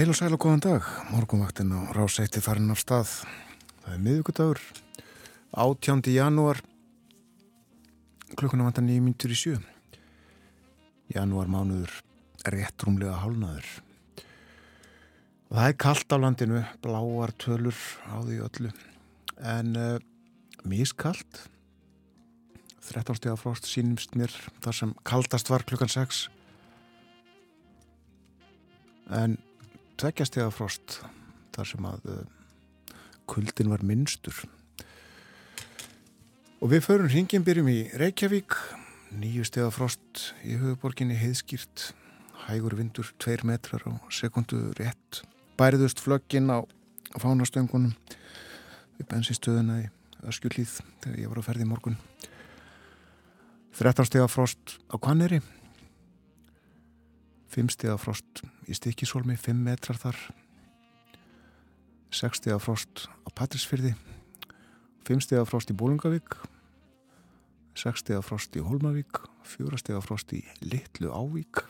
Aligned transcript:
Heil 0.00 0.08
og 0.08 0.16
sæl 0.16 0.32
og 0.32 0.40
góðan 0.40 0.62
dag, 0.64 0.86
morgunvaktin 1.12 1.74
á 1.76 1.92
rásætti 1.92 2.40
farin 2.40 2.72
af 2.72 2.78
stað. 2.80 3.10
Það 3.84 3.92
er 3.92 3.98
miðugudagur, 4.00 4.60
18. 5.52 6.00
janúar, 6.08 6.62
klukkuna 8.32 8.64
vantar 8.64 8.86
nýjum 8.86 9.10
myndur 9.10 9.34
í 9.34 9.36
sjö. 9.36 9.58
Janúar 11.12 11.50
mánuður, 11.52 11.92
rétt 12.48 12.80
rúmlega 12.80 13.18
hálnaður. 13.20 13.68
Það 15.50 15.68
er 15.68 15.76
kallt 15.84 16.16
á 16.16 16.22
landinu, 16.22 16.64
bláar 16.80 17.34
tölur 17.36 17.84
á 18.08 18.24
því 18.24 18.40
öllu, 18.48 18.72
en 19.52 19.76
uh, 19.76 20.00
mískallt. 20.64 21.42
13 22.88 23.20
stíða 23.20 23.36
frost 23.36 23.68
sínumst 23.68 24.16
mér 24.16 24.32
þar 24.64 24.80
sem 24.80 24.96
kaldast 25.04 25.52
var 25.52 25.68
klukkan 25.68 25.92
6. 25.92 26.24
En 29.12 29.36
tveggjastega 30.00 30.48
frost 30.54 31.00
þar 31.52 31.68
sem 31.68 31.86
að 31.88 32.06
uh, 32.08 32.20
kuldin 33.28 33.70
var 33.72 33.84
minnstur. 33.84 34.36
Og 36.60 36.72
við 36.72 36.84
förum 36.86 37.10
hringin 37.12 37.44
byrjum 37.44 37.68
í 37.72 37.80
Reykjavík. 38.00 38.56
Nýju 39.20 39.44
stega 39.48 39.70
frost 39.74 40.30
í 40.46 40.56
höfuborginni 40.56 41.18
heiðskýrt 41.18 41.90
hægur 42.46 42.76
vindur, 42.78 43.10
tveir 43.20 43.44
metrar 43.44 43.84
á 43.84 43.92
sekundu 44.14 44.70
rétt. 44.78 45.22
Bæriðust 45.60 46.00
flöggin 46.00 46.48
á 46.48 46.64
fánastöngunum 47.20 47.92
við 48.96 49.08
bensinstöðuna 49.10 49.82
í 49.84 49.88
Öskjulíð 50.30 50.78
þegar 51.02 51.20
ég 51.20 51.32
var 51.32 51.40
á 51.40 51.48
ferði 51.48 51.66
í 51.66 51.70
morgun. 51.70 51.96
13 53.76 54.08
stega 54.08 54.28
frost 54.28 54.78
á 54.92 54.96
Kvanneri 55.00 55.40
5 57.50 57.74
stiga 57.74 57.96
frost 57.98 58.44
í 58.70 58.76
Stikisólmi, 58.76 59.34
5 59.34 59.58
metrar 59.58 59.98
þar. 59.98 60.18
6 62.10 62.40
stiga 62.42 62.58
frost 62.58 63.06
á 63.22 63.30
Patrísfyrði 63.30 63.92
5 65.06 65.22
stiga 65.22 65.44
frost 65.46 65.70
í 65.70 65.76
Bólungavík 65.78 66.34
6 67.78 68.02
stiga 68.02 68.18
frost 68.26 68.56
í 68.58 68.62
Holmavík 68.66 69.22
4 69.46 69.78
stiga 69.78 70.02
frost 70.02 70.34
í 70.34 70.42
Littlu 70.64 71.12
Ávík 71.14 71.62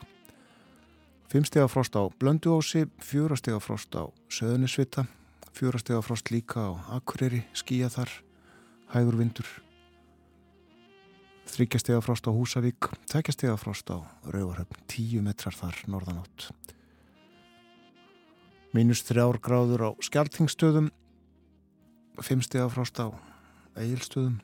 5 1.29 1.51
stiga 1.53 1.69
frost 1.69 1.93
á 1.93 2.09
Blönduósi 2.09 2.87
4 3.05 3.37
stiga 3.37 3.61
frost 3.61 3.93
á 3.93 4.09
Söðunisvita 4.33 5.05
4 5.53 5.85
stiga 5.85 6.01
frost 6.01 6.33
líka 6.33 6.73
á 6.73 6.97
Akureyri 6.97 7.45
skíja 7.53 7.93
þar, 7.93 8.09
hægur 8.97 9.21
vindur 9.21 9.49
þryggjastega 11.51 12.01
frost 12.05 12.29
á 12.29 12.33
Húsavík, 12.33 12.91
tveggjastega 13.11 13.57
frost 13.61 13.91
á 13.91 13.99
Rauvarhöfn, 14.31 14.79
tíu 14.91 15.23
metrar 15.25 15.57
þar 15.57 15.77
norðanátt. 15.91 16.51
Mínus 18.71 19.03
þrjár 19.03 19.41
gráður 19.43 19.83
á 19.83 19.91
Skjaltingstöðum, 19.99 20.93
fimmstega 22.23 22.69
frost 22.71 23.03
á 23.03 23.11
Egilstöðum, 23.75 24.39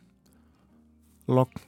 Logn, 1.30 1.62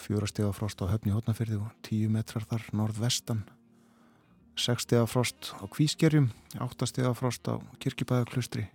fjórastega 0.00 0.52
frost 0.56 0.80
á 0.80 0.88
Höfni 0.88 1.12
Hótnafyrði 1.12 1.60
og 1.60 1.70
tíu 1.84 2.08
metrar 2.12 2.44
þar 2.48 2.66
norðvestan, 2.72 3.44
sekstega 4.56 5.06
frost 5.08 5.52
á 5.60 5.64
Kvískerjum, 5.68 6.32
áttastega 6.56 7.12
frost 7.16 7.44
á 7.48 7.60
Kirkibæðaklustri, 7.80 8.66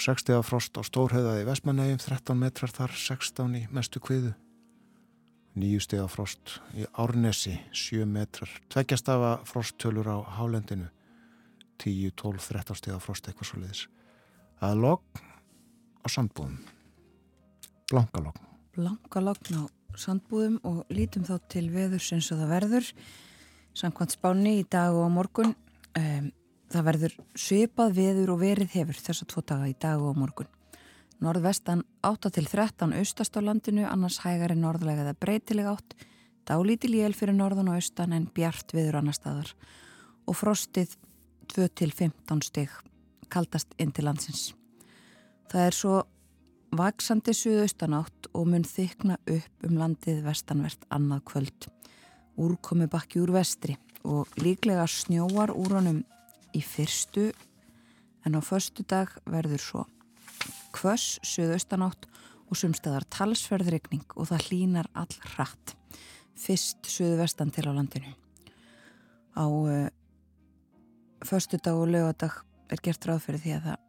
6 0.00 0.22
steg 0.22 0.38
af 0.38 0.46
frost 0.46 0.78
á 0.78 0.82
Stórhauðaði 0.86 1.46
Vestmannegjum, 1.48 1.98
13 2.02 2.38
metrar 2.38 2.72
þar, 2.72 2.94
16 2.94 3.56
í 3.58 3.62
mestu 3.74 4.00
kviðu. 4.02 4.34
9 5.58 5.80
steg 5.82 6.02
af 6.04 6.14
frost 6.14 6.58
í 6.78 6.86
Árnesi, 6.98 7.56
7 7.74 8.06
metrar. 8.06 8.50
Tveggjastafa 8.70 9.32
frosttölur 9.48 10.06
á 10.06 10.18
Hálendinu, 10.38 10.88
10, 11.82 12.12
12, 12.14 12.46
13 12.46 12.78
steg 12.78 12.94
af 12.94 13.06
frost 13.06 13.26
eitthvað 13.26 13.50
svo 13.50 13.62
leiðis. 13.62 13.84
Er 14.62 14.78
logg 14.78 15.22
á 16.02 16.06
sandbúðum. 16.10 16.58
Blankalogg. 17.90 18.38
Blankalogg 18.76 19.52
á 19.54 19.62
sandbúðum 19.98 20.58
og 20.68 20.82
lítum 20.94 21.26
þá 21.26 21.38
til 21.50 21.68
veðurs 21.74 22.12
eins 22.14 22.30
og 22.34 22.42
það 22.42 22.54
verður. 22.54 22.92
Samkvæmt 23.78 24.14
spáni 24.14 24.58
í 24.60 24.66
dag 24.70 24.94
og 24.94 25.10
morgun. 25.14 25.54
Um, 25.98 26.30
Það 26.68 26.84
verður 26.84 27.14
svipað 27.38 27.94
veður 27.96 28.34
og 28.34 28.40
verið 28.42 28.74
hefur 28.76 28.98
þess 29.00 29.24
að 29.24 29.30
tvo 29.32 29.42
daga 29.48 29.68
í 29.70 29.76
dag 29.80 30.02
og 30.04 30.18
morgun. 30.20 30.50
Norðvestan 31.24 31.82
8 32.06 32.30
til 32.36 32.44
13 32.46 32.92
austast 33.00 33.34
á 33.34 33.40
landinu, 33.42 33.86
annars 33.88 34.20
hægari 34.22 34.54
norðlega 34.54 35.06
eða 35.06 35.16
breytileg 35.18 35.66
átt, 35.66 35.96
dálítil 36.46 36.92
jél 36.94 37.16
fyrir 37.16 37.34
norðan 37.34 37.72
og 37.72 37.80
austan 37.80 38.12
en 38.14 38.28
bjart 38.34 38.74
veður 38.76 39.00
annar 39.00 39.16
staðar 39.16 39.54
og 40.28 40.36
frostið 40.36 40.94
2 41.54 41.66
til 41.80 41.90
15 41.90 42.44
stygg 42.46 42.76
kaldast 43.32 43.72
inn 43.80 43.90
til 43.92 44.06
landsins. 44.08 44.52
Það 45.48 45.64
er 45.64 45.76
svo 45.76 45.96
vaksandi 46.76 47.32
suðaustan 47.36 47.96
átt 47.96 48.28
og 48.36 48.48
mun 48.52 48.66
þykna 48.68 49.16
upp 49.24 49.66
um 49.66 49.80
landið 49.80 50.22
vestanvert 50.26 50.84
annað 50.92 51.24
kvöld. 51.32 51.68
Úrkomi 52.38 52.88
bakki 52.92 53.22
úr 53.24 53.32
vestri 53.34 53.78
og 54.04 54.28
líklega 54.38 54.86
snjóar 54.86 55.50
úr 55.56 55.78
honum 55.80 56.04
í 56.56 56.62
fyrstu 56.64 57.30
en 58.26 58.36
á 58.36 58.40
förstu 58.44 58.84
dag 58.88 59.10
verður 59.24 59.62
svo 59.62 59.84
kvöss, 60.72 61.18
söðaustanátt 61.24 62.06
og 62.48 62.56
sumstaðar 62.56 63.06
talsverðrykning 63.12 64.06
og 64.16 64.30
það 64.30 64.48
hlínar 64.48 64.88
all 64.96 65.12
hratt 65.34 65.74
fyrst 66.38 66.86
söðvestan 66.86 67.50
til 67.54 67.66
á 67.66 67.72
landinu. 67.74 68.12
Á 69.34 69.44
uh, 69.46 69.88
förstu 71.26 71.58
dag 71.58 71.74
og 71.74 71.90
lögadag 71.90 72.44
er 72.70 72.82
gert 72.82 73.06
ráð 73.08 73.24
fyrir 73.26 73.42
því 73.42 73.54
að 73.56 73.66
það 73.68 73.84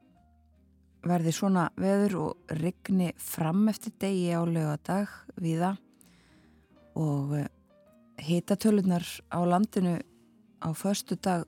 verði 1.10 1.32
svona 1.36 1.70
veður 1.80 2.16
og 2.24 2.56
rigni 2.60 3.14
fram 3.22 3.68
eftir 3.72 3.94
degi 4.02 4.34
á 4.36 4.42
lögadag 4.44 5.14
viða 5.40 5.76
og 7.00 7.38
uh, 7.38 7.46
hitatölunar 8.20 9.06
á 9.32 9.40
landinu 9.46 10.00
á 10.60 10.70
förstu 10.74 11.16
dag 11.16 11.46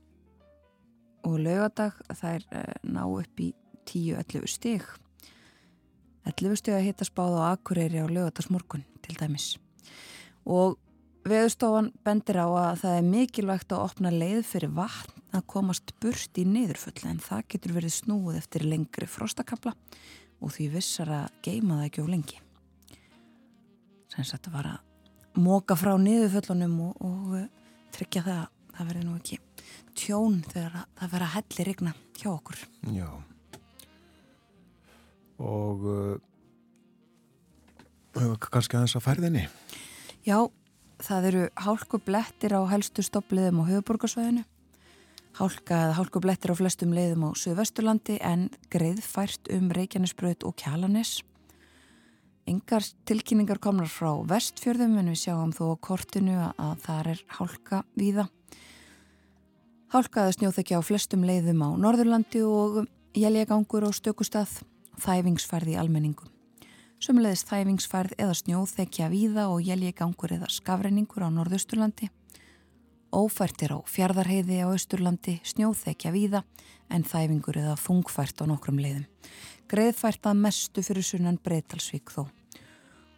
og 1.27 1.39
laugadag 1.41 1.97
það 2.09 2.37
er 2.37 2.45
uh, 2.51 2.75
ná 2.87 3.03
upp 3.05 3.41
í 3.41 3.51
10-11 3.89 4.47
stig. 4.49 4.85
11 6.29 6.59
stig 6.61 6.75
að 6.77 6.85
hitta 6.85 7.07
spáð 7.07 7.39
á 7.41 7.43
Akureyri 7.55 8.01
á 8.01 8.07
laugadagsmorgun 8.07 8.85
til 9.01 9.17
dæmis. 9.17 9.55
Og 10.45 10.77
veðustofan 11.27 11.91
bendir 12.05 12.39
á 12.41 12.47
að 12.49 12.83
það 12.83 12.97
er 12.97 13.09
mikilvægt 13.09 13.73
að 13.73 13.83
opna 13.87 14.13
leið 14.13 14.43
fyrir 14.49 14.73
vatn 14.77 15.19
að 15.35 15.47
komast 15.53 15.93
burt 16.01 16.37
í 16.37 16.45
neyðurfull 16.47 17.09
en 17.09 17.21
það 17.23 17.45
getur 17.53 17.75
verið 17.77 17.95
snúið 17.97 18.39
eftir 18.41 18.65
lengri 18.67 19.07
frostakabla 19.09 19.75
og 20.41 20.55
því 20.55 20.71
vissar 20.75 21.11
að 21.13 21.35
geima 21.45 21.79
það 21.79 21.87
ekki 21.89 22.05
á 22.05 22.11
lengi. 22.13 22.41
Sem 24.11 24.27
sagt 24.27 24.49
að 24.49 24.57
vara 24.57 24.73
móka 25.39 25.77
frá 25.79 25.93
neyðurfullunum 26.01 26.79
og, 26.89 27.05
og 27.05 27.37
uh, 27.37 27.47
tryggja 27.95 28.25
það 28.25 28.41
að 28.41 28.75
það 28.75 28.91
verði 28.91 29.05
nú 29.05 29.15
ekki 29.19 29.39
tjón 29.97 30.41
þegar 30.51 30.85
það 30.99 31.13
verða 31.15 31.33
hellir 31.35 31.69
regna 31.71 31.93
hjá 32.17 32.29
okkur. 32.31 32.59
Já. 32.93 33.09
Og 35.41 35.85
uh, 35.89 36.17
kannski 38.51 38.77
aðeins 38.77 38.97
að 38.99 39.05
færðinni? 39.07 39.43
Já, 40.27 40.37
það 41.01 41.27
eru 41.31 41.43
hálkublettir 41.65 42.53
á 42.53 42.61
helstu 42.69 43.05
stoppliðum 43.05 43.63
á 43.65 43.69
höfuborgarsvæðinu. 43.71 44.45
Hálka 45.39 45.77
eða 45.87 45.95
hálkublettir 45.95 46.51
á 46.51 46.59
flestum 46.59 46.91
leiðum 46.93 47.23
á 47.23 47.29
Suðvesturlandi 47.39 48.17
en 48.19 48.49
greiðfært 48.73 49.47
um 49.55 49.69
Reykjanesbröð 49.71 50.43
og 50.49 50.57
Kjalanes. 50.59 51.21
Engar 52.49 52.83
tilkynningar 53.07 53.61
komnar 53.63 53.87
frá 53.87 54.11
vestfjörðum 54.27 54.97
en 54.99 55.13
við 55.13 55.21
sjáum 55.23 55.53
þó 55.55 55.71
á 55.71 55.83
kortinu 55.87 56.37
að 56.51 56.75
það 56.83 57.11
er 57.13 57.23
hálka 57.37 57.83
víða. 57.95 58.27
Hálkaði 59.91 60.37
snjóþekja 60.37 60.79
á 60.79 60.87
flestum 60.87 61.25
leiðum 61.27 61.65
á 61.67 61.69
Norðurlandi 61.75 62.45
og 62.47 62.85
jæljagangur 63.17 63.89
og 63.89 63.97
stökustað, 63.97 64.61
þæfingsfærð 65.03 65.73
í 65.73 65.77
almenningum. 65.81 66.31
Sumleðist 67.01 67.49
þæfingsfærð 67.49 68.15
eða 68.15 68.37
snjóþekja 68.39 69.11
víða 69.11 69.49
og 69.51 69.65
jæljagangur 69.67 70.37
eða 70.37 70.51
skafreiningur 70.53 71.27
á 71.27 71.29
Norðusturlandi 71.33 72.11
Ófært 73.11 73.59
er 73.65 73.73
á 73.75 73.79
fjardarheiði 73.83 74.61
á 74.63 74.71
Östurlandi, 74.71 75.41
snjóþekja 75.43 76.13
víða 76.15 76.45
en 76.87 77.03
þæfingur 77.03 77.59
eða 77.59 77.73
þungfært 77.75 78.39
á 78.39 78.47
nokkrum 78.47 78.79
leiðum. 78.79 79.03
Greiðfært 79.67 80.29
að 80.31 80.39
mestu 80.45 80.79
fyrir 80.79 81.03
sunnan 81.03 81.39
breytalsvík 81.43 82.07
þó. 82.07 82.29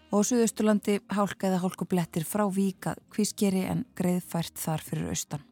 Og 0.10 0.26
Suðausturlandi 0.26 0.98
hálka 1.14 1.52
eða 1.52 1.62
hálkublettir 1.62 2.26
frá 2.26 2.48
víka 2.50 2.98
kvískeri 3.14 3.68
en 3.70 3.86
greiðfært 3.94 4.58
þar 4.58 4.82
fyrir 4.82 5.14
austan. 5.14 5.46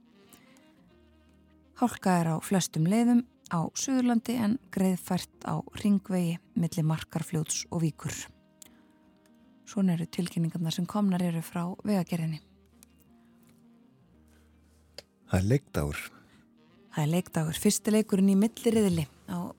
Hálka 1.82 2.12
er 2.22 2.28
á 2.30 2.38
flestum 2.46 2.84
leiðum 2.86 3.24
á 3.50 3.66
Suðurlandi 3.74 4.36
en 4.38 4.52
greiðfært 4.70 5.48
á 5.50 5.66
ringvegi 5.82 6.36
millir 6.54 6.86
markarfljóts 6.86 7.64
og 7.74 7.82
víkur. 7.82 8.14
Svona 9.66 9.96
eru 9.96 10.06
tilkynningarna 10.06 10.70
sem 10.70 10.86
komnar 10.86 11.24
eru 11.26 11.42
frá 11.42 11.64
vegagerðinni. 11.82 12.38
Það 15.32 15.40
er 15.40 15.48
leikdagur. 15.48 16.04
Það 16.94 17.02
er 17.02 17.10
leikdagur. 17.16 17.60
Fyrsti 17.64 17.94
leikurinn 17.96 18.30
í 18.30 18.36
milliriðli 18.38 19.08
á 19.34 19.50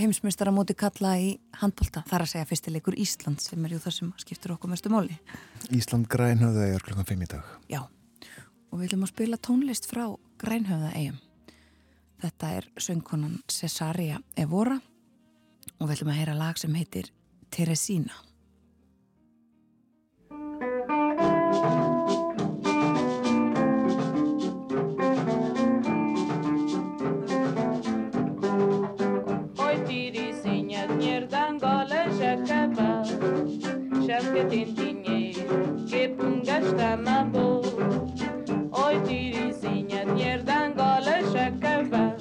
heimsmystara 0.00 0.54
móti 0.54 0.78
kalla 0.80 1.12
í 1.20 1.34
handbólta. 1.60 2.06
Það 2.08 2.16
er 2.16 2.24
að 2.24 2.32
segja 2.32 2.48
fyrsti 2.54 2.72
leikur 2.72 2.96
Ísland 2.96 3.44
sem 3.44 3.68
er 3.68 3.74
jú 3.76 3.82
það 3.84 3.96
sem 3.98 4.14
skiptur 4.24 4.54
okkur 4.56 4.72
mestu 4.72 4.94
móli. 4.94 5.20
Ísland 5.76 6.08
grænhöfða 6.08 6.70
er 6.72 6.88
klukkan 6.88 7.10
5 7.12 7.26
í 7.26 7.30
dag. 7.34 7.52
Já, 7.68 7.82
og 7.84 8.78
við 8.78 8.86
viljum 8.86 9.04
að 9.04 9.12
spila 9.12 9.40
tónlist 9.44 9.90
frá 9.90 10.06
grænhöfða 10.40 10.92
eigum. 10.94 11.18
Þetta 12.18 12.54
er 12.58 12.70
söngkonan 12.82 13.42
Cesaria 13.46 14.22
Evora 14.36 14.78
og 15.78 15.84
við 15.86 15.92
viljum 15.92 16.14
að 16.14 16.18
heyra 16.22 16.38
lag 16.38 16.58
sem 16.58 16.74
heitir 16.74 17.12
Teresina. 17.50 18.24
que 34.38 34.44
tem 34.44 34.74
dinheiro, 34.74 35.86
que 35.88 36.08
dinheiro 40.08 40.42
da 40.42 40.66
Angola 40.66 41.22
já 41.32 41.50
cava. 41.60 42.16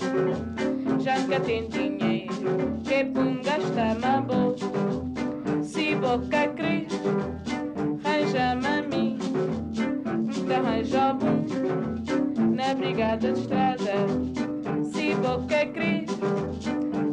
Já 0.99 1.15
que 1.15 1.39
tem 1.39 1.67
dinheiro, 1.69 2.79
que 2.83 3.05
pum 3.05 3.41
gasta 3.41 4.21
boa. 4.21 4.55
Se 5.63 5.95
boca 5.95 6.47
crer, 6.55 6.87
arranja-me 8.03 8.67
a 8.67 8.81
mim, 8.81 9.17
me 10.45 10.53
arranja 10.53 11.13
bom 11.13 11.45
na 12.55 12.73
brigada 12.73 13.31
de 13.31 13.39
estrada. 13.39 13.93
Se 14.91 15.15
boca 15.15 15.65
crer, 15.73 16.05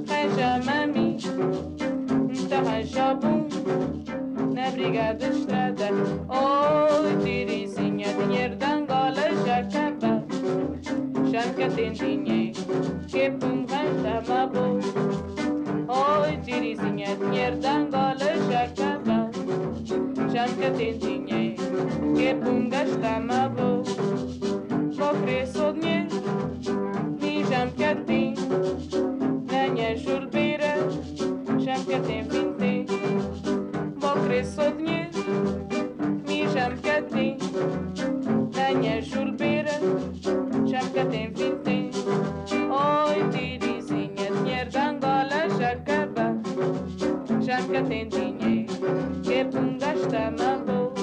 arranja-me 0.08 0.72
a 0.72 0.86
mim, 0.86 1.18
me 2.28 2.54
arranja 2.54 3.14
bom 3.14 3.48
na 4.54 4.70
brigada 4.70 5.26
estrada. 5.26 5.88
Oi, 6.28 7.16
tirizinha, 7.22 8.12
dinheiro 8.14 8.56
da 8.56 8.74
Angola 8.74 9.44
já 9.44 9.58
acaba. 9.58 9.93
Mieszanka 11.34 11.68
tendinei 11.68 12.52
Que 13.10 13.30
pum 13.30 13.66
vanta 13.66 14.22
mabo 14.28 14.78
Oi, 15.88 16.36
dirizinha 16.46 17.16
Nierdan 17.30 17.90
gola 17.90 18.30
jacaba 18.50 19.30
Mieszanka 20.16 20.70
tendinei 20.78 21.56
Que 22.14 22.34
pum 22.34 22.70
gasta 22.70 23.18
mabo 23.18 23.82
Pokres 24.96 25.56
odnie 25.56 26.06
Mieszanka 27.20 27.94
ten 28.06 28.34
Dania 29.50 29.96
żurbira 29.96 30.74
Mieszanka 31.50 31.98
ten 32.06 32.28
vinte 32.30 32.94
Pokres 34.00 34.58
odnie 34.58 35.10
Mieszanka 36.28 37.02
ten 37.10 37.36
Dania 38.54 39.02
żurbira 39.02 39.74
Chaca 40.94 41.10
tem 41.10 41.32
vinte. 41.32 42.04
Oi, 42.70 43.28
tirizinha, 43.32 44.30
dinheiro 44.30 44.70
de 44.70 44.78
Angola 44.78 45.48
já 45.58 45.72
acaba. 45.72 46.36
que 47.66 47.82
tem 47.82 48.08
dinheiro, 48.08 48.72
que 49.24 49.44
punga 49.46 49.92
está 49.94 50.30
mago. 50.30 50.94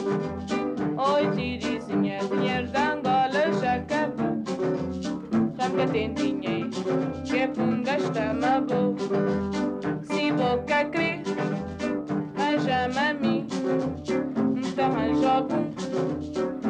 Oi, 0.97 1.29
tirizinha, 1.31 2.19
dinheiro 2.19 2.67
de 2.67 2.77
Angola 2.77 3.51
já 3.61 3.75
acaba. 3.75 4.37
que 5.75 5.87
tem 5.91 6.13
dinheiro, 6.13 6.69
que 7.25 7.47
punga 7.49 7.97
está 7.97 8.33
mago. 8.33 8.95
Se 10.03 10.31
boca 10.31 10.85
crê, 10.85 11.19
a 12.97 13.13
mim, 13.13 13.45
então 14.55 14.85
arranjo 14.85 15.47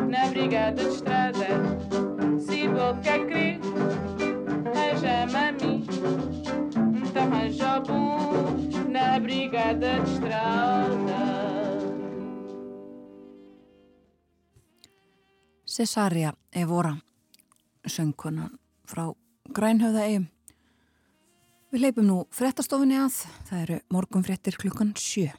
na 0.09 0.25
brigada 0.27 0.83
de 0.83 0.89
estrada. 0.89 2.10
Se 2.39 2.67
boca 2.67 3.17
crer, 3.27 3.59
arranja-me 4.65 5.35
a 5.35 5.51
mim, 5.51 5.85
então 6.95 7.23
arranja 7.23 7.79
bom 7.79 8.55
na 8.89 9.19
brigada 9.19 9.99
de 9.99 10.11
estrada. 10.11 11.21
Cesaria 15.65 16.33
Evora, 16.51 16.97
söngkonan 17.85 18.59
frá 18.85 19.11
Grænhöfða 19.51 20.05
eigum. 20.07 20.27
Við 21.71 21.81
leipum 21.85 22.07
nú 22.07 22.17
frettastofinni 22.31 22.99
að, 22.99 23.21
það 23.47 23.61
eru 23.65 23.77
morgunfrettir 23.91 24.59
klukkan 24.59 24.91
sjö. 24.99 25.31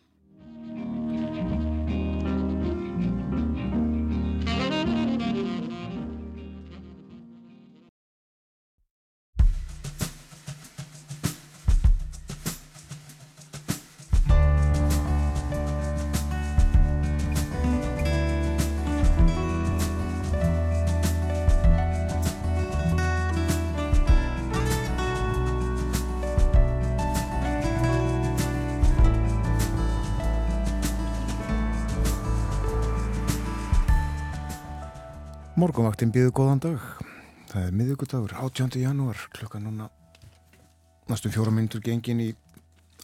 Morgonvaktin 35.63 36.11
býðu 36.11 36.33
góðan 36.35 36.59
dag. 36.59 36.85
Það 37.53 37.67
er 37.69 37.75
miðugudagur, 37.79 38.33
18. 38.35 38.81
janúar, 38.83 39.21
klukka 39.31 39.61
núna 39.63 39.85
næstum 41.07 41.31
fjóra 41.31 41.53
myndur 41.55 41.79
gengin 41.85 42.19
í 42.19 42.27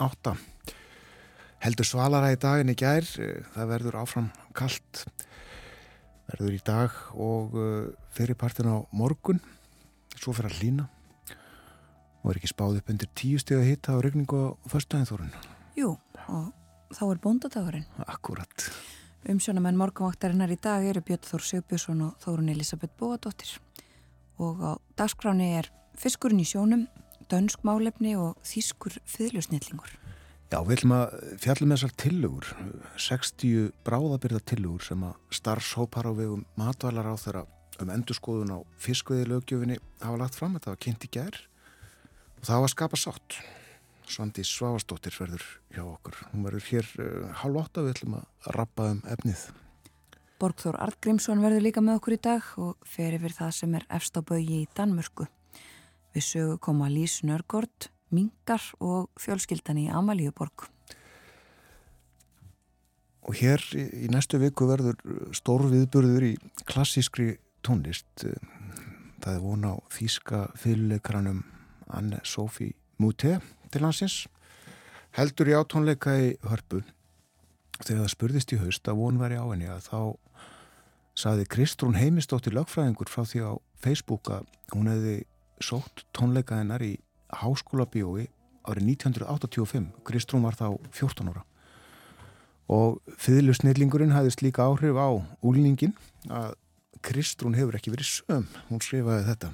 átta. 0.02 0.32
Heldur 1.62 1.86
svalara 1.86 2.32
í 2.34 2.40
daginn 2.42 2.72
í 2.72 2.76
gær, 2.80 3.06
það 3.54 3.70
verður 3.70 4.00
áfram 4.00 4.26
kallt, 4.58 5.04
verður 6.32 6.58
í 6.58 6.60
dag 6.66 6.98
og 7.14 7.54
fyrirpartin 8.18 8.74
á 8.74 8.76
morgun, 8.90 9.38
svo 10.18 10.34
fyrir 10.34 10.50
að 10.50 10.62
lína 10.64 10.90
og 11.30 12.32
er 12.32 12.42
ekki 12.42 12.50
spáð 12.56 12.82
upp 12.82 12.90
undir 12.90 13.14
tíu 13.14 13.38
steg 13.38 13.62
að 13.62 13.68
hitta 13.70 13.94
á 13.94 14.02
regningu 14.02 14.42
á 14.58 14.58
förstæðin 14.66 15.12
þórun. 15.12 15.34
Jú, 15.78 15.94
og 16.26 16.50
þá 16.90 17.04
er 17.06 17.22
bóndadagurinn. 17.22 17.86
Akkurat. 18.02 18.72
Umsjónamenn 19.28 19.76
morgunvaktarinnar 19.76 20.48
í 20.48 20.56
dag 20.56 20.86
eru 20.88 21.02
Björn 21.04 21.26
Þór 21.28 21.42
Sigbjörnsson 21.44 21.98
og 22.06 22.14
Þórun 22.22 22.46
Elisabeth 22.48 22.94
Bóadóttir 22.96 23.58
og 24.40 24.62
á 24.64 24.72
dagskráni 24.96 25.50
er 25.58 25.68
fiskurinn 26.00 26.40
í 26.40 26.46
sjónum, 26.48 26.86
dönsk 27.28 27.60
málefni 27.66 28.14
og 28.16 28.38
þýskur 28.48 28.96
fyrirlusnillingur. 29.04 29.90
Já, 30.48 30.62
við 30.64 30.78
ætlum 30.78 30.94
að 30.96 31.18
fjallum 31.44 31.74
þessar 31.74 31.92
tillögur, 32.00 32.48
60 32.96 33.68
bráðabyrða 33.84 34.40
tillögur 34.48 34.88
sem 34.88 35.04
að 35.04 35.20
starfshópar 35.42 36.08
á 36.08 36.12
vegum 36.16 36.46
matvælar 36.56 37.12
á 37.12 37.14
þeirra 37.20 37.44
um 37.84 37.92
endurskoðun 37.98 38.56
á 38.56 38.58
fiskveði 38.80 39.28
lögjöfinni 39.28 39.76
hafa 40.00 40.22
lagt 40.24 40.40
fram, 40.40 40.56
þetta 40.56 40.72
var 40.72 40.82
kynnt 40.86 41.04
í 41.04 41.12
gær 41.18 41.42
og 42.38 42.48
það 42.48 42.64
var 42.64 42.70
að 42.70 42.76
skapa 42.78 43.04
sátt. 43.04 43.42
Svandi 44.08 44.44
Svavastóttir 44.46 45.14
verður 45.14 45.44
hjá 45.74 45.82
okkur. 45.84 46.18
Hún 46.32 46.44
verður 46.46 46.68
hér 46.70 46.92
uh, 46.98 47.32
hálf 47.42 47.62
åtta 47.64 47.84
við 47.84 47.96
ætlum 47.96 48.18
að 48.20 48.52
rappa 48.56 48.90
um 48.94 49.02
efnið. 49.12 49.42
Borgþór 50.38 50.78
Artgrímsson 50.78 51.42
verður 51.42 51.64
líka 51.66 51.82
með 51.82 51.98
okkur 51.98 52.14
í 52.14 52.20
dag 52.22 52.48
og 52.62 52.86
fer 52.86 53.16
yfir 53.16 53.34
það 53.34 53.54
sem 53.56 53.72
er 53.74 53.86
efst 53.98 54.18
á 54.18 54.22
baui 54.22 54.44
í 54.60 54.64
Danmörku. 54.78 55.26
Við 56.14 56.24
sögu 56.24 56.58
koma 56.62 56.88
Lís 56.92 57.20
Nörgård, 57.26 57.90
Mingar 58.14 58.62
og 58.80 59.10
fjölskyldan 59.20 59.80
í 59.82 59.88
Amalíuborg. 59.92 60.68
Og 63.28 63.36
hér 63.36 63.60
í, 63.76 64.06
næstu 64.08 64.38
viku 64.40 64.70
verður 64.70 64.96
stór 65.36 65.66
viðburður 65.68 66.30
í 66.30 66.32
klassískri 66.70 67.34
tónlist. 67.66 68.08
Það 69.18 69.32
er 69.34 69.42
von 69.42 69.66
á 69.68 69.74
þýska 69.92 70.46
fyrirleikranum 70.56 71.42
Anne 71.92 72.22
Sophie 72.24 72.76
Moutet 72.98 73.42
til 73.72 73.84
hansins. 73.86 74.26
Heldur 75.16 75.50
ég 75.50 75.60
á 75.60 75.64
tónleika 75.64 76.14
í 76.18 76.32
hörpu 76.46 76.82
þegar 77.82 78.04
það 78.04 78.14
spurðist 78.14 78.54
í 78.54 78.60
haust 78.62 78.88
að 78.90 79.02
von 79.02 79.20
væri 79.20 79.38
á 79.38 79.46
henni 79.46 79.68
að 79.70 79.86
þá 79.88 80.00
saði 81.18 81.46
Kristrún 81.50 81.98
heimistóttir 81.98 82.54
lögfræðingur 82.54 83.10
frá 83.10 83.24
því 83.26 83.42
á 83.46 83.52
Facebook 83.82 84.30
að 84.30 84.48
hún 84.74 84.90
hefði 84.90 85.16
sótt 85.62 86.04
tónleika 86.14 86.58
hennar 86.60 86.82
í 86.84 86.96
háskóla 87.34 87.86
bíói 87.90 88.28
árið 88.68 88.90
1985. 88.94 89.88
Kristrún 90.06 90.44
var 90.46 90.58
þá 90.58 90.68
14 90.92 91.32
ára 91.32 91.44
og 92.68 92.98
fyrirlusnillingurinn 93.16 94.12
hafðist 94.12 94.42
líka 94.44 94.66
áhrif 94.68 94.98
á 95.00 95.08
úlningin 95.40 95.94
að 96.28 96.52
Kristrún 97.04 97.56
hefur 97.56 97.78
ekki 97.78 97.92
verið 97.94 98.10
söm, 98.10 98.48
hún 98.68 98.82
skrifaði 98.82 99.24
þetta 99.30 99.52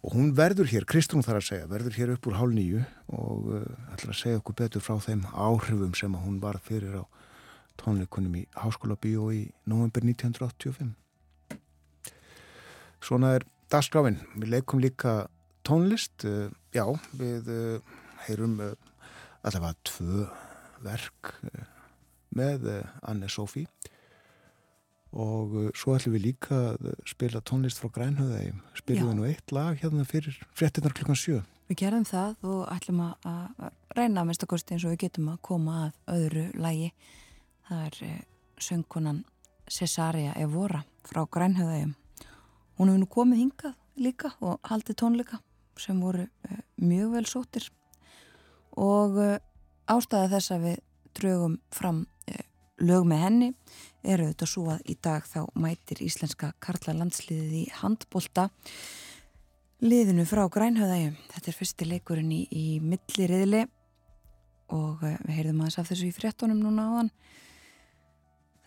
og 0.00 0.14
hún 0.16 0.32
verður 0.36 0.70
hér, 0.70 0.86
Kristrún 0.88 1.24
þarf 1.24 1.42
að 1.42 1.48
segja, 1.48 1.68
verður 1.68 1.96
hér 1.98 2.12
upp 2.14 2.28
úr 2.30 2.36
hálf 2.38 2.54
nýju 2.56 2.82
og 3.16 3.50
uh, 3.52 3.64
ætlar 3.92 4.14
að 4.14 4.20
segja 4.20 4.40
okkur 4.40 4.56
betur 4.62 4.84
frá 4.84 4.96
þeim 5.04 5.26
áhrifum 5.28 5.92
sem 5.98 6.14
hún 6.16 6.38
var 6.40 6.60
fyrir 6.64 7.02
á 7.02 7.04
tónleikunum 7.80 8.38
í 8.40 8.46
Háskóla 8.56 8.96
Bíó 9.00 9.28
í 9.32 9.42
november 9.68 10.04
1985. 10.04 10.94
Svona 13.04 13.34
er 13.38 13.46
dagskráfin, 13.72 14.20
við 14.36 14.54
leikum 14.56 14.80
líka 14.80 15.14
tónlist, 15.68 16.24
uh, 16.24 16.48
já, 16.72 16.86
við 17.12 17.52
uh, 17.52 18.00
heyrum 18.24 18.56
allavega 18.60 19.76
tvö 19.88 20.26
verk 20.84 21.34
með 22.36 22.66
Anne 23.04 23.28
Sofí 23.32 23.66
og 25.10 25.54
uh, 25.56 25.70
svo 25.74 25.96
ætlum 25.96 26.14
við 26.14 26.26
líka 26.28 26.58
að 26.74 26.92
spila 27.08 27.42
tónlist 27.42 27.80
frá 27.82 27.90
Grænhöðægjum 27.96 28.60
spilum 28.78 29.10
við 29.10 29.16
nú 29.18 29.26
eitt 29.26 29.54
lag 29.54 29.80
hérna 29.80 30.06
fyrir 30.06 30.36
fréttinnar 30.54 30.94
klukkan 30.94 31.18
sjö 31.18 31.40
Við 31.70 31.78
gerðum 31.84 32.02
það 32.02 32.46
og 32.50 32.62
ætlum 32.66 33.00
að, 33.04 33.66
reyna 33.94 34.22
að 34.22 34.26
minnstakosti 34.26 34.74
eins 34.74 34.84
og 34.88 34.90
við 34.90 35.04
getum 35.04 35.28
að 35.30 35.36
koma 35.46 35.74
að 35.84 36.16
öðru 36.16 36.42
lægi. 36.58 36.88
Það 37.68 37.84
er 37.84 37.98
uh, 38.08 38.16
söngkonan 38.66 39.20
Cesaria 39.70 40.32
Evora 40.42 40.80
frá 41.06 41.20
Grænhöðægjum. 41.30 41.92
Hún 42.74 42.90
hefur 42.90 42.98
nú 43.04 43.08
komið 43.14 43.42
hingað 43.44 43.76
líka 44.02 44.32
og 44.42 44.58
haldið 44.66 44.98
tónleika 44.98 45.38
sem 45.78 46.02
voru 46.02 46.26
uh, 46.26 46.58
mjög 46.82 47.14
vel 47.14 47.24
sóttir 47.30 47.70
og 48.74 49.22
ástæða 49.90 50.32
þess 50.34 50.56
að 50.56 50.66
við 50.66 50.76
drögum 51.20 51.56
fram 51.70 52.04
lög 52.80 53.06
með 53.08 53.22
henni 53.24 53.48
eru 54.02 54.30
þetta 54.30 54.48
svo 54.48 54.66
að 54.74 54.84
í 54.88 54.96
dag 55.02 55.26
þá 55.28 55.40
mætir 55.60 56.00
íslenska 56.04 56.52
Karla 56.62 56.94
landsliðið 56.96 57.56
í 57.60 57.64
handbolta 57.80 58.48
liðinu 59.80 60.26
frá 60.28 60.44
Grænhöðægjum. 60.52 61.16
Þetta 61.32 61.50
er 61.50 61.56
fyrsti 61.56 61.88
leikurinn 61.88 62.32
í, 62.36 62.40
í 62.48 62.64
milliriðli 62.84 63.64
og 64.70 65.02
uh, 65.02 65.16
við 65.26 65.36
heyrðum 65.36 65.62
aðeins 65.64 65.80
af 65.80 65.90
þessu 65.90 66.08
í 66.08 66.14
fréttonum 66.14 66.60
núna 66.62 66.86
áðan. 66.88 67.12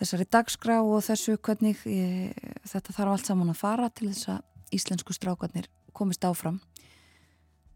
Þessari 0.02 0.28
dagskrá 0.36 0.80
og 0.82 1.04
þessu 1.06 1.38
hvernig 1.38 1.82
ég, 1.88 2.34
þetta 2.68 2.96
þarf 2.96 3.14
allt 3.14 3.30
saman 3.30 3.54
að 3.54 3.62
fara 3.62 3.90
til 3.94 4.10
þess 4.10 4.34
að 4.34 4.76
íslensku 4.76 5.16
strákarnir 5.16 5.70
komist 5.94 6.26
áfram. 6.26 6.60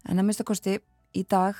En 0.09 0.17
að 0.17 0.27
minnstakosti 0.27 0.79
í 1.17 1.23
dag 1.29 1.59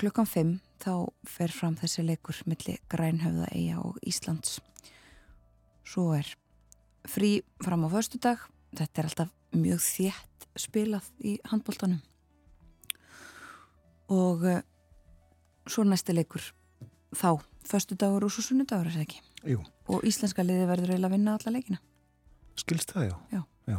klukkan 0.00 0.26
5 0.26 0.54
þá 0.84 0.92
fer 1.28 1.52
fram 1.54 1.76
þessi 1.80 2.04
leikur 2.04 2.38
milli 2.50 2.76
Grænhöfðaeyja 2.92 3.78
og 3.80 3.98
Íslands. 4.06 4.58
Svo 5.84 6.10
er 6.16 6.28
frí 7.08 7.42
fram 7.64 7.84
á 7.86 7.88
föstudag. 7.92 8.42
Þetta 8.74 9.00
er 9.02 9.08
alltaf 9.10 9.32
mjög 9.54 9.80
þétt 9.84 10.46
spilað 10.58 11.06
í 11.22 11.36
handbóltanum. 11.50 12.00
Og 14.12 14.44
uh, 14.44 14.60
svo 15.70 15.84
næsti 15.86 16.12
leikur 16.16 16.42
þá, 17.16 17.38
föstudagur 17.64 18.26
og 18.26 18.32
svo 18.34 18.44
sunnudagur 18.44 18.90
er 18.90 18.96
það 18.98 19.06
ekki. 19.06 19.22
Jú, 19.54 19.60
Og 19.92 20.04
íslenska 20.08 20.40
liði 20.44 20.64
verður 20.68 20.94
eiginlega 20.94 21.10
að 21.10 21.16
vinna 21.18 21.34
alla 21.38 21.52
leikina. 21.52 21.78
skilst 22.56 22.92
það 22.94 23.10
já 23.32 23.42
Já. 23.66 23.78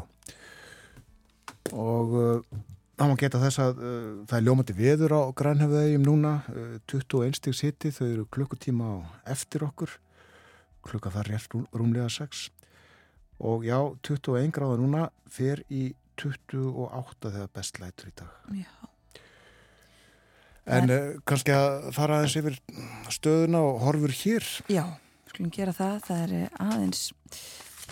og 1.72 2.12
uh, 2.14 2.42
það 2.96 3.12
má 3.12 3.16
geta 3.20 3.42
þess 3.44 3.60
að 3.64 3.80
uh, 3.84 3.92
það 4.30 4.38
er 4.40 4.46
ljómandi 4.48 4.76
veður 4.78 5.16
á 5.16 5.22
Grænhöfðægjum 5.42 6.06
núna 6.08 6.34
uh, 6.52 6.76
21 6.92 7.36
stig 7.40 7.56
siti, 7.58 7.92
þau 7.96 8.06
eru 8.08 8.26
klukkutíma 8.32 8.88
á 8.88 8.98
eftir 9.36 9.66
okkur 9.68 9.98
klukka 10.86 11.12
þar 11.16 11.32
rétt 11.34 11.50
rú- 11.56 11.68
rúmlega 11.74 12.08
6 12.14 12.46
og 13.46 13.66
já, 13.68 13.78
21 14.08 14.52
gráða 14.56 14.78
núna 14.80 15.08
fer 15.28 15.64
í 15.68 15.90
28 16.16 17.32
þegar 17.34 17.50
best 17.52 17.80
lætur 17.82 18.08
í 18.08 18.14
dag 18.16 18.60
Já. 18.62 18.70
en 20.78 20.94
uh, 20.94 21.08
kannski 21.28 21.52
að 21.54 21.90
fara 21.98 22.22
aðeins 22.22 22.38
yfir 22.40 22.56
stöðuna 23.12 23.60
og 23.66 23.82
horfur 23.84 24.14
hér 24.22 24.48
Já, 24.72 24.86
skulum 25.34 25.52
gera 25.54 25.74
það. 25.76 25.98
Það 26.08 26.24
er 26.24 26.36
eh, 26.40 26.56
aðeins 26.64 27.02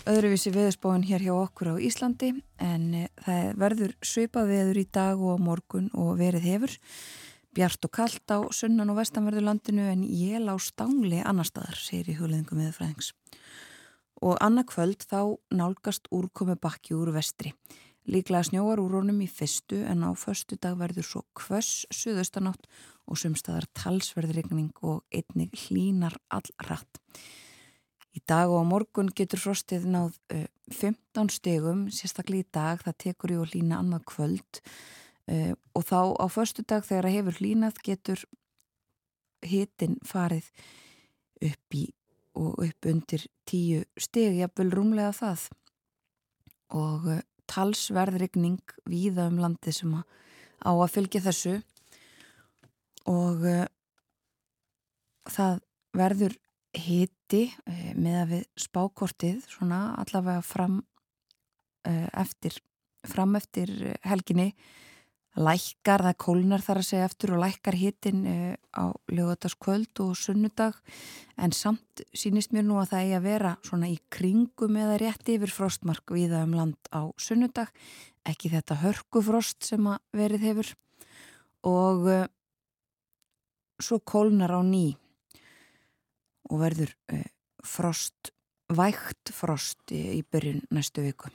öðruvísi 0.08 0.50
veðurspáin 0.54 1.04
hér 1.06 1.22
hjá 1.24 1.34
okkur 1.34 1.74
á 1.74 1.74
Íslandi 1.78 2.32
en 2.62 2.86
eh, 2.98 3.10
það 3.24 3.52
verður 3.62 3.94
svipað 4.04 4.50
veður 4.50 4.80
í 4.80 4.84
dag 4.92 5.20
og 5.20 5.42
morgun 5.42 5.90
og 5.94 6.16
verið 6.18 6.48
hefur. 6.48 6.74
Bjart 7.54 7.86
og 7.86 7.92
kallt 7.94 8.34
á 8.34 8.42
sunnan 8.50 8.90
og 8.90 8.98
vestanverðu 8.98 9.44
landinu 9.46 9.86
en 9.86 10.02
jél 10.02 10.50
á 10.50 10.58
stángli 10.58 11.20
annar 11.22 11.46
staðar, 11.46 11.78
segir 11.78 12.10
í 12.10 12.16
hugleðingum 12.18 12.64
viðfræðings. 12.64 13.12
Og 14.24 14.34
annað 14.42 14.68
kvöld 14.72 15.06
þá 15.06 15.20
nálgast 15.54 16.10
úrkomi 16.10 16.58
bakki 16.58 16.96
úr 16.98 17.12
vestri. 17.14 17.54
Líklega 18.10 18.44
snjóar 18.50 18.82
úr 18.82 18.98
honum 18.98 19.22
í 19.24 19.28
fyrstu 19.30 19.78
en 19.88 20.02
á 20.04 20.10
förstu 20.18 20.58
dag 20.60 20.76
verður 20.76 21.06
svo 21.06 21.22
kvöss 21.38 21.86
suðaustanátt 21.94 22.66
og 23.06 23.20
sumstaðar 23.20 23.70
talsverðrigning 23.78 24.74
og 24.82 25.04
einnig 25.14 25.54
hlínar 25.54 26.18
allrætt. 26.28 27.00
Í 28.14 28.22
dag 28.30 28.52
og 28.52 28.62
á 28.62 28.64
morgun 28.66 29.10
getur 29.10 29.42
frostið 29.42 29.88
náð 29.90 30.14
uh, 30.34 30.46
15 30.70 31.32
stegum, 31.34 31.86
sérstaklega 31.90 32.46
í 32.46 32.52
dag, 32.54 32.84
það 32.84 33.00
tekur 33.02 33.34
í 33.34 33.40
og 33.42 33.50
hlína 33.50 33.80
annað 33.82 34.06
kvöld. 34.12 34.60
Uh, 35.26 35.52
og 35.74 35.86
þá 35.88 36.00
á 36.22 36.26
förstu 36.30 36.62
dag 36.62 36.86
þegar 36.86 37.08
það 37.08 37.16
hefur 37.18 37.38
hlínað 37.40 37.82
getur 37.84 38.24
hitin 39.44 39.98
farið 40.06 40.48
upp 41.44 41.76
í 41.76 41.84
og 42.34 42.58
upp 42.64 42.88
undir 42.90 43.26
10 43.50 43.84
steg, 44.00 44.38
jafnvel 44.38 44.70
rúmlega 44.74 45.12
það. 45.14 45.48
Og 46.74 47.10
uh, 47.16 47.20
talsverðrigning 47.50 48.62
víða 48.90 49.28
um 49.30 49.42
landi 49.42 49.74
sem 49.74 49.92
að, 49.94 50.06
á 50.62 50.70
að 50.70 50.92
fylgja 50.94 51.24
þessu. 51.26 51.58
Og 53.10 53.42
uh, 53.42 53.66
það 55.34 55.60
verður 55.94 56.38
hiti 56.74 57.46
uh, 57.48 57.90
með 57.96 58.20
að 58.20 58.30
við 58.34 58.46
spákortið 58.66 59.42
svona 59.48 59.80
allavega 60.02 60.42
fram 60.44 60.80
uh, 61.88 62.08
eftir 62.12 62.58
fram 63.04 63.36
eftir 63.36 63.68
eh, 63.84 63.96
helginni. 64.08 64.54
Lækkar, 65.34 66.04
það 66.06 66.14
kólnar 66.22 66.62
þar 66.62 66.78
að 66.78 66.86
segja 66.86 67.06
eftir 67.08 67.32
og 67.34 67.40
lækkar 67.42 67.74
hitin 67.74 68.20
uh, 68.30 68.54
á 68.70 68.94
lögataskvöld 69.10 70.00
og 70.04 70.14
sunnudag. 70.16 70.78
En 71.36 71.52
samt 71.52 72.04
sínist 72.14 72.54
mér 72.54 72.64
nú 72.68 72.78
að 72.78 72.92
það 72.92 73.02
eigi 73.02 73.16
að 73.18 73.26
vera 73.26 73.52
svona 73.66 73.90
í 73.90 73.98
kringum 74.14 74.78
eða 74.78 75.00
rétt 75.02 75.32
yfir 75.34 75.52
frostmark 75.52 76.14
viða 76.14 76.44
um 76.46 76.54
land 76.54 76.78
á 76.94 77.10
sunnudag. 77.18 77.74
Ekki 78.24 78.54
þetta 78.54 78.78
hörkufrost 78.86 79.66
sem 79.66 79.90
að 79.90 80.00
verið 80.22 80.46
hefur. 80.48 80.72
Og 81.66 82.06
svo 83.82 83.98
kólnar 84.06 84.54
á 84.54 84.62
ný 84.62 84.94
og 86.50 86.60
verður 86.62 86.92
uh, 87.12 87.24
frost, 87.64 88.32
vægt 88.68 89.32
frost 89.34 89.94
í, 89.94 90.22
byrjun 90.22 90.64
næstu 90.74 91.04
viku. 91.04 91.30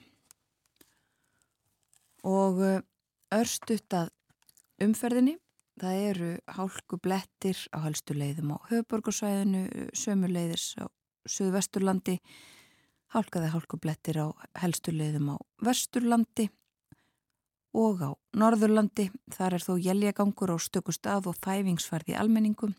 Og 2.28 2.62
uh, 2.62 2.80
örstutt 3.36 3.94
að 3.96 4.12
umferðinni, 4.84 5.38
það 5.80 6.04
eru 6.12 6.30
hálku 6.58 7.00
blettir 7.02 7.60
á 7.72 7.78
helstu 7.86 8.16
leiðum 8.18 8.56
á 8.56 8.58
höfuborgarsvæðinu, 8.70 9.66
sömu 9.96 10.32
leiðis 10.32 10.74
á 10.80 10.88
Suðvesturlandi, 11.30 12.18
hálkaði 13.14 13.52
hálku 13.54 13.78
blettir 13.82 14.20
á 14.22 14.28
helstu 14.62 14.94
leiðum 14.96 15.36
á 15.36 15.38
Vesturlandi 15.66 16.48
og 17.76 18.02
á 18.02 18.12
Norðurlandi. 18.40 19.10
Þar 19.34 19.58
er 19.58 19.66
þó 19.66 19.74
jæljagangur 19.78 20.54
á 20.56 20.58
stöku 20.58 20.94
stað 20.96 21.30
og 21.32 21.38
þæfingsfærði 21.44 22.18
almenningum. 22.18 22.76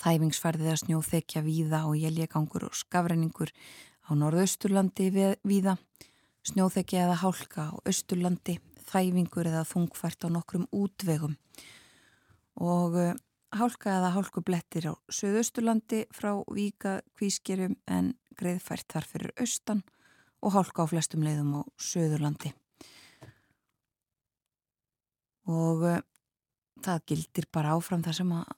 Þæfingsfærði 0.00 0.70
að 0.72 0.78
snjóþekja 0.84 1.42
víða 1.44 1.82
og 1.90 1.98
jæljagangur 2.00 2.64
og 2.70 2.76
skafrenningur 2.78 3.50
á 4.08 4.10
Norðausturlandi 4.16 5.10
víða. 5.44 5.76
Snjóþekja 6.48 7.02
eða 7.04 7.18
hálka 7.20 7.66
á 7.68 7.74
Östurlandi, 7.84 8.56
þæfingur 8.88 9.50
eða 9.50 9.66
þungfært 9.68 10.24
á 10.24 10.28
nokkrum 10.32 10.64
útvegum. 10.72 11.34
Og 12.56 12.96
uh, 12.96 13.12
hálka 13.52 13.92
eða 13.98 14.14
hálkublettir 14.16 14.88
á 14.88 14.94
Suðausturlandi 15.12 16.06
frá 16.16 16.32
Víka 16.48 17.00
kvískerum 17.18 17.76
en 17.84 18.14
greiðfært 18.40 18.88
þar 18.88 19.08
fyrir 19.10 19.34
austan 19.36 19.82
og 20.40 20.56
hálka 20.56 20.88
á 20.88 20.90
flestum 20.90 21.26
leiðum 21.26 21.60
á 21.60 21.62
Suðurlandi. 21.76 22.54
Og 25.44 25.84
uh, 25.84 26.00
það 26.80 27.04
gildir 27.12 27.50
bara 27.52 27.76
áfram 27.76 28.00
það 28.06 28.20
sem 28.22 28.32
að 28.38 28.56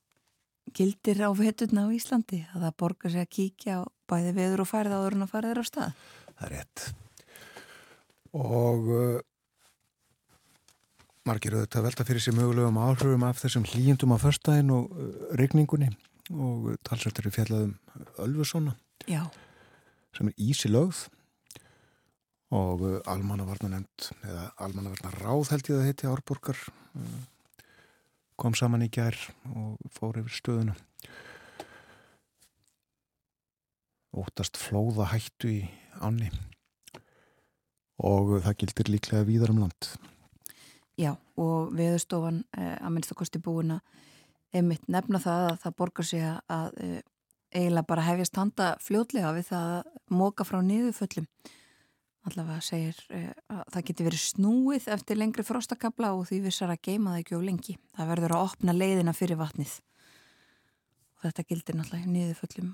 gildir 0.76 1.22
á 1.24 1.30
veturna 1.36 1.86
á 1.86 1.94
Íslandi 1.94 2.42
að 2.52 2.66
það 2.66 2.78
borgar 2.82 3.14
sig 3.14 3.24
að 3.26 3.34
kíkja 3.36 3.76
á 3.78 3.80
bæði 4.10 4.32
veður 4.38 4.64
og 4.64 4.70
færið 4.70 4.96
áður 4.98 5.16
en 5.18 5.26
að 5.26 5.32
fara 5.32 5.50
þeirra 5.50 5.64
á 5.64 5.70
stað. 5.70 6.00
Það 6.32 6.46
er 6.46 6.54
rétt. 6.56 6.86
Og 8.32 8.90
uh, 8.92 9.20
margir 11.28 11.56
auðvitað 11.56 11.86
velta 11.86 12.06
fyrir 12.06 12.24
sér 12.24 12.36
mögulegum 12.36 12.80
áhrifum 12.82 13.26
af 13.28 13.42
þessum 13.42 13.66
hlýjendum 13.68 14.14
á 14.14 14.18
förstæðin 14.22 14.72
og 14.74 14.94
uh, 14.96 15.10
regningunni 15.38 15.90
og 16.32 16.70
uh, 16.72 16.78
talsvært 16.86 17.22
eru 17.22 17.34
fjallaðum 17.34 17.74
Ölfusona 18.24 18.74
Já, 19.10 19.26
sem 20.16 20.30
er 20.30 20.40
ísi 20.40 20.70
lögð 20.70 21.04
og 22.52 22.82
uh, 22.84 22.96
almannavarna 23.10 23.70
nefnd 23.76 24.26
eða 24.26 24.48
almannavarna 24.66 25.14
ráð 25.20 25.52
held 25.54 25.70
ég 25.70 25.78
að 25.78 25.86
heiti 25.90 26.10
Árborgar 26.10 26.58
uh, 26.58 27.20
kom 28.42 28.56
saman 28.58 28.82
í 28.82 28.90
gær 28.90 29.14
og 29.54 29.78
fór 29.94 30.18
yfir 30.18 30.34
stöðuna. 30.34 30.74
Óttast 34.12 34.58
flóða 34.60 35.06
hættu 35.12 35.48
í 35.48 35.60
áni 36.02 36.28
og 38.02 38.40
það 38.42 38.58
gildir 38.60 38.90
líklega 38.90 39.28
víðar 39.28 39.52
um 39.54 39.62
land. 39.62 39.92
Já 40.98 41.14
og 41.40 41.70
veðurstofan 41.76 42.42
eh, 42.58 42.76
að 42.76 42.92
minnst 42.92 43.14
að 43.14 43.20
kosti 43.22 43.40
búin 43.40 43.76
að 43.76 43.80
einmitt 44.52 44.84
nefna 44.90 45.20
það 45.22 45.46
að 45.46 45.58
það 45.62 45.76
borgar 45.78 46.08
sig 46.08 46.26
að 46.26 46.74
eh, 46.82 46.98
eiginlega 47.52 47.88
bara 47.88 48.06
hefjast 48.08 48.36
handa 48.36 48.68
fljótlega 48.82 49.32
við 49.38 49.48
það 49.52 49.70
að 49.78 50.18
móka 50.18 50.44
frá 50.48 50.58
niðurföllum 50.66 51.28
allavega 52.28 52.62
segir 52.62 52.98
eh, 53.10 53.30
að 53.50 53.62
það 53.74 53.86
geti 53.88 54.06
verið 54.06 54.22
snúið 54.22 54.86
eftir 54.94 55.18
lengri 55.18 55.44
frostakabla 55.46 56.12
og 56.16 56.28
því 56.28 56.38
vissar 56.46 56.72
að 56.72 56.84
geima 56.86 57.14
það 57.14 57.22
ekki 57.24 57.38
á 57.38 57.46
lengi. 57.48 57.74
Það 57.96 58.10
verður 58.12 58.36
að 58.36 58.46
opna 58.46 58.76
leiðina 58.76 59.14
fyrir 59.16 59.40
vatnið. 59.40 59.74
Og 61.18 61.26
þetta 61.26 61.46
gildir 61.48 61.78
náttúrulega 61.78 62.08
í 62.08 62.14
niðurföllum 62.16 62.72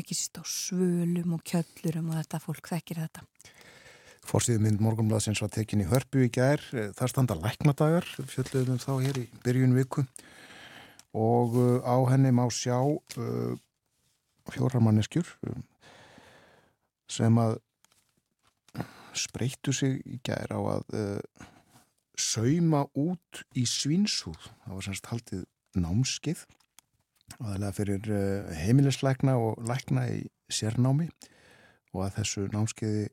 ekki 0.00 0.16
síst 0.16 0.38
á 0.40 0.44
svölum 0.48 1.34
og 1.36 1.42
kjöllurum 1.48 2.12
og 2.12 2.20
þetta 2.20 2.40
fólk 2.40 2.70
þekkir 2.72 3.02
þetta. 3.04 3.24
Forsýðu 4.22 4.62
mynd 4.62 4.84
morgunblaðsins 4.84 5.42
var 5.42 5.50
tekin 5.52 5.82
í 5.82 5.88
hörpu 5.90 6.22
í 6.24 6.30
gær, 6.32 6.62
það 6.70 7.10
standa 7.10 7.36
læknadagar, 7.36 8.06
fjöldluðum 8.30 8.78
þá 8.80 8.92
hér 9.02 9.18
í 9.18 9.26
byrjun 9.42 9.74
viku. 9.76 10.04
Og 11.12 11.58
uh, 11.58 11.82
á 11.84 11.96
henni 12.12 12.30
má 12.32 12.46
sjá 12.54 12.78
fjóramanneskjur 14.52 15.28
um, 15.50 15.66
sem 17.10 17.36
að 17.42 17.58
spreyttu 19.18 19.74
sig 19.76 20.00
í 20.06 20.18
gær 20.24 20.52
á 20.54 20.60
að 20.76 20.96
uh, 20.96 21.46
sauma 22.18 22.84
út 22.98 23.42
í 23.58 23.64
svinsúð. 23.68 24.38
Það 24.64 24.76
var 24.76 24.86
semst 24.86 25.08
haldið 25.10 25.46
námskið 25.78 26.44
aðalega 27.40 27.76
fyrir 27.76 28.08
uh, 28.12 28.54
heimilisleikna 28.62 29.36
og 29.40 29.60
leikna 29.68 30.06
í 30.12 30.24
sérnámi 30.52 31.08
og 31.92 32.06
að 32.06 32.16
þessu 32.20 32.46
námskiði 32.52 33.06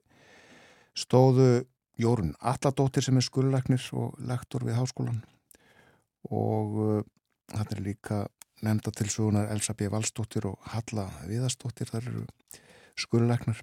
stóðu 0.98 1.50
Jórun 2.00 2.34
Alladóttir 2.40 3.04
sem 3.04 3.18
er 3.20 3.26
skulleiknir 3.26 3.84
og 4.00 4.16
lektor 4.24 4.64
við 4.68 4.80
háskólan 4.80 5.22
og 6.30 6.78
uh, 6.80 7.00
hann 7.56 7.74
er 7.76 7.84
líka 7.84 8.26
nefnda 8.64 8.92
til 8.96 9.10
sugunar 9.12 9.52
Elsa 9.54 9.74
B. 9.74 9.88
Valstóttir 9.92 10.48
og 10.50 10.60
Halla 10.74 11.08
Viðastóttir, 11.28 11.88
þar 11.88 12.10
eru 12.12 12.26
skulleiknar 13.00 13.62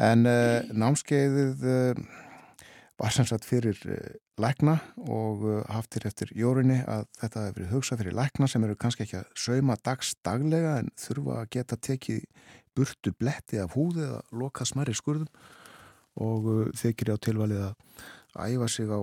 en 0.00 0.26
uh, 0.28 0.60
námskeiðið 0.72 1.64
uh, 1.68 2.02
var 3.00 3.14
sem 3.14 3.28
sagt 3.28 3.46
fyrir 3.48 3.78
uh, 3.88 3.98
lækna 4.40 4.78
og 5.04 5.44
haftir 5.68 6.06
eftir 6.08 6.32
Jórunni 6.36 6.78
að 6.88 7.04
þetta 7.20 7.44
hefur 7.44 7.58
verið 7.58 7.74
hugsað 7.74 8.02
fyrir 8.02 8.16
lækna 8.16 8.48
sem 8.48 8.64
eru 8.64 8.78
kannski 8.80 9.04
ekki 9.04 9.18
að 9.20 9.34
sauma 9.36 9.76
dags 9.84 10.14
daglega 10.24 10.78
en 10.80 10.88
þurfa 11.00 11.42
að 11.42 11.50
geta 11.56 11.76
tekið 11.76 12.22
burtu 12.76 13.12
bletti 13.12 13.60
af 13.60 13.76
húði 13.76 14.06
eða 14.06 14.22
loka 14.40 14.64
smæri 14.64 14.96
skurðum 14.96 15.28
og 16.20 16.72
þykir 16.80 17.12
á 17.12 17.16
tilvalið 17.20 17.66
að 17.68 18.48
æfa 18.48 18.70
sig 18.72 18.88
á 18.88 19.00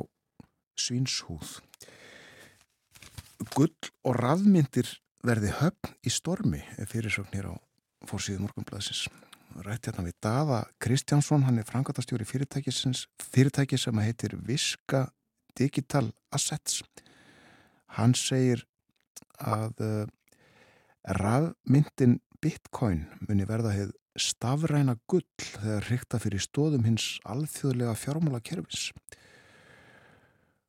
svinshúð. 0.77 1.53
Gull 3.53 3.93
og 4.01 4.17
rafmyndir 4.17 4.89
verði 5.25 5.53
höfn 5.59 5.93
í 6.01 6.13
stormi 6.13 6.63
fyrirsögn 6.89 7.33
hér 7.37 7.53
á 7.53 7.55
fórsíðu 8.09 8.47
morgunblæðsins. 8.47 9.05
Rætti 9.55 9.89
hérna 9.89 10.05
við 10.05 10.17
Daða 10.23 10.59
Kristjánsson, 10.83 11.45
hann 11.47 11.57
er 11.61 11.67
frangatastjóri 11.67 12.27
fyrirtæki 12.27 13.77
sem 13.79 14.01
heitir 14.03 14.35
Viska 14.47 15.07
Digital 15.57 16.11
Assets. 16.31 16.83
Hann 17.97 18.13
segir 18.13 18.65
að 19.39 19.81
uh, 19.81 20.05
rafmyndin 21.17 22.19
Bitcoin 22.41 23.05
muni 23.27 23.47
verða 23.49 23.73
heið 23.73 23.95
stafræna 24.17 24.97
gull 25.09 25.25
þegar 25.37 25.87
hrykta 25.87 26.19
fyrir 26.21 26.41
stóðum 26.41 26.85
hins 26.87 27.17
alþjóðlega 27.29 27.95
fjármála 27.97 28.41
kerfis 28.41 28.89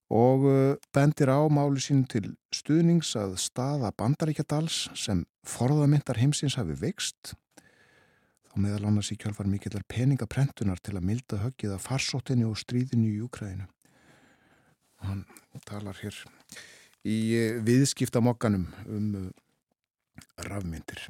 og 0.09 0.45
uh, 0.49 0.77
bendir 0.95 1.29
á 1.29 1.41
máli 1.53 1.83
sín 1.85 2.07
til 2.09 2.33
stuðnings 2.55 3.12
að 3.21 3.37
staða 3.41 3.93
bandaríkjadals 3.97 4.87
sem 4.97 5.27
forðamyndar 5.49 6.21
heimsins 6.21 6.57
hafi 6.61 6.77
veikst 6.81 7.35
þá 8.59 8.64
meðal 8.64 8.88
annars 8.88 9.12
í 9.14 9.16
kjálfar 9.21 9.47
mikillar 9.47 9.85
peningaprentunar 9.87 10.81
til 10.83 10.97
að 10.99 11.07
milda 11.07 11.38
höggið 11.44 11.77
að 11.77 11.85
farsóttinni 11.85 12.47
og 12.49 12.59
stríðinu 12.59 13.07
í 13.07 13.18
Júkræðinu 13.21 13.66
og 14.99 15.05
hann 15.07 15.21
talar 15.68 15.99
hér 16.03 16.16
í 17.07 17.18
uh, 17.38 17.61
viðskiptamokkanum 17.62 18.64
um 18.90 19.12
uh, 19.14 19.29
rafmyndir. 20.42 21.05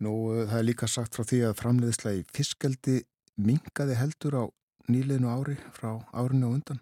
Nú, 0.00 0.14
það 0.48 0.56
er 0.56 0.64
líka 0.64 0.88
sagt 0.88 1.16
frá 1.16 1.26
því 1.28 1.42
að 1.50 1.58
framleiðsla 1.60 2.14
í 2.16 2.24
fiskeldi 2.32 3.02
mingaði 3.36 3.98
heldur 4.00 4.38
á 4.40 4.44
nýleinu 4.88 5.28
ári 5.28 5.58
frá 5.76 5.98
árinu 6.16 6.48
og 6.48 6.56
undan 6.56 6.80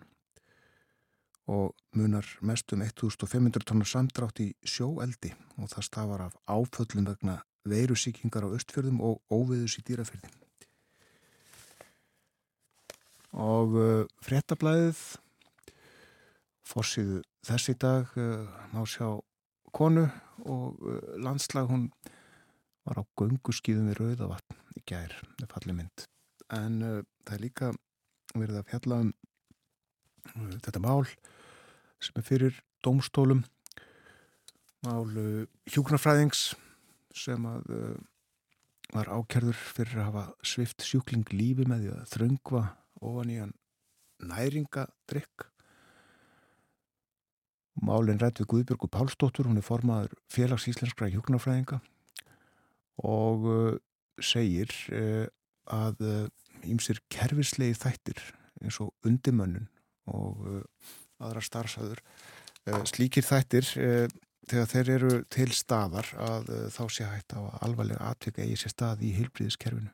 og 1.50 1.74
munar 1.96 2.28
mest 2.44 2.70
um 2.76 2.86
1500 2.86 3.66
tonnar 3.66 3.88
samdrátt 3.88 4.44
í 4.44 4.52
sjóeldi 4.62 5.34
og 5.58 5.72
það 5.72 5.88
stafar 5.90 6.26
af 6.28 6.38
áföllum 6.46 7.10
vegna 7.10 7.40
veirusíkingar 7.68 8.46
á 8.46 8.54
östfjörðum 8.54 9.00
og 9.04 9.22
óviðus 9.32 9.78
í 9.80 9.84
dýrafjörðin. 9.88 10.36
Og 13.38 13.74
uh, 13.76 14.04
fréttablaðið 14.24 15.00
fórsýðu 16.68 17.22
þessi 17.46 17.74
dag 17.80 18.12
uh, 18.18 18.46
má 18.72 18.82
sjá 18.88 19.18
konu 19.72 20.06
og 20.44 20.78
uh, 20.80 21.00
landslag 21.20 21.68
hún 21.70 21.88
var 22.88 23.00
á 23.00 23.04
gönguskýðum 23.20 23.90
við 23.90 24.00
Rauðavatn 24.00 24.56
í 24.78 24.84
gær, 24.88 25.12
það 25.40 25.52
falli 25.54 25.76
mynd. 25.76 26.06
En 26.56 26.80
uh, 26.82 27.02
það 27.26 27.36
er 27.36 27.44
líka 27.44 27.72
verið 28.34 28.60
að 28.60 28.70
fjalla 28.72 29.02
um 29.04 29.12
uh, 29.12 30.56
þetta 30.64 30.84
mál 30.84 31.04
sem 31.98 32.20
er 32.20 32.26
fyrir 32.26 32.62
domstólum, 32.84 33.42
mál 34.86 35.04
uh, 35.18 35.44
hjúknarfræðings 35.68 36.52
sem 37.18 37.44
að 37.48 37.68
var 38.94 39.10
ákjörður 39.12 39.58
fyrir 39.76 40.00
að 40.00 40.08
hafa 40.08 40.24
svift 40.46 40.84
sjúkling 40.86 41.28
lífi 41.34 41.66
með 41.68 41.84
því 41.84 41.92
að 41.94 42.10
þröngva 42.14 42.62
ofan 43.04 43.32
í 43.32 43.38
hann 43.42 43.54
næringadrykk. 44.28 45.46
Málinn 47.84 48.18
rætt 48.18 48.40
við 48.42 48.48
Guðbjörgu 48.50 48.88
Pálsdóttur, 48.90 49.46
hún 49.46 49.60
er 49.60 49.66
formaður 49.66 50.16
félags 50.32 50.66
íslenskra 50.70 51.10
hjúknarfræðinga 51.12 51.78
og 53.06 53.44
uh, 53.46 53.76
segir 54.18 54.72
uh, 54.90 55.28
að 55.70 56.00
ímsir 56.66 56.98
kerfislegi 57.12 57.76
þættir 57.78 58.22
eins 58.64 58.80
og 58.82 58.90
undimönnun 59.06 59.68
og 60.10 60.40
aðra 61.20 61.42
starfsæður 61.44 62.00
slíkir 62.88 63.22
þættir 63.22 63.68
þegar 64.50 64.72
þeir 64.72 64.90
eru 64.96 65.12
til 65.32 65.48
staðar 65.56 66.08
að 66.24 66.50
þá 66.74 66.82
sé 66.94 67.06
hægt 67.08 67.36
á 67.36 67.40
alvarlega 67.62 68.10
atvika 68.10 68.44
eigi 68.44 68.62
sér 68.62 68.74
stað 68.74 69.06
í 69.06 69.14
heilbríðiskerfinu. 69.18 69.92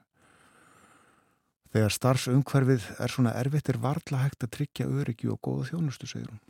Þegar 1.74 1.94
starfsumhverfið 1.96 2.84
er 3.02 3.10
svona 3.10 3.32
erfitt 3.34 3.68
er 3.72 3.80
varla 3.82 4.20
hægt 4.22 4.44
að 4.46 4.52
tryggja 4.54 4.86
öryggi 4.86 5.30
og 5.32 5.40
góða 5.42 5.72
þjónustu, 5.72 6.06
segir 6.06 6.28
hún. 6.30 6.42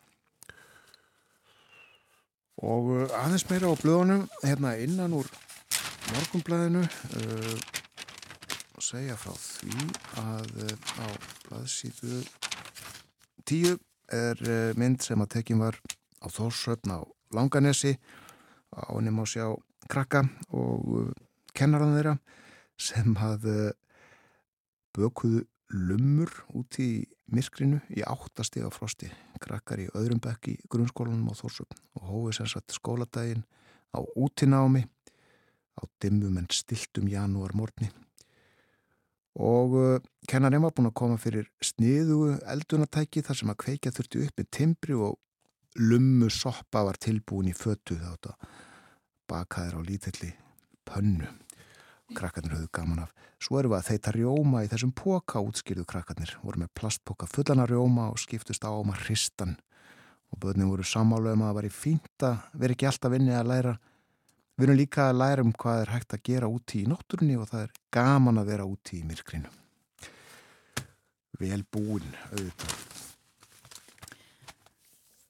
Og 2.64 2.90
aðeins 3.08 3.46
meira 3.48 3.72
á 3.72 3.74
blöðunum, 3.80 4.26
hérna 4.44 4.74
innan 4.84 5.16
úr 5.16 5.30
morgumblæðinu 6.12 6.84
uh, 6.84 7.56
og 8.76 8.84
segja 8.84 9.16
frá 9.16 9.32
því 9.40 9.88
að 10.20 10.52
uh, 10.66 10.76
á 11.00 11.06
blaðsíðu 11.48 12.20
tíu 13.48 13.74
er 14.12 14.44
uh, 14.44 14.76
mynd 14.76 15.00
sem 15.04 15.24
að 15.24 15.32
tekin 15.38 15.62
var 15.64 15.80
á 16.20 16.28
Þórsöfn 16.28 16.92
á 16.92 17.00
Langanesi. 17.34 17.94
Á 18.74 18.90
henni 18.96 19.12
má 19.14 19.24
sjá 19.28 19.48
krakka 19.90 20.24
og 20.50 20.86
uh, 20.98 21.10
kennaran 21.54 21.94
þeirra 21.96 22.14
sem 22.80 23.14
að 23.20 23.48
uh, 23.50 23.72
bökuðu 24.96 25.44
lumur 25.74 26.30
út 26.54 26.78
í 26.82 27.04
myrkrinu 27.34 27.80
í 27.94 28.04
áttastega 28.06 28.70
frosti. 28.74 29.10
Krakkar 29.42 29.82
í 29.84 29.90
öðrum 29.94 30.22
bekk 30.22 30.52
í 30.52 30.56
grunnskólanum 30.70 31.30
á 31.30 31.34
Þórsöfn 31.38 31.78
og 31.98 32.08
hóið 32.10 32.40
sem 32.40 32.50
sagt 32.54 32.76
skóladaginn 32.76 33.46
á 33.94 34.00
útinámi. 34.16 34.86
Á 35.74 35.82
dimmum 36.02 36.38
en 36.38 36.50
stiltum 36.54 37.08
janúar 37.10 37.54
morgni 37.58 37.90
og 39.34 39.74
uh, 39.74 39.98
kennarinn 40.30 40.62
var 40.62 40.74
búin 40.74 40.88
að 40.90 40.98
koma 41.00 41.18
fyrir 41.18 41.48
sniðu 41.62 42.36
eldunatæki 42.46 43.22
þar 43.26 43.38
sem 43.40 43.50
að 43.50 43.60
kveikja 43.64 43.92
þurfti 43.94 44.22
upp 44.22 44.38
með 44.40 44.50
timbri 44.54 44.94
og 44.94 45.18
lummu 45.78 46.30
soppa 46.30 46.84
var 46.86 46.98
tilbúin 47.00 47.50
í 47.50 47.54
fötu 47.56 47.96
þátt 47.98 48.30
að 48.30 48.48
bakaðir 49.30 49.78
á 49.78 49.80
lítilli 49.82 50.30
pönnu. 50.86 51.28
Krakkarnir 52.14 52.54
höfðu 52.54 52.70
gaman 52.76 53.04
af. 53.06 53.14
Svo 53.42 53.58
erum 53.58 53.72
við 53.72 53.78
að 53.80 53.88
þeita 53.88 54.12
rjóma 54.14 54.62
í 54.64 54.68
þessum 54.70 54.92
póka 54.96 55.40
útskýrðu 55.42 55.86
krakkarnir, 55.88 56.36
voru 56.44 56.62
með 56.62 56.70
plastpóka 56.78 57.26
fullana 57.28 57.66
rjóma 57.68 58.10
og 58.12 58.20
skiptust 58.20 58.64
á 58.64 58.70
um 58.70 58.92
að 58.92 59.06
hristan 59.08 59.56
og 60.30 60.40
börnum 60.44 60.70
voru 60.72 60.86
samálega 60.86 61.34
um 61.34 61.42
að 61.42 61.50
það 61.50 61.58
var 61.58 61.68
í 61.68 61.72
fínt 61.74 62.26
að 62.28 62.46
vera 62.62 62.76
ekki 62.76 62.88
alltaf 62.90 63.14
vinni 63.14 63.34
að 63.34 63.50
læra. 63.50 63.74
Við 64.54 64.68
erum 64.68 64.78
líka 64.78 65.08
að 65.10 65.20
læra 65.20 65.44
um 65.44 65.54
hvað 65.58 65.82
er 65.82 65.94
hægt 65.94 66.14
að 66.14 66.24
gera 66.28 66.50
úti 66.50 66.82
í 66.84 66.88
nótturni 66.90 67.38
og 67.40 67.48
það 67.50 67.66
er 67.66 67.78
gaman 67.94 68.42
að 68.42 68.50
vera 68.52 68.68
úti 68.68 69.00
í 69.00 69.06
myrkrinu. 69.08 69.50
Vel 71.40 71.64
búin 71.74 72.06
auðvitað 72.30 73.03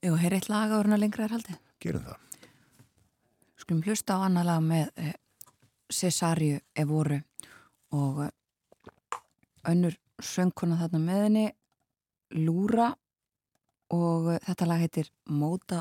Jú, 0.05 0.13
er 0.21 0.35
eitt 0.37 0.51
lag 0.53 0.69
ára 0.69 0.99
lengra 1.01 1.25
er 1.25 1.33
haldið. 1.33 1.61
gerum 1.81 2.03
það 2.05 2.19
Skulum 3.57 3.83
hlusta 3.87 4.19
á 4.21 4.27
annar 4.27 4.45
lag 4.45 4.61
með 4.61 4.91
eh, 5.01 5.15
Cesariu 5.89 6.59
Evoru 6.77 7.17
og 7.97 8.19
eh, 8.27 8.35
önnur 9.71 9.97
söngkona 10.21 10.77
þarna 10.83 11.01
með 11.01 11.23
henni 11.23 11.47
Lúra 12.37 12.91
og 13.97 14.29
eh, 14.35 14.43
þetta 14.45 14.69
lag 14.69 14.85
heitir 14.85 15.09
Móta 15.33 15.81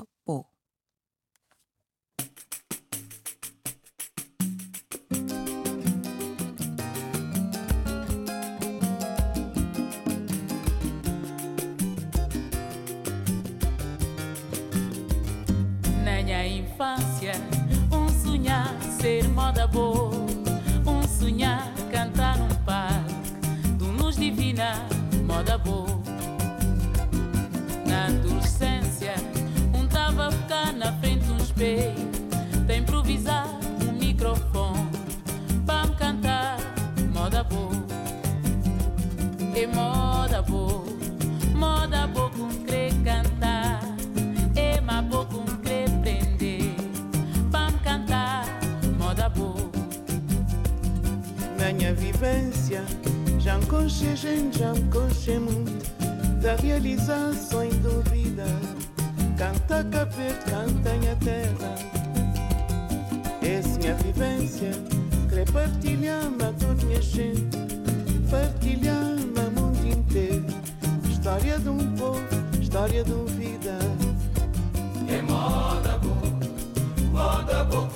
e 39.55 39.67
moda 39.67 40.41
boa, 40.41 40.83
moda 41.55 42.07
boa 42.07 42.29
com 42.31 42.49
cre 42.65 42.89
cantar, 43.03 43.81
e 44.55 44.81
ma 44.81 45.01
boa 45.01 45.25
com 45.25 45.45
cre 45.57 45.85
prender, 46.01 46.75
pam 47.51 47.71
cantar, 47.83 48.45
moda 48.97 49.29
boa. 49.29 49.71
Na 51.59 51.71
minha 51.71 51.93
vivência, 51.93 52.83
já 53.39 53.57
me 53.57 53.89
gente, 53.89 54.59
já 54.59 54.73
encoche 54.73 55.39
muito, 55.39 55.85
da 56.41 56.55
realização 56.55 57.63
em 57.63 57.71
dúvida, 57.79 58.45
canta 59.37 59.83
capeta, 59.83 60.51
canta 60.51 60.93
minha 60.95 61.15
terra, 61.17 61.75
essa 63.41 63.69
é 63.69 63.77
minha 63.79 63.95
vivência. 63.95 64.92
Querer 65.34 65.52
partilhar-me 65.52 66.43
a 66.43 66.54
toda 66.54 66.86
minha 66.86 67.02
gente 67.02 67.58
Partilhar-me 68.30 69.39
a 69.39 69.50
mundo 69.50 69.84
inteiro. 69.88 70.46
História 71.10 71.58
de 71.58 71.69
um 71.69 71.96
povo, 71.96 72.22
história 72.62 73.04
de 73.04 73.12
uma 73.12 73.26
vida. 73.26 73.80
Boa 77.12 77.92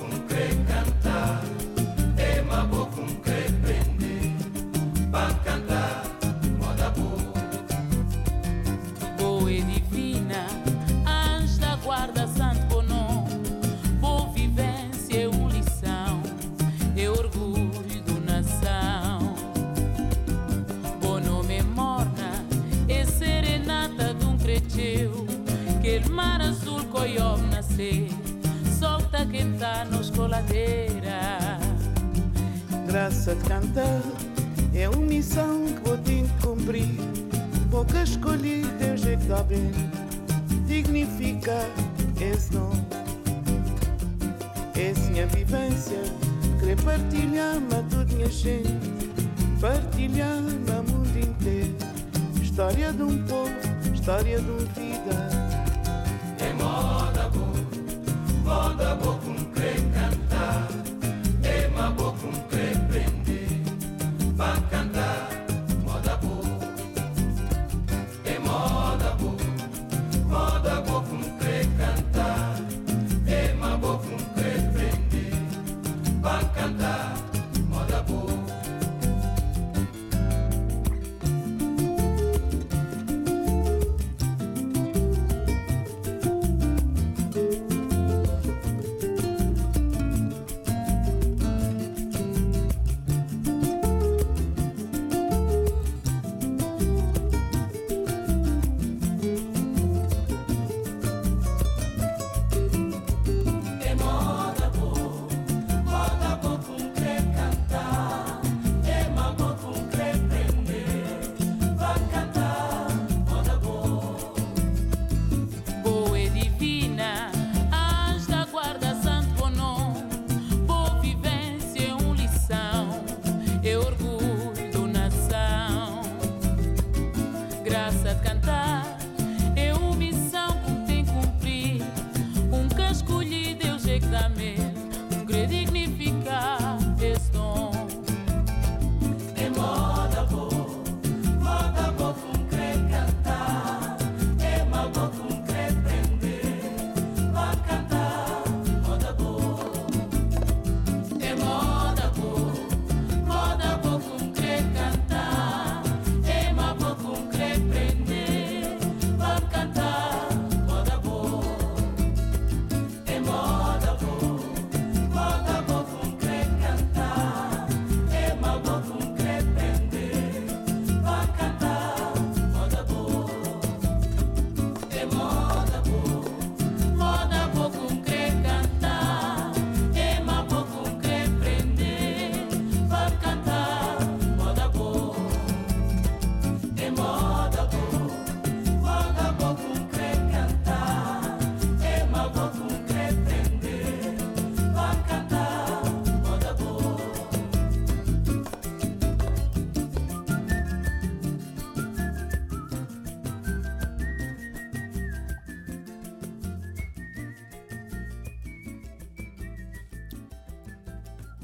living 39.58 39.87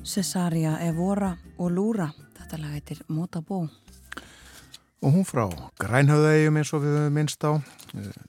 Cesaria 0.05 0.77
Evora 0.85 1.33
og 1.59 1.71
Lúra. 1.73 2.11
Þetta 2.37 2.59
lag 2.61 2.75
heitir 2.77 3.01
Motabó. 3.09 3.65
Og 5.05 5.13
hún 5.13 5.25
frá 5.25 5.49
Grænhauðaegjum 5.81 6.59
eins 6.61 6.73
og 6.77 6.85
við 6.85 6.99
höfum 6.99 7.17
minnst 7.17 7.45
á. 7.45 7.53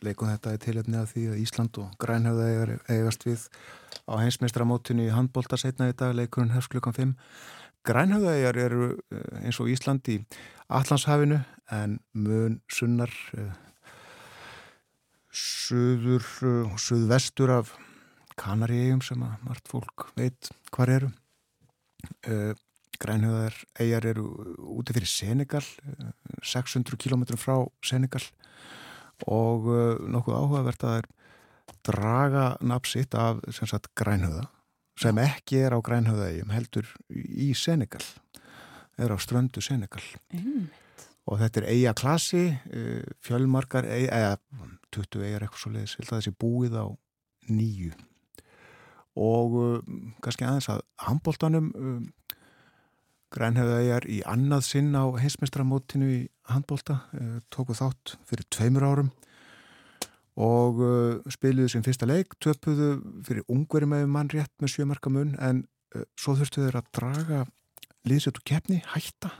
Leikum 0.03 0.31
þetta 0.31 0.55
í 0.55 0.61
tilöfni 0.63 0.97
af 0.99 1.11
því 1.11 1.25
að 1.33 1.41
Ísland 1.43 1.79
og 1.83 1.97
Grænhauðaegar 1.99 2.71
eigast 2.91 3.27
við 3.27 3.43
á 4.07 4.13
heimsmeistramótinu 4.21 5.07
í 5.07 5.13
handbólta 5.15 5.59
setna 5.59 5.89
í 5.91 5.97
dag 5.97 6.15
leikurinn 6.15 6.53
hefst 6.55 6.71
klukkan 6.71 6.95
5 6.95 7.13
Grænhauðaegar 7.85 8.57
eru 8.57 8.87
eh, 9.13 9.45
eins 9.45 9.59
og 9.61 9.69
Ísland 9.69 10.07
í 10.09 10.19
Allandshafinu 10.69 11.41
en 11.75 11.99
mun 12.13 12.59
sunnar 12.71 13.11
uh, 13.37 13.51
suður 15.33 16.25
og 16.45 16.71
uh, 16.71 16.79
suðvestur 16.81 17.53
af 17.59 17.75
Kanaríegjum 18.39 19.03
sem 19.05 19.21
að 19.25 19.45
margt 19.45 19.69
fólk 19.71 20.09
veit 20.17 20.49
hvar 20.73 20.91
eru 20.97 21.11
uh, 22.29 22.53
Grænhjóðar 22.95 23.55
eigjar 23.83 24.05
eru 24.13 24.25
úti 24.71 24.95
fyrir 24.95 25.09
Senegal 25.11 25.65
600 26.43 26.95
km 27.01 27.25
frá 27.35 27.57
Senegal. 27.83 28.23
Og 29.27 29.67
uh, 29.67 29.99
nokkuð 30.11 30.37
áhugavert 30.39 30.83
að 30.83 30.93
það 30.93 31.01
er 31.01 31.11
draga 31.85 32.45
napsitt 32.61 33.15
af 33.17 33.41
sagt, 33.51 33.91
Grænhjóða 33.97 34.47
sem 34.99 35.17
ekki 35.19 35.59
er 35.65 35.75
á 35.75 35.79
Grænhjóðaegjum 35.83 36.53
heldur 36.55 36.87
í 37.11 37.51
Senegal 37.57 38.03
er 38.95 39.11
á 39.11 39.17
ströndu 39.19 39.59
Senegal. 39.63 40.03
Mm. 40.31 40.69
og 41.25 41.39
þetta 41.41 41.61
er 41.61 41.69
eiga 41.73 41.93
klassi 41.97 42.43
fjölmarkar 43.25 43.87
eða 43.89 44.37
20 44.93 45.25
eigar 45.25 45.43
eitthvað 45.43 45.63
svo 45.63 45.71
leiðis, 45.73 45.95
þessi 46.05 46.31
búið 46.37 46.77
á 46.79 46.85
nýju 47.49 47.95
og 49.15 49.57
uh, 49.59 49.97
kannski 50.23 50.45
aðeins 50.47 50.69
að 50.71 50.83
handbóltanum 51.05 51.71
um, 51.75 52.05
grænhefðaðjar 53.35 54.07
í 54.11 54.21
annað 54.29 54.65
sinn 54.67 54.91
á 54.95 55.03
heimsmeistramótinu 55.19 56.09
í 56.11 56.21
handbólta 56.51 57.01
uh, 57.15 57.37
tóku 57.53 57.75
þátt 57.77 58.15
fyrir 58.27 58.47
tveimur 58.53 58.87
árum 58.87 59.11
og 60.35 60.81
uh, 60.83 61.31
spiliðu 61.31 61.71
sem 61.71 61.83
fyrsta 61.85 62.07
leik, 62.09 62.35
töpuðu 62.43 62.97
fyrir 63.27 63.47
ungveri 63.51 63.87
með 63.87 64.07
mann 64.11 64.31
rétt 64.31 64.51
með 64.59 64.75
sjömarka 64.75 65.11
mun 65.11 65.35
en 65.39 65.63
uh, 65.95 66.03
svo 66.19 66.35
þurftu 66.35 66.65
þeir 66.65 66.79
að 66.81 66.91
draga 66.99 67.43
liðsett 68.05 68.39
og 68.41 68.47
keppni, 68.47 68.81
hætta 68.93 69.31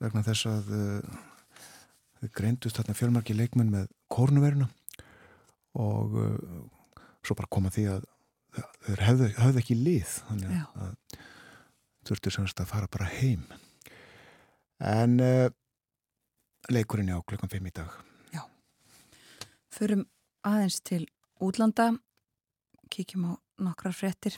vegna 0.00 0.24
þess 0.24 0.48
að 0.48 0.72
uh, 0.72 1.18
þau 2.20 2.30
greindust 2.36 2.80
þarna 2.80 2.96
fjölmarki 2.96 3.36
leikmenn 3.36 3.72
með 3.72 3.90
kórnuveruna 4.12 4.70
og 5.80 6.16
uh, 6.16 6.64
svo 7.20 7.36
bara 7.36 7.52
koma 7.52 7.72
því 7.72 7.86
að 7.92 8.08
þeir 8.86 9.02
hefðu, 9.06 9.30
hefðu 9.38 9.62
ekki 9.62 9.78
lið 9.78 10.12
þannig 10.28 10.54
að 10.58 11.18
þurftu 12.08 12.32
semst 12.34 12.60
að 12.62 12.70
fara 12.72 12.90
bara 12.90 13.08
heim. 13.12 13.44
En 14.80 15.18
uh, 15.20 15.48
leikurinn 16.72 17.12
á 17.12 17.20
klukkan 17.22 17.52
5 17.52 17.68
í 17.68 17.74
dag. 17.76 17.96
Já. 18.34 18.44
Förum 19.70 20.06
aðeins 20.46 20.80
til 20.80 21.04
útlanda 21.40 21.92
kíkjum 22.90 23.28
á 23.28 23.32
nokkrar 23.60 23.94
frettir 23.94 24.36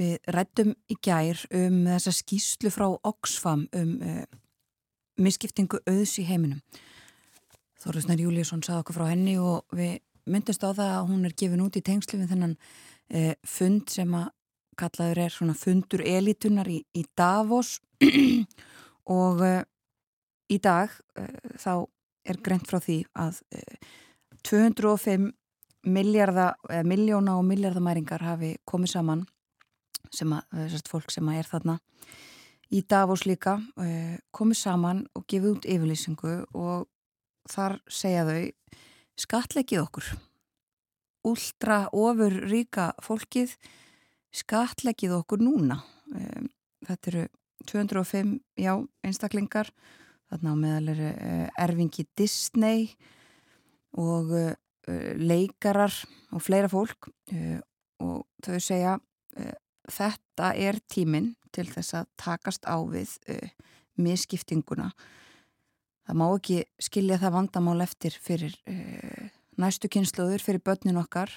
við 0.00 0.18
rættum 0.34 0.72
í 0.90 0.96
gær 0.98 1.38
um 1.54 1.84
þessa 1.86 2.12
skýslu 2.14 2.72
frá 2.74 2.88
Oxfam 3.06 3.68
um 3.78 3.94
uh, 4.02 4.24
misskiptingu 5.22 5.78
auðs 5.86 6.18
í 6.18 6.26
heiminum. 6.26 6.60
Þorðusnar 7.84 8.18
Júliusson 8.18 8.64
saði 8.64 8.82
okkur 8.82 8.98
frá 8.98 9.06
henni 9.12 9.36
og 9.38 9.62
við 9.76 10.00
myndist 10.30 10.64
á 10.64 10.72
það 10.72 10.90
að 10.96 11.08
hún 11.10 11.28
er 11.28 11.36
gefin 11.36 11.62
út 11.62 11.76
í 11.78 11.84
tengslu 11.84 12.18
við 12.18 12.32
þennan 12.32 12.56
eh, 13.14 13.34
fund 13.46 13.88
sem 13.92 14.10
að 14.18 14.30
kallaður 14.78 15.20
er 15.22 15.34
svona 15.34 15.54
fundur 15.54 16.02
elitunar 16.02 16.68
í, 16.70 16.80
í 16.94 17.04
Davos. 17.16 17.78
Og 19.18 19.44
eh, 19.46 19.62
í 20.50 20.58
dag 20.62 20.92
eh, 21.18 21.54
þá 21.60 21.86
er 22.24 22.40
greint 22.44 22.66
frá 22.68 22.80
því 22.80 23.02
að 23.20 23.40
205 24.48 25.30
miljardar, 25.84 26.56
miljóna 26.88 27.34
og 27.36 27.44
miljardamæringar 27.44 28.22
hafi 28.24 28.54
komið 28.64 28.94
saman 28.94 29.26
sem 30.08 30.32
að, 30.32 30.46
þessast 30.54 30.88
fólk 30.88 31.12
sem 31.12 31.28
að 31.28 31.42
er 31.42 31.50
þarna 31.50 31.74
í 32.72 32.80
Davos 32.88 33.26
líka 33.28 33.58
komið 34.32 34.56
saman 34.56 35.02
og 35.12 35.26
gefið 35.28 35.50
út 35.50 35.68
yfirlýsingu 35.68 36.32
og 36.56 36.86
þar 37.52 37.76
segja 37.92 38.24
þau 38.24 38.80
skatleggið 39.20 39.82
okkur 39.84 40.08
úldra 41.24 41.84
ofur 41.92 42.34
ríka 42.50 42.92
fólkið 43.02 43.56
skatleggið 44.34 45.14
okkur 45.20 45.42
núna. 45.44 45.78
Þetta 46.84 47.10
eru 47.12 47.26
205 47.70 48.38
já, 48.60 48.74
einstaklingar. 49.04 49.70
Þarna 50.32 50.52
á 50.52 50.56
meðal 50.58 50.92
eru 50.94 51.10
eh, 51.12 51.48
erfingi 51.60 52.06
Disney 52.16 52.88
og 54.00 54.32
eh, 54.34 55.12
leikarar 55.20 55.94
og 56.34 56.42
fleira 56.42 56.70
fólk 56.72 57.10
eh, 57.32 57.60
og 58.02 58.24
þau 58.44 58.60
segja 58.60 58.98
þetta 59.90 60.52
er 60.58 60.78
tíminn 60.90 61.32
til 61.54 61.66
þess 61.70 61.96
að 61.98 62.10
takast 62.20 62.66
á 62.66 62.78
við 62.86 63.10
miskiptinguna 63.98 64.88
það 66.06 66.18
má 66.20 66.24
ekki 66.28 66.58
skilja 66.82 67.18
það 67.22 67.34
vandamál 67.34 67.82
eftir 67.82 68.14
fyrir 68.22 68.54
næstu 69.60 69.90
kynsluður 69.92 70.42
fyrir 70.42 70.62
börnin 70.64 71.00
okkar 71.00 71.32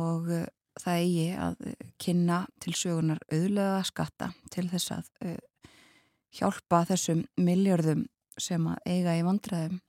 og 0.00 0.28
uh, 0.32 0.44
það 0.80 1.04
eigi 1.04 1.28
að 1.36 1.64
uh, 1.68 1.86
kynna 2.02 2.42
til 2.62 2.74
sögunar 2.78 3.22
auðlega 3.32 3.80
skatta 3.88 4.32
til 4.54 4.66
þess 4.72 4.94
að 4.96 5.10
uh, 5.28 5.38
hjálpa 6.32 6.84
þessum 6.88 7.24
miljörðum 7.36 8.06
sem 8.40 8.68
að 8.70 8.86
eiga 8.88 9.16
í 9.18 9.24
vandræðum 9.26 9.80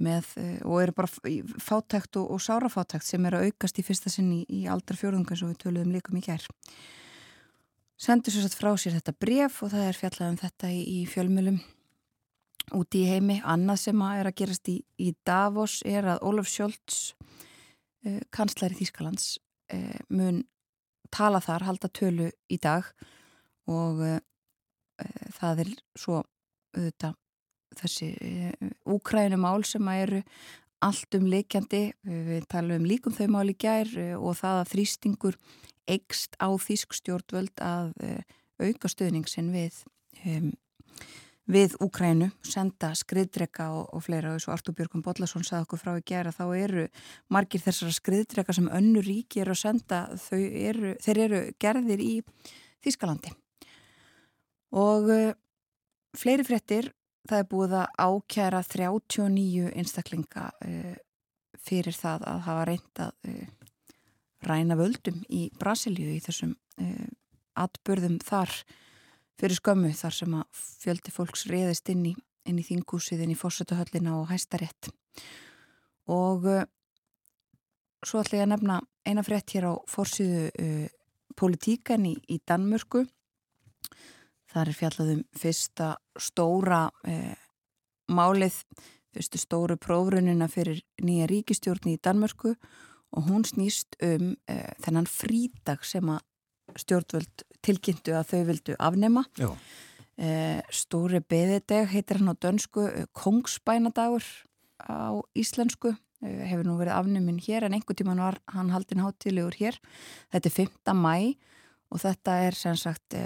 með, 0.00 0.30
og 0.64 0.78
eru 0.80 0.94
bara 0.96 1.34
fátækt 1.60 2.16
og, 2.16 2.30
og 2.32 2.38
sárafátækt 2.40 3.04
sem 3.04 3.26
eru 3.28 3.36
að 3.36 3.50
aukast 3.50 3.76
í 3.76 3.84
fyrsta 3.84 4.08
sinni 4.08 4.46
í, 4.46 4.62
í 4.62 4.68
aldra 4.72 4.96
fjörðunga 4.96 5.36
sem 5.36 5.50
við 5.50 5.58
töluðum 5.60 5.92
líka 5.92 6.14
mikið 6.16 6.38
er 6.38 6.46
sendur 8.00 8.32
svo 8.32 8.46
satt 8.46 8.56
frá 8.56 8.70
sér 8.80 8.96
þetta 8.96 9.12
bref 9.20 9.60
og 9.60 9.74
það 9.74 9.90
er 9.90 9.98
fjallað 9.98 10.32
um 10.32 10.38
þetta 10.40 10.72
í, 10.72 10.80
í 10.80 10.98
fjölmjölum 11.10 11.60
úti 12.76 13.04
í 13.04 13.10
heimi. 13.10 13.40
Annað 13.46 13.84
sem 13.84 14.02
að 14.04 14.20
er 14.20 14.30
að 14.30 14.38
gerast 14.40 14.70
í, 14.70 14.76
í 15.00 15.12
Davos 15.26 15.80
er 15.88 16.08
að 16.14 16.24
Ólaf 16.28 16.50
Sjólds, 16.50 17.00
uh, 17.18 17.28
eh, 18.08 18.20
kanslæri 18.34 18.78
Þýskalands, 18.78 19.38
uh, 19.74 19.98
mun 20.08 20.44
tala 21.14 21.40
þar, 21.42 21.66
halda 21.66 21.90
tölu 21.90 22.30
í 22.50 22.58
dag 22.62 22.86
og 23.70 24.02
uh, 24.06 24.18
það 25.38 25.64
er 25.64 25.72
svo 25.98 26.22
auðvitað 26.76 27.16
þessi 27.80 28.08
úkrænumál 28.90 29.62
sem 29.64 29.86
að 29.86 30.00
eru 30.02 30.18
allt 30.82 31.14
um 31.14 31.28
leikjandi, 31.30 31.80
við 32.02 32.48
talum 32.50 32.82
um 32.82 32.88
líkum 32.88 33.14
þau 33.14 33.28
mál 33.30 33.52
í 33.52 33.54
gær 33.54 33.88
og 34.18 34.34
það 34.40 34.58
að 34.58 34.70
þrýstingur 34.72 35.38
eikst 35.90 36.34
á 36.42 36.50
Þýsk 36.50 36.96
stjórnvöld 36.98 37.62
að 37.62 37.92
auka 38.60 38.90
stöðningsin 38.90 39.52
við 39.54 39.78
um, 40.26 40.50
við 41.50 41.74
Úkrænu, 41.82 42.30
senda 42.46 42.92
skriðdrega 42.98 43.70
og, 43.74 43.90
og 43.94 44.04
fleira. 44.06 44.34
Og 44.36 44.46
og 44.46 44.54
Artur 44.54 44.76
Björgum 44.76 45.02
Bodlason 45.04 45.44
sagði 45.46 45.66
okkur 45.66 45.82
frá 45.82 45.92
að 45.96 46.04
gera, 46.08 46.32
þá 46.34 46.44
eru 46.56 46.86
margir 47.32 47.62
þessara 47.64 47.94
skriðdrega 47.96 48.54
sem 48.56 48.70
önnu 48.70 49.02
ríki 49.04 49.42
eru 49.42 49.54
að 49.54 49.62
senda, 49.64 50.00
eru, 50.30 50.94
þeir 51.02 51.22
eru 51.26 51.44
gerðir 51.60 52.02
í 52.04 52.14
Þískalandi 52.80 53.34
og 54.70 55.10
uh, 55.10 55.32
fleiri 56.16 56.46
frettir, 56.46 56.90
það 57.28 57.42
er 57.42 57.48
búið 57.50 57.76
að 57.80 58.04
ákjæra 58.06 58.62
39 58.64 59.72
einstaklinga 59.74 60.46
uh, 60.64 60.94
fyrir 61.60 61.96
það 61.96 62.26
að 62.30 62.44
hafa 62.46 62.66
reynd 62.70 63.02
að 63.04 63.32
uh, 63.32 63.48
ræna 64.46 64.78
völdum 64.78 65.18
í 65.28 65.48
Brasilíu 65.60 66.14
í 66.14 66.22
þessum 66.24 66.54
atbörðum 67.60 68.14
þar 68.24 68.54
fyrir 69.40 69.56
skömmu 69.56 69.92
þar 69.96 70.16
sem 70.16 70.34
að 70.36 70.64
fjöldi 70.82 71.12
fólks 71.14 71.46
reyðist 71.48 71.88
inn 71.92 72.04
í, 72.10 72.14
í 72.50 72.64
þingúsið, 72.66 73.24
inn 73.24 73.32
í 73.32 73.38
fórsötuhöllina 73.38 74.18
og 74.18 74.28
hæstarétt. 74.32 74.90
Og 76.10 76.46
uh, 76.50 76.64
svo 78.04 78.20
ætla 78.20 78.40
ég 78.40 78.46
að 78.46 78.52
nefna 78.54 78.80
eina 79.08 79.24
frétt 79.24 79.54
hér 79.54 79.70
á 79.72 79.74
fórsíðu 79.88 80.46
uh, 80.50 80.86
politíkan 81.38 82.04
í, 82.10 82.14
í 82.28 82.40
Danmörku. 82.44 83.06
Það 84.50 84.62
er 84.62 84.76
fjallaðum 84.76 85.24
fyrsta 85.38 85.90
stóra 86.20 86.86
uh, 87.08 87.36
málið, 88.10 88.58
fyrstu 89.14 89.40
stóru 89.40 89.78
prófrunina 89.80 90.50
fyrir 90.50 90.82
nýja 91.02 91.30
ríkistjórni 91.30 91.96
í 91.96 92.02
Danmörku 92.02 92.56
og 93.10 93.26
hún 93.26 93.42
snýst 93.42 93.96
um 94.06 94.36
þennan 94.84 95.08
frídag 95.10 95.82
sem 95.82 96.06
að 96.12 96.20
stjórnvöld 96.78 97.42
tilkynntu 97.64 98.14
að 98.16 98.30
þau 98.32 98.44
vildu 98.48 98.76
afnema 98.78 99.24
e, 100.16 100.30
Stóri 100.74 101.20
beðideg 101.20 101.90
heitir 101.92 102.20
hann 102.20 102.32
á 102.32 102.40
dönsku 102.40 102.86
eh, 102.88 103.08
Kongsbænadagur 103.16 104.24
á 104.80 105.16
íslensku 105.36 105.92
e, 105.92 106.32
hefur 106.50 106.66
nú 106.68 106.78
verið 106.80 106.96
afnemin 106.96 107.40
hér 107.42 107.68
en 107.68 107.76
einhver 107.76 107.98
tíman 107.98 108.22
var 108.22 108.40
hann 108.54 108.72
haldin 108.74 109.04
hátilegur 109.04 109.58
hér 109.60 109.80
þetta 110.32 110.48
er 110.48 110.56
5. 110.58 110.96
mæ 110.96 111.14
og 111.90 112.02
þetta 112.04 112.40
er 112.46 112.54
sem 112.54 112.76
sagt 112.78 113.16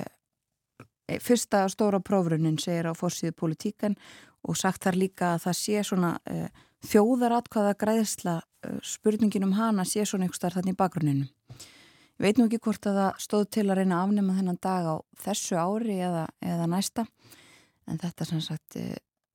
fyrsta 1.20 1.66
stóra 1.68 2.00
prófrunin 2.00 2.56
segir 2.58 2.88
á 2.88 2.96
fórsíðu 2.96 3.34
politíkan 3.36 3.98
og 4.44 4.56
sagt 4.56 4.86
þar 4.86 4.96
líka 4.96 5.34
að 5.34 5.42
það 5.44 5.58
sé 5.58 5.82
svona 5.84 6.12
þjóðaratkvæða 6.84 7.74
græðsla 7.80 8.38
spurningin 8.84 9.44
um 9.46 9.54
hana 9.56 9.84
sé 9.88 10.04
svona 10.08 10.26
einhver 10.26 10.40
starf 10.40 10.58
þannig 10.58 10.76
í 10.76 10.80
bakgrunninu. 10.80 11.28
Ég 12.14 12.28
veit 12.28 12.38
nú 12.38 12.46
ekki 12.46 12.62
hvort 12.62 12.86
að 12.86 13.00
það 13.00 13.22
stóð 13.24 13.48
til 13.56 13.64
að 13.66 13.78
reyna 13.80 13.96
að 13.98 14.04
afnema 14.08 14.36
þennan 14.36 14.60
dag 14.62 14.86
á 14.86 14.96
þessu 15.24 15.56
ári 15.58 15.96
eða, 15.98 16.28
eða 16.40 16.68
næsta 16.70 17.04
en 17.90 17.98
þetta 18.00 18.28
sem 18.28 18.42
sagt 18.44 18.78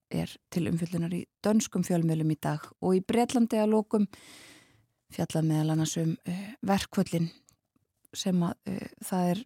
er 0.09 0.31
til 0.49 0.67
umfyllunar 0.69 1.13
í 1.13 1.25
dönskum 1.45 1.83
fjölmjölum 1.85 2.31
í 2.33 2.37
dag 2.41 2.63
og 2.79 2.95
í 2.97 3.01
Breitlandi 3.05 3.59
að 3.61 3.73
lókum 3.75 4.07
fjallað 5.13 5.49
meðal 5.49 5.73
annars 5.73 5.95
um 6.01 6.13
uh, 6.15 6.45
verkvöldin 6.65 7.29
sem 8.15 8.39
að 8.45 8.55
uh, 8.71 8.85
það 9.05 9.33
er 9.33 9.43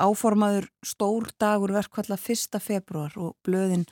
áformaður 0.00 0.70
stór 0.86 1.28
dagur 1.40 1.74
verkvalla 1.76 2.18
1. 2.18 2.60
februar 2.62 3.16
og 3.20 3.36
blöðin 3.46 3.86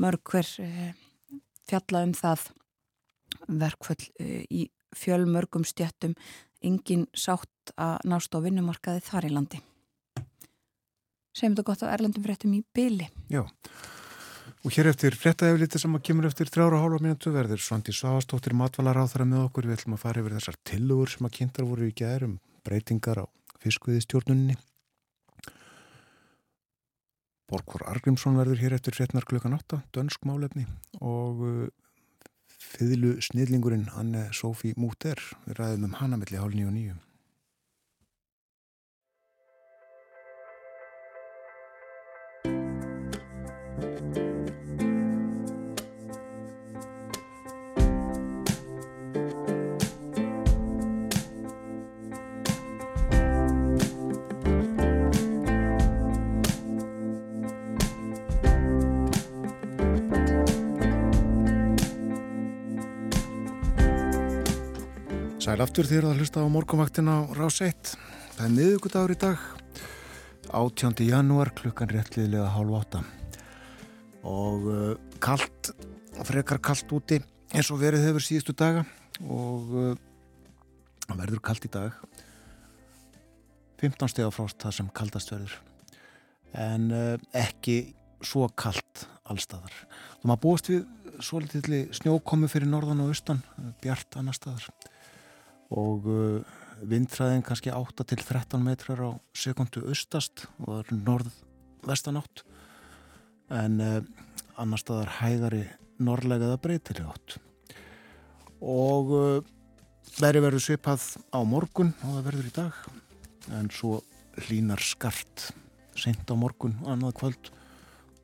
mörg 0.00 0.22
hver 0.32 0.50
uh, 0.64 0.90
fjallað 1.68 2.08
um 2.08 2.16
það 2.16 2.48
verkvöld 3.60 4.06
í 4.18 4.70
fjölmörgum 4.96 5.66
stjættum 5.68 6.14
engin 6.64 7.06
sátt 7.16 7.72
að 7.76 7.98
nást 8.08 8.34
á 8.34 8.38
vinnumarkaði 8.42 9.04
þar 9.06 9.28
í 9.28 9.32
landi. 9.34 9.60
Segjum 11.36 11.54
þetta 11.54 11.66
gott 11.68 11.84
á 11.86 11.92
Erlendum 11.92 12.24
fréttum 12.24 12.54
í 12.56 12.64
byli. 12.74 13.06
Já. 13.30 13.44
Og 14.66 14.74
hér 14.74 14.88
eftir 14.90 15.14
frettæðiflítið 15.14 15.84
sem 15.84 15.94
að 15.94 16.06
kemur 16.08 16.26
eftir 16.26 16.50
þrjára 16.50 16.80
hálfa 16.82 16.98
minútu 17.04 17.30
verður 17.30 17.62
Svandi 17.62 17.94
Svavastóttir 17.94 18.56
matvalar 18.58 18.98
á 18.98 19.06
þara 19.06 19.28
með 19.28 19.44
okkur. 19.44 19.68
Við 19.68 19.76
ætlum 19.76 19.94
að 19.94 20.02
fara 20.02 20.22
yfir 20.24 20.34
þessar 20.34 20.58
tilugur 20.66 21.12
sem 21.12 21.28
að 21.28 21.36
kynntar 21.36 21.68
voru 21.68 21.86
í 21.86 21.94
gærum, 21.94 22.40
breytingar 22.66 23.22
á 23.22 23.24
fiskviðistjórnunni. 23.62 24.58
Borgvor 27.48 27.86
Argrímsson 27.88 28.36
verður 28.36 28.64
hér 28.64 28.74
eftir 28.76 28.98
frettnar 28.98 29.24
klukkan 29.28 29.54
8, 29.56 29.78
dönsk 29.94 30.26
málefni 30.28 30.66
og 31.00 31.70
fyðlu 32.68 33.16
snillingurinn 33.24 33.88
Anne 33.96 34.28
Sofí 34.36 34.74
Múter. 34.76 35.20
Við 35.46 35.60
ræðum 35.60 35.88
um 35.88 36.00
hana 36.00 36.20
melli 36.20 36.40
hálf 36.40 36.56
nýju 36.56 36.70
og 36.70 36.74
nýju. 36.76 36.96
Sæl 65.48 65.62
aftur 65.64 65.86
þér 65.88 66.04
að 66.04 66.18
hlusta 66.20 66.42
á 66.44 66.52
morgumvaktin 66.52 67.06
á 67.08 67.24
Rás 67.32 67.62
1. 67.64 67.94
Það 68.34 68.42
er 68.44 68.50
miðugudagur 68.52 69.12
í 69.14 69.16
dag, 69.16 69.44
18. 70.52 70.98
janúar, 71.08 71.48
klukkan 71.56 71.88
réttliðilega 71.88 72.50
hálf 72.52 72.74
átta. 72.76 73.00
Og 74.28 74.66
uh, 74.68 74.90
kallt, 75.24 75.70
frekar 76.28 76.60
kallt 76.60 76.92
úti 76.92 77.22
eins 77.56 77.70
og 77.72 77.80
verið 77.80 78.04
hefur 78.04 78.26
síðustu 78.26 78.52
daga 78.60 78.82
og 79.24 79.72
uh, 79.72 79.94
verður 81.14 81.40
kallt 81.48 81.64
í 81.64 81.72
dag. 81.78 81.96
15 83.80 84.12
steg 84.12 84.28
á 84.28 84.36
frást 84.36 84.60
það 84.60 84.76
sem 84.82 84.92
kaldast 85.00 85.32
verður. 85.32 85.56
En 86.52 86.92
uh, 86.92 87.16
ekki 87.32 87.94
svo 88.20 88.50
kallt 88.52 89.06
allstaðar. 89.24 89.80
Þú 90.20 90.28
maður 90.28 90.44
búist 90.44 90.70
við 90.74 90.84
svo 91.24 91.40
litli 91.40 91.86
snjókomi 91.96 92.52
fyrir 92.52 92.68
norðan 92.68 93.06
og 93.06 93.16
austan, 93.16 93.40
bjart 93.80 94.20
annar 94.20 94.36
staðar 94.36 94.68
og 95.74 96.06
uh, 96.08 96.56
vindræðin 96.88 97.44
kannski 97.46 97.72
8 97.74 98.06
til 98.08 98.22
13 98.22 98.62
metrar 98.64 99.02
á 99.04 99.10
sekundu 99.36 99.84
austast 99.88 100.46
og 100.62 100.70
það 100.70 100.80
er 100.80 101.02
norð-vestanátt. 101.08 102.44
En 103.52 103.80
uh, 103.82 104.00
annar 104.58 104.82
staðar 104.82 105.14
hægari 105.20 105.64
norrlegaða 105.98 106.60
breytileg 106.62 107.08
átt. 107.10 107.38
Og 108.62 109.12
uh, 109.12 109.42
veri 110.18 110.42
verður 110.44 110.64
svipað 110.64 111.04
á 111.34 111.40
morgun 111.44 111.92
og 112.02 112.16
það 112.16 112.26
verður 112.30 112.50
í 112.50 112.56
dag. 112.56 112.82
En 113.58 113.70
svo 113.74 114.00
hlínar 114.46 114.82
skart 114.84 115.50
sent 115.98 116.30
á 116.30 116.34
morgun 116.38 116.76
og 116.84 116.92
annað 116.94 117.16
kvöld 117.20 117.52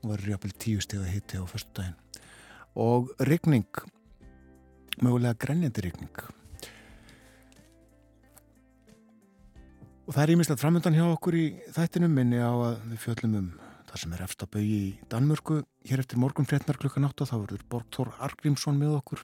og 0.04 0.12
verður 0.12 0.34
jápil 0.34 0.54
tíu 0.60 0.82
stíða 0.84 1.10
hitti 1.10 1.40
á 1.40 1.44
förstu 1.48 1.72
daginn 1.80 2.00
og 2.74 3.10
rigning 3.18 3.66
mögulega 5.02 5.38
grenjandi 5.38 5.86
rigning 5.86 6.22
Og 10.04 10.12
það 10.12 10.22
er 10.22 10.32
ímislegt 10.34 10.60
framöndan 10.60 10.96
hjá 10.98 11.04
okkur 11.08 11.36
í 11.38 11.44
þættinum. 11.72 12.12
Minni 12.12 12.36
á 12.36 12.52
að 12.52 12.74
við 12.90 12.98
fjöllum 13.06 13.36
um 13.38 13.46
það 13.88 14.02
sem 14.02 14.12
er 14.12 14.24
eftir 14.26 14.44
að 14.44 14.52
bauði 14.56 14.74
í 14.76 14.90
Danmörku. 15.08 15.60
Hér 15.88 16.02
eftir 16.02 16.20
morgun 16.20 16.48
fréttnar 16.50 16.76
klukkan 16.80 17.06
8 17.08 17.28
þá 17.30 17.36
verður 17.38 17.64
Borgþór 17.72 18.10
Argrímsson 18.26 18.76
með 18.76 18.98
okkur. 18.98 19.22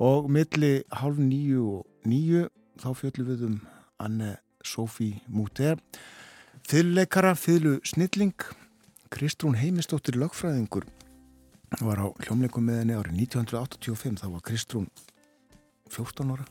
Og 0.00 0.30
milli 0.32 0.72
halv 1.02 1.20
nýju 1.20 1.66
og 1.74 2.08
nýju 2.08 2.46
þá 2.80 2.88
fjöllum 2.96 3.28
við 3.28 3.44
um 3.50 3.60
Anne 4.00 4.38
Sofí 4.64 5.10
Múter, 5.28 5.76
fyrirleikara, 6.68 7.34
fyrirlu 7.36 7.78
snilling, 7.84 8.36
Kristrún 9.12 9.56
Heimistóttir 9.58 10.16
lögfræðingur 10.16 10.86
var 11.80 12.00
á 12.02 12.06
hljómleikum 12.24 12.64
með 12.66 12.82
henni 12.82 12.96
árið 12.98 13.20
1985, 13.28 14.20
þá 14.20 14.28
var 14.32 14.44
Kristrún 14.48 14.88
14 15.92 16.32
ára. 16.34 16.46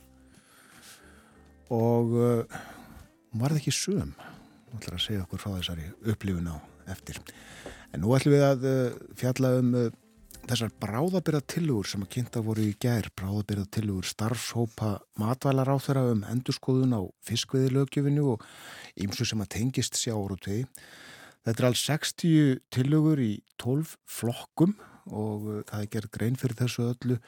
Og 1.70 2.14
hún 3.30 3.44
varði 3.44 3.64
ekki 3.64 3.76
söm 3.76 4.14
hún 4.70 4.82
ætlar 4.82 5.00
að 5.00 5.06
segja 5.06 5.24
okkur 5.26 5.42
frá 5.42 5.56
þessari 5.56 5.88
upplifun 6.12 6.52
á 6.54 6.58
eftir. 6.94 7.20
En 7.94 8.04
nú 8.04 8.14
ætlum 8.16 8.36
við 8.36 8.46
að 8.46 8.70
uh, 8.70 9.02
fjalla 9.18 9.52
um 9.60 9.74
uh, 9.78 9.90
þessar 10.50 10.72
bráðabyrðatillur 10.82 11.90
sem 11.90 12.06
að 12.06 12.12
kynnta 12.16 12.42
voru 12.46 12.66
í 12.70 12.76
gær 12.82 13.10
bráðabyrðatillur 13.20 14.08
starfshópa 14.08 14.96
matvælar 15.22 15.70
á 15.70 15.78
þeirra 15.82 16.06
um 16.14 16.24
endurskoðun 16.32 16.96
á 16.98 17.02
fiskveðilögjöfinu 17.28 18.26
og 18.36 18.46
ýmsu 18.98 19.28
sem 19.30 19.44
að 19.44 19.52
tengist 19.58 20.00
sjáurútvegi 20.00 20.66
þetta 21.46 21.58
er 21.58 21.70
alls 21.70 21.84
60 21.86 22.64
tillugur 22.74 23.22
í 23.22 23.34
12 23.62 23.94
flokkum 24.10 24.78
og 25.10 25.46
uh, 25.50 25.62
það 25.70 25.86
er 25.86 25.94
gerð 25.98 26.14
grein 26.18 26.40
fyrir 26.40 26.62
þessu 26.64 26.90
öllu 26.94 27.20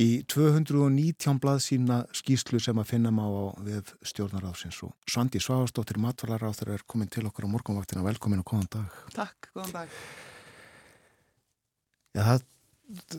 í 0.00 0.08
219 0.32 1.40
blað 1.42 1.60
sína 1.66 1.98
skýslu 2.16 2.60
sem 2.62 2.78
að 2.80 2.88
finna 2.94 3.12
má 3.12 3.24
á 3.28 3.44
við 3.60 3.92
stjórnaráðsins 4.08 4.80
og 4.86 4.94
Svandi 5.08 5.42
Svavastóttir 5.42 6.00
matvallaráður 6.00 6.74
er 6.76 6.86
komin 6.86 7.10
til 7.12 7.26
okkur 7.28 7.48
á 7.48 7.52
morgunvaktina. 7.52 8.04
Velkomin 8.06 8.40
og 8.40 8.48
góðan 8.48 8.70
dag. 8.72 9.02
Takk, 9.16 9.50
góðan 9.52 9.76
dag. 9.76 9.98
Já, 12.12 12.22
það, 12.24 12.42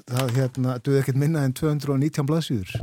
það 0.10 0.34
hérna, 0.38 0.76
duð 0.86 1.00
ekkert 1.02 1.22
minna 1.22 1.46
en 1.48 1.56
219 1.58 2.28
blaðsýður 2.30 2.76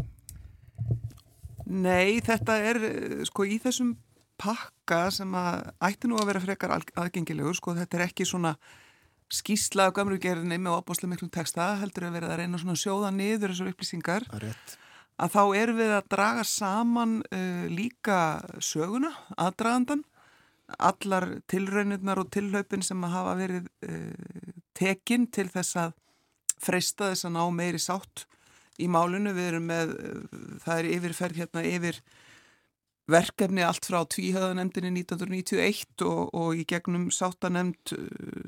Nei, 1.71 2.19
þetta 2.27 2.57
er 2.67 2.81
sko 3.29 3.45
í 3.47 3.61
þessum 3.63 3.93
pakka 4.41 5.05
sem 5.15 5.35
að 5.39 5.69
ætti 5.87 6.09
nú 6.11 6.19
að 6.19 6.33
vera 6.33 6.43
frekar 6.43 6.73
aðgengilegur, 6.75 7.55
sko 7.55 7.77
þetta 7.77 7.99
er 7.99 8.07
ekki 8.09 8.27
svona 8.27 8.57
skýsla 9.31 9.89
af 9.89 9.97
gamrugjerinni 9.97 10.59
með 10.59 10.81
opbáslega 10.81 11.15
miklum 11.15 11.33
texta 11.33 11.73
heldur 11.81 12.09
að 12.09 12.17
vera 12.19 12.31
að 12.33 12.41
reyna 12.43 12.61
svona 12.61 12.77
að 12.77 12.83
sjóða 12.83 13.11
niður 13.15 13.55
þessar 13.55 13.73
upplýsingar. 13.73 14.29
Að 15.21 15.35
þá 15.35 15.43
erum 15.61 15.81
við 15.81 15.93
að 15.95 16.09
draga 16.15 16.45
saman 16.49 17.19
uh, 17.29 17.67
líka 17.71 18.21
söguna, 18.65 19.13
aðdragandan 19.37 20.05
allar 20.79 21.27
tilraunirnar 21.51 22.21
og 22.23 22.31
tilhaupin 22.33 22.85
sem 22.85 23.05
að 23.05 23.15
hafa 23.17 23.37
verið 23.39 23.69
uh, 23.87 24.55
tekin 24.77 25.27
til 25.33 25.49
þess 25.51 25.79
að 25.81 25.95
freysta 26.61 27.11
þess 27.11 27.27
að 27.27 27.37
ná 27.37 27.43
meiri 27.55 27.81
sátt 27.83 28.27
í 28.81 28.89
málunu, 28.89 29.33
við 29.37 29.53
erum 29.53 29.71
með 29.71 29.95
uh, 29.97 30.19
það 30.65 30.83
er 30.83 30.91
yfirferð 30.97 31.43
hérna 31.43 31.65
yfir 31.69 32.01
verkefni 33.13 33.65
allt 33.67 33.87
frá 33.89 34.01
tvíhauðanemdini 34.15 34.93
1991 35.03 36.07
og, 36.07 36.31
og 36.35 36.57
í 36.59 36.65
gegnum 36.69 37.09
sáttanemnd 37.15 37.95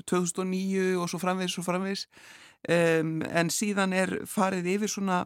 2009 0.09 0.97
og 1.01 1.11
svo 1.11 1.21
framvegs 1.21 1.59
og 1.61 1.67
framvegs 1.67 2.07
um, 2.69 3.21
en 3.27 3.51
síðan 3.53 3.95
er 3.97 4.19
farið 4.29 4.69
yfir 4.77 4.91
svona 4.91 5.23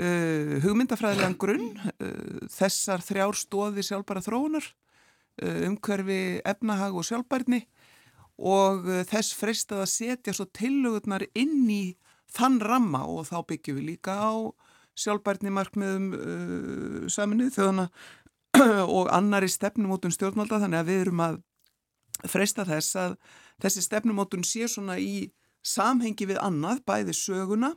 uh, 0.00 0.54
hugmyndafræðilegan 0.64 1.38
grunn 1.40 1.72
uh, 1.76 2.46
þessar 2.52 3.04
þrjár 3.04 3.38
stóði 3.38 3.84
sjálfbara 3.86 4.24
þróunar 4.24 4.66
uh, 5.42 5.68
umhverfi 5.68 6.40
efnahag 6.48 6.96
og 6.96 7.06
sjálfbærni. 7.08 7.64
Og 8.42 8.88
uh, 8.88 9.02
þess 9.08 9.36
freistað 9.38 9.84
að 9.84 9.92
setja 9.92 10.36
svo 10.36 10.48
tillögurnar 10.56 11.26
inn 11.38 11.68
í 11.70 11.84
þann 12.32 12.60
ramma 12.64 13.04
og 13.04 13.28
þá 13.28 13.42
byggjum 13.50 13.80
við 13.80 13.90
líka 13.92 14.16
á 14.16 14.32
sjálfbærni 14.98 15.52
markmiðum 15.52 16.08
uh, 16.16 16.98
saminuð 17.12 17.54
þjóðana 17.56 17.88
og 18.96 19.08
annari 19.14 19.48
stefnumótun 19.50 20.14
stjórnvalda 20.14 20.60
þannig 20.62 20.82
að 20.82 20.90
við 20.90 21.04
erum 21.06 21.22
að 21.24 21.38
freista 22.28 22.66
þess 22.68 22.98
að 23.00 23.16
þessi 23.62 23.86
stefnumótun 23.86 24.44
sé 24.46 24.68
svona 24.70 24.98
í 25.00 25.30
samhengi 25.62 26.26
við 26.28 26.40
annað, 26.42 26.82
bæði 26.86 27.14
söguna 27.16 27.72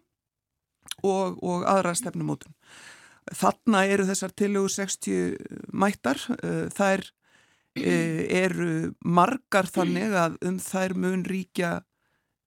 og, 1.05 1.37
og 1.41 1.65
aðra 1.69 1.93
stefnumótun. 1.97 2.53
Þarna 3.33 3.85
eru 3.89 4.05
þessar 4.05 4.33
tilögu 4.37 4.69
60 4.69 5.37
mættar, 5.73 6.19
þær 6.75 7.05
eru 7.75 8.93
margar 9.03 9.67
þannig 9.67 10.13
að 10.15 10.37
um 10.45 10.59
þær 10.61 10.95
mun 11.01 11.25
ríkja 11.27 11.79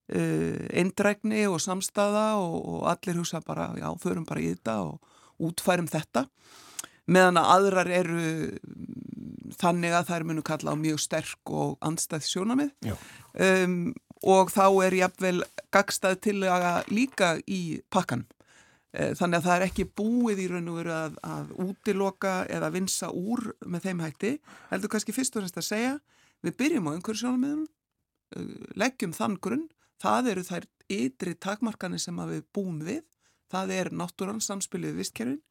eindrækni 0.08 1.44
og 1.50 1.58
samstaða 1.60 2.38
og, 2.40 2.54
og 2.64 2.86
allir 2.88 3.18
hugsa 3.18 3.42
bara, 3.44 3.74
já, 3.76 3.90
förum 4.00 4.24
bara 4.24 4.40
í 4.40 4.54
þetta 4.54 4.78
og 4.86 5.50
útfærum 5.50 5.90
þetta 5.90 6.24
meðan 7.08 7.40
að 7.40 7.52
aðrar 7.56 7.90
eru 8.00 8.24
þannig 9.58 9.94
að 9.96 10.10
þær 10.10 10.26
munu 10.28 10.44
kalla 10.46 10.74
á 10.74 10.76
mjög 10.78 11.00
sterk 11.02 11.52
og 11.52 11.78
andstæð 11.84 12.26
sjónamið 12.28 12.90
um, 12.92 13.78
og 14.26 14.50
þá 14.52 14.66
er 14.86 14.96
jafnvel 14.98 15.38
gagstað 15.74 16.18
til 16.26 16.40
að 16.48 16.90
líka 16.90 17.36
í 17.46 17.78
pakkan 17.92 18.24
e, 18.92 19.14
þannig 19.18 19.38
að 19.38 19.46
það 19.46 19.54
er 19.54 19.66
ekki 19.68 19.88
búið 20.00 20.42
í 20.42 20.46
raun 20.52 20.70
og 20.72 20.78
veru 20.80 20.94
að, 20.96 21.18
að 21.22 21.52
útiloka 21.64 22.34
eða 22.50 22.72
vinsa 22.74 23.10
úr 23.14 23.52
með 23.64 23.88
þeim 23.88 24.04
hætti. 24.04 24.32
Heldur 24.72 24.92
kannski 24.92 25.14
fyrst 25.14 25.36
og 25.36 25.44
fremst 25.44 25.60
að 25.60 25.68
segja 25.68 25.92
við 26.44 26.56
byrjum 26.58 26.90
á 26.90 26.94
einhverju 26.94 27.22
sjónamiðum 27.22 27.66
e, 27.68 28.46
leggjum 28.80 29.14
þann 29.14 29.38
grunn. 29.44 29.68
Það 30.02 30.32
eru 30.32 30.46
þær 30.46 30.68
ytri 30.98 31.34
takmarkanir 31.38 32.02
sem 32.02 32.18
við 32.30 32.42
búum 32.54 32.82
við. 32.86 33.04
Það 33.52 33.74
er 33.76 33.94
náttúrann 33.94 34.42
samspilið 34.44 34.98
vistkerfin 34.98 35.42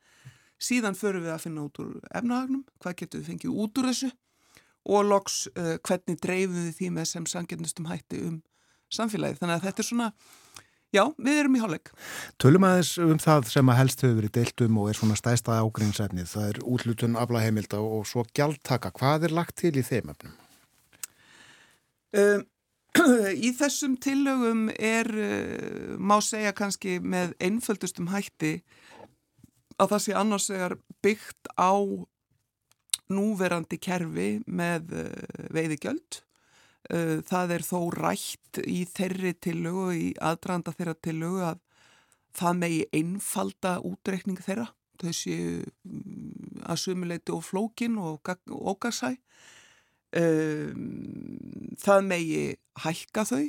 síðan 0.61 0.97
förum 0.97 1.25
við 1.25 1.33
að 1.35 1.43
finna 1.45 1.65
út 1.67 1.81
úr 1.83 1.91
efnahagnum, 2.11 2.63
hvað 2.81 2.97
getur 3.01 3.21
við 3.21 3.29
fengið 3.31 3.61
út 3.63 3.81
úr 3.81 3.89
þessu 3.91 4.11
og 4.87 5.07
loks 5.07 5.37
uh, 5.53 5.75
hvernig 5.83 6.19
dreifum 6.23 6.57
við 6.63 6.75
því 6.79 6.91
með 6.95 7.09
sem 7.11 7.27
sangjörnustum 7.27 7.89
hætti 7.89 8.21
um 8.23 8.41
samfélagið. 8.93 9.41
Þannig 9.41 9.57
að 9.57 9.65
þetta 9.67 9.83
er 9.83 9.87
svona, 9.89 10.07
já, 10.95 11.03
við 11.27 11.39
erum 11.41 11.57
í 11.57 11.61
hálfleik. 11.63 11.91
Tölum 12.41 12.67
aðeins 12.67 12.93
um 13.03 13.21
það 13.21 13.49
sem 13.51 13.71
að 13.71 13.79
helst 13.81 14.03
hefur 14.05 14.19
verið 14.21 14.35
deilt 14.39 14.65
um 14.67 14.81
og 14.81 14.91
er 14.91 14.99
svona 14.99 15.19
stæsta 15.19 15.59
ágrínsefnið. 15.59 16.29
Það 16.31 16.51
er 16.51 16.61
útlutun 16.75 17.19
aflaheimilda 17.19 17.81
og 17.83 18.07
svo 18.07 18.23
gjaldtaka. 18.31 18.93
Hvað 18.95 19.27
er 19.27 19.35
lagt 19.41 19.57
til 19.59 19.75
í 19.75 19.85
þeim 19.85 20.13
efnum? 20.15 20.37
Um, 22.17 22.47
í 23.47 23.51
þessum 23.59 23.99
tillögum 24.01 24.69
er, 24.71 25.11
uh, 25.11 25.95
má 25.99 26.21
segja 26.23 26.55
kannski 26.55 27.01
með 27.03 27.35
einföldustum 27.43 28.07
hætti 28.13 28.61
að 29.77 29.91
það 29.93 30.03
sé 30.03 30.15
annars 30.17 30.47
vegar 30.51 30.77
byggt 31.05 31.51
á 31.57 31.73
núverandi 33.13 33.79
kerfi 33.79 34.29
með 34.47 34.95
uh, 34.97 35.11
veiðigjöld. 35.55 36.21
Uh, 36.87 37.19
það 37.27 37.53
er 37.57 37.65
þó 37.67 37.79
rætt 37.95 38.61
í 38.63 38.81
þeirri 38.89 39.33
tillögu, 39.43 39.87
í 39.95 40.07
aðdraðanda 40.23 40.75
þeirra 40.75 40.97
tillögu 41.03 41.45
að 41.51 41.61
það 42.37 42.59
megi 42.63 42.81
einfalda 42.95 43.77
útreikning 43.87 44.41
þeirra. 44.43 44.69
Þau 44.97 45.13
séu 45.13 45.61
um, 45.85 46.61
að 46.65 46.81
sumuleiti 46.83 47.35
og 47.35 47.45
flókin 47.45 47.99
og 48.01 48.33
ógarsæ. 48.49 49.15
Uh, 50.17 50.71
það 51.79 52.07
megi 52.07 52.43
hækka 52.81 53.27
þau, 53.27 53.45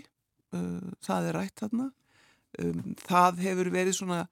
það 1.05 1.27
er 1.29 1.37
rætt 1.37 1.61
þarna. 1.61 1.87
Það 3.05 3.43
hefur 3.45 3.69
verið 3.71 3.95
svona 3.99 4.23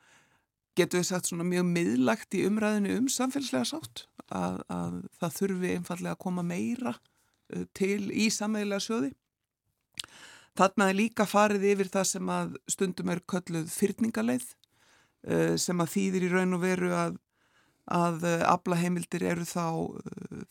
getur 0.77 1.01
við 1.01 1.09
sagt 1.09 1.31
svona 1.31 1.47
mjög 1.47 1.67
miðlagt 1.71 2.37
í 2.37 2.45
umræðinu 2.49 2.97
um 3.01 3.09
samfélagslega 3.13 3.69
sátt 3.69 4.05
að, 4.29 4.61
að 4.73 4.97
það 5.21 5.37
þurfi 5.39 5.73
einfallega 5.75 6.15
að 6.17 6.23
koma 6.25 6.45
meira 6.47 6.93
uh, 6.97 7.65
til 7.77 8.11
í 8.11 8.29
sammeðilega 8.33 8.85
sjóði. 8.85 9.13
Þarna 10.57 10.89
er 10.89 10.97
líka 10.97 11.27
farið 11.29 11.67
yfir 11.73 11.93
það 11.93 12.09
sem 12.11 12.33
að 12.33 12.57
stundum 12.73 13.13
er 13.13 13.23
kölluð 13.29 13.71
fyrningaleið 13.73 14.49
uh, 14.49 15.55
sem 15.61 15.83
að 15.83 15.93
þýðir 15.95 16.29
í 16.29 16.33
raun 16.33 16.57
og 16.57 16.65
veru 16.65 16.93
að, 16.97 17.21
að 17.93 18.27
uh, 18.27 18.43
aflaheimildir 18.55 19.27
eru 19.33 19.47
þá 19.49 19.67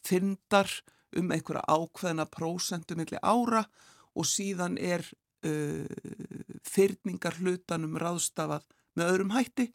fyndar 0.05 0.71
um 1.15 1.31
einhverja 1.31 1.63
ákveðna 1.69 2.25
prósentum 2.27 2.99
millir 2.99 3.21
ára 3.23 3.65
og 4.15 4.27
síðan 4.27 4.79
er 4.79 5.05
fyrningar 6.65 7.35
hlutanum 7.37 7.99
ráðstafað 8.01 8.63
með 8.97 9.11
öðrum 9.11 9.33
hætti 9.35 9.67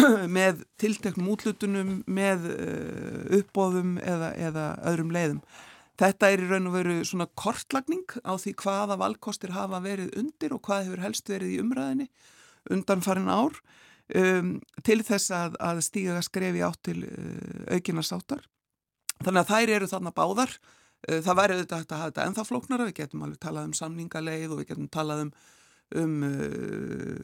með 0.38 0.64
tilteknum 0.80 1.32
útlutunum 1.34 1.98
með 2.10 2.46
uh, 2.52 3.40
uppbóðum 3.40 3.98
eða, 4.02 4.32
eða 4.38 4.70
öðrum 4.90 5.12
leiðum. 5.14 5.42
Þetta 6.00 6.30
er 6.32 6.40
í 6.40 6.48
raun 6.48 6.68
og 6.70 6.76
veru 6.78 6.96
svona 7.04 7.26
kortlagning 7.36 8.06
á 8.24 8.32
því 8.40 8.54
hvaða 8.62 8.96
valkostir 9.02 9.52
hafa 9.52 9.82
verið 9.84 10.14
undir 10.16 10.54
og 10.56 10.62
hvað 10.64 10.86
hefur 10.86 11.02
helst 11.04 11.28
verið 11.28 11.56
í 11.56 11.60
umræðinni 11.60 12.06
undan 12.72 13.04
farin 13.04 13.28
ár 13.28 13.58
um, 14.16 14.54
til 14.86 15.00
þess 15.04 15.32
að, 15.34 15.58
að 15.60 15.82
stíga 15.84 16.16
að 16.16 16.26
skrefi 16.28 16.64
átt 16.64 16.82
til 16.88 17.02
uh, 17.04 17.76
aukinarstáttar. 17.76 18.44
Þannig 19.20 19.42
að 19.42 19.50
þær 19.52 19.74
eru 19.76 19.90
þarna 19.90 20.14
báðar. 20.16 20.56
Uh, 21.04 21.20
það 21.24 21.40
væri 21.42 21.58
auðvitað 21.58 21.78
að 21.78 21.96
hafa 21.98 22.10
þetta 22.10 22.26
ennþá 22.26 22.46
flóknara, 22.48 22.88
við 22.88 22.98
getum 23.02 23.26
alveg 23.26 23.42
talað 23.44 23.68
um 23.68 23.76
samningaleið 23.76 24.54
og 24.54 24.62
við 24.62 24.70
getum 24.72 24.90
talað 24.92 25.26
um 25.26 25.34
um 25.98 26.24
uh, 26.26 27.14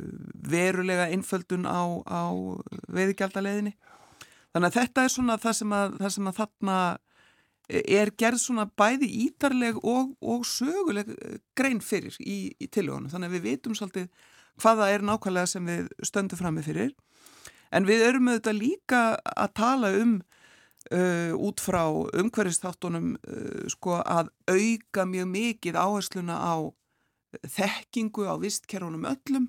verulega 0.50 1.08
einföldun 1.12 1.66
á, 1.68 1.82
á 2.06 2.22
veiðgjaldaleðinni. 2.92 3.74
Þannig 4.54 4.70
að 4.70 4.78
þetta 4.78 5.04
er 5.04 5.12
svona 5.12 5.36
það 5.42 5.58
sem 5.60 5.74
að, 5.76 5.98
það 6.00 6.14
sem 6.14 6.30
að 6.30 6.38
þarna 6.40 6.78
er 7.66 8.12
gerð 8.14 8.40
svona 8.40 8.68
bæði 8.78 9.08
ítarleg 9.26 9.78
og, 9.82 10.14
og 10.22 10.46
söguleg 10.46 11.10
grein 11.58 11.82
fyrir 11.82 12.14
í, 12.22 12.54
í 12.62 12.68
tilvögunum. 12.70 13.10
Þannig 13.10 13.32
að 13.32 13.36
við 13.36 13.46
vitum 13.50 13.74
svolítið 13.76 14.06
hvaða 14.62 14.88
er 14.94 15.04
nákvæmlega 15.04 15.50
sem 15.50 15.66
við 15.66 15.90
stöndum 16.06 16.40
fram 16.40 16.56
með 16.56 16.70
fyrir. 16.70 16.94
En 17.74 17.88
við 17.88 18.06
erum 18.06 18.30
auðvitað 18.30 18.60
líka 18.60 19.02
að 19.34 19.54
tala 19.58 19.90
um 19.98 20.14
uh, 20.94 21.32
út 21.34 21.62
frá 21.62 21.82
umhverfistáttunum 21.90 23.16
uh, 23.18 23.66
sko 23.72 23.98
að 24.00 24.30
auka 24.46 25.06
mjög 25.10 25.30
mikið 25.34 25.80
áhersluna 25.80 26.38
á 26.38 26.54
þekkingu 27.44 28.26
á 28.28 28.34
vistkerfunum 28.40 29.06
öllum, 29.08 29.48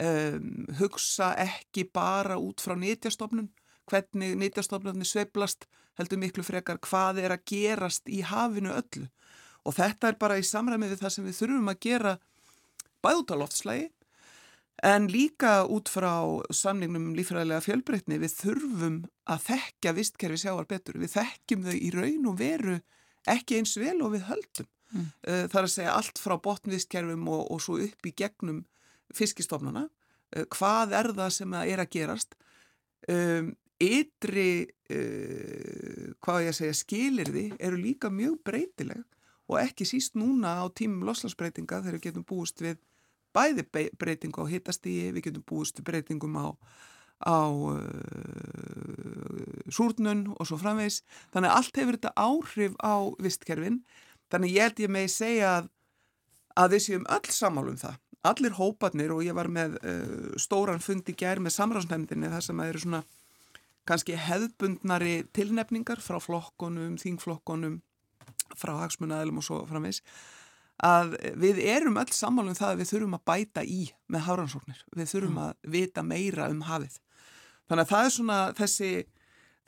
um, 0.00 0.48
hugsa 0.80 1.32
ekki 1.40 1.86
bara 1.94 2.38
út 2.40 2.62
frá 2.62 2.76
nýtjastofnun, 2.78 3.50
hvernig 3.90 4.36
nýtjastofnunni 4.40 5.06
sveiblast, 5.08 5.66
heldur 5.98 6.20
miklu 6.22 6.44
frekar 6.46 6.80
hvað 6.84 7.22
er 7.24 7.34
að 7.34 7.46
gerast 7.50 8.08
í 8.08 8.22
hafinu 8.24 8.72
öllu. 8.74 9.08
Og 9.66 9.76
þetta 9.76 10.10
er 10.10 10.20
bara 10.20 10.38
í 10.40 10.44
samræmið 10.46 10.94
við 10.94 11.02
það 11.02 11.14
sem 11.16 11.26
við 11.26 11.40
þurfum 11.40 11.72
að 11.72 11.80
gera 11.84 12.12
bæð 13.04 13.22
út 13.22 13.34
á 13.34 13.40
loftslægi, 13.42 13.88
en 14.80 15.10
líka 15.12 15.66
út 15.68 15.90
frá 15.92 16.14
samningnum 16.56 17.10
um 17.10 17.16
lífræðilega 17.18 17.60
fjölbreytni, 17.66 18.20
við 18.22 18.36
þurfum 18.38 19.02
að 19.28 19.42
þekka 19.50 19.92
vistkerfi 19.98 20.40
sjáar 20.40 20.68
betur. 20.68 20.96
Við 21.02 21.18
þekkjum 21.18 21.66
þau 21.66 21.76
í 21.76 21.90
raun 21.92 22.30
og 22.30 22.38
veru 22.40 22.78
ekki 23.28 23.60
eins 23.60 23.76
vel 23.76 23.98
og 24.00 24.14
við 24.14 24.24
höldum. 24.30 24.70
Mm. 24.90 25.06
Það 25.22 25.56
er 25.60 25.66
að 25.66 25.72
segja 25.72 25.94
allt 25.94 26.18
frá 26.18 26.34
botnvistkerfum 26.42 27.28
og, 27.30 27.44
og 27.54 27.60
svo 27.62 27.76
upp 27.84 28.06
í 28.08 28.14
gegnum 28.18 28.64
fiskistofnana. 29.14 29.88
Uh, 30.36 30.46
hvað 30.54 30.94
er 30.98 31.10
það 31.16 31.32
sem 31.34 31.56
er 31.62 31.82
að 31.82 31.92
gerast? 31.94 32.36
Um, 33.10 33.54
ytri, 33.80 34.68
uh, 34.92 36.12
hvað 36.22 36.44
ég 36.44 36.52
að 36.52 36.58
segja, 36.60 36.76
skilirði 36.82 37.46
eru 37.58 37.80
líka 37.80 38.12
mjög 38.12 38.38
breytileg 38.46 39.02
og 39.50 39.58
ekki 39.62 39.84
síst 39.88 40.14
núna 40.18 40.60
á 40.62 40.64
tímum 40.70 41.06
loslagsbreytinga 41.08 41.82
þegar 41.82 41.96
við 41.98 42.06
getum 42.06 42.26
búist 42.28 42.62
við 42.62 42.78
bæði 43.34 43.64
breytingu 43.98 44.44
á 44.46 44.50
hitastígi, 44.50 45.10
við 45.16 45.30
getum 45.30 45.46
búist 45.46 45.82
breytingum 45.86 46.38
á 46.38 46.54
á 47.20 47.52
uh, 47.52 47.76
súrnun 49.68 50.32
og 50.38 50.46
svo 50.48 50.56
framvegs. 50.56 51.02
Þannig 51.34 51.50
að 51.50 51.56
allt 51.58 51.76
hefur 51.76 51.96
þetta 51.98 52.16
áhrif 52.16 52.72
á 52.80 52.96
vistkerfin 53.20 53.84
Þannig 54.30 54.54
ég 54.56 54.68
held 54.68 54.82
ég 54.84 54.92
með 54.94 55.06
að 55.06 55.14
segja 55.16 55.52
að, 55.56 55.70
að 56.62 56.74
við 56.74 56.84
séum 56.86 57.06
öll 57.16 57.34
samálum 57.34 57.78
það. 57.80 57.98
Allir 58.30 58.56
hóparnir 58.58 59.14
og 59.14 59.22
ég 59.24 59.36
var 59.36 59.48
með 59.48 59.78
uh, 59.80 60.34
stóran 60.40 60.82
fundi 60.84 61.14
gerð 61.16 61.46
með 61.46 61.56
samráðsnefndinni 61.56 62.32
þar 62.32 62.44
sem 62.44 62.60
að 62.60 62.72
eru 62.72 62.82
svona 62.84 63.04
kannski 63.88 64.18
hefðbundnari 64.20 65.14
tilnefningar 65.34 66.02
frá 66.04 66.20
flokkonum, 66.22 66.98
þingflokkonum, 67.00 67.80
frá 68.58 68.74
hagsmunnaðilum 68.82 69.40
og 69.40 69.46
svo 69.46 69.62
framvegs 69.70 70.02
að 70.80 71.14
við 71.36 71.60
erum 71.68 71.98
öll 72.00 72.12
sammálum 72.14 72.56
það 72.56 72.72
að 72.72 72.80
við 72.80 72.90
þurfum 72.94 73.16
að 73.18 73.24
bæta 73.28 73.64
í 73.64 73.80
með 74.08 74.26
háransóknir. 74.26 74.84
Við 74.96 75.10
þurfum 75.12 75.34
mm. 75.36 75.42
að 75.44 75.72
vita 75.74 76.04
meira 76.04 76.48
um 76.52 76.62
hafið. 76.64 76.94
Þannig 77.68 77.84
að 77.84 77.90
það 77.90 78.06
er 78.06 78.14
svona 78.14 78.38
þessi, 78.58 78.92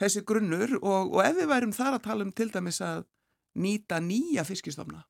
þessi 0.00 0.22
grunnur 0.28 0.76
og, 0.80 1.12
og 1.12 1.20
ef 1.26 1.36
við 1.36 1.50
værum 1.52 1.74
þar 1.76 1.98
að 1.98 2.06
tala 2.06 2.26
um 2.26 2.32
til 2.32 2.48
dæmis 2.54 2.80
að 2.84 3.04
nýta 3.54 4.00
nýja 4.00 4.44
fiskistofna 4.48 5.02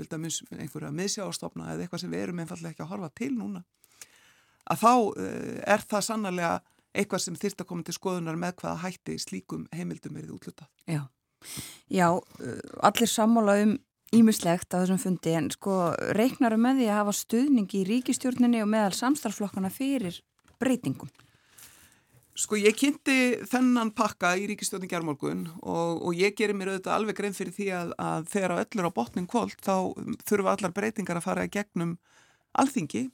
vilja 0.00 0.16
einhverja 0.56 0.90
miðsjástofna 0.96 1.74
eða 1.74 1.84
eitthvað 1.84 2.04
sem 2.04 2.12
við 2.12 2.22
erum 2.24 2.38
einfallega 2.40 2.72
ekki 2.72 2.84
að 2.86 2.92
horfa 2.94 3.10
til 3.20 3.32
núna 3.36 3.64
að 4.70 4.80
þá 4.80 4.92
uh, 4.92 5.56
er 5.74 5.84
það 5.90 6.06
sannarlega 6.06 6.52
eitthvað 6.90 7.24
sem 7.24 7.38
þýrt 7.38 7.62
að 7.62 7.68
koma 7.70 7.86
til 7.86 7.94
skoðunar 7.94 8.38
með 8.40 8.56
hvaða 8.62 8.82
hætti 8.86 9.18
slíkum 9.22 9.66
heimildum 9.74 10.16
verið 10.16 10.32
útlutað. 10.34 10.70
Já, 10.90 11.04
Já, 11.90 12.20
allir 12.84 13.08
sammála 13.08 13.56
um 13.64 13.78
ímislegt 14.14 14.74
á 14.74 14.82
þessum 14.82 14.98
fundi 15.00 15.32
en 15.38 15.48
sko 15.54 15.92
reiknarum 16.16 16.62
með 16.64 16.82
því 16.82 16.88
að 16.90 16.98
hafa 16.98 17.14
stuðning 17.16 17.74
í 17.78 17.82
ríkistjórninni 17.88 18.62
og 18.64 18.70
meðal 18.72 18.96
samstarflokkana 18.98 19.70
fyrir 19.72 20.18
breytingum. 20.60 21.10
Sko 22.40 22.56
ég 22.56 22.76
kynnti 22.78 23.44
þennan 23.50 23.90
pakka 23.92 24.32
í 24.40 24.46
ríkistjóðin 24.48 24.88
gerðmorgun 24.88 25.42
og, 25.60 26.00
og 26.08 26.16
ég 26.16 26.32
gerir 26.38 26.56
mér 26.56 26.72
auðvitað 26.72 26.94
alveg 26.94 27.18
grein 27.18 27.36
fyrir 27.36 27.52
því 27.52 27.66
að, 27.76 27.90
að 28.00 28.28
þegar 28.32 28.54
á 28.56 28.60
öllur 28.62 28.88
á 28.88 28.96
botning 28.96 29.28
kvöld 29.28 29.56
þá 29.60 29.74
þurfa 30.28 30.54
allar 30.54 30.72
breytingar 30.76 31.20
að 31.20 31.26
fara 31.26 31.44
í 31.44 31.52
gegnum 31.52 31.98
alþingi. 32.56 33.10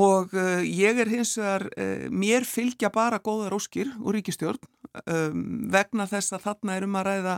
Og 0.00 0.32
uh, 0.32 0.62
ég 0.64 1.00
er 1.02 1.10
hins 1.10 1.34
vegar, 1.36 1.66
uh, 1.74 2.06
mér 2.08 2.46
fylgja 2.48 2.88
bara 2.94 3.20
góðar 3.20 3.58
óskir 3.58 3.90
úr 3.98 4.16
ríkistjórn 4.16 4.62
um, 5.04 5.66
vegna 5.68 6.06
þess 6.08 6.32
að 6.38 6.46
þarna 6.46 6.78
er 6.78 6.86
um 6.86 6.96
að 7.00 7.08
ræða 7.10 7.34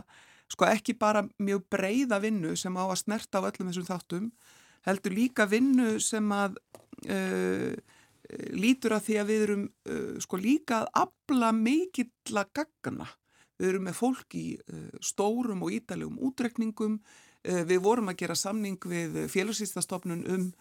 sko 0.53 0.69
ekki 0.69 0.95
bara 0.95 1.25
mjög 1.41 1.65
breyða 1.73 2.21
vinnu 2.23 2.53
sem 2.59 2.77
á 2.77 2.85
að 2.85 3.01
snerta 3.01 3.41
á 3.41 3.47
öllum 3.49 3.71
þessum 3.71 3.89
þáttum 3.89 4.29
heldur 4.87 5.15
líka 5.17 5.47
vinnu 5.49 5.97
sem 6.03 6.31
að 6.35 6.55
uh, 7.09 7.73
lítur 8.55 8.95
að 8.95 9.07
því 9.07 9.17
að 9.19 9.29
við 9.29 9.45
erum 9.47 9.63
uh, 9.67 10.15
sko 10.23 10.39
líka 10.39 10.81
að 10.81 10.89
abla 11.03 11.51
mikill 11.55 12.39
að 12.39 12.51
gaggana. 12.59 13.07
Við 13.59 13.69
erum 13.69 13.87
með 13.89 13.97
fólk 13.99 14.37
í 14.39 14.47
uh, 14.57 14.89
stórum 15.03 15.63
og 15.65 15.73
ítalegum 15.75 16.19
útrekningum. 16.29 16.99
Uh, 17.43 17.63
við 17.67 17.83
vorum 17.83 18.11
að 18.11 18.21
gera 18.23 18.37
samning 18.39 18.79
við 18.89 19.25
félagsýstastofnun 19.33 20.23
um 20.35 20.53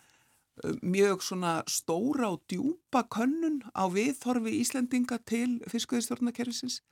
mjög 0.84 1.22
svona 1.24 1.62
stóra 1.64 2.28
og 2.28 2.42
djúpa 2.50 3.06
könnun 3.08 3.62
á 3.72 3.88
viðþorfi 3.88 4.52
Íslendinga 4.60 5.16
til 5.24 5.62
fiskveðistjórnakerfisins. 5.72 6.82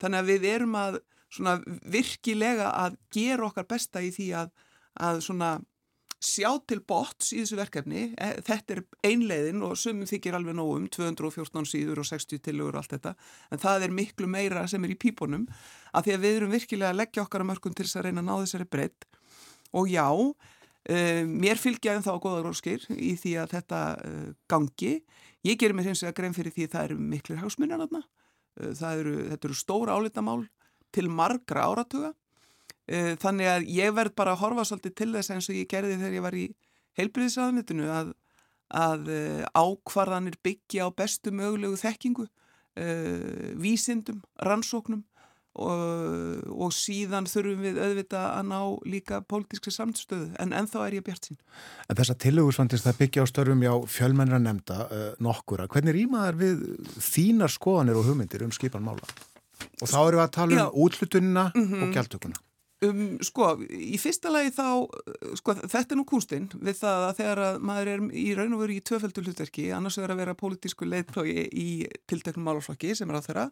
Þannig 0.00 0.22
að 0.22 0.30
við 0.30 0.46
erum 0.48 0.78
að 0.80 0.96
svona 1.28 1.58
virkilega 1.84 2.70
að 2.72 2.96
gera 3.12 3.50
okkar 3.50 3.68
besta 3.68 4.00
í 4.00 4.08
því 4.14 4.30
að, 4.40 4.54
að 5.04 5.20
svona 5.26 5.50
sjá 6.20 6.50
til 6.68 6.82
bots 6.84 7.32
í 7.32 7.40
þessu 7.40 7.56
verkefni. 7.58 8.02
E, 8.12 8.30
þetta 8.44 8.76
er 8.76 8.82
einleiðin 9.08 9.64
og 9.64 9.78
sumum 9.80 10.08
þykir 10.08 10.36
alveg 10.36 10.58
nógum 10.58 10.88
214 10.92 11.68
síður 11.70 12.02
og 12.02 12.08
60 12.10 12.42
tilugur 12.44 12.76
og 12.76 12.82
allt 12.82 12.96
þetta, 12.98 13.14
en 13.50 13.62
það 13.62 13.86
er 13.86 13.96
miklu 13.96 14.28
meira 14.30 14.66
sem 14.68 14.84
er 14.84 14.92
í 14.92 14.98
pípunum, 15.00 15.48
af 15.96 16.04
því 16.04 16.16
að 16.16 16.26
við 16.26 16.38
erum 16.40 16.54
virkilega 16.54 16.92
að 16.92 17.00
leggja 17.00 17.24
okkar 17.24 17.44
að 17.44 17.50
mörgum 17.54 17.76
til 17.76 17.88
þess 17.88 18.00
að 18.00 18.08
reyna 18.08 18.22
að 18.22 18.28
ná 18.28 18.34
þessari 18.44 18.68
breytt 18.76 19.08
og 19.72 19.90
já 19.90 20.06
uh, 20.10 21.22
mér 21.26 21.60
fylgja 21.60 21.96
en 21.96 22.04
þá 22.04 22.12
góðar 22.22 22.50
óskir 22.50 22.86
í 22.94 23.14
því 23.18 23.36
að 23.42 23.56
þetta 23.56 23.82
uh, 23.96 24.30
gangi, 24.50 24.94
ég 25.46 25.60
gerir 25.60 25.76
mér 25.78 25.90
hins 25.90 26.02
vegar 26.04 26.18
grein 26.20 26.36
fyrir 26.36 26.54
því 26.54 26.68
að 26.68 26.74
það 26.74 26.88
eru 26.88 27.10
miklu 27.14 27.38
hausmunir 27.40 27.84
uh, 27.86 28.00
það 28.58 29.04
eru, 29.04 29.16
eru 29.36 29.58
stóra 29.58 29.98
álitamál 29.98 30.42
til 30.90 31.06
margra 31.10 31.68
áratuga 31.70 32.14
þannig 33.22 33.46
að 33.46 33.68
ég 33.70 33.94
verð 33.94 34.16
bara 34.18 34.32
að 34.34 34.42
horfa 34.42 34.64
svolítið 34.66 34.94
til 34.98 35.12
þess 35.14 35.30
eins 35.30 35.48
og 35.50 35.58
ég 35.58 35.68
gerði 35.70 35.98
þegar 36.00 36.16
ég 36.16 36.24
var 36.24 36.36
í 36.38 36.46
heilbriðisraðanitinu 36.98 37.90
að, 37.94 38.14
að 38.80 39.12
eh, 39.14 39.44
ákvarðanir 39.54 40.40
byggja 40.44 40.88
á 40.88 40.88
bestu 40.94 41.34
mögulegu 41.34 41.78
þekkingu, 41.80 42.26
uh, 42.26 43.54
vísindum, 43.60 44.20
rannsóknum 44.46 45.04
og, 45.60 46.44
og 46.50 46.70
síðan 46.74 47.26
þurfum 47.28 47.64
við 47.64 47.80
auðvitað 47.82 48.26
að 48.28 48.44
ná 48.52 48.60
líka 48.86 49.18
pólitískri 49.26 49.72
samtstöðu 49.74 50.28
en 50.42 50.54
ennþá 50.56 50.84
er 50.86 50.98
ég 51.00 51.06
bjart 51.06 51.26
sín. 51.26 51.40
En 51.90 51.98
þessa 51.98 52.14
tillögursvandist 52.22 52.86
það 52.86 53.00
byggja 53.02 53.24
á 53.26 53.30
störfum 53.30 53.64
já 53.66 53.72
fjölmennra 53.90 54.38
nefnda 54.42 54.86
nokkura. 55.22 55.66
Hvernig 55.70 55.98
rýmaðar 55.98 56.38
við 56.38 56.62
þínar 57.02 57.52
skoðanir 57.52 57.98
og 57.98 58.06
hugmyndir 58.06 58.46
um 58.46 58.54
skipan 58.54 58.86
mála? 58.86 59.10
Og 59.82 59.90
þá 59.90 59.98
eru 60.04 60.20
við 60.20 60.24
að 60.28 60.36
tala 60.38 60.62
um 60.68 60.78
útlutunina 60.86 61.50
mm 61.50 61.66
-hmm. 61.66 61.82
og 61.82 61.98
gjaldtökuna. 61.98 62.38
Um, 62.80 63.18
sko, 63.20 63.50
í 63.60 63.98
fyrsta 64.00 64.30
lagi 64.32 64.54
þá, 64.56 64.86
sko, 65.36 65.52
þetta 65.58 65.92
er 65.92 65.98
nú 65.98 66.06
kunstinn 66.08 66.46
við 66.64 66.78
það 66.78 67.02
að 67.10 67.18
þegar 67.18 67.40
að 67.44 67.58
maður 67.68 67.88
er 67.92 68.04
í 68.16 68.22
raun 68.38 68.54
og 68.56 68.62
veru 68.62 68.76
í 68.78 68.84
tvöfældu 68.88 69.24
hlutverki, 69.26 69.66
annars 69.76 69.98
er 70.00 70.14
að 70.14 70.22
vera 70.22 70.34
pólitísku 70.40 70.88
leiðplógi 70.88 71.42
í 71.60 71.66
tilteknum 72.08 72.48
málaflokki 72.48 72.94
sem 72.96 73.12
er 73.12 73.18
á 73.20 73.26
þeirra 73.26 73.44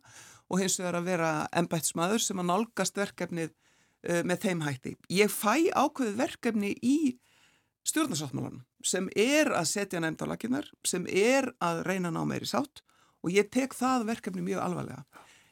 og 0.48 0.62
hins 0.62 0.78
vegar 0.80 0.96
að 0.96 1.10
vera 1.10 1.32
ennbættsmaður 1.60 2.24
sem 2.24 2.40
að 2.40 2.48
nálgast 2.48 2.96
verkefnið 2.96 3.52
uh, 3.52 4.22
með 4.24 4.46
þeim 4.46 4.64
hætti. 4.64 4.94
Ég 5.12 5.34
fæ 5.34 5.68
ákveðið 5.76 6.16
verkefni 6.22 6.72
í 6.80 6.96
stjórnarsáttmálanum 7.84 8.64
sem 8.80 9.10
er 9.12 9.52
að 9.52 9.68
setja 9.74 10.00
nefnd 10.00 10.24
á 10.24 10.26
lakinnar, 10.32 10.70
sem 10.88 11.04
er 11.04 11.50
að 11.60 11.82
reyna 11.84 12.14
ná 12.14 12.22
meiri 12.24 12.48
sátt 12.48 12.80
og 13.20 13.34
ég 13.34 13.52
tek 13.52 13.76
það 13.76 14.08
verkefni 14.08 14.46
mjög 14.46 14.64
alvarlega. 14.64 15.04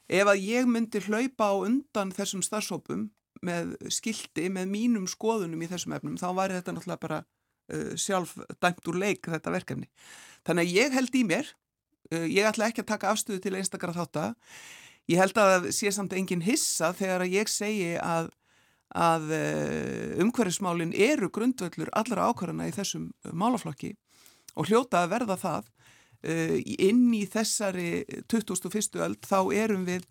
Ef 0.09 0.33
að 0.33 0.49
ég 0.49 0.69
myndi 0.71 1.03
hlaupa 1.03 1.51
á 1.53 1.55
undan 1.67 2.15
þessum 2.15 2.41
starfsópum 2.47 3.11
með 3.45 3.75
skildi, 3.93 4.49
með 4.53 4.71
mínum 4.71 5.07
skoðunum 5.11 5.65
í 5.65 5.69
þessum 5.71 5.97
efnum, 5.97 6.17
þá 6.21 6.29
væri 6.37 6.57
þetta 6.59 6.75
náttúrulega 6.77 7.03
bara 7.03 7.21
uh, 7.73 7.93
sjálf 7.99 8.37
dæmt 8.63 8.91
úr 8.91 8.99
leik 9.03 9.29
þetta 9.31 9.55
verkefni. 9.55 9.91
Þannig 10.47 10.67
að 10.67 10.79
ég 10.79 10.97
held 10.97 11.19
í 11.19 11.23
mér, 11.27 11.53
uh, 12.13 12.25
ég 12.25 12.49
ætla 12.49 12.71
ekki 12.71 12.85
að 12.85 12.91
taka 12.95 13.13
afstöðu 13.13 13.43
til 13.45 13.55
einstakara 13.59 13.97
þátt 13.97 14.23
að, 14.23 14.35
ég 15.13 15.23
held 15.23 15.39
að 15.43 15.71
sé 15.77 15.93
samt 15.95 16.17
engin 16.17 16.45
hissa 16.47 16.93
þegar 16.97 17.27
að 17.27 17.37
ég 17.37 17.53
segi 17.53 17.95
að, 18.03 18.33
að 18.97 19.31
uh, 19.37 20.25
umhverfismálinn 20.25 20.95
eru 20.95 21.31
grundvöldur 21.33 21.93
allra 21.97 22.31
ákvarðana 22.31 22.71
í 22.71 22.77
þessum 22.77 23.11
málaflokki 23.33 23.95
og 24.57 24.71
hljóta 24.71 25.05
að 25.05 25.17
verða 25.17 25.41
það 25.41 25.73
inn 26.27 27.13
í 27.15 27.21
þessari 27.31 28.01
2001. 28.27 28.97
öld 29.05 29.27
þá 29.29 29.53
erum 29.55 29.85
við 29.87 30.07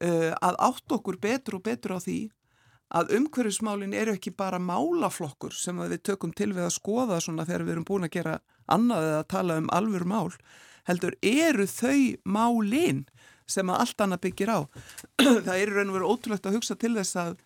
að 0.00 0.56
átt 0.64 0.94
okkur 0.96 1.18
betur 1.22 1.58
og 1.58 1.62
betur 1.68 1.94
á 1.94 1.98
því 2.02 2.16
að 2.94 3.16
umhverfismálinn 3.18 3.94
eru 3.96 4.14
ekki 4.14 4.32
bara 4.36 4.60
málaflokkur 4.62 5.54
sem 5.54 5.78
við 5.80 6.02
tökum 6.06 6.34
til 6.36 6.52
við 6.52 6.68
að 6.68 6.76
skoða 6.76 7.18
svona 7.22 7.46
þegar 7.48 7.66
við 7.66 7.74
erum 7.74 7.88
búin 7.88 8.06
að 8.06 8.14
gera 8.18 8.38
annað 8.70 9.08
eða 9.08 9.18
að 9.22 9.28
tala 9.32 9.58
um 9.62 9.70
alvöru 9.74 10.06
mál 10.10 10.30
heldur 10.86 11.16
eru 11.22 11.66
þau 11.66 11.98
málinn 12.24 13.04
sem 13.50 13.68
að 13.70 13.82
allt 13.82 14.02
annað 14.02 14.22
byggir 14.26 14.50
á. 14.54 14.58
Það 15.46 15.60
eru 15.60 15.76
raun 15.76 15.90
og 15.92 15.98
verið 15.98 16.10
ótrúlegt 16.12 16.48
að 16.48 16.58
hugsa 16.58 16.76
til 16.78 16.94
þess 16.96 17.18
að 17.22 17.36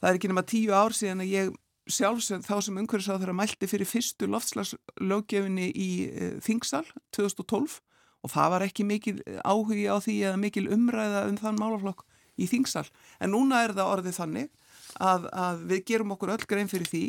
það 0.00 0.08
er 0.08 0.18
ekki 0.18 0.30
nema 0.32 0.44
tíu 0.48 0.72
ár 0.72 0.96
síðan 0.96 1.24
að 1.24 1.32
ég 1.32 1.52
sjálfsögð 1.92 2.46
þá 2.46 2.54
sem 2.64 2.78
umhverfisáð 2.80 3.22
þeirra 3.22 3.36
mælti 3.36 3.68
fyrir 3.68 3.88
fyrstu 3.90 4.28
loftslagslöggefinni 4.30 5.68
í 5.74 5.90
e, 6.06 6.28
Þingsal 6.44 6.84
2012 7.16 7.80
og 8.22 8.32
það 8.32 8.52
var 8.54 8.64
ekki 8.68 8.86
mikil 8.86 9.16
áhugi 9.42 9.88
á 9.90 9.96
því 9.98 10.16
eða 10.28 10.40
mikil 10.40 10.68
umræða 10.72 11.24
um 11.30 11.38
þann 11.40 11.58
málaflokk 11.58 12.04
í 12.38 12.48
Þingsal. 12.48 12.86
En 13.20 13.34
núna 13.34 13.64
er 13.66 13.74
það 13.76 13.94
orðið 13.96 14.18
þannig 14.20 14.52
að, 15.00 15.28
að 15.32 15.66
við 15.70 15.84
gerum 15.92 16.14
okkur 16.16 16.34
öll 16.34 16.48
grein 16.48 16.70
fyrir 16.70 16.90
því 16.90 17.04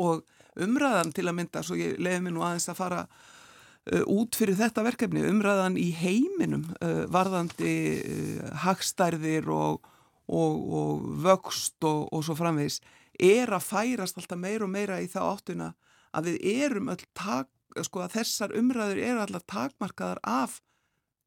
og 0.00 0.24
umræðan 0.62 1.12
til 1.16 1.28
að 1.28 1.38
mynda, 1.38 1.62
svo 1.64 1.76
ég 1.78 2.00
leiði 2.00 2.24
mér 2.24 2.34
nú 2.36 2.44
aðeins 2.44 2.68
að 2.72 2.80
fara 2.80 3.04
uh, 3.06 4.02
út 4.12 4.36
fyrir 4.36 4.58
þetta 4.58 4.84
verkefni, 4.86 5.24
umræðan 5.28 5.78
í 5.80 5.88
heiminum 5.96 6.66
uh, 6.80 7.04
varðandi 7.12 7.76
uh, 8.00 8.50
hagstærðir 8.64 9.48
og, 9.52 9.88
og, 10.28 10.58
og 10.80 11.06
vöxt 11.24 11.88
og, 11.88 12.06
og 12.12 12.26
svo 12.26 12.36
framvegs 12.38 12.80
er 13.22 13.52
að 13.52 13.66
færast 13.68 14.20
alltaf 14.20 14.40
meira 14.40 14.66
og 14.66 14.72
meira 14.72 15.00
í 15.02 15.08
þá 15.10 15.20
áttuna 15.24 15.72
að 16.12 16.32
við 16.32 16.46
erum 16.64 16.92
öll 16.92 17.02
tak, 17.16 17.48
sko 17.84 18.04
að 18.04 18.18
þessar 18.18 18.56
umræður 18.56 19.00
eru 19.00 19.24
alltaf 19.24 19.46
takmarkaðar 19.48 20.20
af 20.28 20.60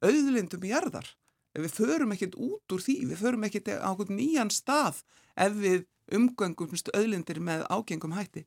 auðlindum 0.06 0.66
í 0.66 0.74
erðar 0.78 1.08
við 1.56 1.72
förum 1.74 2.14
ekkert 2.16 2.36
út 2.36 2.76
úr 2.76 2.84
því, 2.84 2.96
við 3.12 3.22
förum 3.22 3.46
ekkert 3.48 3.72
á 3.80 3.92
nýjan 4.10 4.52
stað 4.54 5.04
ef 5.36 5.56
við 5.60 5.86
umgöngumst 6.16 6.92
öðlindir 6.94 7.40
með 7.42 7.66
ágengum 7.72 8.16
hætti. 8.16 8.46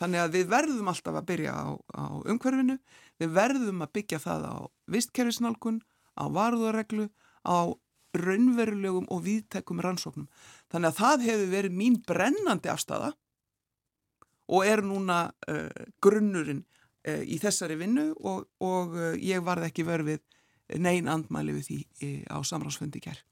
Þannig 0.00 0.22
að 0.22 0.34
við 0.36 0.50
verðum 0.50 0.88
alltaf 0.90 1.16
að 1.20 1.28
byrja 1.28 1.52
á, 1.52 1.68
á 1.92 2.04
umhverfinu, 2.24 2.76
við 3.20 3.32
verðum 3.36 3.84
að 3.84 3.92
byggja 3.98 4.20
það 4.22 4.46
á 4.48 4.56
vistkerfisnálkun, 4.94 5.80
á 6.16 6.24
varúðarreglu, 6.32 7.08
á 7.44 7.72
raunverulegum 8.16 9.06
og 9.12 9.22
viðtekum 9.26 9.80
rannsóknum. 9.84 10.28
Þannig 10.72 10.90
að 10.90 11.00
það 11.00 11.26
hefur 11.28 11.52
verið 11.54 11.76
mín 11.78 11.98
brennandi 12.06 12.72
afstafa 12.72 13.12
og 14.50 14.66
er 14.66 14.82
núna 14.82 15.20
uh, 15.30 15.68
grunnurinn 16.02 16.64
uh, 16.64 17.22
í 17.22 17.38
þessari 17.42 17.78
vinnu 17.78 18.10
og, 18.18 18.48
og 18.58 18.96
uh, 18.98 19.12
ég 19.14 19.44
varð 19.46 19.68
ekki 19.68 19.86
verfið 19.86 20.24
neyn 20.78 21.08
andmæli 21.10 21.56
við 21.58 21.70
því 21.70 21.78
eh, 22.06 22.20
á 22.30 22.38
samráðsfundi 22.46 23.02
kær. 23.02 23.22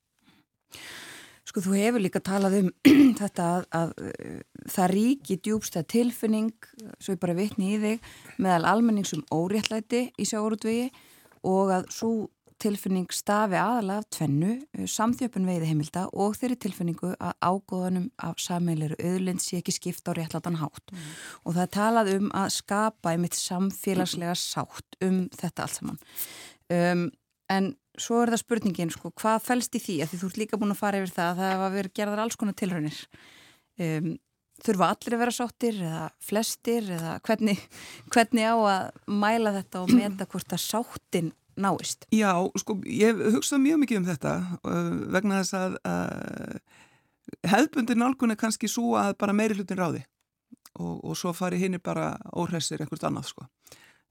Sko 1.49 1.63
þú 1.65 1.77
hefur 1.79 2.03
líka 2.05 2.21
talað 2.21 2.59
um 2.61 2.73
þetta 3.21 3.51
að, 3.57 3.69
að 3.73 3.93
eh, 4.05 4.41
það 4.69 4.91
ríki 4.95 5.39
djúbstað 5.45 5.87
tilfinning, 5.95 6.51
svo 7.01 7.15
ég 7.17 7.23
bara 7.23 7.37
vitni 7.39 7.75
í 7.77 7.79
þig, 7.85 8.11
meðal 8.37 8.75
almenningsum 8.75 9.25
óréttlæti 9.33 10.09
í 10.19 10.29
sjáurútvegi 10.29 10.91
og 11.49 11.73
að 11.79 11.89
svo 11.95 12.13
tilfinning 12.59 13.07
stafi 13.15 13.57
aðalega 13.59 14.03
af 14.03 14.09
tvennu, 14.13 14.51
eh, 14.75 14.87
samþjöpun 14.91 15.47
veiði 15.49 15.71
heimilda 15.71 16.05
og 16.13 16.35
þeirri 16.37 16.59
tilfinningu 16.65 17.13
að 17.15 17.33
ágóðanum 17.41 18.11
af 18.19 18.43
sameileru 18.43 18.99
auðlind 18.99 19.43
sé 19.43 19.61
ekki 19.61 19.77
skipta 19.77 20.13
á 20.13 20.19
réttlatan 20.19 20.59
hátt. 20.59 20.93
Mm. 20.93 21.07
Og 21.47 21.55
það 21.55 21.71
talað 21.79 22.13
um 22.17 22.29
að 22.35 22.51
skapa 22.59 23.15
einmitt 23.15 23.39
samfélagslega 23.39 24.35
sátt 24.35 24.99
um 25.01 25.29
þetta 25.33 25.65
allt 25.65 25.79
saman. 25.79 26.03
Um, 26.69 27.09
en 27.53 27.73
svo 27.99 28.23
er 28.23 28.33
það 28.33 28.43
spurningin, 28.45 28.95
sko, 28.95 29.11
hvað 29.19 29.43
fælst 29.45 29.75
í 29.75 29.83
því 29.83 29.99
að 30.03 30.13
því 30.13 30.21
þú 30.21 30.31
ert 30.31 30.41
líka 30.43 30.61
búin 30.61 30.75
að 30.75 30.81
fara 30.83 31.03
yfir 31.03 31.15
það 31.17 31.31
að 31.31 31.41
það 31.41 31.53
hefa 31.53 31.69
verið 31.75 31.95
gerðar 31.99 32.23
alls 32.25 32.39
konar 32.39 32.57
tilraunir 32.59 32.99
um, 33.83 34.11
þurfa 34.65 34.91
allir 34.93 35.17
að 35.17 35.23
vera 35.23 35.35
sáttir 35.35 35.81
eða 35.87 36.05
flestir 36.29 36.93
eða 36.99 37.17
hvernig, 37.27 37.65
hvernig 38.15 38.49
á 38.49 38.57
að 38.57 39.13
mæla 39.25 39.55
þetta 39.59 39.85
og 39.85 39.95
meta 39.95 40.29
hvort 40.31 40.55
að 40.55 40.65
sáttin 40.65 41.33
náist? 41.59 42.07
Já, 42.15 42.33
sko, 42.61 42.79
ég 42.87 43.19
hugsaði 43.35 43.65
mjög 43.65 43.83
mikið 43.85 44.01
um 44.01 44.07
þetta 44.09 44.35
uh, 44.63 44.93
vegna 45.17 45.41
þess 45.43 45.59
að 45.59 45.79
uh, 45.83 46.79
hefðbundir 47.51 47.99
nálgun 47.99 48.35
er 48.35 48.41
kannski 48.41 48.71
svo 48.71 48.95
að 49.01 49.17
bara 49.21 49.35
meiri 49.37 49.59
hlutin 49.59 49.81
ráði 49.81 50.05
og, 50.79 51.03
og 51.03 51.19
svo 51.19 51.35
fari 51.35 51.59
hinn 51.61 51.79
bara 51.83 52.13
óhressir 52.39 52.83
einhvert 52.83 53.07
annað, 53.09 53.33
sko. 53.33 53.49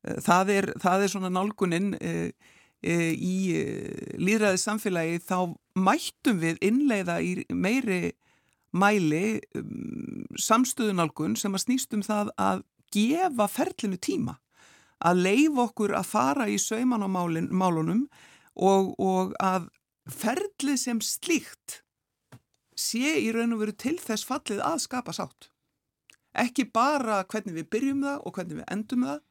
Uh, 0.04 0.20
það 0.24 0.54
er, 0.58 0.70
það 0.84 1.06
er 1.06 1.14
svona 1.14 1.32
nálgunin 1.34 1.94
uh, 1.96 2.54
í 2.86 3.38
uh, 3.58 4.16
líðræðið 4.22 4.62
samfélagi 4.62 5.20
þá 5.26 5.38
mættum 5.78 6.42
við 6.44 6.60
innleiða 6.66 7.20
í 7.26 7.32
meiri 7.50 8.14
mæli 8.78 9.40
um, 9.58 10.26
samstöðunálgun 10.38 11.38
sem 11.40 11.56
að 11.56 11.64
snýst 11.66 11.96
um 11.98 12.04
það 12.06 12.34
að 12.38 12.66
gefa 12.94 13.48
ferlinu 13.52 13.98
tíma 13.98 14.38
að 15.06 15.24
leif 15.26 15.60
okkur 15.62 15.94
að 15.98 16.10
fara 16.10 16.48
í 16.50 16.58
sauman 16.62 17.06
á 17.06 17.10
málunum 17.10 18.08
og, 18.58 18.94
og 18.98 19.36
að 19.42 19.68
ferlið 20.10 20.80
sem 20.82 21.02
slíkt 21.04 21.82
sé 22.78 23.18
í 23.22 23.30
raun 23.34 23.56
og 23.56 23.64
veru 23.64 23.76
til 23.78 23.98
þess 24.02 24.26
fallið 24.26 24.62
að 24.66 24.82
skapa 24.86 25.14
sátt. 25.14 25.50
Ekki 26.38 26.68
bara 26.70 27.24
hvernig 27.26 27.56
við 27.58 27.70
byrjum 27.74 28.04
það 28.06 28.26
og 28.26 28.36
hvernig 28.36 28.60
við 28.60 28.68
endum 28.74 29.06
það, 29.08 29.22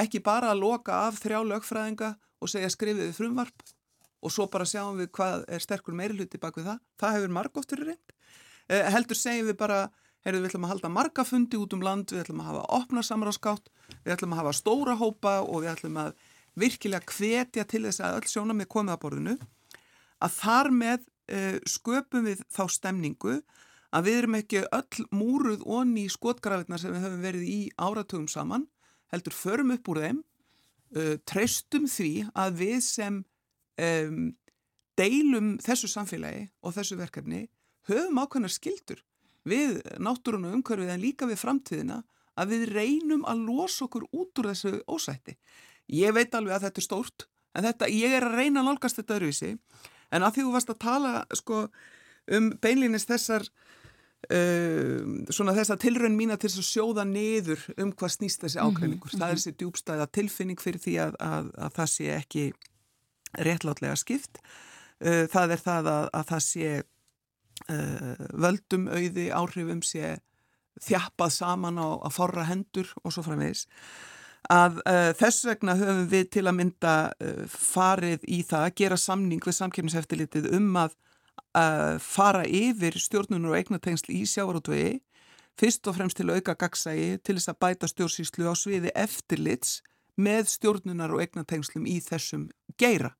ekki 0.00 0.20
bara 0.24 0.52
að 0.52 0.60
loka 0.60 0.98
af 1.08 1.20
þrjá 1.22 1.40
lögfræðinga 1.48 2.10
og 2.40 2.50
segja 2.50 2.70
skrifiði 2.72 3.12
frumvarp 3.16 3.64
og 4.20 4.32
svo 4.32 4.46
bara 4.52 4.68
sjáum 4.68 4.98
við 5.00 5.10
hvað 5.16 5.44
er 5.48 5.64
sterkur 5.64 5.96
meirluti 5.96 6.40
bak 6.40 6.58
við 6.58 6.70
það. 6.70 6.80
Það 7.00 7.14
hefur 7.16 7.34
margóttur 7.36 7.84
reynd. 7.86 8.14
Eh, 8.68 8.88
heldur 8.92 9.18
segjum 9.18 9.48
við 9.48 9.56
bara, 9.60 9.78
heyrðu 10.26 10.42
við 10.42 10.50
ætlum 10.50 10.66
að 10.66 10.74
halda 10.74 10.90
margafundi 10.94 11.60
út 11.60 11.76
um 11.76 11.84
land, 11.84 12.12
við 12.12 12.24
ætlum 12.24 12.42
að 12.44 12.50
hafa 12.50 12.66
opna 12.76 13.04
samráðskátt, 13.06 13.70
við 14.04 14.14
ætlum 14.14 14.36
að 14.36 14.42
hafa 14.42 14.52
stóra 14.58 14.96
hópa 15.00 15.38
og 15.40 15.64
við 15.64 15.72
ætlum 15.72 15.96
að 16.02 16.12
virkilega 16.60 17.16
hvetja 17.16 17.64
til 17.64 17.82
þess 17.86 18.04
að 18.04 18.20
öll 18.20 18.28
sjónamið 18.28 18.68
komið 18.70 18.94
að 18.94 19.02
borðinu, 19.04 19.34
að 20.20 20.36
þar 20.36 20.70
með 20.76 21.00
uh, 21.00 21.58
sköpum 21.64 22.26
við 22.28 22.44
þá 22.52 22.62
stemningu 22.76 23.36
að 23.90 24.06
við 24.06 24.18
erum 24.20 24.38
ekki 24.38 24.64
öll 24.76 25.06
múruð 25.14 25.64
onni 25.66 26.04
í 26.06 26.12
skotgrafirna 26.12 26.78
sem 26.78 26.92
við 26.94 27.06
höfum 27.06 27.24
verið 27.24 27.46
í 27.48 27.60
áratugum 27.80 28.28
saman, 28.30 28.68
heldur 29.10 29.34
förum 29.34 29.72
upp 29.74 29.90
úr 29.90 30.02
þeim, 30.04 30.20
uh, 30.96 31.16
treystum 31.28 31.88
því 31.90 32.12
að 32.34 32.60
við 32.60 32.80
sem 32.86 33.20
um, 33.80 34.20
deilum 35.00 35.54
þessu 35.62 35.90
samfélagi 35.90 36.48
og 36.62 36.76
þessu 36.76 36.98
verkefni 37.00 37.46
höfum 37.88 38.20
ákveðnar 38.20 38.52
skildur 38.52 39.04
við 39.48 39.80
náttúrun 40.02 40.48
og 40.48 40.58
umhverfið 40.58 40.92
en 40.94 41.02
líka 41.02 41.28
við 41.28 41.40
framtíðina 41.40 42.02
að 42.40 42.54
við 42.54 42.66
reynum 42.74 43.24
að 43.28 43.44
losa 43.48 43.86
okkur 43.86 44.06
út 44.12 44.40
úr 44.40 44.50
þessu 44.52 44.80
ósætti. 44.88 45.36
Ég 45.90 46.14
veit 46.14 46.34
alveg 46.34 46.56
að 46.56 46.66
þetta 46.68 46.80
er 46.80 46.86
stórt, 46.86 47.26
en 47.56 47.66
þetta, 47.66 47.88
ég 47.90 48.14
er 48.16 48.26
að 48.26 48.36
reyna 48.38 48.62
að 48.62 48.68
nálgast 48.68 49.00
þetta 49.00 49.16
öðruvísi, 49.16 49.50
en 50.10 50.26
að 50.26 50.36
því 50.36 50.44
þú 50.46 50.52
varst 50.54 50.72
að 50.72 50.80
tala 50.84 51.12
sko, 51.36 51.64
um 52.30 52.50
beinlýnist 52.62 53.10
þessar, 53.10 53.48
uh, 54.28 55.24
svona 55.32 55.54
þessar 55.56 55.80
tilraun 55.80 56.16
mína 56.18 56.38
til 56.40 56.50
að 56.52 56.66
sjóða 56.66 57.04
niður 57.08 57.62
um 57.80 57.92
hvað 57.92 58.14
snýst 58.16 58.44
þessi 58.44 58.60
ákveðningur. 58.60 59.10
Mm 59.10 59.14
-hmm. 59.14 59.22
Það 59.22 59.30
er 59.30 59.40
þessi 59.40 59.56
djúbstæða 59.62 60.06
tilfinning 60.12 60.60
fyrir 60.60 60.80
því 60.84 60.96
að, 61.06 61.18
að, 61.20 61.50
að 61.56 61.76
það 61.78 61.90
sé 61.94 62.10
ekki 62.16 62.44
réttlátlega 63.38 63.96
skipt. 63.96 64.42
Uh, 65.00 65.26
það 65.32 65.56
er 65.56 65.60
það 65.66 65.92
að, 65.96 66.08
að 66.12 66.24
það 66.32 66.42
sé 66.46 66.70
uh, 67.70 68.14
völdum 68.32 68.88
auði 68.88 69.30
áhrifum 69.32 69.82
sé 69.82 70.18
þjappað 70.80 71.32
saman 71.32 71.78
á 71.80 71.88
að 72.00 72.16
forra 72.16 72.44
hendur 72.48 72.88
og 73.04 73.12
svo 73.12 73.22
framvegis 73.26 73.66
að 74.48 74.80
uh, 74.88 75.10
þess 75.18 75.44
vegna 75.48 75.76
höfum 75.78 76.06
við 76.10 76.30
til 76.36 76.46
að 76.48 76.56
mynda 76.56 76.94
uh, 77.12 77.44
farið 77.50 78.24
í 78.24 78.40
það 78.46 78.66
að 78.66 78.76
gera 78.80 78.98
samning 79.00 79.44
við 79.44 79.56
samkjöfniseftilitið 79.58 80.50
um 80.56 80.70
að 80.80 80.96
uh, 81.56 81.96
fara 82.02 82.44
yfir 82.46 82.98
stjórnunur 83.00 83.54
og 83.54 83.60
eignatengsl 83.60 84.12
í 84.14 84.22
sjávarútvegi 84.28 85.00
fyrst 85.60 85.88
og 85.90 85.98
fremst 85.98 86.16
til 86.20 86.28
að 86.30 86.40
auka 86.40 86.56
gagsægi 86.62 87.18
til 87.24 87.36
þess 87.36 87.52
að 87.52 87.60
bæta 87.64 87.90
stjórnsýslu 87.90 88.48
á 88.48 88.54
sviði 88.56 88.94
eftirlits 88.96 89.80
með 90.20 90.48
stjórnunar 90.54 91.12
og 91.14 91.22
eignatengslum 91.24 91.86
í 91.88 91.98
þessum 92.04 92.48
geira. 92.80 93.12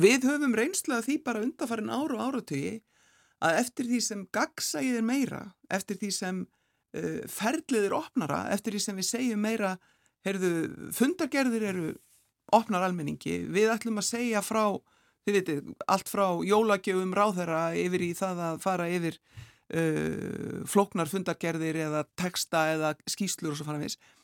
Við 0.00 0.26
höfum 0.28 0.54
reynslað 0.56 1.06
því 1.06 1.16
bara 1.24 1.42
undarfarin 1.44 1.92
ára 1.92 2.16
og 2.16 2.22
áratögi 2.28 2.80
að 3.40 3.58
eftir 3.62 3.88
því 3.88 4.00
sem 4.04 4.26
gagsægið 4.36 4.98
er 5.00 5.06
meira, 5.06 5.40
eftir 5.72 5.98
því 6.00 6.10
sem 6.12 6.40
uh, 6.44 7.20
ferlið 7.30 7.88
er 7.88 7.96
opnara, 7.96 8.42
eftir 8.52 8.76
því 8.76 8.82
sem 8.84 9.00
við 9.00 9.08
segjum 9.08 9.44
meira, 9.44 9.74
heyrðu, 10.26 10.52
fundargerðir 10.96 11.66
eru 11.70 11.86
opnar 12.52 12.84
almenningi, 12.84 13.38
við 13.48 13.72
ætlum 13.72 14.00
að 14.02 14.10
segja 14.10 14.42
frá, 14.44 14.76
þið 15.26 15.36
veitir, 15.36 15.62
allt 15.90 16.10
frá 16.10 16.26
jólagjöfum 16.46 17.14
ráðherra 17.16 17.62
yfir 17.78 18.04
í 18.06 18.10
það 18.18 18.42
að 18.46 18.60
fara 18.64 18.88
yfir 18.90 19.18
uh, 19.20 20.60
flóknar 20.70 21.10
fundargerðir 21.10 21.82
eða 21.86 22.04
texta 22.18 22.66
eða 22.74 22.94
skýslur 23.10 23.54
og 23.54 23.60
svo 23.60 23.68
fara 23.68 23.82
við 23.82 23.92
þess. 23.92 24.16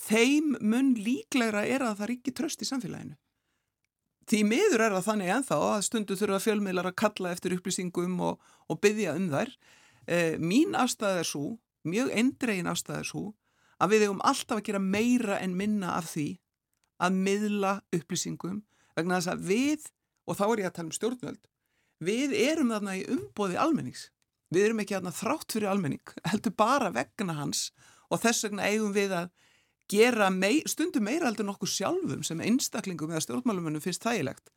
Þeim 0.00 0.54
mun 0.64 0.94
líklegra 0.96 1.66
er 1.68 1.84
að 1.84 1.98
það 2.00 2.14
ekki 2.16 2.36
tröst 2.36 2.62
í 2.64 2.68
samfélaginu. 2.68 3.18
Því 4.30 4.40
miður 4.46 4.84
er 4.84 4.94
það 4.94 5.06
þannig 5.08 5.32
enþá 5.34 5.56
að 5.66 5.84
stundu 5.88 6.16
þurfa 6.16 6.38
fjölmiðlar 6.44 6.88
að 6.92 6.98
kalla 7.02 7.32
eftir 7.34 7.56
upplýsingum 7.56 8.20
og, 8.22 8.38
og 8.70 8.78
byggja 8.78 9.16
um 9.18 9.26
þær. 9.32 9.50
E, 10.06 10.18
mín 10.38 10.76
afstæð 10.78 11.18
er 11.18 11.26
svo, 11.26 11.46
mjög 11.82 12.12
endregin 12.14 12.70
afstæð 12.70 13.00
er 13.00 13.08
svo, 13.08 13.24
að 13.82 13.94
við 13.94 14.04
hefum 14.06 14.22
alltaf 14.30 14.60
að 14.60 14.66
gera 14.68 14.82
meira 14.84 15.40
en 15.42 15.56
minna 15.58 15.96
af 15.96 16.12
því 16.12 16.28
að 17.02 17.18
miðla 17.26 17.72
upplýsingum 17.96 18.60
vegna 18.96 19.18
þess 19.18 19.32
að 19.34 19.44
við, 19.50 19.90
og 20.30 20.38
þá 20.38 20.44
er 20.46 20.62
ég 20.62 20.70
að 20.70 20.76
tala 20.78 20.88
um 20.88 20.96
stjórnvöld, 20.96 21.42
við 22.00 22.34
erum 22.38 22.70
þarna 22.72 22.96
í 23.00 23.04
umbóði 23.10 23.58
almennings. 23.60 24.08
Við 24.50 24.66
erum 24.68 24.82
ekki 24.82 24.96
þarna 24.96 25.14
þrátt 25.14 25.54
fyrir 25.54 25.70
almenning, 25.70 26.14
heldur 26.30 26.54
bara 26.58 26.90
vegna 26.94 27.36
hans. 27.38 27.68
Og 28.10 28.22
þess 28.22 28.46
vegna 28.46 28.66
eigum 28.70 28.94
við 28.94 29.14
að 29.14 29.28
gera 29.90 30.30
mei, 30.30 30.62
stundum 30.70 31.06
meira 31.06 31.28
heldur 31.28 31.46
nokkuð 31.48 31.74
sjálfum 31.74 32.24
sem 32.26 32.42
einstaklingum 32.46 33.10
eða 33.10 33.24
stjórnmálumönnum 33.26 33.82
finnst 33.82 34.06
þægilegt 34.06 34.50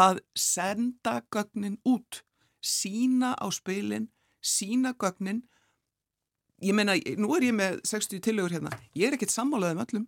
að 0.00 0.22
senda 0.38 1.18
gögnin 1.34 1.76
út, 1.84 2.22
sína 2.64 3.34
á 3.36 3.46
spilin, 3.52 4.08
sína 4.40 4.94
gögnin. 4.96 5.42
Ég 6.62 6.74
meina, 6.74 6.94
nú 7.18 7.34
er 7.36 7.48
ég 7.50 7.56
með 7.58 7.82
60 7.90 8.22
tillegur 8.24 8.54
hérna, 8.54 8.72
ég 8.96 9.10
er 9.10 9.18
ekkert 9.18 9.34
sammálaðið 9.34 9.78
með 9.78 9.86
öllum, 9.90 10.06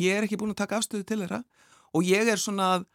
ég 0.00 0.16
er 0.16 0.26
ekki 0.26 0.38
búin 0.40 0.54
að 0.54 0.62
taka 0.62 0.80
afstöðu 0.80 1.06
til 1.06 1.20
þeirra. 1.24 1.42
Og 1.92 2.06
ég 2.06 2.28
er 2.28 2.40
svona 2.40 2.70
uh, 2.80 2.86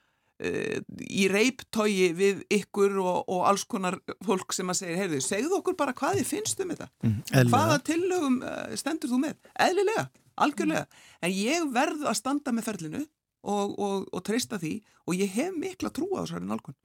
í 0.42 1.28
reiptói 1.30 2.08
við 2.18 2.40
ykkur 2.58 2.96
og, 3.04 3.20
og 3.30 3.44
alls 3.50 3.66
konar 3.70 4.00
fólk 4.26 4.56
sem 4.58 4.72
að 4.74 4.80
segja, 4.80 4.98
heyrðu, 5.04 5.20
segðu 5.26 5.60
okkur 5.60 5.78
bara 5.78 5.94
hvað 5.98 6.22
þið 6.22 6.32
finnst 6.32 6.64
um 6.64 6.74
þetta. 6.74 6.88
Mm, 7.06 7.20
Hvaða 7.52 7.78
tillögum 7.92 8.40
uh, 8.42 8.74
stendur 8.80 9.12
þú 9.12 9.22
með? 9.26 9.38
Eðlilega 9.68 10.08
algjörlega, 10.42 10.86
en 11.22 11.32
ég 11.34 11.66
verð 11.74 12.06
að 12.08 12.20
standa 12.20 12.52
með 12.56 12.68
ferlinu 12.70 13.02
og, 13.02 13.76
og, 13.76 14.08
og 14.12 14.24
treysta 14.26 14.60
því 14.62 14.74
og 15.08 15.14
ég 15.18 15.30
hef 15.36 15.52
mikla 15.58 15.90
trú 15.94 16.08
á 16.16 16.24
þessari 16.24 16.48
nálgun 16.50 16.78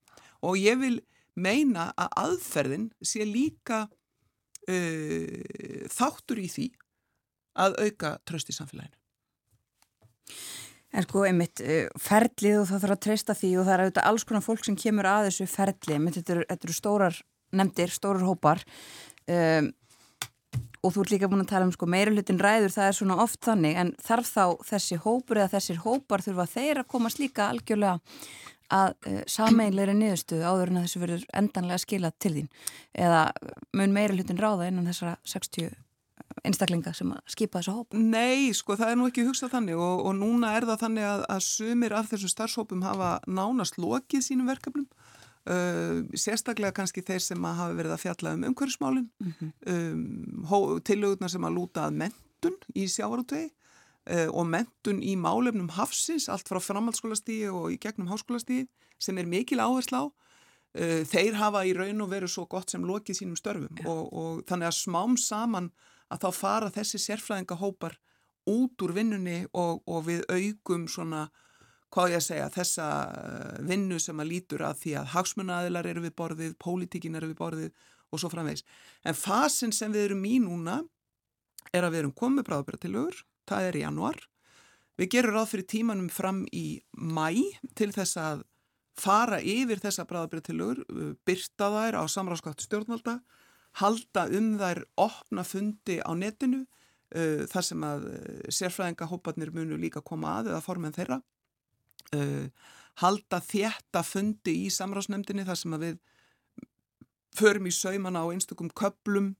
og 0.46 0.52
ég 0.60 0.76
vil 0.80 0.96
meina 1.36 1.84
að 2.00 2.08
aðferðin 2.24 2.88
sé 3.04 3.24
líka 3.28 3.78
uh, 3.86 3.88
þáttur 5.92 6.38
í 6.42 6.48
því 6.52 6.66
að 7.56 7.72
auka 7.86 8.10
tröst 8.28 8.50
í 8.52 8.54
samfélaginu. 8.56 8.96
En 10.96 11.04
sko, 11.04 11.26
einmitt, 11.28 11.60
uh, 11.60 11.86
ferlið 12.00 12.62
og 12.62 12.68
það 12.70 12.84
þarf 12.84 12.96
að 12.96 13.02
treysta 13.04 13.36
því 13.36 13.50
og 13.60 13.66
það 13.66 13.74
er 13.74 13.82
auðvitað 13.84 14.10
alls 14.10 14.28
konar 14.28 14.44
fólk 14.46 14.64
sem 14.64 14.78
kemur 14.80 15.08
að 15.10 15.30
þessu 15.30 15.48
ferli, 15.52 15.96
einmitt, 15.96 16.20
þetta 16.20 16.36
eru, 16.36 16.46
þetta 16.48 16.68
eru 16.68 16.76
stórar 16.76 17.18
nefndir, 17.56 17.92
stórar 17.92 18.24
hópar 18.26 18.62
um, 19.30 19.68
og 20.86 20.94
þú 20.94 21.02
ert 21.02 21.12
líka 21.14 21.30
búin 21.30 21.42
að 21.42 21.52
tala 21.52 21.66
um 21.66 21.72
sko 21.74 21.88
meira 21.90 22.12
hlutin 22.14 22.40
ræður, 22.42 22.74
það 22.74 22.88
er 22.88 22.98
svona 22.98 23.20
oft 23.22 23.40
þannig 23.44 23.78
en 23.80 23.92
þarf 24.02 24.32
þá 24.32 24.44
þessi 24.70 24.98
hópur 25.02 25.40
eða 25.40 25.52
þessir 25.56 25.80
hópar 25.84 26.24
þurfa 26.24 26.46
þeir 26.52 26.82
að 26.82 26.90
komast 26.92 27.22
líka 27.22 27.48
algjörlega 27.50 27.98
að 28.76 28.94
uh, 29.06 29.22
sameinleiri 29.30 29.94
niðurstöðu 29.94 30.46
áður 30.46 30.72
en 30.72 30.80
að 30.80 30.86
þessu 30.88 31.02
verður 31.02 31.26
endanlega 31.40 31.82
skilað 31.82 32.16
til 32.22 32.32
þín? 32.38 32.52
Eða 33.06 33.24
mun 33.78 33.94
meira 33.94 34.16
hlutin 34.16 34.40
ráða 34.40 34.70
innan 34.70 34.88
þessara 34.90 35.18
60 35.28 35.74
einstaklinga 36.44 36.92
sem 36.94 37.10
að 37.12 37.20
skipa 37.32 37.60
þessu 37.60 37.76
hóp? 37.78 37.94
Nei, 37.96 38.52
sko 38.56 38.76
það 38.78 38.92
er 38.92 38.98
nú 39.00 39.10
ekki 39.10 39.26
hugsað 39.26 39.54
þannig 39.56 39.80
og, 39.80 40.06
og 40.06 40.16
núna 40.18 40.54
er 40.56 40.66
það 40.68 40.82
þannig 40.84 41.08
að, 41.10 41.26
að 41.36 41.44
sumir 41.46 41.96
af 41.96 42.10
þessu 42.12 42.30
starfshópum 42.32 42.82
hafa 42.86 43.18
nánast 43.26 43.78
lokið 43.80 44.26
sínum 44.26 44.50
verkefnum 44.50 44.88
Uh, 45.46 46.00
sérstaklega 46.18 46.74
kannski 46.74 47.04
þeir 47.06 47.20
sem 47.22 47.44
að 47.46 47.58
hafa 47.60 47.74
verið 47.78 47.92
að 47.94 48.00
fjalla 48.02 48.30
um 48.34 48.40
umhverfsmálinn 48.48 49.04
mm 49.22 49.34
-hmm. 49.36 49.50
um, 49.70 50.80
tilugurnar 50.82 51.30
sem 51.30 51.44
að 51.46 51.54
lúta 51.54 51.84
að 51.86 52.00
mentun 52.00 52.56
í 52.74 52.88
sjávarútvegi 52.90 53.52
uh, 54.10 54.26
og 54.34 54.48
mentun 54.50 54.98
í 54.98 55.14
málefnum 55.14 55.68
hafsins, 55.76 56.26
allt 56.28 56.50
frá 56.50 56.58
framhaldsskólastíði 56.58 57.52
og 57.54 57.70
í 57.70 57.78
gegnum 57.78 58.10
háskólastíði 58.10 58.66
sem 58.98 59.18
er 59.18 59.30
mikil 59.30 59.62
áherslu 59.62 60.02
á. 60.02 60.04
Uh, 60.74 61.06
þeir 61.06 61.38
hafa 61.38 61.62
í 61.62 61.78
raun 61.78 62.02
og 62.02 62.10
veru 62.10 62.26
svo 62.26 62.48
gott 62.50 62.74
sem 62.74 62.82
lokið 62.82 63.20
sínum 63.20 63.38
störfum 63.38 63.86
og, 63.86 64.02
og 64.12 64.42
þannig 64.50 64.66
að 64.66 64.80
smám 64.82 65.14
saman 65.16 65.70
að 66.12 66.26
þá 66.26 66.28
fara 66.34 66.72
þessi 66.74 67.00
sérfræðingahópar 67.02 67.96
út 68.46 68.82
úr 68.86 68.94
vinnunni 68.94 69.40
og, 69.52 69.82
og 69.90 70.06
við 70.06 70.22
augum 70.30 70.86
svona, 70.90 71.26
hvað 71.94 72.14
ég 72.14 72.20
að 72.20 72.26
segja, 72.28 72.48
þessa 72.54 72.88
uh, 73.10 73.56
vinnu 73.66 73.98
sem 74.02 74.22
að 74.22 74.30
lítur 74.30 74.64
að 74.66 74.82
því 74.84 74.96
að 75.00 75.12
hagsmunnaðilar 75.16 75.90
eru 75.90 76.04
við 76.06 76.16
borðið, 76.20 76.56
pólitíkin 76.62 77.18
eru 77.18 77.32
við 77.32 77.40
borðið 77.40 77.88
og 78.14 78.22
svo 78.22 78.30
framvegs. 78.30 78.62
En 79.02 79.18
fasin 79.18 79.74
sem 79.74 79.92
við 79.94 80.10
erum 80.10 80.26
í 80.28 80.36
núna 80.42 80.80
er 81.74 81.86
að 81.86 81.96
við 81.96 82.02
erum 82.04 82.16
komið 82.16 82.46
bráðbyrðatilögur, 82.48 83.22
það 83.50 83.70
er 83.70 83.78
í 83.78 83.82
januar. 83.82 84.20
Við 84.96 85.10
gerum 85.12 85.34
ráð 85.34 85.50
fyrir 85.52 85.70
tímanum 85.72 86.12
fram 86.12 86.44
í 86.54 86.66
mæ 86.94 87.42
til 87.76 87.90
þess 87.92 88.20
að 88.22 88.46
fara 88.96 89.42
yfir 89.42 89.82
þessa 89.82 90.06
bráðbyrðatilögur, 90.08 90.84
uh, 90.86 91.10
byrta 91.26 91.72
þær 91.74 91.98
á 91.98 92.02
samráðskátt 92.06 92.62
stjórnvalda, 92.62 93.18
halda 93.80 94.26
um 94.38 94.54
þær 94.60 94.82
opna 95.00 95.44
fundi 95.46 95.98
á 96.00 96.10
netinu 96.16 96.64
uh, 96.64 97.44
þar 97.50 97.68
sem 97.68 97.86
að 97.86 98.08
uh, 98.10 98.50
sérfræðingahópanir 98.58 99.52
munu 99.54 99.78
líka 99.80 100.04
koma 100.04 100.38
að 100.40 100.52
eða 100.54 100.64
formen 100.64 100.96
þeirra. 100.96 101.20
Uh, 102.14 102.48
halda 103.02 103.40
þétta 103.44 104.02
fundi 104.06 104.54
í 104.64 104.68
samráðsnefndinni 104.72 105.44
þar 105.46 105.60
sem 105.60 105.74
að 105.76 105.84
við 105.86 105.98
förum 107.36 107.68
í 107.68 107.74
saumana 107.74 108.24
á 108.24 108.32
einstakum 108.32 108.70
köplum 108.72 109.34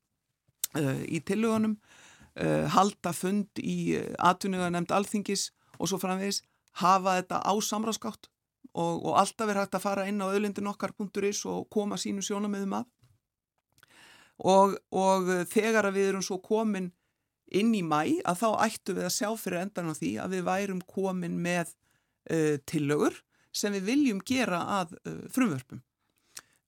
uh, 0.77 1.03
í 1.09 1.23
tillögunum 1.25 1.79
uh, 1.79 2.67
halda 2.75 3.13
fund 3.17 3.63
í 3.63 3.97
uh, 3.97 4.13
atvinnuga 4.31 4.69
nefnd 4.73 4.93
alþingis 4.93 5.51
og 5.79 5.91
svo 5.91 6.01
framvegis 6.03 6.43
hafa 6.83 7.17
þetta 7.21 7.41
á 7.41 7.53
samráðskátt 7.65 8.29
og, 8.77 9.07
og 9.07 9.17
alltaf 9.23 9.49
er 9.49 9.63
hægt 9.63 9.79
að 9.79 9.87
fara 9.87 10.07
inn 10.11 10.21
á 10.21 10.29
öðlindin 10.29 10.69
okkar.is 10.69 11.45
og 11.49 11.69
koma 11.73 11.97
sínu 12.01 12.25
sjónamöðum 12.25 12.77
að 12.83 12.91
og, 14.39 14.77
og 14.93 15.31
þegar 15.51 15.89
að 15.89 15.99
við 15.99 16.09
erum 16.11 16.25
svo 16.25 16.39
komin 16.45 16.91
inn 17.55 17.75
í 17.77 17.83
mæ 17.87 18.21
að 18.27 18.41
þá 18.43 18.49
ættu 18.67 18.97
við 18.97 19.09
að 19.09 19.15
sjá 19.17 19.29
fyrir 19.39 19.63
endan 19.63 19.91
á 19.91 19.95
því 19.95 20.13
að 20.23 20.35
við 20.35 20.47
værum 20.49 20.83
komin 20.91 21.37
með 21.43 21.73
uh, 22.33 22.57
tillögur 22.67 23.21
sem 23.55 23.75
við 23.77 23.87
viljum 23.91 24.23
gera 24.27 24.63
að 24.81 24.97
uh, 25.07 25.21
frumvörpum. 25.33 25.83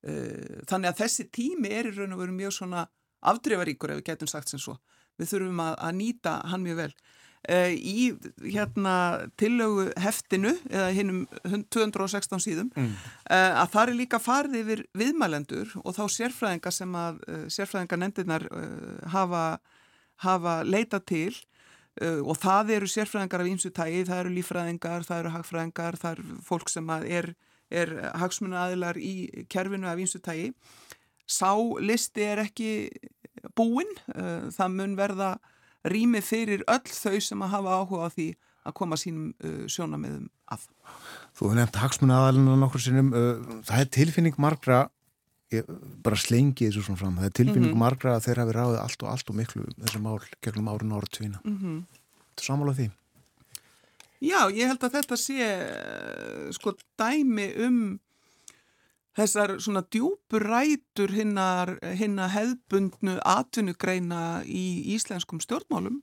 Uh, 0.06 0.62
þannig 0.70 0.92
að 0.92 1.00
þessi 1.02 1.26
tími 1.34 1.72
er 1.74 1.90
í 1.90 1.96
raun 1.96 2.14
og 2.14 2.22
veru 2.22 2.36
mjög 2.36 2.54
svona 2.60 2.86
afdreifaríkur 3.26 3.92
ef 3.92 4.00
við 4.00 4.10
getum 4.12 4.30
sagt 4.30 4.52
sem 4.52 4.62
svo. 4.62 4.78
Við 5.18 5.32
þurfum 5.32 5.64
að, 5.64 5.74
að 5.82 5.96
nýta 5.98 6.36
hann 6.46 6.62
mjög 6.62 6.84
vel. 6.84 6.92
Uh, 7.48 7.72
í 7.72 8.10
hérna 8.44 9.24
tillögu 9.40 9.86
heftinu 9.96 10.50
eða 10.68 10.88
hinnum 10.92 11.22
216 11.72 12.42
síðum 12.44 12.66
mm. 12.76 12.90
uh, 13.24 13.62
að 13.62 13.70
það 13.72 13.80
er 13.84 13.96
líka 13.96 14.20
farið 14.20 14.58
yfir 14.58 14.82
viðmælendur 15.00 15.72
og 15.80 15.96
þá 15.96 16.02
sérfræðinga 16.12 16.74
sem 16.76 16.98
að 17.00 17.22
sérfræðinga 17.56 18.00
nefndirnar 18.02 18.46
hafa, 19.14 19.46
hafa 20.26 20.58
leita 20.68 21.00
til 21.00 21.32
og 21.98 22.36
það 22.36 22.76
eru 22.76 22.92
sérfræðingar 22.92 23.46
af 23.46 23.52
ímsu 23.54 23.72
tægi, 23.72 24.04
það 24.10 24.20
eru 24.26 24.36
lífræðingar, 24.36 25.08
það 25.08 25.24
eru 25.24 25.36
hagfræðingar, 25.38 25.96
það 26.04 26.18
eru 26.18 26.40
fólk 26.46 26.68
sem 26.70 26.92
er, 27.00 27.32
er 27.72 27.94
hagsmunaaðilar 28.20 29.00
í 29.00 29.14
kerfinu 29.50 29.88
af 29.88 30.04
ímsu 30.04 30.20
tægi. 30.22 30.52
Sá 31.24 31.50
listi 31.80 32.28
er 32.28 32.44
ekki 32.44 32.70
búinn, 33.58 33.90
það 34.54 34.76
mun 34.76 35.00
verða 35.00 35.38
rými 35.86 36.20
fyrir 36.24 36.64
öll 36.66 36.84
þau 36.90 37.18
sem 37.22 37.42
að 37.42 37.54
hafa 37.54 37.78
áhuga 37.80 38.08
á 38.08 38.14
því 38.14 38.28
að 38.68 38.76
koma 38.80 38.98
sínum 39.00 39.32
uh, 39.44 39.64
sjónamiðum 39.70 40.28
að. 40.52 40.68
Þú 41.38 41.48
hefði 41.48 41.58
nefnt 41.60 41.80
hagsmunaaðalina 41.82 42.56
nokkur 42.60 42.84
sinnum, 42.84 43.10
uh, 43.16 43.60
það 43.68 43.84
er 43.84 43.90
tilfinning 43.96 44.40
margra, 44.40 44.80
ég, 45.54 45.68
bara 46.04 46.18
slengi 46.20 46.68
þessu 46.68 46.84
svona 46.84 47.00
fram, 47.00 47.16
það 47.20 47.30
er 47.30 47.36
tilfinning 47.40 47.70
mm 47.70 47.76
-hmm. 47.76 47.84
margra 47.86 48.16
að 48.16 48.26
þeir 48.26 48.42
hafi 48.42 48.56
ráðið 48.58 48.80
allt 48.82 49.02
og 49.02 49.10
allt 49.12 49.30
og 49.30 49.38
miklu 49.38 49.66
þessi 49.78 50.02
mál 50.02 50.18
gegnum 50.44 50.68
árun 50.68 50.96
ára 50.96 51.08
tvína. 51.08 51.40
Mm 51.44 51.58
-hmm. 51.58 51.78
Þetta 52.28 52.42
er 52.42 52.48
samála 52.50 52.74
því? 52.74 52.90
Já, 54.18 54.50
ég 54.50 54.66
held 54.66 54.82
að 54.82 54.94
þetta 54.98 55.16
sé 55.16 56.52
sko 56.52 56.74
dæmi 56.98 57.54
um 57.66 58.00
þessar 59.18 59.56
svona 59.62 59.82
djúburætur 59.90 61.12
hinnar, 61.16 61.74
hinnar 61.98 62.32
hefðbundnu 62.34 63.18
atvinnugreina 63.26 64.44
í 64.46 64.94
íslenskum 64.94 65.42
stjórnmálum. 65.42 66.00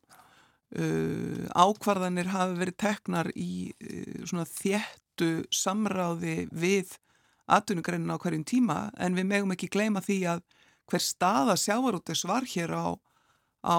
Uh, 0.75 1.45
ákvarðanir 1.55 2.31
hafi 2.33 2.57
verið 2.59 2.77
teknar 2.81 3.29
í 3.37 3.69
uh, 3.71 4.25
svona 4.27 4.47
þéttu 4.49 5.45
samráði 5.53 6.49
við 6.51 6.97
atvinnugreina 7.45 8.17
á 8.17 8.19
hverjum 8.19 8.43
tíma 8.43 8.79
en 8.97 9.15
við 9.15 9.29
megum 9.29 9.53
ekki 9.53 9.69
gleyma 9.71 10.01
því 10.03 10.17
að 10.33 10.41
hver 10.89 11.03
staða 11.05 11.55
sjávarútes 11.61 12.25
var 12.27 12.49
hér 12.49 12.73
á, 12.75 12.97
á 13.61 13.77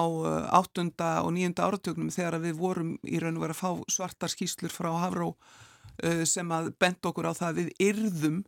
áttunda 0.57 1.11
og 1.27 1.35
nýjunda 1.35 1.67
áratögnum 1.67 2.09
þegar 2.15 2.39
við 2.43 2.57
vorum 2.59 2.95
í 3.03 3.19
raun 3.21 3.37
og 3.37 3.45
verið 3.45 3.57
að 3.57 3.61
fá 3.61 3.93
svartar 3.99 4.33
skýslur 4.33 4.73
frá 4.73 4.89
Havró 5.03 5.33
uh, 5.35 6.23
sem 6.25 6.49
að 6.55 6.71
bent 6.79 7.05
okkur 7.05 7.29
á 7.29 7.33
það 7.35 7.49
að 7.51 7.59
við 7.61 7.89
yrðum 7.91 8.45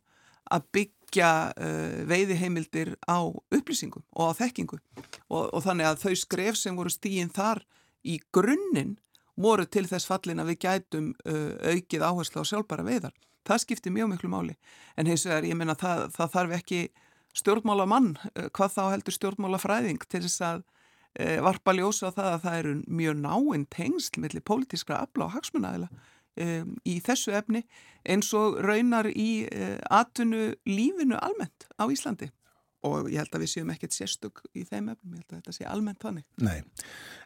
að 0.54 0.66
byggja 0.76 1.30
uh, 1.54 2.00
veiðiheimildir 2.10 2.94
á 3.06 3.18
upplýsingum 3.26 4.04
og 4.16 4.32
á 4.34 4.38
þekkingu. 4.40 4.80
Og, 5.28 5.44
og 5.50 5.62
þannig 5.64 5.90
að 5.90 6.02
þau 6.04 6.14
skref 6.22 6.58
sem 6.58 6.78
voru 6.78 6.92
stíin 6.92 7.32
þar 7.34 7.62
í 8.02 8.18
grunninn 8.34 8.96
voru 9.40 9.64
til 9.64 9.86
þess 9.88 10.08
fallin 10.08 10.42
að 10.42 10.52
við 10.52 10.62
gætum 10.66 11.12
uh, 11.24 11.54
aukið 11.74 12.06
áherslu 12.06 12.42
á 12.42 12.50
sjálfbara 12.50 12.86
veiðar. 12.86 13.14
Það 13.46 13.62
skiptir 13.64 13.94
mjög 13.94 14.12
miklu 14.12 14.32
máli. 14.32 14.58
En 15.00 15.08
hins 15.08 15.24
vegar 15.26 15.46
ég 15.48 15.56
menna 15.56 15.78
það, 15.78 16.10
það 16.16 16.34
þarf 16.34 16.58
ekki 16.58 16.82
stjórnmála 17.40 17.86
mann, 17.88 18.12
uh, 18.34 18.50
hvað 18.50 18.76
þá 18.76 18.82
heldur 18.96 19.16
stjórnmála 19.16 19.62
fræðing 19.62 20.06
til 20.08 20.24
þess 20.26 20.46
að 20.52 20.68
varpa 21.42 21.72
ljósa 21.74 22.12
það 22.14 22.28
að 22.30 22.42
það 22.44 22.56
eru 22.60 22.72
mjög 22.86 23.16
náinn 23.18 23.64
tengsl 23.74 24.20
millir 24.22 24.44
pólitískra 24.46 25.00
afla 25.02 25.24
og 25.24 25.32
hagsmunæðila 25.34 25.88
um, 26.40 26.74
í 26.86 26.98
þessu 27.04 27.34
efni 27.36 27.64
eins 28.08 28.30
og 28.36 28.60
raunar 28.64 29.08
í 29.10 29.46
uh, 29.46 29.78
atvinnu 29.90 30.52
lífinu 30.68 31.18
almennt 31.20 31.68
á 31.80 31.84
Íslandi 31.90 32.30
og 32.86 33.10
ég 33.12 33.20
held 33.20 33.34
að 33.36 33.44
við 33.44 33.52
séum 33.54 33.72
ekkert 33.74 33.96
sérstök 33.96 34.42
í 34.56 34.64
þeim 34.64 34.92
efnum, 34.94 35.16
ég 35.16 35.24
held 35.24 35.32
að 35.32 35.40
þetta 35.40 35.56
sé 35.56 35.66
almennt 35.68 36.00
þannig. 36.00 36.24
Nei, 36.40 36.62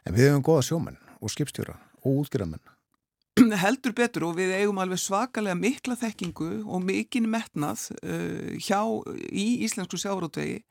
en 0.03 0.15
við 0.15 0.29
hefum 0.29 0.43
goða 0.43 0.65
sjómenn 0.67 0.97
og 1.21 1.31
skipstjóra 1.31 1.77
og 2.03 2.25
útgjörðamenn. 2.25 2.65
Heldur 3.63 3.95
betur 3.95 4.27
og 4.29 4.35
við 4.37 4.53
eigum 4.55 4.81
alveg 4.83 4.99
svakalega 5.03 5.55
mikla 5.59 5.95
þekkingu 5.99 6.49
og 6.63 6.83
mikinn 6.83 7.29
metnað 7.31 7.89
uh, 8.01 8.51
hjá 8.59 8.81
í 9.31 9.47
íslensku 9.67 9.99
sjárótvegi 9.99 10.61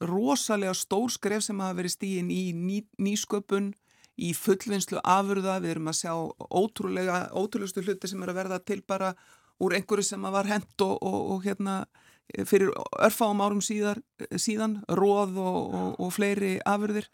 rosalega 0.00 0.72
stór 0.74 1.10
skref 1.12 1.44
sem 1.44 1.60
hafa 1.60 1.76
verið 1.76 1.96
stíðin 1.96 2.30
í 2.32 2.42
ný, 2.56 2.80
nýsköpun 3.02 3.74
í 4.20 4.34
fullvinnslu 4.36 5.00
afurða, 5.00 5.58
við 5.62 5.76
erum 5.76 5.90
að 5.90 5.98
sjá 6.02 6.12
ótrúlega, 6.50 7.20
ótrúlegustu 7.32 7.84
hluti 7.86 8.10
sem 8.10 8.22
er 8.22 8.32
að 8.32 8.40
verða 8.42 8.60
til 8.62 8.80
bara 8.86 9.14
úr 9.60 9.76
einhverju 9.76 10.04
sem 10.06 10.30
var 10.32 10.48
hent 10.48 10.84
og, 10.84 10.96
og, 11.00 11.18
og 11.34 11.44
hérna 11.44 11.82
fyrir 12.46 12.70
örfáum 13.02 13.42
árum 13.42 13.62
síðar, 13.64 14.00
síðan, 14.38 14.80
róð 14.88 15.38
og, 15.42 15.78
og 15.98 16.12
fleiri 16.14 16.58
afurðir. 16.68 17.08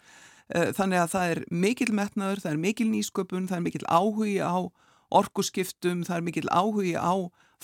Eh, 0.55 0.71
þannig 0.77 1.03
að 1.03 1.13
það 1.15 1.33
er 1.33 1.41
mikil 1.51 1.89
metnaður, 1.97 2.43
það 2.45 2.53
er 2.53 2.61
mikil 2.63 2.87
nýsköpun, 2.93 3.49
það 3.51 3.59
er 3.59 3.65
mikil 3.65 3.87
áhugi 3.89 4.37
á 4.39 4.57
orkuskiptum, 5.17 6.05
það 6.07 6.21
er 6.21 6.27
mikil 6.29 6.47
áhugi 6.51 6.95
á 6.95 7.15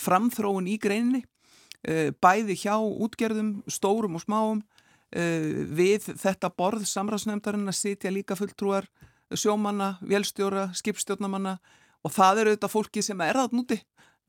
framþróun 0.03 0.71
í 0.71 0.79
greininni, 0.83 1.23
eh, 1.87 2.11
bæði 2.11 2.57
hjá 2.65 2.75
útgerðum, 2.81 3.63
stórum 3.71 4.19
og 4.19 4.25
smáum, 4.25 4.63
eh, 5.13 5.63
við 5.71 6.11
þetta 6.19 6.51
borð 6.51 6.87
samráðsnefndarinn 6.89 7.71
að 7.71 7.79
sitja 7.79 8.11
líka 8.11 8.35
fulltrúar 8.35 8.89
sjómanna, 9.39 9.97
vélstjóra, 10.05 10.69
skipstjórnamanna 10.77 11.59
og 12.03 12.15
það 12.15 12.43
eru 12.43 12.55
þetta 12.55 12.71
fólki 12.73 13.03
sem 13.05 13.21
er 13.25 13.39
það 13.39 13.57
núti, 13.59 13.79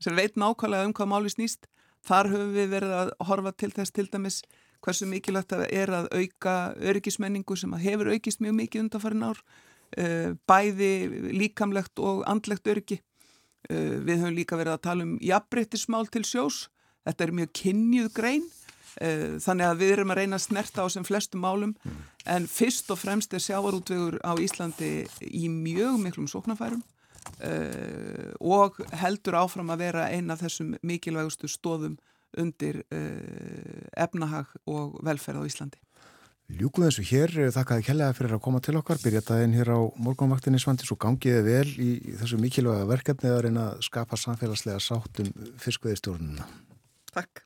sem 0.02 0.16
veit 0.16 0.36
nákvæmlega 0.40 0.88
um 0.88 0.94
hvað 0.96 1.10
máli 1.10 1.32
snýst. 1.32 1.68
Þar 2.04 2.30
höfum 2.34 2.52
við 2.54 2.72
verið 2.74 2.94
að 2.98 3.12
horfa 3.28 3.52
til 3.56 3.70
þess 3.72 3.94
til 3.96 4.06
dæmis 4.12 4.42
hversu 4.84 5.08
mikilvægt 5.08 5.54
það 5.54 5.62
er 5.72 5.92
að 5.96 6.10
auka 6.12 6.56
öryggismenningu 6.76 7.56
sem 7.56 7.72
að 7.72 7.86
hefur 7.86 8.10
aukist 8.12 8.42
mjög 8.44 8.58
mikið 8.58 8.84
undanfarin 8.84 9.24
ár, 9.24 9.40
uh, 9.96 10.34
bæði 10.44 10.92
líkamlegt 11.32 12.02
og 12.04 12.20
andlegt 12.28 12.68
öryggi. 12.68 13.00
Uh, 13.70 14.04
við 14.04 14.20
höfum 14.20 14.36
líka 14.36 14.60
verið 14.60 14.76
að 14.76 14.84
tala 14.84 15.08
um 15.08 15.16
jafnbrettismál 15.24 16.04
til 16.12 16.26
sjós, 16.28 16.66
þetta 17.08 17.24
er 17.24 17.34
mjög 17.40 17.56
kynjuð 17.62 18.12
grein 18.12 18.44
Eh, 18.44 18.63
þannig 18.94 19.66
að 19.66 19.80
við 19.80 19.92
erum 19.96 20.12
að 20.14 20.20
reyna 20.20 20.38
að 20.38 20.44
snerta 20.46 20.84
á 20.84 20.88
sem 20.92 21.06
flestum 21.06 21.42
málum 21.42 21.72
mm. 21.82 22.02
en 22.36 22.48
fyrst 22.50 22.90
og 22.94 23.00
fremst 23.00 23.34
er 23.34 23.42
sjávarútvegur 23.42 24.20
á 24.22 24.32
Íslandi 24.38 24.92
í 25.26 25.48
mjög 25.50 25.98
miklum 26.04 26.28
sóknarfærum 26.30 26.84
uh, 27.42 28.32
og 28.40 28.78
heldur 28.94 29.38
áfram 29.40 29.72
að 29.74 29.86
vera 29.86 30.10
eina 30.12 30.36
af 30.36 30.44
þessum 30.44 30.74
mikilvægustu 30.84 31.50
stóðum 31.50 31.96
undir 32.38 32.82
uh, 32.90 33.88
efnahag 33.96 34.50
og 34.66 34.98
velferð 35.06 35.44
á 35.44 35.48
Íslandi. 35.48 35.80
Ljúkuð 36.54 36.90
og 36.90 37.06
hér, 37.08 37.32
þakkaði 37.54 37.86
kjærlega 37.86 38.14
fyrir 38.18 38.34
að 38.36 38.42
koma 38.44 38.58
til 38.60 38.74
okkar, 38.76 38.98
byrja 39.00 39.22
daginn 39.24 39.54
hér 39.56 39.70
á 39.72 39.80
morgunvaktinni 39.96 40.60
svandi 40.60 40.84
svo 40.84 40.98
gangiði 41.00 41.40
vel 41.46 41.70
í, 41.80 41.94
í 42.04 42.16
þessu 42.20 42.36
mikilvæga 42.42 42.84
verkefni 42.90 43.32
að 43.32 43.40
reyna 43.46 43.70
að 43.70 43.80
skapa 43.88 44.18
samfélagslega 44.20 44.82
sátt 44.84 45.22
um 45.24 45.32
fiskveðistjórnuna. 45.64 46.44
Takk. 47.14 47.43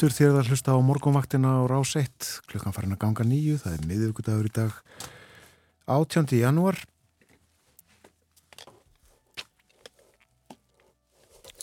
Aftur 0.00 0.14
þér 0.16 0.36
að 0.40 0.46
hlusta 0.48 0.72
á 0.72 0.80
morgunvaktina 0.80 1.48
á 1.60 1.68
rás 1.68 1.90
1, 1.92 2.28
klukkan 2.48 2.72
farin 2.72 2.94
að 2.94 3.02
ganga 3.02 3.24
nýju, 3.28 3.58
það 3.60 3.74
er 3.74 3.82
miðugudagur 3.84 4.46
í 4.48 4.52
dag 4.56 4.78
18. 5.92 6.38
janúar. 6.40 6.78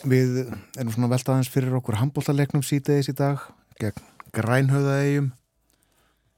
Við 0.06 0.38
erum 0.78 0.92
svona 0.94 1.10
veltaðans 1.10 1.50
fyrir 1.50 1.74
okkur 1.80 1.98
handbóltalegnum 1.98 2.62
síðdeis 2.62 3.10
í 3.10 3.16
dag 3.18 3.42
gegn 3.82 4.06
grænhauðaegjum 4.38 5.32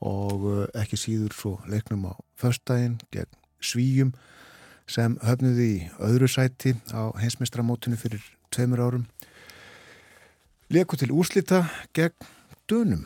og 0.09 0.49
eh, 0.55 0.65
ekki 0.81 0.97
síður 1.05 1.37
svo 1.37 1.53
leiknum 1.69 2.09
á 2.09 2.17
föstdægin 2.41 2.97
gegn 3.13 3.37
svíjum 3.61 4.15
sem 4.89 5.21
höfnuði 5.21 5.69
í 5.75 5.85
öðru 6.01 6.33
sæti 6.33 6.79
á 6.97 7.13
heimsmeistramótinu 7.21 8.01
fyrir 8.01 8.25
tveimur 8.49 8.87
árum. 8.89 9.05
Leku 10.71 10.95
til 10.95 11.11
úrslita 11.11 11.65
gegn 11.99 12.15
dönum. 12.71 13.01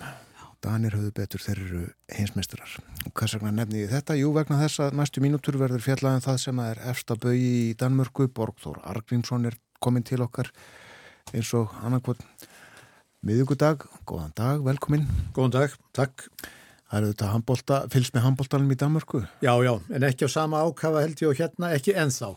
Danir 0.61 0.93
höfðu 0.93 1.13
betur 1.17 1.41
þeir 1.41 1.61
eru 1.63 1.79
heimsmeistarar. 2.13 2.75
Og 3.09 3.13
hvers 3.17 3.33
vegna 3.39 3.55
nefni 3.57 3.79
ég 3.87 3.89
þetta? 3.89 4.17
Jú, 4.21 4.35
vegna 4.37 4.59
þess 4.61 4.83
að 4.85 4.97
næstu 4.99 5.23
mínútur 5.25 5.57
verður 5.57 5.81
fjallaðan 5.81 6.21
það 6.27 6.43
sem 6.43 6.59
er 6.61 6.83
efsta 6.91 7.17
bögi 7.17 7.47
í 7.63 7.71
Danmörku. 7.81 8.27
Borgþór 8.37 8.83
Argrímsson 8.91 9.49
er 9.49 9.57
komin 9.81 10.05
til 10.05 10.21
okkar 10.21 10.51
eins 11.33 11.55
og 11.57 11.73
annarkvöld 11.81 12.21
miðugudag. 13.25 13.87
Góðan 14.05 14.35
dag, 14.37 14.61
velkomin. 14.67 15.09
Góðan 15.33 15.55
dag, 15.57 15.79
takk. 15.97 16.27
Það 16.91 16.99
eru 16.99 17.15
þetta 17.15 17.31
handbólta, 17.31 17.79
fylgst 17.95 18.13
með 18.13 18.27
handbóltanum 18.27 18.75
í 18.77 18.79
Danmörku. 18.85 19.23
Já, 19.41 19.55
já, 19.65 19.73
en 19.89 20.05
ekki 20.11 20.29
á 20.29 20.37
sama 20.37 20.61
ákafa 20.69 21.07
held 21.07 21.25
ég 21.25 21.33
og 21.33 21.41
hérna, 21.41 21.73
ekki 21.73 21.97
ennþá. 21.97 22.35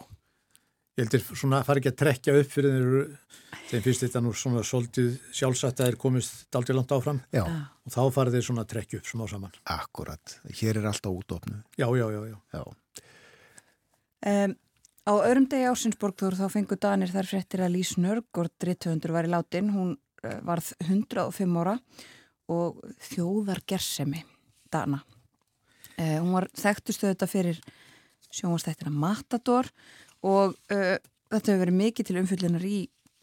Ég 0.95 1.03
heldur 1.03 1.27
svona 1.35 1.59
að 1.59 1.67
fara 1.67 1.83
ekki 1.83 1.91
að 1.91 1.99
trekja 2.05 2.37
upp 2.39 2.55
fyrir 2.55 2.79
þeir 2.79 3.43
þeim 3.67 3.83
finnst 3.83 4.03
þetta 4.05 4.21
nú 4.23 4.33
svona 4.37 4.63
svolítið 4.65 5.17
sjálfsagt 5.35 5.81
að 5.81 5.89
þeir 5.89 5.97
komist 6.01 6.45
daldi 6.53 6.75
langt 6.75 6.93
áfram 6.95 7.19
Já, 7.35 7.43
og 7.43 7.93
þá 7.93 8.01
fara 8.15 8.33
þeir 8.33 8.45
svona 8.47 8.63
að 8.63 8.71
trekja 8.73 9.01
upp 9.01 9.09
smá 9.09 9.25
saman. 9.31 9.57
akkurat. 9.73 10.37
Hér 10.59 10.79
er 10.81 10.87
alltaf 10.91 11.11
útofnu. 11.11 11.59
Já, 11.77 11.87
já, 11.97 12.05
já, 12.13 12.21
já. 12.31 12.37
Já. 12.53 12.63
Um, 14.27 14.55
á 15.07 15.13
öðrum 15.19 15.47
degi 15.51 15.67
ásinsborgþór 15.71 16.39
þá 16.39 16.47
fengu 16.51 16.77
Danir 16.79 17.11
þar 17.13 17.29
fréttir 17.29 17.63
að 17.63 17.75
Lís 17.75 17.93
Nörgård 17.99 18.53
dritthöndur 18.59 19.13
var 19.15 19.27
í 19.27 19.31
látin, 19.31 19.73
hún 19.75 19.93
uh, 19.95 20.39
varð 20.47 20.73
105 20.87 21.59
ára 21.61 21.77
og 22.47 22.79
þjóðar 23.11 23.61
gersemi 23.67 24.23
Dana. 24.71 25.03
Uh, 25.97 26.17
hún 26.23 26.33
var 26.35 26.47
þekktustu 26.55 27.09
þetta 27.09 27.27
fyrir 27.29 27.61
sjónvastættina 28.31 28.91
Matador 28.91 29.69
og 30.25 30.55
uh, 30.73 30.97
þetta 31.31 31.51
hefur 31.51 31.65
verið 31.65 31.81
mikið 31.81 32.09
til 32.09 32.21
umfyllunar 32.21 32.65
í 32.67 32.77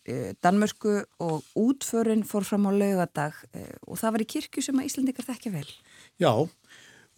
uh, 0.08 0.32
Danmörsku 0.44 1.04
og 1.18 1.44
útförin 1.58 2.24
fór 2.26 2.44
fram 2.46 2.68
á 2.68 2.72
laugadag 2.72 3.38
uh, 3.54 3.74
og 3.88 4.00
það 4.00 4.16
var 4.16 4.24
í 4.24 4.30
kirkju 4.34 4.64
sem 4.64 4.80
að 4.80 4.90
Íslandikar 4.90 5.28
þekkja 5.28 5.54
vel. 5.54 5.68
Já, 6.20 6.32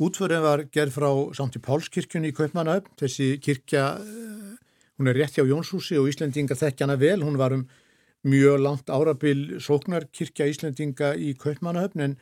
útförin 0.02 0.44
var 0.44 0.64
gerð 0.72 0.94
frá 0.96 1.10
Sankti 1.36 1.62
Pálskirkjunni 1.64 2.32
í 2.32 2.36
Kaupmannahöfn. 2.36 2.94
Þessi 3.00 3.36
kirkja, 3.42 3.88
eh, 4.00 4.54
hún 4.96 5.10
er 5.10 5.18
rétt 5.18 5.36
hjá 5.36 5.44
Jónshúsi 5.44 5.98
og 6.00 6.08
Íslendingar 6.10 6.58
þekkja 6.60 6.86
hana 6.86 6.96
vel. 7.00 7.20
Hún 7.24 7.38
var 7.40 7.52
um 7.56 7.66
mjög 8.26 8.60
langt 8.60 8.90
árabil 8.90 9.60
sóknarkirkja 9.62 10.48
Íslendinga 10.50 11.14
í 11.16 11.34
Kaupmannahöfn 11.38 12.04
en 12.04 12.16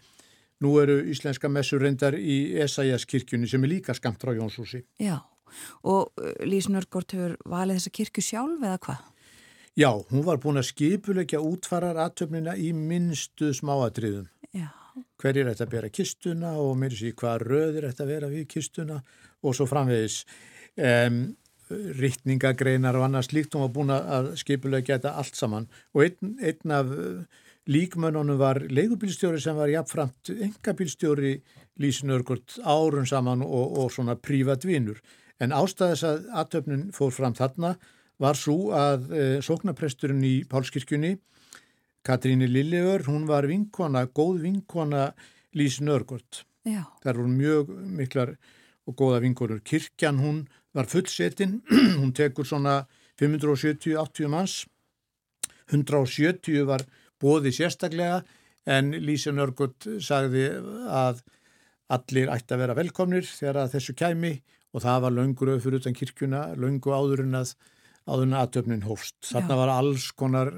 nú 0.62 0.76
eru 0.80 1.00
íslenska 1.10 1.48
messur 1.50 1.82
reyndar 1.82 2.14
í 2.14 2.54
Esæjas 2.62 3.06
kirkjunni 3.08 3.48
sem 3.50 3.64
er 3.64 3.72
líka 3.76 3.94
skamt 3.94 4.22
frá 4.22 4.34
Jónshúsi. 4.36 4.84
Já, 5.00 5.18
og 5.82 6.12
Lís 6.46 6.68
Nörgård 6.70 7.10
hefur 7.14 7.36
valið 7.48 7.80
þessa 7.80 7.94
kirkju 7.98 8.24
sjálf 8.24 8.62
eða 8.62 8.78
hvað? 8.86 9.02
Já, 9.74 9.90
hún 9.90 10.22
var 10.22 10.38
búin 10.38 10.60
að 10.60 10.68
skipulegja 10.68 11.40
útfarar 11.42 11.98
aðtöfnina 11.98 12.52
í 12.54 12.68
minnstu 12.76 13.48
smáatriðum. 13.58 14.28
Já, 14.54 14.68
Hverjir 15.18 15.48
ætti 15.50 15.64
að 15.64 15.72
bera 15.72 15.88
kistuna 15.90 16.52
og 16.62 16.76
mér 16.78 16.94
sé 16.94 17.10
hvað 17.18 17.46
röðir 17.48 17.88
ætti 17.88 18.04
að 18.04 18.12
vera 18.12 18.28
við 18.30 18.44
kistuna 18.52 19.00
og 19.42 19.56
svo 19.58 19.66
framvegis 19.66 20.20
um, 20.78 21.24
rittningagreinar 21.98 22.94
og 23.00 23.08
annars 23.08 23.32
líkt 23.34 23.56
hún 23.56 23.64
var 23.64 23.72
búin 23.74 23.90
að 23.96 24.30
skipulegja 24.38 25.00
þetta 25.00 25.16
allt 25.18 25.40
saman 25.40 25.66
og 25.90 26.04
einn, 26.06 26.36
einn 26.38 26.76
af 26.76 26.94
uh, 26.94 27.42
líkmönnunum 27.66 28.38
var 28.38 28.60
leigubílstjóri 28.70 29.42
sem 29.42 29.58
var 29.58 29.72
jafnframt 29.72 30.30
engabílstjóri 30.36 31.34
Lísinörgurt 31.82 32.60
árun 32.62 33.10
saman 33.10 33.42
og, 33.42 33.78
og 33.82 33.90
svona 33.90 34.14
prívatvinur. 34.14 35.00
En 35.42 35.50
ástæðis 35.50 36.04
að 36.06 36.28
aðtöfnin 36.30 36.90
fór 36.94 37.10
fram 37.10 37.34
þarna 37.34 37.74
var 38.24 38.38
svo 38.38 38.72
að 38.76 39.12
e, 39.12 39.22
sóknapresturinn 39.44 40.24
í 40.24 40.34
Pálskirkjunni, 40.50 41.14
Katríni 42.04 42.48
Lillegur, 42.50 43.06
hún 43.08 43.24
var 43.28 43.48
vinkona, 43.48 44.04
góð 44.08 44.42
vinkona 44.44 45.06
Lísin 45.56 45.88
Örgurt. 45.88 46.44
já, 46.64 46.84
Það 47.02 47.16
voru 47.16 47.28
mjög 47.28 47.72
miklar 48.00 48.36
og 48.86 48.96
góða 48.96 49.20
vinkonur. 49.24 49.60
Kirkjan 49.64 50.20
hún 50.20 50.46
var 50.74 50.86
fullsetin, 50.86 51.62
hún 52.00 52.12
tekur 52.12 52.44
svona 52.44 52.84
570-80 53.20 54.28
manns, 54.28 54.64
170 55.70 56.64
var 56.68 56.84
bóði 57.20 57.52
sérstaklega 57.54 58.22
en 58.68 58.92
Lísin 59.04 59.40
Örgurt 59.40 59.86
sagði 60.02 60.48
að 60.88 61.22
allir 61.94 62.32
ætti 62.32 62.56
að 62.56 62.62
vera 62.64 62.76
velkomnir 62.76 63.26
þegar 63.28 63.62
að 63.64 63.76
þessu 63.76 63.94
kæmi 63.96 64.34
og 64.74 64.82
það 64.82 65.04
var 65.04 65.18
öfur 65.54 65.78
utan 65.78 65.94
kirkjuna, 65.94 66.54
löngu 66.56 66.92
áður 66.92 67.24
en 67.24 67.40
að 67.40 67.54
áður 68.08 68.26
en 68.28 68.36
aðtöfnin 68.40 68.84
hófst. 68.88 69.16
Þarna 69.30 69.54
Já. 69.54 69.60
var 69.62 69.72
alls 69.74 70.08
konar 70.12 70.50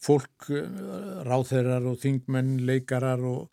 fólk, 0.00 0.48
eh, 0.50 1.24
ráþeirar 1.28 1.86
og 1.90 1.98
þingmenn, 2.00 2.54
leikarar 2.66 3.20
og, 3.28 3.50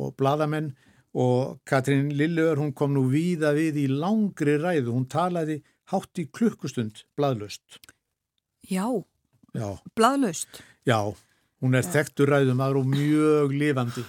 og 0.00 0.14
bladamenn 0.16 0.72
og 1.14 1.58
Katrín 1.66 2.12
Lilleur 2.14 2.56
hún 2.60 2.72
kom 2.72 2.94
nú 2.94 3.08
víða 3.10 3.50
við 3.56 3.80
í 3.82 3.86
langri 3.90 4.54
ræðu, 4.62 4.94
hún 4.94 5.08
talaði 5.10 5.58
hátt 5.90 6.20
í 6.22 6.28
klukkustund 6.30 7.02
bladlust. 7.18 7.80
Já, 8.70 8.86
Já, 9.52 9.80
bladlaust. 9.98 10.60
já, 10.86 11.00
hún 11.60 11.74
er 11.74 11.82
þekktur 11.82 12.30
ræðum 12.30 12.60
aðra 12.62 12.78
og 12.78 12.86
mjög 12.86 13.50
lifandi 13.58 14.04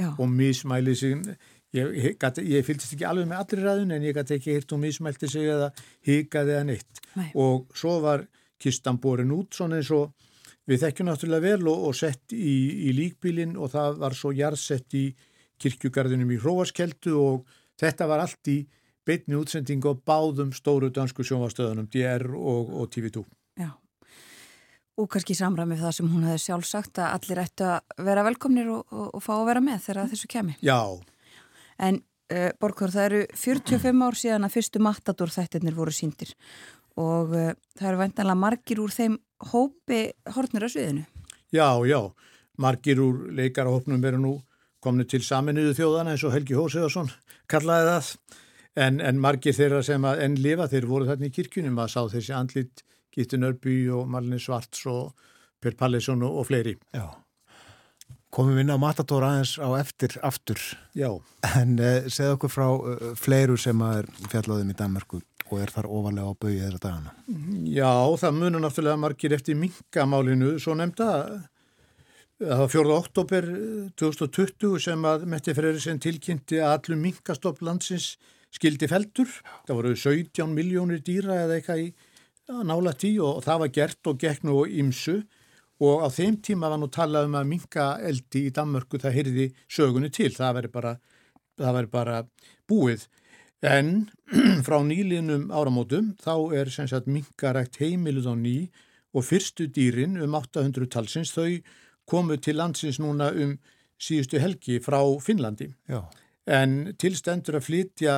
Já, 0.00 0.14
og 0.18 0.28
mismæli 0.32 0.94
sig, 0.96 1.20
ég, 1.76 1.94
ég, 1.96 2.26
ég 2.48 2.66
fylgist 2.66 2.94
ekki 2.96 3.08
alveg 3.08 3.30
með 3.30 3.42
allri 3.42 3.64
ræðun 3.64 3.96
en 3.96 4.06
ég 4.06 4.16
gæti 4.16 4.38
ekki 4.38 4.56
hirt 4.58 4.74
og 4.74 4.82
mismælti 4.82 5.30
sig 5.30 5.48
eða 5.52 5.70
hikaði 6.06 6.56
eða 6.56 6.68
neitt 6.68 7.02
Nei. 7.16 7.30
og 7.34 7.72
svo 7.76 7.98
var 8.04 8.26
kistan 8.62 9.00
borin 9.02 9.34
út 9.34 9.56
svona 9.56 9.80
eins 9.80 9.90
og 9.94 10.12
við 10.68 10.84
þekkjum 10.84 11.08
náttúrulega 11.10 11.46
vel 11.48 11.72
og, 11.72 11.88
og 11.88 11.98
sett 11.98 12.34
í, 12.36 12.88
í 12.88 12.94
líkbílinn 12.96 13.56
og 13.58 13.72
það 13.72 13.98
var 14.04 14.16
svo 14.18 14.32
jarðsett 14.36 14.98
í 14.98 15.08
kirkjugarðinum 15.62 16.30
í 16.34 16.38
Hróaskeldu 16.42 17.16
og 17.18 17.58
þetta 17.80 18.08
var 18.10 18.24
allt 18.24 18.50
í 18.52 18.60
beitni 19.06 19.38
útsending 19.38 19.84
og 19.90 20.02
báðum 20.06 20.52
stóru 20.54 20.90
dansku 20.94 21.24
sjónvastöðunum 21.26 21.88
DR 21.90 22.28
og, 22.38 22.70
og 22.82 22.90
TV2. 22.94 23.24
já. 23.58 23.70
Og 25.00 25.08
kannski 25.10 25.34
samræmi 25.34 25.78
það 25.80 25.94
sem 25.96 26.10
hún 26.12 26.26
hefði 26.28 26.42
sjálf 26.44 26.68
sagt 26.68 27.00
að 27.00 27.14
allir 27.16 27.40
ættu 27.42 27.64
að 27.66 28.04
vera 28.06 28.26
velkomnir 28.26 28.68
og, 28.70 28.84
og, 28.92 29.08
og 29.16 29.24
fá 29.24 29.32
að 29.38 29.46
vera 29.48 29.64
með 29.64 29.86
þegar 29.86 30.10
þessu 30.12 30.28
kemi. 30.30 30.56
Já, 30.62 30.78
En 31.82 31.98
uh, 32.00 32.50
Borgþór, 32.60 32.94
það 32.94 33.08
eru 33.08 33.22
45 33.38 34.06
ár 34.06 34.18
síðan 34.18 34.46
að 34.46 34.54
fyrstu 34.56 34.82
matador 34.82 35.32
þættirnir 35.34 35.76
voru 35.76 35.94
síndir 35.94 36.34
og 37.00 37.32
uh, 37.34 37.52
það 37.78 37.88
eru 37.90 38.02
væntanlega 38.02 38.42
margir 38.42 38.82
úr 38.82 38.92
þeim 38.94 39.18
hópi 39.52 40.04
hortnir 40.36 40.68
að 40.68 40.74
sviðinu. 40.76 41.04
já, 41.52 41.68
já, 41.88 42.00
margir 42.58 43.00
úr 43.02 43.26
leikarahopnum 43.32 44.04
eru 44.04 44.20
nú 44.22 44.36
komni 44.82 45.06
til 45.08 45.22
saminuðu 45.22 45.74
þjóðana 45.78 46.14
eins 46.14 46.24
og 46.26 46.34
Helgi 46.34 46.58
Hóseðarsson 46.58 47.10
kallaði 47.50 47.90
það 47.90 48.12
en, 48.82 49.00
en 49.00 49.20
margir 49.20 49.56
þeirra 49.56 49.82
sem 49.86 50.04
að 50.08 50.24
enn 50.26 50.38
lifa 50.42 50.68
þeir 50.70 50.88
voru 50.90 51.08
þarna 51.10 51.28
í 51.28 51.34
kirkjunum 51.34 51.82
að 51.82 51.92
sá 51.94 52.00
þessi 52.14 52.34
andlit 52.36 52.84
Gíti 53.12 53.38
Nörby 53.38 53.76
og 53.92 54.08
Marlin 54.08 54.40
Svarts 54.40 54.86
og 54.88 55.12
Per 55.62 55.76
Pallesson 55.78 56.24
og, 56.24 56.40
og 56.40 56.48
fleiri. 56.48 56.74
Já. 56.94 57.10
Komum 58.32 58.56
við 58.56 58.64
inn 58.64 58.72
á 58.72 58.80
Matador 58.80 59.26
aðeins 59.28 59.58
á 59.60 59.68
eftir 59.76 60.16
aftur 60.24 60.60
Já, 60.96 61.10
en 61.60 61.76
uh, 61.76 62.08
segð 62.08 62.38
okkur 62.38 62.52
frá 62.52 62.66
uh, 62.72 63.10
fleiru 63.18 63.58
sem 63.60 63.84
er 63.90 64.08
fjallaðum 64.32 64.72
í 64.72 64.76
Danmarku 64.78 65.20
og 65.52 65.58
er 65.60 65.72
þar 65.74 65.88
ofalega 65.92 66.32
á 66.32 66.40
bauði 66.40 66.60
þeirra 66.62 66.78
dagana. 66.80 67.10
já, 67.68 67.92
það 68.22 68.38
munur 68.38 68.62
náttúrulega 68.64 69.00
margir 69.02 69.34
eftir 69.36 69.58
minkamálinu, 69.60 70.54
svo 70.56 70.72
nefnda 70.78 71.08
það 72.40 72.62
var 72.62 72.70
4. 72.72 72.94
oktober 72.96 73.48
2020 74.00 74.78
sem 74.86 75.04
að 75.10 75.26
Metti 75.28 75.52
Freyrisson 75.58 76.00
tilkynnti 76.00 76.62
að 76.62 76.72
allum 76.78 77.04
minkastopp 77.04 77.60
landsins 77.60 78.14
skildi 78.52 78.88
feldur. 78.88 79.28
Það 79.68 79.78
voru 79.78 79.92
17 79.96 80.56
miljónir 80.56 81.04
dýra 81.04 81.42
eða 81.44 81.58
eitthvað 81.58 81.84
í 81.84 81.92
nála 82.72 82.96
tí 82.96 83.12
og 83.22 83.44
það 83.44 83.62
var 83.62 83.76
gert 83.76 84.10
og 84.10 84.18
gekk 84.24 84.48
nú 84.48 84.64
ímsu 84.66 85.20
og 85.20 85.41
á 85.82 86.08
þeim 86.12 86.38
tíma 86.44 86.70
var 86.70 86.80
nú 86.80 86.88
talað 86.92 87.28
um 87.28 87.38
að 87.40 87.48
minka 87.50 87.86
eldi 88.06 88.46
í 88.48 88.52
Danmörku 88.54 89.00
það 89.02 89.16
heyrði 89.18 89.48
sögunni 89.66 90.12
til, 90.14 90.30
það 90.34 90.56
væri 90.58 90.70
bara, 90.76 90.94
það 91.58 91.76
væri 91.78 91.92
bara 91.92 92.22
búið. 92.70 93.06
En 93.62 93.92
frá 94.66 94.78
nýlinum 94.86 95.50
áramótum 95.54 96.12
þá 96.22 96.34
er 96.58 96.72
sem 96.74 96.88
sagt 96.90 97.10
minkarækt 97.10 97.80
heimiluð 97.82 98.30
á 98.30 98.34
ný 98.38 98.56
og 99.12 99.26
fyrstu 99.28 99.68
dýrin 99.70 100.18
um 100.22 100.34
800 100.38 100.88
talsins 100.90 101.34
þau 101.34 101.60
komu 102.08 102.38
til 102.42 102.58
landsins 102.58 102.98
núna 103.02 103.30
um 103.32 103.56
síðustu 104.02 104.40
helgi 104.42 104.80
frá 104.82 104.98
Finnlandi. 105.22 105.70
Já. 105.88 106.02
En 106.50 106.94
tilstendur 106.98 107.60
að 107.60 107.68
flytja 107.68 108.16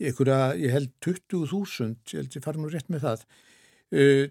einhverja, 0.00 0.54
ég 0.56 0.72
held 0.72 0.92
20.000, 1.04 1.96
ég 2.14 2.22
held 2.22 2.36
ég 2.38 2.44
fara 2.44 2.60
nú 2.60 2.70
rétt 2.72 2.88
með 2.92 3.04
það, 3.04 3.24
uh, 4.00 4.30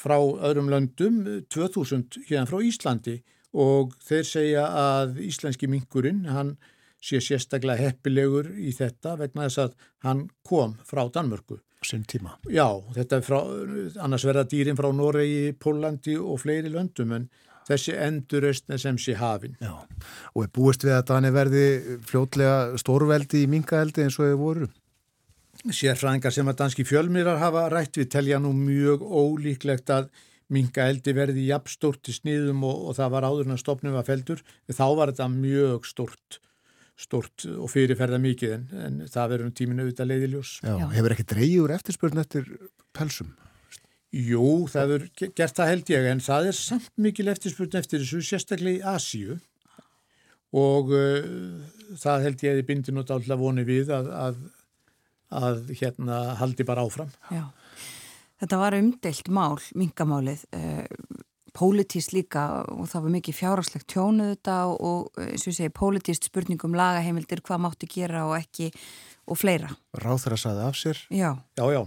frá 0.00 0.16
öðrum 0.18 0.70
löndum, 0.72 1.22
2.000 1.52 2.24
hérna 2.28 2.48
frá 2.48 2.60
Íslandi 2.64 3.20
og 3.50 3.96
þeir 4.06 4.26
segja 4.26 4.66
að 4.68 5.18
íslenski 5.26 5.68
minkurinn, 5.70 6.24
hann 6.30 6.54
sé 7.00 7.20
sérstaklega 7.24 7.88
heppilegur 7.88 8.52
í 8.60 8.72
þetta 8.76 9.16
vegna 9.20 9.48
þess 9.48 9.64
að 9.64 9.76
hann 10.06 10.24
kom 10.46 10.76
frá 10.86 11.06
Danmörku. 11.12 11.60
Sinn 11.84 12.04
tíma. 12.04 12.34
Já, 12.52 12.66
þetta 12.92 13.16
er 13.16 13.22
frá, 13.24 13.38
annars 14.04 14.26
verða 14.28 14.44
dýrin 14.50 14.76
frá 14.76 14.90
Noregi, 14.92 15.54
Pólandi 15.56 16.18
og 16.20 16.42
fleiri 16.42 16.68
löndum 16.68 17.14
en 17.16 17.30
þessi 17.70 17.94
endurreistna 17.96 18.76
sem 18.80 18.98
sé 19.00 19.14
hafin. 19.16 19.56
Já. 19.62 19.72
Og 20.34 20.44
er 20.44 20.52
búist 20.52 20.84
við 20.84 20.98
að 20.98 21.06
Dani 21.08 21.32
verði 21.32 21.64
fljótlega 22.04 22.76
stórveldi 22.80 23.46
í 23.46 23.50
minkaeldi 23.50 24.04
eins 24.04 24.20
og 24.20 24.28
þau 24.28 24.40
voru? 24.42 24.70
Sérfræðingar 25.60 26.32
sem 26.34 26.48
að 26.48 26.58
danski 26.62 26.84
fjölmirar 26.88 27.40
hafa 27.42 27.66
rætt 27.72 28.00
við 28.00 28.10
telja 28.14 28.40
nú 28.40 28.52
mjög 28.56 29.02
ólíklegt 29.04 29.92
að 29.92 30.08
minkaeldi 30.50 31.12
verði 31.14 31.48
jafnstórt 31.50 32.08
í 32.10 32.14
sniðum 32.16 32.64
og, 32.66 32.86
og 32.90 32.96
það 32.98 33.12
var 33.14 33.26
áður 33.28 33.50
en 33.50 33.60
stopnum 33.60 33.98
að 34.00 34.08
feldur. 34.08 34.40
Þá 34.72 34.86
var 34.98 35.12
þetta 35.12 35.28
mjög 35.34 35.90
stórt 35.90 36.40
stort 37.00 37.46
og 37.48 37.70
fyrirferða 37.72 38.18
mikið 38.20 38.56
en, 38.56 38.64
en 38.86 38.98
það 39.08 39.30
verður 39.34 39.48
um 39.48 39.54
tíminu 39.56 39.84
auðvitað 39.84 40.10
leiðiljós. 40.10 40.56
Já. 40.64 40.74
Já. 40.82 40.86
Hefur 40.96 41.14
ekki 41.14 41.48
úr 41.62 41.74
eftirspurn 41.76 42.22
eftir 42.22 42.50
pelsum? 42.96 43.30
Jú, 44.10 44.66
það 44.70 44.94
verður 44.94 45.34
gert 45.38 45.58
það 45.60 45.70
held 45.70 45.92
ég 45.92 46.08
en 46.10 46.22
það 46.24 46.50
er 46.50 46.56
samt 46.58 46.90
mikil 46.98 47.28
eftirspurn 47.30 47.78
eftir 47.78 48.02
þessu 48.02 48.24
sérstaklega 48.26 48.80
í 48.80 48.94
Asíu 48.96 49.36
og 50.50 50.90
uh, 50.90 51.20
það 52.00 52.26
held 52.26 52.42
ég 52.42 52.56
að 52.56 52.58
ég 52.58 52.66
bindi 52.66 52.94
nút 52.94 53.12
alltaf 53.14 53.38
voni 53.38 53.62
við 53.68 53.92
að, 53.94 54.10
að, 54.10 54.40
að 55.30 55.72
hérna 55.80 56.20
haldi 56.40 56.66
bara 56.66 56.84
áfram. 56.86 57.10
Já. 57.30 57.46
Þetta 58.40 58.56
var 58.60 58.76
umdeilt 58.78 59.28
mál, 59.28 59.58
mingamálið, 59.76 60.46
uh, 60.56 60.86
pólitíst 61.56 62.12
líka 62.14 62.64
og 62.70 62.86
það 62.88 63.02
var 63.04 63.14
mikið 63.16 63.36
fjárháslegt 63.36 63.88
tjónuð 63.90 64.34
þetta 64.36 64.56
og 64.70 65.18
eins 65.18 65.44
og 65.44 65.50
ég 65.50 65.56
segi 65.58 65.72
pólitíst 65.74 66.28
spurningum 66.30 66.76
lagaheimildir 66.78 67.42
hvað 67.42 67.64
mátti 67.66 67.88
gera 67.90 68.26
og 68.28 68.36
ekki 68.38 68.70
og 69.30 69.38
fleira. 69.38 69.70
Ráð 69.98 70.24
þeirra 70.24 70.38
saði 70.40 70.62
af 70.68 70.78
sér. 70.78 71.02
Já, 71.10 71.32
Já, 71.58 71.64
já. 71.74 71.82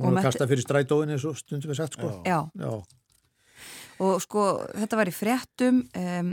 Hún 0.00 0.14
var 0.16 0.22
að 0.22 0.28
kasta 0.30 0.48
fyrir 0.48 0.64
strætóin 0.64 1.12
eins 1.12 1.24
og 1.28 1.36
stundum 1.36 1.70
við 1.70 1.82
sagt 1.82 1.98
sko. 1.98 2.22
já. 2.24 2.38
Já. 2.56 2.72
Og 4.02 4.22
sko 4.24 4.44
þetta 4.72 4.98
var 4.98 5.10
í 5.10 5.14
fréttum, 5.14 5.82
um, 5.94 6.32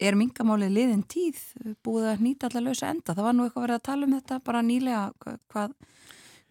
er 0.00 0.14
mingamálið 0.18 0.74
liðin 0.76 1.04
tíð 1.10 1.38
búið 1.84 2.10
að 2.12 2.20
nýta 2.26 2.48
allar 2.50 2.66
lausa 2.68 2.90
enda? 2.92 3.14
Það 3.16 3.26
var 3.28 3.34
nú 3.38 3.46
eitthvað 3.48 3.64
verið 3.66 3.78
að 3.80 3.86
tala 3.88 4.06
um 4.08 4.14
þetta 4.18 4.38
bara 4.46 4.62
nýlega, 4.62 5.00
hva- 5.24 5.38
hvað, 5.52 5.72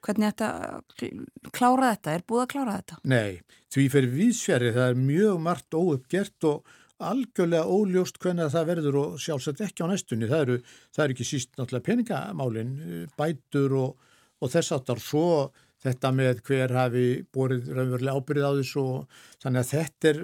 hvernig 0.08 0.34
þetta 0.34 1.52
klára 1.56 1.94
þetta, 1.96 2.16
er 2.20 2.26
búið 2.28 2.44
að 2.44 2.52
klára 2.56 2.76
þetta? 2.82 2.98
Nei, 3.14 3.40
því 3.74 3.86
fyrir 3.94 4.12
vísfjari 4.18 4.74
það 4.76 4.90
er 4.92 5.00
mjög 5.06 5.40
margt 5.48 5.78
óuppgert 5.80 6.50
og 6.52 6.76
algjörlega 6.98 7.70
óljóst 7.70 8.18
hvernig 8.24 8.52
það 8.54 8.68
verður 8.72 8.96
og 9.04 9.18
sjálfsagt 9.22 9.60
ekki 9.62 9.86
á 9.86 9.92
næstunni. 9.92 10.28
Það 10.32 10.44
eru, 10.48 10.56
það 10.96 11.04
eru 11.06 11.14
ekki 11.18 11.28
síst 11.30 11.52
náttúrulega 11.60 11.86
peningamálin, 11.92 12.72
bætur 13.20 13.76
og, 13.78 13.98
og 14.42 14.50
þess 14.54 14.74
aftar 14.74 15.02
svo 15.04 15.26
þetta 15.86 16.10
með 16.18 16.40
hver 16.48 16.74
hafi 16.74 17.04
borið 17.32 17.68
raunverulega 17.78 18.18
ábyrðið 18.18 18.48
á 18.50 18.54
þessu 18.58 18.82
og 18.82 19.20
þannig 19.44 19.62
að 19.62 19.72
þetta 19.76 20.10
er, 20.10 20.22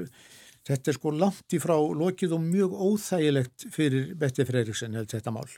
þetta 0.67 0.91
er 0.91 0.97
sko 0.99 1.13
langt 1.15 1.55
í 1.55 1.61
frá 1.61 1.75
lokið 1.75 2.37
og 2.37 2.43
mjög 2.43 2.77
óþægilegt 2.87 3.67
fyrir 3.73 4.13
Betti 4.19 4.45
Freiriksen 4.47 4.95
held 4.97 5.11
þetta 5.11 5.33
mál. 5.35 5.49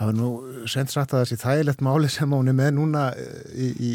Það 0.00 0.06
var 0.06 0.16
nú 0.16 0.28
sent 0.70 0.92
sagt 0.92 1.12
að 1.12 1.26
þessi 1.26 1.42
þægilegt 1.42 1.82
máli 1.84 2.08
sem 2.08 2.32
hún 2.32 2.48
er 2.48 2.56
með 2.56 2.70
núna 2.78 3.10
eh, 3.20 3.50
í, 3.52 3.68
í 3.90 3.92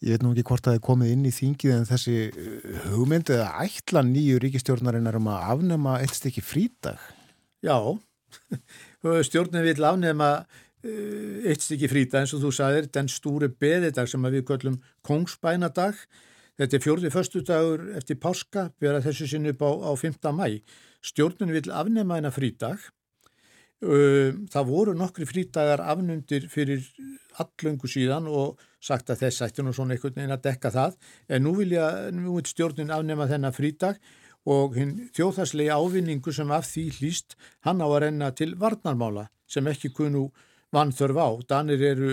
ég 0.00 0.14
veit 0.14 0.22
nú 0.24 0.32
ekki 0.32 0.46
hvort 0.48 0.64
það 0.64 0.78
er 0.78 0.84
komið 0.84 1.12
inn 1.12 1.26
í 1.28 1.34
þingið 1.34 1.74
en 1.74 1.88
þessi 1.88 2.16
eh, 2.28 2.78
hugmynd 2.92 3.32
eða 3.34 3.50
ætla 3.66 4.04
nýju 4.06 4.38
ríkistjórnarinnar 4.44 5.18
um 5.18 5.28
að 5.32 5.50
afnema 5.56 5.98
eitt 6.00 6.16
stykki 6.16 6.44
frídag. 6.44 7.02
Já, 7.64 7.76
stjórnin 9.28 9.66
vil 9.66 9.84
afnema 9.84 10.30
uh, 10.40 11.36
eitt 11.44 11.64
stykki 11.64 11.90
frýta 11.92 12.22
eins 12.22 12.32
og 12.36 12.44
þú 12.46 12.54
sagðir, 12.56 12.88
den 12.94 13.10
stúri 13.12 13.50
beðidag 13.52 14.08
sem 14.08 14.24
að 14.24 14.38
við 14.38 14.46
köllum 14.52 14.80
kongsbænadag. 15.06 16.00
Þetta 16.60 16.76
er 16.76 16.82
fjórði 16.84 17.08
föstudagur 17.08 17.82
eftir 17.96 18.18
páska, 18.20 18.66
bera 18.76 18.98
þessu 19.00 19.24
sinni 19.30 19.54
upp 19.54 19.62
á, 19.64 19.70
á 19.80 19.90
5. 19.96 20.26
mæ. 20.36 20.58
Stjórnin 21.00 21.54
vil 21.54 21.70
afnema 21.72 22.18
eina 22.18 22.28
frýdag. 22.28 22.82
Uh, 23.80 24.44
það 24.52 24.66
voru 24.68 24.92
nokkri 24.92 25.24
frídagar 25.24 25.80
afnundir 25.80 26.50
fyrir 26.52 26.84
allöngu 27.40 27.88
síðan 27.88 28.28
og 28.28 28.60
sagt 28.76 29.08
að 29.08 29.22
þess 29.22 29.46
ætti 29.46 29.64
nú 29.64 29.72
svona 29.72 29.96
einhvern 29.96 30.18
veginn 30.18 30.36
að 30.36 30.44
dekka 30.50 30.74
það. 30.74 30.98
En 31.32 31.46
nú 31.46 31.54
vil, 31.56 31.70
ég, 31.78 32.10
nú 32.12 32.36
vil 32.36 32.44
stjórnin 32.50 32.92
afnema 32.92 33.30
þennan 33.30 33.56
frídag 33.56 33.96
og 34.44 34.76
hinn 34.76 35.08
þjóðhagslegi 35.16 35.72
ávinningu 35.72 36.36
sem 36.36 36.52
af 36.52 36.68
því 36.68 36.86
hlýst 36.98 37.38
hann 37.64 37.80
á 37.80 37.88
að 37.88 38.02
renna 38.04 38.30
til 38.36 38.52
varnarmála 38.60 39.30
sem 39.48 39.64
ekki 39.64 39.94
kunu 39.96 40.28
vannþörf 40.76 41.24
á. 41.24 41.28
Danir 41.56 41.88
eru 41.88 42.12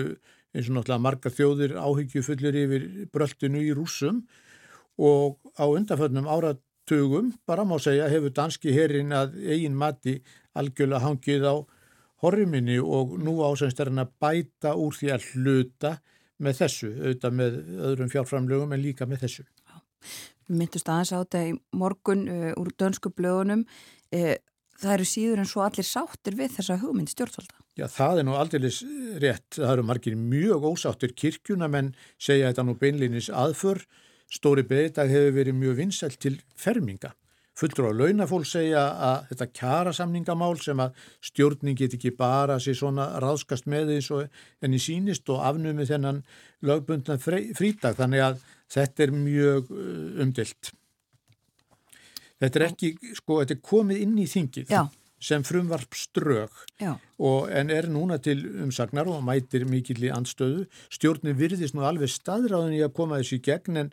eins 0.58 0.68
og 0.68 0.76
náttúrulega 0.76 1.04
margar 1.04 1.34
þjóðir 1.34 1.76
áhyggjufullir 1.78 2.60
yfir 2.64 2.86
bröltinu 3.14 3.62
í 3.62 3.70
rúsum 3.76 4.24
og 4.98 5.38
á 5.54 5.64
undanföllnum 5.70 6.26
áratugum 6.26 7.32
bara 7.46 7.64
má 7.64 7.78
segja 7.78 8.10
hefur 8.10 8.34
danski 8.34 8.74
herin 8.74 9.14
að 9.14 9.38
eigin 9.46 9.78
mati 9.78 10.18
algjörlega 10.58 11.04
hangið 11.06 11.46
á 11.46 11.54
horriminni 12.24 12.80
og 12.82 13.14
nú 13.22 13.38
ásemst 13.46 13.78
er 13.78 13.92
hann 13.92 14.02
að 14.02 14.14
bæta 14.18 14.74
úr 14.74 14.96
því 14.98 15.12
að 15.14 15.28
hluta 15.32 15.92
með 16.42 16.58
þessu, 16.62 16.90
auðvitað 16.98 17.38
með 17.38 17.60
öðrum 17.90 18.10
fjárframlögum 18.12 18.74
en 18.74 18.82
líka 18.82 19.06
með 19.06 19.24
þessu. 19.26 19.46
Myndust 20.48 20.90
aðeins 20.90 21.12
á 21.14 21.18
þetta 21.22 21.44
í 21.46 21.54
morgun 21.76 22.26
uh, 22.30 22.52
úr 22.58 22.70
dönsku 22.78 23.12
blögunum. 23.14 23.64
Uh, 24.14 24.34
það 24.78 24.94
eru 24.94 25.06
síður 25.10 25.42
en 25.42 25.48
svo 25.50 25.62
allir 25.64 25.86
sáttir 25.86 26.36
við 26.38 26.52
þessa 26.56 26.78
hugmynd 26.82 27.12
stjórnvalda. 27.12 27.62
Já, 27.78 27.86
það 27.94 28.20
er 28.20 28.26
nú 28.26 28.34
aldrei 28.38 28.70
rétt. 29.22 29.48
Það 29.54 29.72
eru 29.72 29.86
margir 29.86 30.18
mjög 30.18 30.66
ósáttir 30.72 31.14
kirkjuna, 31.18 31.70
menn 31.70 31.94
segja 32.18 32.50
þetta 32.50 32.66
nú 32.66 32.74
beinlinis 32.78 33.30
aðför. 33.30 33.84
Stóri 34.28 34.64
beðdag 34.68 35.10
hefur 35.12 35.34
verið 35.38 35.56
mjög 35.56 35.80
vinsælt 35.82 36.18
til 36.22 36.36
ferminga. 36.58 37.14
Fullur 37.58 37.90
á 37.90 37.98
launafól 37.98 38.44
segja 38.46 38.84
að 39.02 39.30
þetta 39.32 39.46
kjara 39.58 39.92
samningamál 39.96 40.52
sem 40.62 40.78
að 40.78 40.98
stjórning 41.26 41.78
get 41.78 41.96
ekki 41.96 42.12
bara 42.14 42.60
sér 42.62 42.76
svona 42.78 43.08
ráðskast 43.18 43.66
með 43.66 43.96
eins 43.96 44.10
og 44.14 44.28
enni 44.62 44.78
sínist 44.78 45.26
og 45.34 45.42
afnumið 45.42 45.90
þennan 45.90 46.20
lögbundna 46.62 47.18
frítag. 47.18 47.98
Þannig 47.98 48.22
að 48.28 48.44
þetta 48.70 49.06
er 49.06 49.14
mjög 49.16 49.72
uh, 49.74 50.22
umdilt. 50.22 50.70
Þetta 52.38 52.60
er 52.60 52.66
ekki, 52.68 52.94
sko, 53.18 53.42
þetta 53.42 53.56
er 53.56 53.62
komið 53.66 54.02
inn 54.06 54.16
í 54.22 54.26
þingið. 54.30 54.72
Já 54.72 54.86
sem 55.22 55.42
frumvarp 55.46 55.96
strög 55.98 56.52
og, 56.78 57.48
en 57.50 57.72
er 57.74 57.88
núna 57.90 58.18
til 58.22 58.38
umsagnar 58.62 59.08
og 59.10 59.24
mætir 59.26 59.66
mikill 59.68 60.04
í 60.06 60.12
andstöðu. 60.14 60.68
Stjórnum 60.94 61.38
virðist 61.38 61.74
nú 61.74 61.86
alveg 61.86 62.12
staðráðin 62.12 62.78
í 62.78 62.84
að 62.86 62.94
koma 63.00 63.18
þessu 63.18 63.40
í 63.40 63.44
gegn 63.48 63.82
en 63.82 63.90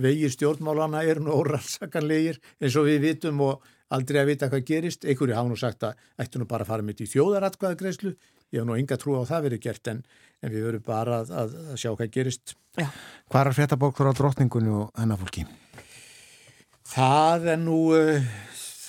vegir 0.00 0.32
stjórnmálana 0.34 1.02
er 1.08 1.22
nú 1.24 1.32
órannsakanlegir 1.40 2.40
eins 2.60 2.76
og 2.76 2.90
við 2.90 3.02
vitum 3.08 3.42
og 3.48 3.64
aldrei 3.96 4.20
að 4.22 4.32
vita 4.34 4.50
hvað 4.52 4.68
gerist. 4.68 5.08
Einhverju 5.08 5.38
hafa 5.38 5.52
nú 5.52 5.60
sagt 5.60 5.88
að 5.88 6.06
ættu 6.20 6.42
nú 6.42 6.48
bara 6.50 6.66
að 6.66 6.74
fara 6.74 6.86
mitt 6.86 7.00
í 7.00 7.10
þjóðaratkvæðagreyslu. 7.14 8.16
Ég 8.52 8.60
hef 8.60 8.68
nú 8.68 8.76
enga 8.76 9.00
trú 9.00 9.16
á 9.16 9.24
það 9.26 9.48
verið 9.48 9.64
gert 9.64 9.92
en, 9.94 10.04
en 10.44 10.52
við 10.52 10.68
verum 10.68 10.84
bara 10.86 11.22
að, 11.22 11.32
að, 11.32 11.60
að 11.72 11.80
sjá 11.82 11.94
hvað 11.94 12.12
gerist. 12.20 12.58
Já. 12.76 12.90
Hvað 13.32 13.48
er 13.48 13.62
þetta 13.64 13.80
bók 13.80 13.96
þar 13.96 14.12
á 14.12 14.18
drotningunni 14.20 14.76
og 14.76 14.90
hennar 15.00 15.22
fólki? 15.22 15.46
Það 16.90 17.48
er 17.54 17.62
nú... 17.62 17.78
Uh, 17.96 18.34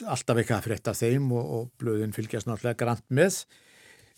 alltaf 0.05 0.37
eitthvað 0.37 0.59
að 0.59 0.67
frétta 0.67 0.93
þeim 0.97 1.31
og, 1.33 1.47
og 1.57 1.69
blöðin 1.81 2.13
fylgjast 2.15 2.49
náttúrulega 2.49 2.77
grann 2.81 3.01
með 3.13 3.39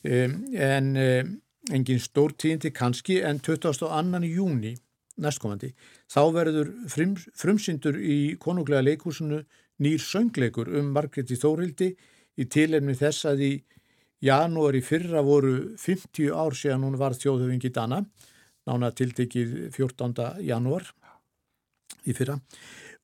um, 0.03 0.36
en 0.59 0.91
um, 0.99 1.32
engin 1.75 2.01
stór 2.03 2.36
tíðindi 2.36 2.73
kannski 2.75 3.19
en 3.25 3.39
22. 3.43 3.88
júni 4.27 4.75
næstkomandi 5.19 5.71
þá 6.09 6.21
verður 6.36 6.71
frum, 6.91 7.15
frumsyndur 7.36 7.99
í 7.99 8.36
konunglega 8.41 8.86
leikúsinu 8.88 9.41
nýr 9.84 10.03
söngleikur 10.03 10.71
um 10.80 10.91
Margreti 10.95 11.38
Þórildi 11.39 11.93
í 12.39 12.47
tilefni 12.51 12.95
þess 12.99 13.27
að 13.30 13.45
í 13.45 13.51
janúari 14.23 14.82
fyrra 14.84 15.23
voru 15.23 15.77
50 15.80 16.34
ár 16.36 16.55
síðan 16.57 16.86
hún 16.88 16.99
var 16.99 17.15
þjóðhauðingi 17.15 17.71
dana 17.75 18.03
nána 18.67 18.91
tiltekið 18.95 19.69
14. 19.75 20.43
janúar 20.47 20.88
í 22.07 22.15
fyrra 22.15 22.39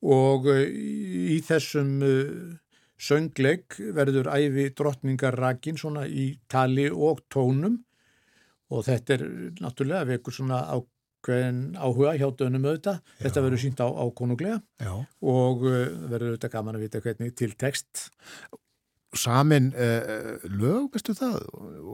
og 0.06 0.50
uh, 0.52 0.62
í 0.66 1.40
þessum 1.46 1.96
uh, 2.06 2.58
söngleik 2.96 3.78
verður 3.96 4.32
æfi 4.32 4.70
drottningar 4.78 5.38
rakin 5.40 5.80
svona 5.80 6.06
í 6.08 6.34
tali 6.52 6.88
og 6.90 7.26
tónum 7.34 7.82
og 8.72 8.86
þetta 8.88 9.18
er 9.18 9.26
náttúrulega 9.62 10.10
vekur 10.16 10.34
svona 10.34 10.62
ákveðin 10.74 11.76
áhuga 11.78 12.16
hjá 12.18 12.30
dönum 12.40 12.66
auðvitað. 12.66 13.02
Já. 13.02 13.24
Þetta 13.26 13.44
verður 13.46 13.62
sínt 13.62 13.84
á, 13.84 13.88
á 13.92 14.06
konunglega 14.16 14.62
Já. 14.82 14.94
og 15.22 15.66
verður 15.66 16.32
auðvitað 16.32 16.56
gaman 16.56 16.80
að 16.80 16.88
vita 16.88 17.04
hvernig 17.04 17.36
til 17.38 17.52
text. 17.60 18.08
Samin 19.20 19.72
uh, 19.74 20.46
lög, 20.52 20.90
veistu 20.94 21.16
það, 21.18 21.40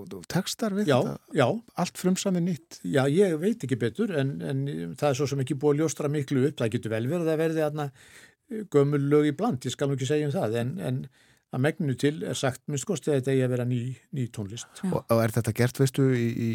og 0.01 0.15
textar 0.31 0.75
við 0.77 0.91
já, 0.91 0.97
þetta? 0.97 1.37
Já. 1.37 1.47
Allt 1.83 2.01
frum 2.01 2.17
samin 2.19 2.47
nýtt? 2.49 2.81
Já, 2.83 3.03
ég 3.11 3.37
veit 3.41 3.63
ekki 3.65 3.79
betur 3.81 4.13
en, 4.17 4.37
en 4.41 4.65
það 4.99 5.09
er 5.11 5.19
svo 5.19 5.29
sem 5.31 5.43
ekki 5.45 5.59
búið 5.61 5.77
að 5.77 5.83
ljóstra 5.83 6.11
miklu 6.11 6.45
upp. 6.49 6.59
Það 6.61 6.75
getur 6.77 6.95
vel 6.95 7.03
verið 7.11 7.33
að 7.33 7.41
verði 7.45 7.65
aðna 7.67 7.89
gömul 8.71 9.01
lög 9.11 9.29
í 9.31 9.35
bland, 9.37 9.63
ég 9.65 9.73
skal 9.73 9.89
nú 9.89 9.97
ekki 9.97 10.09
segja 10.09 10.27
um 10.27 10.33
það 10.33 10.57
en, 10.61 10.71
en 10.83 11.03
að 11.51 11.63
megnu 11.65 11.95
til 11.99 12.13
er 12.23 12.37
sagt 12.37 12.63
minnst 12.71 12.87
kosti 12.87 13.11
að 13.11 13.19
þetta 13.19 13.33
eigi 13.33 13.45
að 13.45 13.53
vera 13.55 13.67
ný, 13.67 13.79
ný 14.15 14.27
tónlist 14.31 14.83
og, 14.87 15.01
og 15.01 15.19
er 15.19 15.33
þetta 15.35 15.53
gert, 15.55 15.81
veistu, 15.81 16.07
í, 16.15 16.27
í 16.31 16.49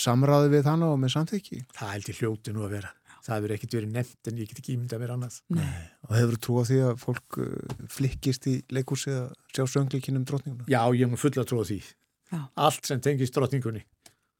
samráði 0.00 0.54
við 0.54 0.66
þann 0.68 0.86
og 0.88 0.96
með 1.00 1.14
samþykki? 1.16 1.60
Það 1.76 1.92
held 1.96 2.10
ég 2.12 2.20
hljóti 2.22 2.54
nú 2.56 2.64
að 2.66 2.76
vera 2.78 2.92
það 3.22 3.36
hefur 3.36 3.54
ekkert 3.56 3.76
verið 3.78 3.96
nefnt 3.96 4.30
en 4.30 4.38
ég 4.42 4.50
get 4.50 4.62
ekki 4.62 4.76
ímynda 4.76 4.98
að 4.98 5.04
vera 5.04 5.16
annað 5.18 5.40
Nei. 5.54 5.72
og 6.08 6.14
hefur 6.18 6.36
þú 6.36 6.42
trú 6.46 6.58
á 6.58 6.62
því 6.68 6.78
að 6.86 6.94
fólk 7.02 7.40
uh, 7.42 7.74
flikkist 7.96 8.48
í 8.50 8.54
leikúsi 8.74 9.14
að 9.14 9.28
sjá 9.54 9.64
söngleikinum 9.76 10.24
drotninguna? 10.28 10.68
Já, 10.70 10.82
ég 10.98 11.12
hef 11.12 11.26
fulla 11.26 11.46
trú 11.48 11.62
á 11.62 11.64
því 11.68 11.80
Já. 12.32 12.40
allt 12.66 12.90
sem 12.90 13.04
tengist 13.04 13.36
drotningunni 13.36 13.84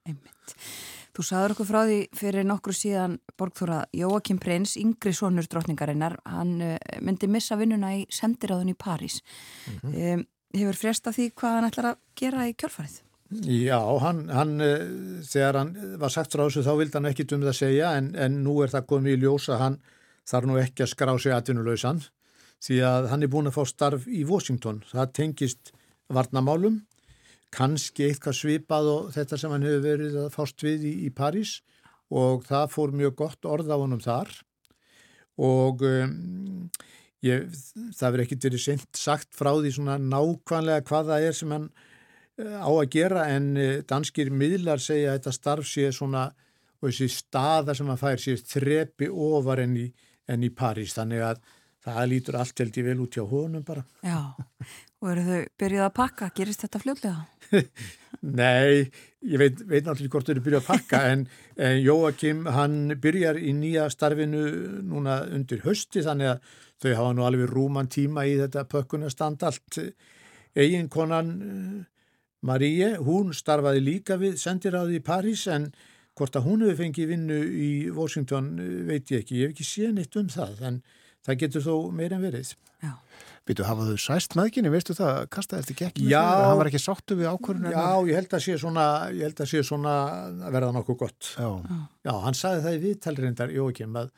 Einmitt 0.08 0.56
Þú 1.12 1.24
saður 1.28 1.52
okkur 1.52 1.66
frá 1.68 1.80
því 1.84 1.96
fyrir 2.16 2.46
nokkru 2.48 2.72
síðan 2.72 3.18
Borgþóra 3.36 3.82
Jóakim 3.92 4.38
Prins, 4.40 4.78
yngri 4.80 5.12
sonur 5.12 5.44
drotningarinnar, 5.44 6.16
hann 6.24 6.54
uh, 6.64 6.78
myndi 7.04 7.28
missa 7.28 7.58
vinnuna 7.60 7.90
í 7.98 8.06
sendiráðun 8.08 8.72
í 8.72 8.76
París. 8.80 9.18
Mm 9.66 9.74
-hmm. 9.82 10.14
um, 10.14 10.22
hefur 10.56 10.78
fresta 10.80 11.12
því 11.12 11.26
hvað 11.36 11.56
hann 11.58 11.68
ætlar 11.68 11.90
að 11.90 11.98
gera 12.16 12.48
í 12.48 12.54
kjörfarið? 12.56 12.96
Já, 13.32 13.80
hann, 14.02 14.26
hann 14.28 14.56
uh, 14.60 14.82
þegar 15.24 15.58
hann 15.60 15.74
var 16.00 16.12
sagt 16.12 16.34
frá 16.34 16.44
þessu 16.44 16.64
þá 16.66 16.72
vildi 16.80 16.98
hann 16.98 17.10
ekki 17.10 17.28
um 17.32 17.44
það 17.46 17.58
segja 17.58 17.92
en, 17.96 18.12
en 18.18 18.42
nú 18.44 18.58
er 18.64 18.72
það 18.72 18.88
komið 18.90 19.16
í 19.16 19.20
ljós 19.22 19.48
að 19.52 19.62
hann 19.62 19.78
þarf 20.28 20.48
nú 20.50 20.58
ekki 20.60 20.84
að 20.84 20.92
skrá 20.92 21.12
sig 21.18 21.34
atvinnulausan 21.34 22.02
því 22.62 22.78
að 22.86 23.08
hann 23.10 23.24
er 23.24 23.32
búin 23.32 23.50
að 23.50 23.56
fá 23.56 23.64
starf 23.66 24.04
í 24.06 24.22
Washington. 24.28 24.82
Það 24.90 25.14
tengist 25.18 25.72
varnamálum 26.12 26.82
kannski 27.52 28.06
eitthvað 28.08 28.38
svipað 28.38 28.90
og 28.92 29.10
þetta 29.16 29.38
sem 29.40 29.52
hann 29.52 29.66
hefur 29.66 29.84
verið 29.84 30.18
að 30.22 30.32
fást 30.36 30.64
við 30.64 30.86
í, 30.88 30.94
í 31.06 31.10
París 31.12 31.58
og 32.12 32.46
það 32.48 32.70
fór 32.72 32.94
mjög 32.96 33.16
gott 33.20 33.48
orð 33.48 33.72
á 33.72 33.76
honum 33.76 34.02
þar 34.02 34.30
og 35.42 35.84
um, 35.88 36.68
ég, 37.24 37.48
það 37.96 38.08
verður 38.08 38.24
ekkert 38.26 38.46
verið 38.48 38.64
sent 38.64 39.00
sagt 39.00 39.32
frá 39.36 39.52
því 39.54 39.74
svona 39.76 39.98
nákvæmlega 40.00 40.86
hvað 40.88 41.12
það 41.12 41.28
er 41.28 41.38
sem 41.38 41.54
hann 41.56 41.68
á 42.40 42.70
að 42.70 42.88
gera 42.94 43.26
en 43.34 43.52
uh, 43.56 43.80
danskir 43.88 44.32
miðlar 44.32 44.80
segja 44.80 45.12
að 45.12 45.18
þetta 45.18 45.36
starf 45.36 45.68
sé 45.68 45.90
svona 45.92 46.30
og 46.82 46.90
þessi 46.90 47.08
staða 47.14 47.74
sem 47.78 47.90
hann 47.90 48.00
fær 48.00 48.20
sé 48.20 48.36
þrepi 48.36 49.08
ofar 49.10 49.62
enn 49.62 49.76
í, 49.78 49.88
enn 50.30 50.46
í 50.46 50.50
París 50.54 50.96
þannig 50.96 51.22
að 51.26 51.42
það 51.82 52.08
lítur 52.10 52.38
allt 52.38 52.62
held 52.62 52.78
ég 52.78 52.86
vel 52.86 53.00
út 53.02 53.16
hjá 53.18 53.24
honum 53.26 53.64
bara. 53.66 53.82
Já, 54.06 54.18
og 55.02 55.10
eru 55.12 55.24
þau 55.26 55.40
byrjuð 55.58 55.84
að 55.86 55.94
pakka? 55.98 56.30
Gerist 56.36 56.64
þetta 56.64 56.80
fljóðlega? 56.82 57.22
Nei, 58.40 58.90
ég 59.26 59.40
veit, 59.42 59.62
veit 59.66 59.86
náttúrulega 59.86 60.14
hvort 60.14 60.28
þau 60.28 60.34
eru 60.34 60.44
byrjuð 60.46 60.60
að 60.60 60.68
pakka 60.68 61.02
en, 61.10 61.24
en 61.58 61.78
Jóakim 61.82 62.44
hann 62.54 62.96
byrjar 63.02 63.38
í 63.38 63.54
nýja 63.58 63.88
starfinu 63.90 64.42
núna 64.86 65.22
undir 65.34 65.64
hösti 65.66 66.04
þannig 66.06 66.34
að 66.34 66.52
þau 66.82 66.92
hafa 66.92 67.14
nú 67.18 67.26
alveg 67.26 67.50
rúman 67.50 67.90
tíma 67.90 68.26
í 68.30 68.36
þetta 68.38 68.66
pökkunastand 68.70 69.42
allt. 69.46 69.82
Eginkonan 70.52 71.34
Maríe, 72.42 72.96
hún 72.98 73.30
starfaði 73.36 73.82
líka 73.84 74.18
við 74.18 74.38
sendiráði 74.42 74.98
í 74.98 75.04
París 75.04 75.44
en 75.50 75.70
hvort 76.18 76.34
að 76.36 76.48
hún 76.48 76.64
hefur 76.64 76.80
fengið 76.80 77.12
vinnu 77.14 77.38
í 77.38 77.70
Washington 77.94 78.52
eh, 78.60 78.72
veit 78.88 79.12
ég 79.14 79.22
ekki, 79.22 79.38
ég 79.38 79.50
hef 79.50 79.54
ekki 79.54 79.66
séð 79.68 79.94
neitt 79.98 80.18
um 80.18 80.30
það 80.32 80.64
en 80.68 80.80
það 81.22 81.38
getur 81.44 81.64
þó 81.68 81.74
meira 81.94 82.18
en 82.18 82.24
verið. 82.26 82.56
Já. 82.82 82.96
Býtu, 83.46 83.64
hafa 83.66 83.86
þau 83.88 83.98
sæst 83.98 84.36
maðginni, 84.38 84.70
veistu 84.70 84.94
það, 84.94 85.20
kastaði 85.34 85.64
eftir 85.64 85.78
gekk? 85.80 86.02
Já. 86.06 86.22
Það 86.22 86.56
var 86.60 86.70
ekki 86.70 86.82
sáttu 86.82 87.16
við 87.18 87.30
ákvörðinu? 87.30 87.72
Já, 87.74 87.86
ég 88.10 88.18
held 88.20 88.36
að 88.38 88.44
sé 88.44 88.58
svona, 88.62 88.88
ég 89.10 89.26
held 89.26 89.42
að 89.42 89.50
sé 89.50 89.62
svona 89.66 89.94
að 90.46 90.58
verða 90.58 90.74
nokkuð 90.76 90.98
gott. 91.00 91.30
Já. 91.34 91.48
Já, 92.06 92.12
hann 92.26 92.38
saði 92.38 92.66
það 92.66 92.76
í 92.76 92.82
viðtalrindar, 92.88 93.54
Jókim, 93.56 93.96
að, 93.98 94.12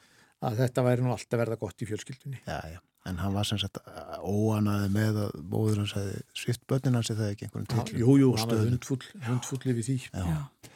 að 0.44 0.60
þetta 0.64 0.88
væri 0.88 1.06
nú 1.06 1.14
alltaf 1.14 1.40
verða 1.40 1.60
gott 1.60 1.84
í 1.84 1.88
fjölskyldunni. 1.88 2.42
Já, 2.44 2.58
já, 2.74 2.80
en 3.04 3.18
hann 3.20 3.34
var 3.36 3.46
sem 3.48 3.60
sagt 3.60 3.80
óanaði 4.24 4.90
með 4.94 5.18
að 5.26 5.40
móður 5.52 5.82
hans 5.82 5.94
hefði 5.96 6.20
svift 6.40 6.62
börnin 6.70 6.96
hans 6.98 7.10
eða 7.12 7.30
ekki 7.32 7.48
einhvern 7.48 7.68
til. 7.68 7.98
Jú, 8.00 8.16
jú, 8.20 8.30
hann 8.38 8.52
var 8.52 8.62
hundfull, 8.64 9.00
hundfull 9.26 9.60
yfir 9.60 9.86
því. 9.88 9.98
Já. 10.08 10.24
já. 10.30 10.70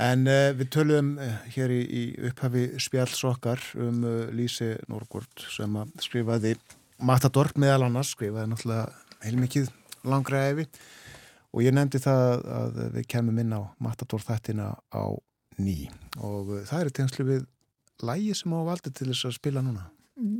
En 0.00 0.24
uh, 0.24 0.48
við 0.56 0.70
töluðum 0.72 1.10
uh, 1.20 1.34
hér 1.52 1.74
í, 1.74 1.82
í 1.84 2.02
upphafi 2.30 2.64
spjallsokkar 2.80 3.60
um 3.76 4.00
uh, 4.08 4.14
Lísi 4.32 4.72
Norgård 4.88 5.44
sem 5.52 5.76
skrifaði 6.00 6.54
Matador 7.02 7.50
meðal 7.60 7.88
annars, 7.88 8.14
skrifaði 8.16 8.52
náttúrulega 8.54 8.86
heilmikið 9.26 9.68
langra 10.08 10.46
efi 10.50 10.64
og 11.52 11.60
ég 11.66 11.74
nefndi 11.76 12.00
það 12.00 12.46
að 12.56 12.78
við 12.96 13.08
kemum 13.12 13.42
inn 13.42 13.52
á 13.52 13.60
Matador 13.82 14.24
þættina 14.24 14.72
á 14.88 15.04
ný 15.60 15.90
og 16.16 16.54
það 16.70 16.78
er 16.86 16.94
tengslu 16.96 17.26
við 17.28 17.44
lægi 18.02 18.32
sem 18.38 18.54
á 18.56 18.60
valdi 18.64 18.92
til 18.94 19.10
þess 19.10 19.28
að 19.28 19.36
spila 19.36 19.62
núna. 19.64 19.90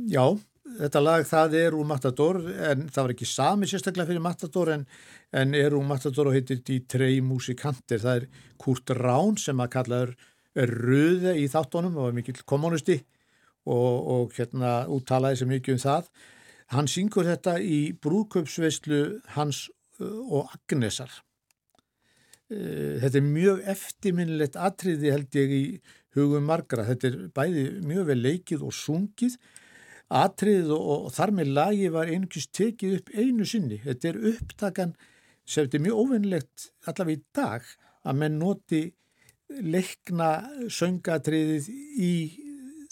Já, 0.09 0.33
þetta 0.79 1.01
lag 1.03 1.25
það 1.27 1.55
er 1.59 1.77
úr 1.77 1.87
Matador 1.87 2.39
en 2.43 2.87
það 2.89 3.05
var 3.05 3.13
ekki 3.15 3.29
sami 3.29 3.69
sérstaklega 3.69 4.09
fyrir 4.09 4.23
Matador 4.23 4.73
en, 4.73 4.85
en 5.31 5.57
er 5.57 5.75
úr 5.77 5.85
Matador 5.87 6.29
og 6.29 6.37
heitir 6.37 6.61
Die 6.65 6.83
Trei 6.89 7.21
Musikanter. 7.25 8.01
Það 8.01 8.21
er 8.21 8.27
Kurt 8.61 8.93
Rán 8.97 9.39
sem 9.41 9.59
að 9.63 9.73
kallaður 9.77 10.15
Röða 10.53 11.33
í 11.33 11.47
þáttónum 11.49 11.95
og 11.97 12.11
er 12.11 12.17
mikill 12.19 12.43
kommunisti 12.45 12.99
og, 13.65 13.93
og 14.13 14.35
hérna 14.37 14.83
úttalaði 14.91 15.41
sem 15.41 15.49
mikið 15.49 15.77
um 15.77 15.83
það. 15.87 16.09
Hann 16.73 16.89
syngur 16.89 17.27
þetta 17.27 17.57
í 17.61 17.79
brúköpsveislu 18.01 19.01
hans 19.35 19.65
og 19.99 20.51
Agnesar. 20.53 21.11
Þetta 22.53 23.17
er 23.17 23.25
mjög 23.25 23.61
eftirminnilegt 23.73 24.57
atriði 24.59 25.13
held 25.13 25.37
ég 25.37 25.53
í 25.57 25.63
hugum 26.17 26.45
margra. 26.45 26.85
Þetta 26.85 27.09
er 27.09 27.19
bæði 27.33 27.65
mjög 27.85 28.09
vel 28.11 28.19
leikið 28.21 28.65
og 28.67 28.75
sungið. 28.77 29.37
Atriðið 30.13 30.73
og, 30.75 30.89
og 31.07 31.13
þar 31.15 31.33
með 31.39 31.53
lagi 31.57 31.89
var 31.93 32.11
einhvers 32.11 32.49
tekið 32.53 32.99
upp 32.99 33.13
einu 33.17 33.47
sinni. 33.49 33.79
Þetta 33.81 34.11
er 34.11 34.19
upptakan 34.33 34.95
sem 35.43 35.65
þetta 35.65 35.79
er 35.79 35.85
mjög 35.87 36.01
óvinnlegt 36.03 36.67
allavega 36.87 37.17
í 37.17 37.23
dag 37.35 37.71
að 38.03 38.19
menn 38.21 38.39
noti 38.41 38.83
leikna 39.63 40.29
söngatriðið 40.71 41.69
í 42.01 42.13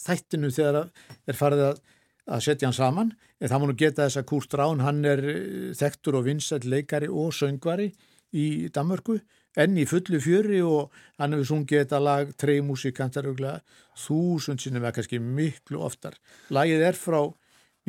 þættinu 0.02 0.52
þegar 0.54 0.90
er 1.30 1.38
farið 1.38 1.66
að, 1.70 1.84
að 2.32 2.44
setja 2.48 2.70
hann 2.70 2.78
saman. 2.78 3.14
En 3.42 3.50
það 3.50 3.62
má 3.62 3.68
nú 3.70 3.78
geta 3.78 4.06
þess 4.06 4.22
að 4.22 4.28
Kurt 4.30 4.58
Rán, 4.58 4.84
hann 4.86 5.06
er 5.08 5.22
eh, 5.26 5.70
þektur 5.78 6.20
og 6.20 6.28
vinsætt 6.28 6.68
leikari 6.70 7.10
og 7.10 7.32
söngvari 7.34 7.90
í 8.38 8.46
Danmörku, 8.74 9.18
enn 9.60 9.78
í 9.80 9.86
fullu 9.90 10.20
fjöri 10.24 10.62
og 10.64 10.92
hann 11.20 11.36
hefur 11.36 11.50
sungið 11.50 11.84
þetta 11.84 12.00
lag 12.02 12.34
trey 12.40 12.62
músikantar 12.64 13.28
þúsund 13.28 14.62
sinni 14.62 14.80
með 14.80 14.96
kannski 14.98 15.20
miklu 15.20 15.82
oftar. 15.84 16.16
Lagið 16.50 16.86
er 16.88 17.00
frá 17.00 17.22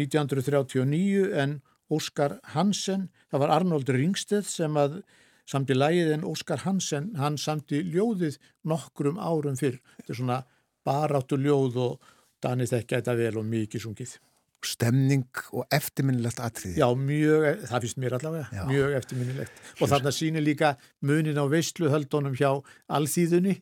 1939 0.01 1.29
en 1.39 1.61
Óskar 1.93 2.39
Hansen, 2.55 3.11
það 3.31 3.45
var 3.45 3.55
Arnold 3.59 3.93
Ringstedt 3.93 4.49
sem 4.49 4.77
að 4.81 5.03
samti 5.47 5.77
lagið 5.77 6.15
en 6.17 6.27
Óskar 6.27 6.65
Hansen, 6.65 7.13
hann 7.21 7.37
samti 7.39 7.83
ljóðið 7.85 8.39
nokkrum 8.65 9.21
árum 9.21 9.59
fyrr. 9.59 9.79
Þetta 9.99 10.15
er 10.15 10.21
svona 10.23 10.43
baráttu 10.87 11.39
ljóð 11.39 11.79
og 11.87 12.13
danið 12.43 12.77
þekkja 12.77 13.03
þetta 13.03 13.19
vel 13.21 13.35
og 13.39 13.51
mikið 13.51 13.85
sungið 13.87 14.19
stemning 14.67 15.27
og 15.53 15.67
eftirminnilegt 15.75 16.41
atriði. 16.43 16.79
Já, 16.81 16.89
mjög, 16.99 17.67
það 17.71 17.85
finnst 17.87 18.01
mér 18.03 18.17
allavega, 18.19 18.47
Já. 18.55 18.63
mjög 18.69 18.97
eftirminnilegt. 19.01 19.61
Og 19.81 19.91
þarna 19.93 20.15
sýnir 20.15 20.45
líka 20.45 20.75
munin 21.03 21.41
á 21.41 21.45
veistluhöldunum 21.51 22.37
hjá 22.39 22.51
alþýðunni. 22.89 23.61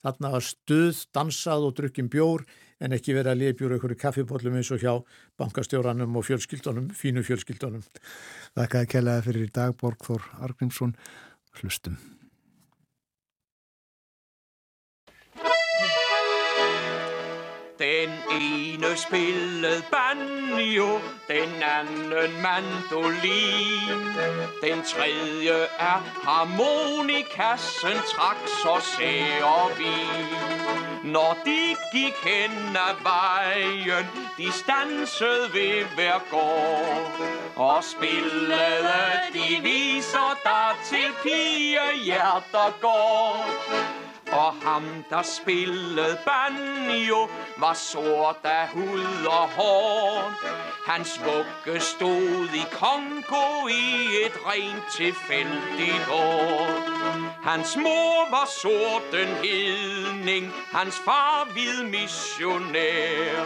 Þarna 0.00 0.30
var 0.32 0.44
stuð, 0.46 1.02
dansað 1.12 1.66
og 1.68 1.74
drukkin 1.76 2.08
bjór 2.12 2.46
en 2.80 2.96
ekki 2.96 3.12
verið 3.12 3.34
að 3.34 3.42
liðbjóra 3.42 3.76
ykkur 3.76 3.92
í 3.92 3.98
kaffibóllum 4.00 4.56
eins 4.56 4.70
og 4.72 4.80
hjá 4.80 4.94
bankastjóranum 5.40 6.16
og 6.16 6.24
fjölskyldunum, 6.24 6.88
fínu 6.96 7.24
fjölskyldunum. 7.26 7.84
Þakka 8.56 8.86
að 8.86 8.88
kellaði 8.94 9.26
fyrir 9.28 9.50
í 9.50 9.52
dag 9.60 9.76
Borgþór 9.76 10.24
Argrímsson. 10.40 10.96
Hlustum. 11.60 12.00
Den 17.80 18.10
ene 18.40 18.96
spillede 18.96 19.82
banjo, 19.90 21.00
den 21.28 21.62
anden 21.62 22.42
mandolin. 22.42 24.00
Den 24.62 24.82
tredje 24.82 25.66
er 25.78 26.02
harmonikassen, 26.24 27.96
trak 28.12 28.36
så 28.62 28.80
sære 28.96 29.76
vin. 29.78 31.12
Når 31.12 31.36
de 31.44 31.76
gik 31.92 32.14
hen 32.24 32.76
ad 32.76 32.96
vejen, 33.02 34.06
de 34.38 34.52
stansede 34.52 35.52
ved 35.52 35.84
hver 35.94 36.18
gård. 36.30 37.12
Og 37.56 37.84
spillede 37.84 39.10
de 39.32 39.62
viser, 39.62 40.38
der 40.44 40.78
til 40.84 41.12
piger 41.22 42.04
hjerter 42.04 42.78
går. 42.80 43.46
Og 44.32 44.54
ham, 44.62 45.04
der 45.10 45.22
spillede 45.22 46.18
banjo, 46.26 47.28
var 47.56 47.74
sort 47.74 48.36
af 48.44 48.68
hud 48.68 49.26
og 49.26 49.48
hår. 49.48 50.32
Hans 50.86 51.20
vugge 51.24 51.80
stod 51.80 52.48
i 52.54 52.64
Kongo 52.72 53.66
i 53.66 54.06
et 54.24 54.38
rent 54.46 54.84
tilfældigt 54.92 56.08
år. 56.12 56.66
Hans 57.50 57.76
mor 57.76 58.30
var 58.30 58.48
sorten 58.62 59.28
hedning, 59.28 60.52
hans 60.72 61.00
far 61.04 61.48
hvid 61.52 61.82
missionær. 61.82 63.44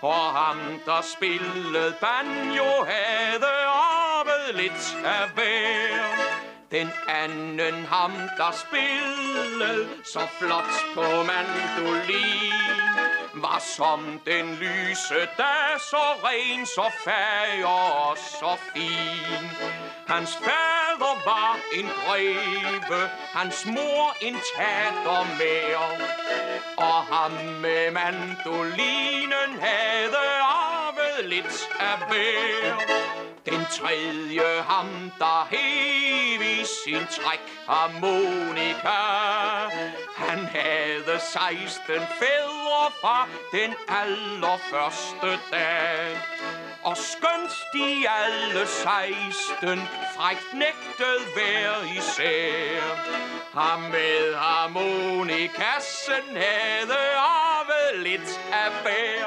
Og 0.00 0.34
ham, 0.34 0.58
der 0.86 1.00
spillede 1.16 1.94
banjo, 2.00 2.84
havde 2.84 3.66
arvet 3.66 4.54
lidt 4.54 4.96
af 5.04 5.28
hver. 5.34 6.25
Den 6.70 6.90
anden 7.08 7.84
ham, 7.84 8.12
der 8.36 8.50
spillede 8.52 9.88
så 10.04 10.20
flot 10.38 10.94
på 10.94 11.02
mandolin, 11.02 12.52
var 13.34 13.58
som 13.76 14.20
den 14.26 14.54
lyse 14.54 15.20
dag, 15.38 15.80
så 15.90 16.04
ren, 16.24 16.66
så 16.66 16.92
fag 17.04 17.64
og 17.64 18.16
så 18.18 18.56
fin. 18.74 19.46
Hans 20.06 20.36
fader 20.36 21.14
var 21.24 21.58
en 21.74 21.86
greve, 21.86 23.08
hans 23.32 23.66
mor 23.66 24.16
en 24.22 24.36
tatter 24.56 25.26
mere, 25.38 25.90
og 26.76 27.02
ham 27.14 27.30
med 27.30 27.90
mandolinen 27.90 29.60
havde 29.60 30.16
arvet 30.42 31.28
lidt 31.28 31.68
af 31.80 31.98
hver. 32.08 33.25
Den 33.50 33.66
tredje 33.70 34.62
ham, 34.62 35.12
der 35.18 35.48
hev 35.50 36.42
i 36.42 36.64
sin 36.64 37.06
træk 37.10 37.40
harmonika. 37.68 38.98
Han 40.16 40.44
havde 40.44 41.20
16 41.32 41.94
fædre 42.18 42.90
fra 43.00 43.28
den 43.52 43.74
allerførste 43.88 45.40
dag. 45.52 46.18
Og 46.84 46.96
skønt 46.96 47.52
de 47.74 48.08
alle 48.08 48.66
16 48.66 49.80
frækt 50.16 50.54
nægtede 50.54 51.20
hver 51.34 51.98
især. 51.98 52.80
Ham 53.54 53.80
med 53.80 54.34
harmonikassen 54.34 56.36
havde 56.36 57.16
arvet 57.16 58.02
lidt 58.02 58.40
af 58.52 58.70
bær. 58.84 59.26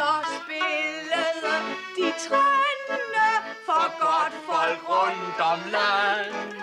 Der 0.00 0.20
spillede 0.40 1.56
de 1.96 2.08
trænde 2.24 3.28
for 3.66 3.86
godt 4.04 4.34
folk 4.48 4.80
rundt 4.88 5.40
om 5.52 5.60
land. 5.76 6.54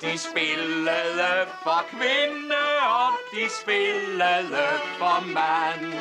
De 0.00 0.18
spillede 0.18 1.46
for 1.62 1.84
kvinde, 1.90 2.62
og 3.00 3.12
de 3.32 3.44
spillede 3.62 4.66
for 4.98 5.18
mand. 5.26 5.92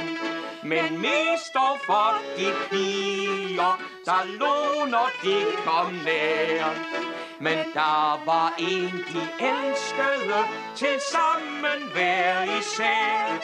Men 0.63 1.01
mest 1.01 1.55
og 1.55 1.77
for 1.85 2.13
de 2.37 2.53
piger, 2.69 3.81
der 4.05 4.21
lå, 4.39 4.85
når 4.85 5.09
de 5.23 5.37
kom 5.65 5.93
nær. 6.05 6.65
Men 7.39 7.57
der 7.73 8.25
var 8.25 8.53
en, 8.57 8.91
de 9.13 9.23
elskede, 9.51 10.41
til 10.75 11.01
sammen 11.11 11.91
hver 11.93 12.43
især. 12.59 13.37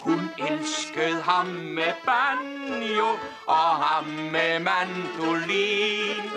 Hun 0.00 0.19
elsket 0.48 1.22
ham 1.22 1.46
med 1.46 1.92
banjo 2.06 3.10
og 3.46 3.70
ham 3.84 4.04
med 4.04 4.60
mandolin. 4.60 6.30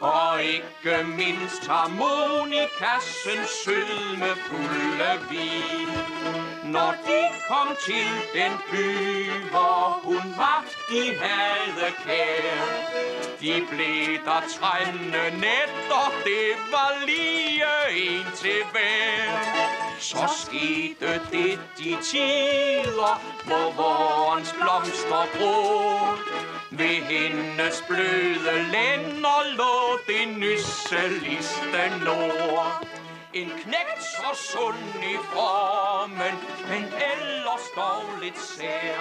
Og 0.00 0.42
ikke 0.42 1.06
mindst 1.16 1.66
harmonikassen 1.66 3.40
sødme 3.64 4.30
fulde 4.46 5.10
vin. 5.30 6.47
Når 6.72 6.94
de 7.06 7.20
kom 7.48 7.76
til 7.86 8.08
den 8.34 8.52
by, 8.70 9.30
hvor 9.50 10.00
hun 10.04 10.34
var, 10.36 10.64
de 10.90 11.14
havde 11.20 11.92
kær. 12.04 12.98
De 13.40 13.66
blev 13.70 14.24
der 14.24 14.40
trænde 14.54 15.38
og 15.90 16.12
det 16.24 16.50
var 16.70 16.92
lige 17.06 17.64
en 17.90 18.26
til 18.36 18.62
hver. 18.72 19.78
Så 19.98 20.44
skete 20.44 21.20
det 21.32 21.60
de 21.78 21.96
tider, 22.02 23.14
hvor 23.46 23.72
vorens 23.76 24.52
blomster 24.52 25.26
brød. 25.36 26.18
Ved 26.70 27.02
hendes 27.12 27.84
bløde 27.88 28.62
lænder 28.72 29.56
lå 29.56 29.98
det 30.06 30.38
nysseligste 30.38 32.04
nord. 32.04 32.97
En 33.34 33.50
knægt 33.50 34.02
så 34.02 34.52
sund 34.52 35.02
i 35.04 35.16
formen, 35.32 36.34
men 36.68 36.84
ellers 36.84 37.66
dog 37.76 38.04
lidt 38.22 38.38
sær. 38.38 38.98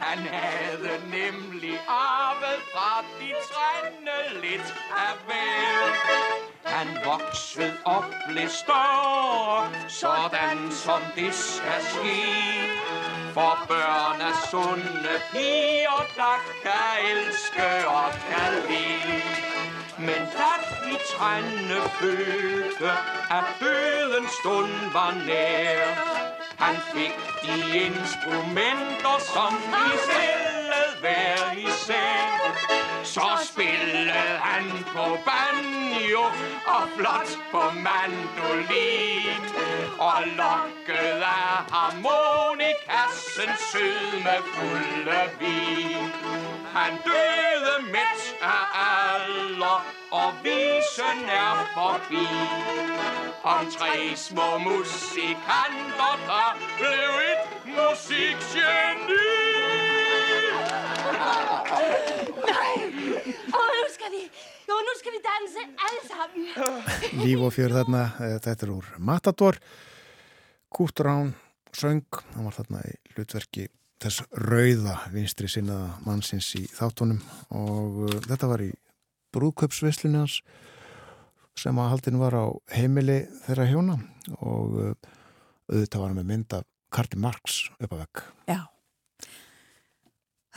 Han 0.00 0.18
havde 0.18 1.00
nemlig 1.10 1.80
arvet 1.88 2.60
fra 2.74 3.04
de 3.20 3.32
trænde 3.48 4.40
lidt 4.40 4.74
af 4.90 5.14
vel. 5.28 5.92
Han 6.64 6.98
voksede 7.04 7.76
op, 7.84 8.04
blev 8.28 8.48
større, 8.48 9.70
sådan 9.88 10.72
som 10.72 11.00
det 11.16 11.34
skal 11.34 11.82
ske. 11.82 12.22
For 13.34 13.58
børn 13.68 14.20
er 14.20 14.46
sunde 14.50 15.14
piger, 15.30 16.06
der 16.16 16.38
kan 16.62 17.10
elske 17.10 17.88
og 17.88 18.10
kan 18.12 18.52
lide. 18.68 19.77
Men 19.98 20.28
da 20.38 20.52
de 20.84 20.96
trænde 21.12 21.90
følte, 22.00 22.90
at 23.30 23.44
dødens 23.60 24.30
stund 24.40 24.92
var 24.92 25.12
nær, 25.26 25.80
han 26.58 26.76
fik 26.94 27.14
de 27.42 27.78
instrumenter, 27.86 29.16
som 29.34 29.52
de 29.54 30.57
stillede 30.68 31.00
hver 31.00 31.52
især. 31.52 32.24
Så 33.04 33.28
spillede 33.52 34.10
han 34.48 34.84
på 34.94 35.18
banjo 35.28 36.24
og 36.66 36.88
flot 36.96 37.30
på 37.50 37.62
mandolin. 37.70 39.42
Og 39.98 40.22
lokket 40.26 41.22
af 41.22 41.56
harmonikassen 41.72 43.50
sødme 43.72 44.36
fulde 44.54 45.20
vin. 45.40 46.12
Han 46.74 46.92
døde 47.04 47.74
midt 47.82 48.22
af 48.42 48.64
alder, 49.14 49.86
og 50.10 50.32
visen 50.42 51.28
er 51.28 51.68
forbi. 51.74 52.28
Om 53.42 53.70
tre 53.70 54.16
små 54.16 54.58
musikanter, 54.58 56.14
der 56.26 56.56
blev 56.78 57.10
et 57.32 57.42
musikgeni. 57.76 59.18
Og 63.58 63.66
nu 63.74 63.84
skal 63.94 64.10
vi, 64.14 64.22
jo, 64.68 64.78
nu 64.88 64.94
skal 65.00 65.12
vi 65.16 65.20
danse 65.28 65.66
alle 65.88 66.02
sammen. 66.10 66.46
Líf 67.24 67.38
og 67.48 67.52
fjör 67.56 67.74
þarna, 67.80 68.02
eh, 68.20 68.38
þetta 68.44 68.66
er 68.66 68.74
úr 68.76 68.86
Matador 68.98 69.54
Kút 70.68 71.00
Rán 71.00 71.34
söng, 71.72 72.04
hann 72.34 72.44
var 72.44 72.56
þarna 72.56 72.84
í 72.84 72.94
hlutverki 73.14 73.68
þess 74.02 74.22
rauða 74.38 74.94
vinstri 75.12 75.48
sinnaða 75.50 75.96
mannsins 76.06 76.48
í 76.58 76.64
þáttunum 76.70 77.18
og 77.58 78.02
uh, 78.06 78.16
þetta 78.28 78.50
var 78.50 78.62
í 78.62 78.70
brúðköpsvislunni 79.34 80.20
hans 80.22 80.40
sem 81.58 81.78
að 81.82 81.90
haldin 81.92 82.20
var 82.20 82.36
á 82.38 82.46
heimili 82.76 83.24
þeirra 83.46 83.66
hjóna 83.72 83.98
og 84.38 84.78
uh, 84.78 84.92
auðvitað 85.68 86.00
var 86.00 86.12
hann 86.12 86.20
með 86.20 86.30
mynd 86.30 86.58
af 86.60 86.68
Karti 86.94 87.18
Marx 87.20 87.66
upp 87.76 87.90
að 87.92 88.04
vekk. 88.04 88.22
Já. 88.48 88.60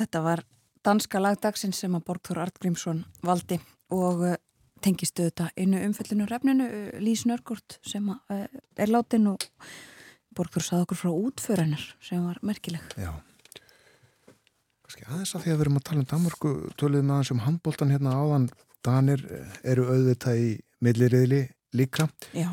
Þetta 0.02 0.22
var 0.26 0.42
danska 0.82 1.20
lagdagsinn 1.22 1.76
sem 1.78 1.94
að 1.94 2.08
Borgþór 2.08 2.42
Artgrímsson 2.42 3.04
valdi 3.26 3.60
og 3.94 4.24
uh, 4.26 4.38
tengistu 4.82 5.28
þetta 5.28 5.52
innu 5.62 5.82
umfellinu 5.86 6.26
refninu 6.30 6.66
uh, 6.66 6.88
Lís 7.04 7.28
Nörgurt 7.30 7.78
sem 7.86 8.08
uh, 8.10 8.46
er 8.82 8.90
látin 8.90 9.30
og 9.30 9.46
Borgþór 10.34 10.66
saði 10.66 10.88
okkur 10.88 11.02
frá 11.04 11.12
útförunar 11.12 11.84
sem 12.02 12.24
var 12.26 12.40
merkileg. 12.48 12.96
Já. 12.98 13.12
Kanski 14.88 15.06
aðeins 15.06 15.36
að 15.36 15.46
því 15.46 15.54
að 15.54 15.60
við 15.60 15.66
erum 15.68 15.78
að 15.78 15.88
tala 15.92 16.02
um 16.02 16.10
Danmarku 16.16 16.56
töluðum 16.82 17.14
aðeins 17.14 17.34
um 17.36 17.46
handbóltan 17.46 17.94
hérna 17.94 18.18
áðan 18.18 18.50
Danir 18.82 19.22
eru 19.62 19.86
auðvitað 19.92 20.42
í 20.42 20.52
milliriðli 20.82 21.44
líka 21.78 22.08
Já, 22.34 22.50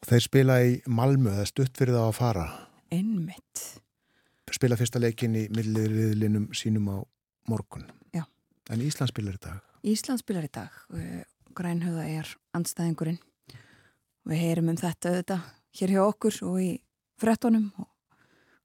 og 0.00 0.08
þeir 0.08 0.24
spila 0.24 0.62
í 0.64 0.78
Malmö 0.88 1.36
það 1.36 1.44
er 1.44 1.52
stutt 1.52 1.76
fyrir 1.76 1.98
það 1.98 2.08
að 2.08 2.16
fara 2.22 2.46
einmitt. 2.92 3.81
Spila 4.54 4.78
fyrsta 4.78 5.00
leikin 5.02 5.36
í 5.38 5.48
milliriðlinum 5.54 6.50
sínum 6.56 6.88
á 6.92 6.98
morgun 7.48 7.86
Já. 8.14 8.24
en 8.70 8.84
Ísland 8.84 9.12
spilar 9.12 9.38
í 9.38 9.42
dag 9.42 9.60
Ísland 9.82 10.22
spilar 10.22 10.46
í 10.46 10.50
dag. 10.52 10.70
uh, 10.94 11.22
Grænhöða 11.52 12.04
er 12.08 12.28
andstæðingurinn. 12.56 13.18
Við 14.28 14.38
heyrum 14.38 14.70
um 14.70 14.78
þetta 14.78 15.10
auðvitað 15.10 15.48
hér 15.78 15.92
hjá 15.92 16.02
okkur 16.04 16.38
og 16.48 16.60
í 16.62 16.68
frettunum 17.20 17.72
og 17.82 17.88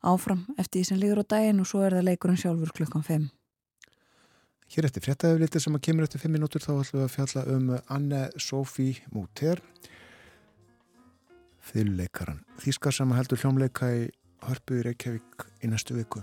áfram 0.05 0.45
eftir 0.55 0.79
því 0.79 0.83
sem 0.91 1.01
líður 1.01 1.23
á 1.25 1.31
daginn 1.33 1.63
og 1.63 1.67
svo 1.67 1.81
er 1.83 1.97
það 1.97 2.07
leikurinn 2.11 2.39
sjálfur 2.39 2.73
klukkan 2.77 3.05
5. 3.07 3.25
Hér 4.67 4.87
eftir 4.87 5.03
fréttaðufliti 5.03 5.61
sem 5.63 5.75
að 5.79 5.85
kemur 5.87 6.05
eftir 6.05 6.21
5 6.21 6.35
minútur 6.35 6.63
þá 6.63 6.71
ætlum 6.75 7.01
við 7.01 7.05
að 7.07 7.13
fjalla 7.15 7.43
um 7.55 7.67
Anne-Sophie 7.97 9.09
Mutter 9.15 9.63
þýluleikaran 11.71 12.43
Þískar 12.61 12.95
sem 12.95 13.17
heldur 13.17 13.41
hljómleika 13.41 13.89
í 13.95 14.07
Hörpu 14.45 14.77
í 14.77 14.83
Reykjavík 14.85 15.47
í 15.63 15.69
næstu 15.71 15.97
viku 15.97 16.21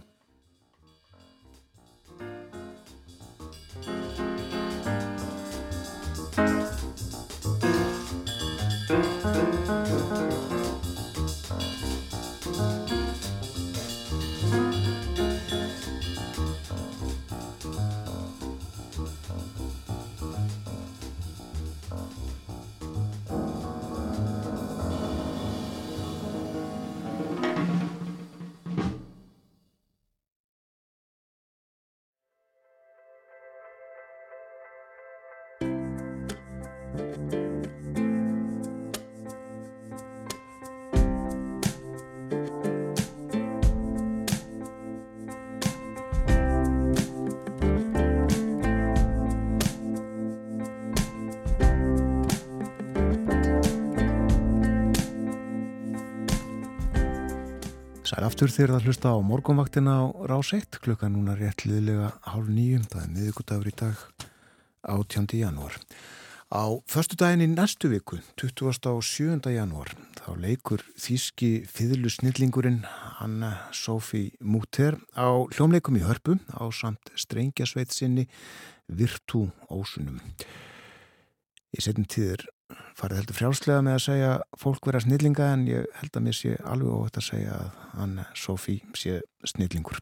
Aftur 58.45 58.59
þegar 58.61 58.73
það 58.75 58.87
hlusta 58.91 59.11
á 59.17 59.19
morgunvaktina 59.25 59.93
á 60.05 60.05
rás 60.29 60.51
1 60.53 60.77
klukka 60.85 61.09
núna 61.09 61.33
rétt 61.33 61.63
liðlega 61.65 62.11
hálf 62.29 62.51
nýjum, 62.53 62.83
það 62.93 63.01
er 63.01 63.13
miðugudagur 63.15 63.71
í 63.71 63.73
dag 63.81 64.03
18. 64.85 65.31
janúar. 65.39 65.79
Á 66.53 66.65
förstu 66.85 67.17
daginn 67.17 67.41
í 67.41 67.49
næstu 67.49 67.89
viku, 67.89 68.19
27. 68.37 69.49
janúar, 69.49 69.95
þá 70.21 70.29
leikur 70.45 70.85
þýski 70.93 71.65
fiðlu 71.73 72.13
snillingurinn 72.13 72.83
Anna 73.25 73.55
Sophie 73.73 74.37
Mutter 74.45 75.01
á 75.17 75.49
hljómleikum 75.49 75.97
í 75.97 76.05
hörpu 76.05 76.37
á 76.53 76.69
samt 76.69 77.17
strengjasveit 77.17 77.97
sinni 77.97 78.27
Virtu 78.93 79.47
Ósunum. 79.73 80.21
Í 81.73 81.81
setjum 81.81 82.05
tíður 82.05 82.45
farið 82.99 83.21
heldur 83.21 83.39
frjálslega 83.39 83.85
með 83.85 83.97
að 83.99 84.05
segja 84.07 84.33
fólk 84.61 84.89
vera 84.89 85.03
snillinga 85.03 85.51
en 85.55 85.67
ég 85.69 85.89
held 86.01 86.17
að 86.17 86.27
mér 86.27 86.39
sé 86.39 86.55
alveg 86.65 86.95
óvægt 86.95 87.21
að 87.21 87.29
segja 87.29 87.59
að 87.59 87.71
hann 87.95 88.15
Sofí 88.39 88.77
sé 88.97 89.21
snillingur. 89.47 90.01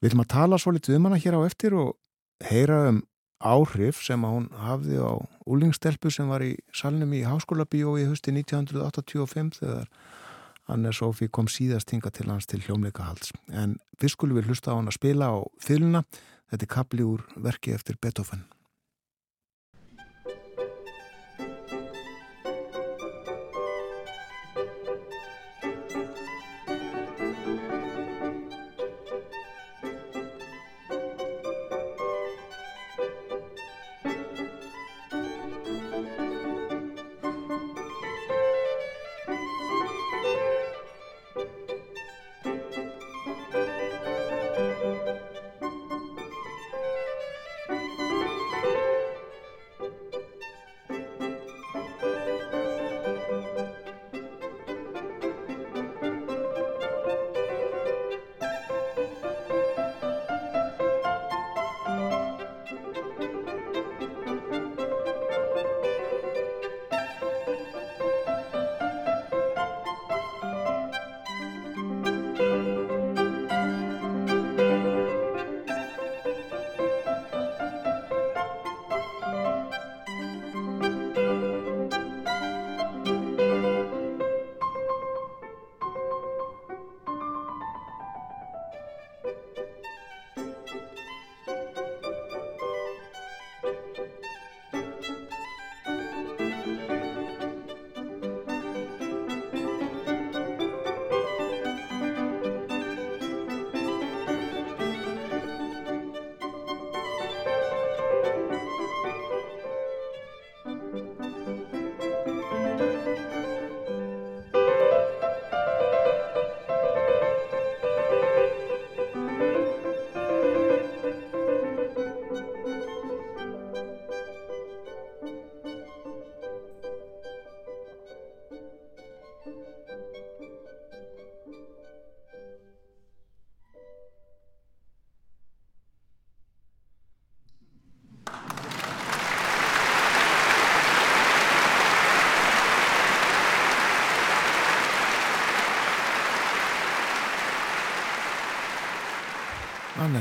Við 0.00 0.08
viljum 0.08 0.24
að 0.24 0.32
tala 0.34 0.58
svo 0.58 0.72
litið 0.74 0.98
um 0.98 1.08
hana 1.08 1.20
hér 1.22 1.38
á 1.38 1.40
eftir 1.46 1.76
og 1.78 1.96
heyra 2.48 2.78
um 2.90 3.02
áhrif 3.42 4.00
sem 4.06 4.24
að 4.24 4.34
hún 4.36 4.48
hafði 4.62 4.98
á 5.02 5.12
úlingstelpu 5.50 6.10
sem 6.14 6.30
var 6.30 6.44
í 6.46 6.54
salnum 6.74 7.12
í 7.14 7.24
Háskóla 7.26 7.66
bíói 7.66 8.06
hösti 8.06 8.34
1985 8.34 9.58
þegar 9.60 9.90
Anna 10.70 10.92
Sofí 10.94 11.26
kom 11.28 11.50
síðast 11.50 11.90
hinga 11.90 12.12
til 12.14 12.28
hans 12.30 12.46
til 12.46 12.62
hljómleika 12.62 13.08
halds. 13.08 13.34
En 13.50 13.76
fyrst 13.98 14.16
skulum 14.16 14.38
við 14.38 14.52
hlusta 14.52 14.72
á 14.72 14.78
hann 14.78 14.90
að 14.90 14.98
spila 15.00 15.32
á 15.34 15.38
fyluna. 15.60 16.04
Þetta 16.52 16.68
er 16.68 16.74
kapli 16.78 17.06
úr 17.06 17.24
verki 17.34 17.74
eftir 17.74 17.98
Beethoven. 18.00 18.46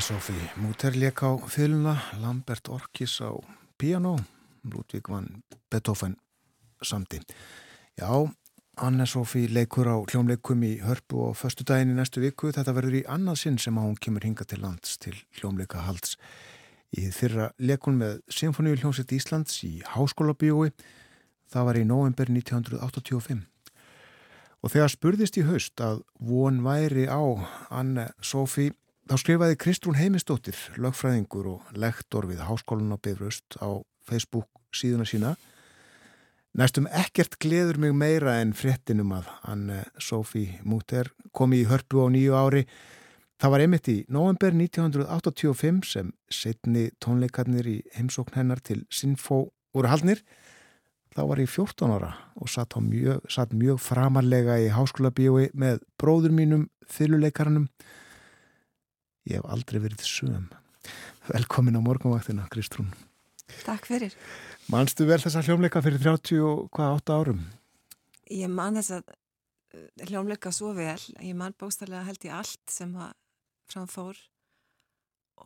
Anne-Sophie 0.02 0.52
Múter 0.56 0.94
lék 0.94 1.22
á 1.22 1.38
fyluna, 1.46 2.02
Lambert 2.22 2.68
Orkis 2.68 3.22
á 3.22 3.38
piano, 3.78 4.16
Ludvig 4.62 5.08
van 5.08 5.44
Beethoven 5.70 6.18
samti. 6.80 7.20
Já, 7.94 8.34
Anne-Sophie 8.74 9.48
leikur 9.54 9.86
á 9.86 10.02
hljómleikum 10.02 10.64
í 10.66 10.82
hörpu 10.82 11.22
og 11.28 11.38
förstu 11.38 11.62
daginn 11.62 11.94
í 11.94 12.00
næstu 12.00 12.18
viku. 12.18 12.50
Þetta 12.50 12.74
verður 12.74 12.98
í 12.98 13.04
annað 13.06 13.38
sinn 13.44 13.62
sem 13.62 13.78
hún 13.78 13.94
kemur 13.94 14.26
hinga 14.26 14.42
til 14.42 14.64
lands 14.66 14.98
til 14.98 15.14
hljómleika 15.38 15.86
halds. 15.86 16.18
Í 16.98 17.06
þyrra 17.14 17.52
leikun 17.62 18.02
með 18.02 18.26
Sinfoníu 18.26 18.82
hljómsett 18.82 19.14
Íslands 19.14 19.62
í 19.70 19.84
Háskóla 19.86 20.34
bíói. 20.34 20.74
Það 21.46 21.70
var 21.70 21.78
í 21.78 21.86
november 21.86 22.26
1985. 22.26 23.46
Og 24.66 24.74
þegar 24.74 24.98
spurðist 24.98 25.38
í 25.38 25.46
haust 25.46 25.78
að 25.78 26.02
von 26.18 26.64
væri 26.66 27.06
á 27.06 27.22
Anne-Sophie 27.70 28.74
Þá 29.10 29.16
skrifaði 29.18 29.58
Kristrún 29.58 29.98
Heimistóttir, 29.98 30.58
lögfræðingur 30.78 31.48
og 31.56 31.72
lektor 31.74 32.28
við 32.30 32.44
Háskólan 32.46 32.94
á 32.94 32.98
Bifröst 33.02 33.58
á 33.58 33.82
Facebook 34.06 34.48
síðuna 34.76 35.08
sína. 35.10 35.36
Næstum 36.54 36.88
ekkert 36.92 37.38
gleður 37.40 37.80
mig 37.80 37.96
meira 37.96 38.38
en 38.42 38.52
fréttinum 38.54 39.14
að 39.16 39.30
Anne-Sophie 39.48 40.60
Mutter 40.68 41.10
kom 41.32 41.56
í 41.56 41.64
hörpu 41.70 42.04
á 42.04 42.08
nýju 42.12 42.36
ári. 42.36 42.66
Það 43.42 43.54
var 43.54 43.64
einmitt 43.64 43.88
í 43.90 43.98
november 44.12 44.54
1985 44.54 45.88
sem 45.88 46.12
setni 46.30 46.90
tónleikarnir 47.02 47.70
í 47.72 47.78
heimsókn 47.96 48.36
hennar 48.38 48.62
til 48.62 48.84
Sinfó 48.92 49.48
voru 49.74 49.90
haldnir. 49.90 50.22
Þá 51.16 51.24
var 51.32 51.42
ég 51.42 51.50
14 51.52 51.96
ára 51.96 52.12
og 52.38 52.52
satt 52.52 52.78
mjög, 52.78 53.26
satt 53.32 53.56
mjög 53.56 53.82
framarlega 53.82 54.60
í 54.62 54.70
háskóla 54.72 55.10
bíói 55.12 55.50
með 55.58 55.82
bróður 56.00 56.36
mínum, 56.36 56.70
þylluleikarannum 56.88 57.66
Ég 59.30 59.38
hef 59.38 59.48
aldrei 59.54 59.82
verið 59.84 60.04
söm. 60.08 60.50
Velkomin 61.30 61.78
á 61.78 61.82
morgunvaktina, 61.84 62.48
Kristrún. 62.52 62.90
Takk 63.66 63.86
fyrir. 63.90 64.16
Manstu 64.72 65.06
vel 65.10 65.20
þessa 65.22 65.44
hljómleika 65.46 65.82
fyrir 65.84 66.02
30 66.02 66.42
og 66.48 66.70
hvað 66.74 66.98
8 67.02 67.18
árum? 67.20 67.42
Ég 68.32 68.50
man 68.50 68.80
þessa 68.80 69.02
eh, 69.04 69.88
hljómleika 70.08 70.54
svo 70.56 70.74
vel. 70.78 71.00
Ég 71.20 71.36
man 71.38 71.56
bóstarlega 71.60 72.08
held 72.08 72.26
í 72.26 72.32
allt 72.34 72.64
sem 72.72 72.94
að 72.96 73.14
framfór 73.72 74.18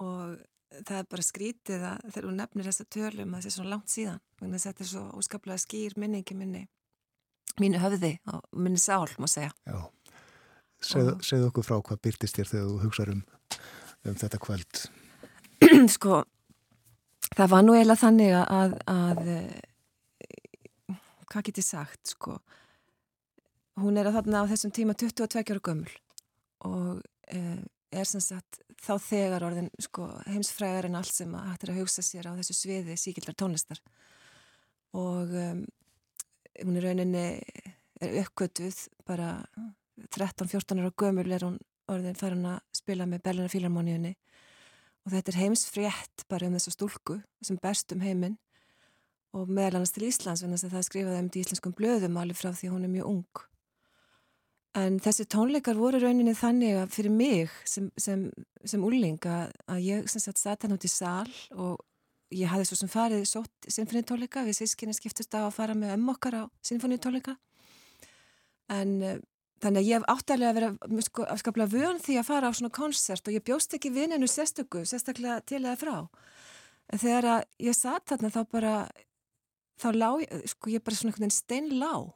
og 0.01 0.37
það 0.83 0.97
er 0.99 1.09
bara 1.11 1.25
skrítið 1.25 1.83
að 1.87 2.07
þegar 2.09 2.27
þú 2.27 2.33
nefnir 2.37 2.69
þessa 2.69 2.87
tölum 2.95 3.35
að 3.35 3.43
það 3.43 3.51
er 3.51 3.55
svo 3.57 3.67
langt 3.69 3.91
síðan. 3.91 4.23
Þetta 4.41 4.85
er 4.85 4.89
svo 4.91 5.03
óskaplega 5.19 5.61
skýr 5.61 5.99
minningi 5.99 6.37
minni. 6.37 6.65
Mínu 7.61 7.79
höfði 7.79 8.15
og 8.31 8.43
minni 8.51 8.81
sál, 8.81 9.07
má 9.21 9.29
segja. 9.31 9.53
Já. 9.67 9.79
Segð, 10.83 11.13
segð 11.23 11.47
okkur 11.49 11.65
frá 11.65 11.77
hvað 11.79 12.01
byrtist 12.03 12.35
þér 12.37 12.49
þegar 12.51 12.65
þú 12.67 12.79
hugsaður 12.83 13.13
um, 13.13 13.21
um 14.09 14.17
þetta 14.19 14.41
kvöld? 14.41 14.85
Sko 15.95 16.23
það 17.35 17.51
var 17.51 17.65
nú 17.65 17.75
eiginlega 17.75 18.01
þannig 18.01 18.35
að, 18.37 18.75
að 18.91 19.21
hvað 21.31 21.47
get 21.49 21.59
ég 21.59 21.67
sagt 21.67 22.13
sko? 22.13 22.37
Hún 23.81 23.97
er 23.99 24.07
að 24.07 24.19
þarna 24.19 24.45
á 24.47 24.49
þessum 24.51 24.73
tíma 24.75 24.95
22 24.95 25.41
ára 25.43 25.63
gömul 25.63 25.89
og 26.65 27.01
eh, 27.27 27.59
er 27.91 28.07
sem 28.07 28.23
sagt 28.23 28.61
þá 28.85 28.93
þegar 29.01 29.45
orðin 29.47 29.69
sko, 29.81 30.07
heimsfræðar 30.29 30.87
en 30.89 30.97
allt 30.99 31.11
sem 31.11 31.33
hættir 31.35 31.73
að 31.73 31.81
hugsa 31.81 32.03
sér 32.05 32.29
á 32.31 32.37
þessu 32.37 32.55
sviði 32.55 32.95
síkildar 32.99 33.35
tónlistar. 33.39 33.81
Og 34.95 35.31
um, 35.35 35.61
hún 36.61 36.79
er 36.79 36.87
rauninni 36.87 37.25
er 38.03 38.17
uppgötuð 38.21 38.85
bara 39.07 39.37
13-14 40.15 40.83
ára 40.83 40.91
gömul 40.95 41.27
er 41.31 41.47
hún 41.47 41.57
orðin 41.91 42.17
farin 42.17 42.47
að 42.49 42.61
spila 42.75 43.07
með 43.09 43.23
Berlina 43.25 43.51
Fílarmoníunni 43.51 44.13
og 45.05 45.13
þetta 45.13 45.31
er 45.31 45.39
heimsfrétt 45.43 46.25
bara 46.31 46.49
um 46.49 46.55
þessu 46.57 46.73
stúlku 46.73 47.19
sem 47.45 47.59
berst 47.61 47.93
um 47.93 48.03
heiminn. 48.03 48.39
Og 49.35 49.49
meðal 49.51 49.81
annars 49.81 49.91
til 49.93 50.07
Íslands 50.07 50.45
en 50.45 50.53
þess 50.55 50.69
að 50.69 50.77
það 50.77 50.85
skrifaði 50.87 51.19
um 51.21 51.27
í 51.27 51.41
íslenskum 51.41 51.75
blöðum 51.75 52.21
alveg 52.21 52.39
frá 52.39 52.53
því 52.55 52.71
hún 52.71 52.87
er 52.87 52.93
mjög 52.93 53.09
ung. 53.11 53.41
En 54.75 54.97
þessi 54.99 55.25
tónleikar 55.31 55.77
voru 55.79 55.99
rauninni 56.01 56.33
þannig 56.35 56.79
að 56.79 56.95
fyrir 56.95 57.13
mig 57.13 57.51
sem, 57.67 57.89
sem, 57.99 58.25
sem 58.67 58.83
úrling 58.83 59.19
að, 59.27 59.51
að 59.71 59.83
ég 59.85 60.09
sem 60.11 60.23
sagt 60.23 60.41
satt 60.41 60.65
hann 60.65 60.75
út 60.75 60.87
í 60.87 60.91
sál 60.91 61.29
og 61.55 61.83
ég 62.35 62.49
hafði 62.51 62.69
svo 62.69 62.79
sem 62.79 62.91
farið 62.91 63.23
sótt 63.29 63.69
sinfonitónleika 63.71 64.43
við 64.47 64.59
sískinni 64.59 64.95
skiptist 64.97 65.35
á 65.37 65.45
að 65.45 65.53
fara 65.55 65.75
með 65.77 65.93
ömm 65.95 66.11
okkar 66.15 66.39
á 66.41 66.43
sinfonitónleika 66.65 67.37
en 68.73 69.21
Þannig 69.63 69.81
að 69.81 69.87
ég 69.87 69.99
hef 69.99 70.05
áttalega 70.11 70.51
að 70.51 70.57
vera 70.59 71.01
sko, 71.05 71.25
afskaplega 71.31 71.71
vön 71.71 71.99
því 72.03 72.17
að 72.19 72.27
fara 72.27 72.49
á 72.51 72.57
svona 72.57 72.73
konsert 72.75 73.29
og 73.29 73.35
ég 73.37 73.43
bjóst 73.45 73.75
ekki 73.77 73.93
vinninu 73.95 74.27
sérstöku, 74.27 74.83
sérstaklega 74.83 75.39
til 75.47 75.61
eða 75.63 75.77
frá. 75.79 75.95
En 76.91 77.01
þegar 77.01 77.29
að 77.31 77.45
ég 77.63 77.77
satt 77.77 78.11
þarna 78.11 78.31
þá 78.33 78.41
bara, 78.51 78.73
þá 79.81 79.87
lág, 79.95 80.25
sko 80.51 80.73
ég 80.73 80.83
bara 80.83 80.99
svona 80.99 81.13
einhvern 81.13 81.25
veginn 81.25 81.37
stein 81.37 81.71
lág. 81.79 82.11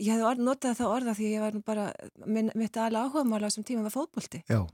Ég 0.00 0.16
hef 0.16 0.40
notað 0.40 0.78
það 0.80 0.94
orða 0.96 1.16
því 1.18 1.30
ég 1.34 1.44
var 1.44 1.58
bara, 1.66 1.86
minn, 2.24 2.48
mitt 2.56 2.78
aðla 2.80 3.04
áhuga 3.04 3.26
mála 3.28 3.44
á 3.44 3.48
þessum 3.50 3.68
tíma 3.68 3.84
var 3.84 3.94
fótbólti. 3.94 4.40
Já. 4.48 4.64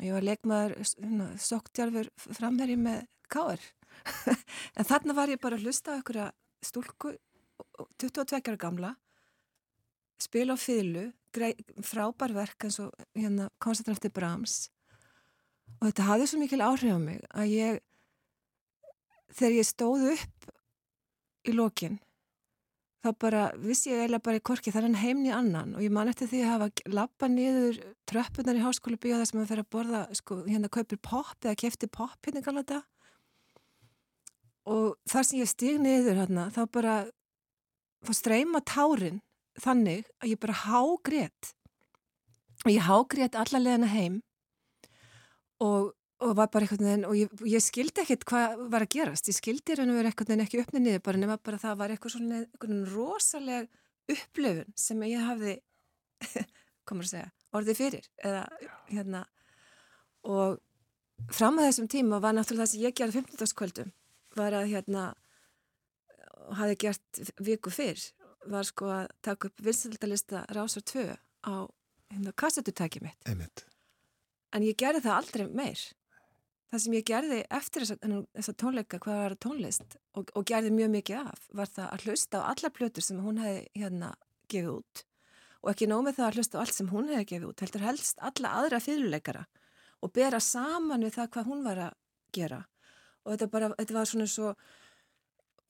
Ég 0.00 0.14
var 0.14 0.24
leikmaður, 0.24 0.76
hérna, 1.02 1.26
sóktjálfur 1.42 2.12
framherri 2.38 2.78
með 2.80 3.02
káar. 3.32 3.60
en 4.78 4.86
þarna 4.88 5.18
var 5.18 5.34
ég 5.34 5.42
bara 5.42 5.58
að 5.58 5.66
hlusta 5.66 5.92
á 5.92 5.98
einhverja 5.98 6.30
stúlku, 6.62 7.16
22 7.98 8.38
ára 8.38 8.60
gamla, 8.60 8.94
spila 10.22 10.56
á 10.56 10.58
fylgu, 10.60 11.08
frábær 11.82 12.34
verk 12.36 12.66
eins 12.66 12.78
og 12.82 12.92
hérna 13.16 13.48
koncertin 13.62 13.96
eftir 13.96 14.12
Brahms. 14.14 14.68
Og 15.80 15.88
þetta 15.88 16.08
hafði 16.10 16.28
svo 16.30 16.40
mikil 16.42 16.62
áhrif 16.62 16.94
á 16.94 17.00
mig 17.00 17.20
að 17.32 17.52
ég 17.56 17.82
þegar 19.32 19.58
ég 19.58 19.68
stóð 19.68 20.08
upp 20.12 20.50
í 21.48 21.54
lókin 21.56 21.98
þá 23.02 23.08
bara 23.18 23.42
vissi 23.58 23.90
ég 23.90 24.04
eiginlega 24.04 24.22
bara 24.22 24.38
í 24.38 24.44
korki 24.46 24.70
þannig 24.70 25.00
heimni 25.02 25.32
annan. 25.34 25.74
Og 25.74 25.82
ég 25.82 25.90
man 25.90 26.10
eftir 26.12 26.30
því 26.30 26.42
að 26.44 26.52
hafa 26.52 26.92
lappa 26.94 27.28
niður 27.32 27.80
tröppunar 28.06 28.60
í 28.60 28.62
háskóla 28.62 29.00
bíu 29.02 29.16
þar 29.16 29.30
sem 29.30 29.42
að 29.42 29.50
fyrir 29.50 29.64
að 29.64 29.72
borða 29.74 30.02
sko, 30.14 30.42
hérna 30.46 30.70
kaupir 30.70 31.00
pop 31.02 31.34
eða 31.42 31.58
kefti 31.64 31.90
pop 31.90 32.18
hérna 32.22 32.44
kannar 32.44 32.66
þetta 32.66 32.82
og 34.70 34.94
þar 35.10 35.26
sem 35.26 35.40
ég 35.40 35.50
stíg 35.50 35.80
niður 35.82 36.20
hérna 36.22 36.46
þá 36.54 36.62
bara 36.70 36.94
þá 38.06 38.12
streyma 38.14 38.62
tárin 38.66 39.20
þannig 39.60 40.06
að 40.22 40.32
ég 40.32 40.40
bara 40.42 40.60
hágrét. 40.64 41.52
Og 42.62 42.70
ég 42.70 42.86
hágrét 42.86 43.36
allarleðina 43.38 43.90
heim 43.90 44.20
og, 45.62 45.92
og 46.22 46.34
var 46.38 46.50
bara 46.52 46.66
eitthvað 46.66 47.06
og 47.08 47.16
ég, 47.18 47.32
ég 47.50 47.62
skildi 47.62 48.04
ekkert 48.04 48.26
hvað 48.28 48.64
var 48.72 48.86
að 48.86 48.94
gerast. 48.96 49.30
Ég 49.30 49.38
skildi 49.38 49.76
raun 49.76 49.92
og 49.92 50.00
verið 50.00 50.12
eitthvað 50.12 50.44
ekki 50.46 50.62
uppnið 50.62 50.86
niður 50.86 51.04
bara 51.08 51.22
nema 51.22 51.38
bara 51.42 51.60
það 51.62 51.78
var 51.82 51.94
eitthvað 51.94 52.16
svona 52.16 52.42
eitthvað 52.44 52.92
rosaleg 52.94 53.70
upplöfun 54.12 54.74
sem 54.78 55.06
ég 55.08 55.26
hafði 55.26 55.56
komur 56.88 57.06
að 57.06 57.14
segja, 57.14 57.32
orðið 57.54 57.80
fyrir 57.80 58.06
eða 58.22 58.44
hérna. 58.90 59.24
Og 60.22 60.60
fram 61.34 61.58
að 61.58 61.68
þessum 61.70 61.90
tíma 61.90 62.22
var 62.22 62.36
náttúrulega 62.36 62.66
það 62.66 62.72
sem 62.72 62.86
ég 62.86 62.96
gerði 62.98 63.22
15. 63.22 63.58
kvöldum 63.58 63.92
var 64.38 64.54
að 64.56 64.70
hérna 64.72 65.10
hafi 66.58 66.78
gert 66.86 67.22
viku 67.42 67.70
fyrr 67.72 68.00
var 68.50 68.66
sko 68.66 68.90
að 68.90 69.10
taka 69.24 69.48
upp 69.48 69.64
vinsildalista 69.64 70.44
Rásar 70.50 70.84
2 70.88 71.04
á 71.12 71.54
hérna 72.12 72.32
kassetutæki 72.36 73.02
mitt. 73.04 73.18
Einmitt. 73.28 73.64
En 74.52 74.64
ég 74.66 74.76
gerði 74.78 75.04
það 75.06 75.18
aldrei 75.18 75.46
meir. 75.48 75.82
Það 76.72 76.82
sem 76.84 76.96
ég 76.96 77.06
gerði 77.08 77.38
eftir 77.52 77.84
þessa 77.84 78.52
tónleika, 78.56 79.00
hvað 79.00 79.18
var 79.20 79.34
tónlist 79.44 79.96
og, 80.16 80.30
og 80.32 80.44
gerði 80.48 80.72
mjög 80.72 80.92
mikið 80.94 81.18
af, 81.20 81.48
var 81.52 81.68
það 81.68 81.88
að 81.88 82.04
hlusta 82.06 82.40
á 82.40 82.48
alla 82.48 82.70
plötur 82.72 83.04
sem 83.04 83.18
hún 83.20 83.40
hefði 83.42 83.66
hérna 83.76 84.14
gefið 84.48 84.70
út 84.78 85.02
og 85.62 85.70
ekki 85.70 85.88
nómið 85.90 86.16
það 86.16 86.28
að 86.28 86.38
hlusta 86.38 86.58
á 86.58 86.60
allt 86.62 86.76
sem 86.76 86.88
hún 86.90 87.10
hefði 87.12 87.26
gefið 87.28 87.50
út, 87.50 87.62
heldur 87.62 87.84
helst 87.86 88.22
alla 88.24 88.54
aðra 88.58 88.80
fyrirleikara 88.82 89.44
og 90.02 90.14
bera 90.16 90.40
saman 90.42 91.04
við 91.06 91.18
það 91.18 91.30
hvað 91.36 91.50
hún 91.52 91.66
var 91.66 91.82
að 91.86 91.98
gera 92.34 92.62
og 93.22 93.34
þetta, 93.34 93.48
bara, 93.52 93.70
þetta 93.78 93.98
var 93.98 94.10
svona 94.10 94.30
svo 94.32 94.54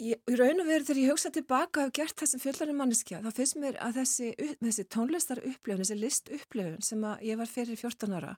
Ég, 0.02 0.18
í 0.26 0.34
raun 0.34 0.62
og 0.62 0.66
veru 0.66 0.86
þegar 0.86 0.98
ég 0.98 1.12
hugsa 1.12 1.30
tilbaka 1.30 1.84
og 1.86 1.92
gert 1.94 2.16
það 2.18 2.30
sem 2.32 2.42
fjöldarinn 2.42 2.78
manneskja 2.78 3.20
þá 3.22 3.28
finnst 3.36 3.58
mér 3.60 3.76
að 3.84 4.00
þessi, 4.00 4.30
þessi 4.58 4.84
tónlistar 4.90 5.40
upplifun, 5.46 5.82
þessi 5.84 5.98
list 5.98 6.32
upplifun 6.32 6.82
sem 6.82 7.04
ég 7.22 7.38
var 7.38 7.50
fyrir 7.50 7.78
14 7.78 8.16
ára 8.18 8.32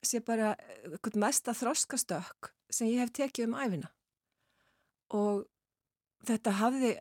sé 0.00 0.22
bara 0.24 0.54
eitthvað 0.86 1.18
mest 1.20 1.50
að 1.50 1.60
þroskastökk 1.60 2.52
sem 2.72 2.88
ég 2.88 3.02
hef 3.02 3.12
tekið 3.18 3.50
um 3.50 3.58
æfina 3.60 3.90
og 5.16 5.44
þetta 6.28 6.56
hafði 6.62 6.94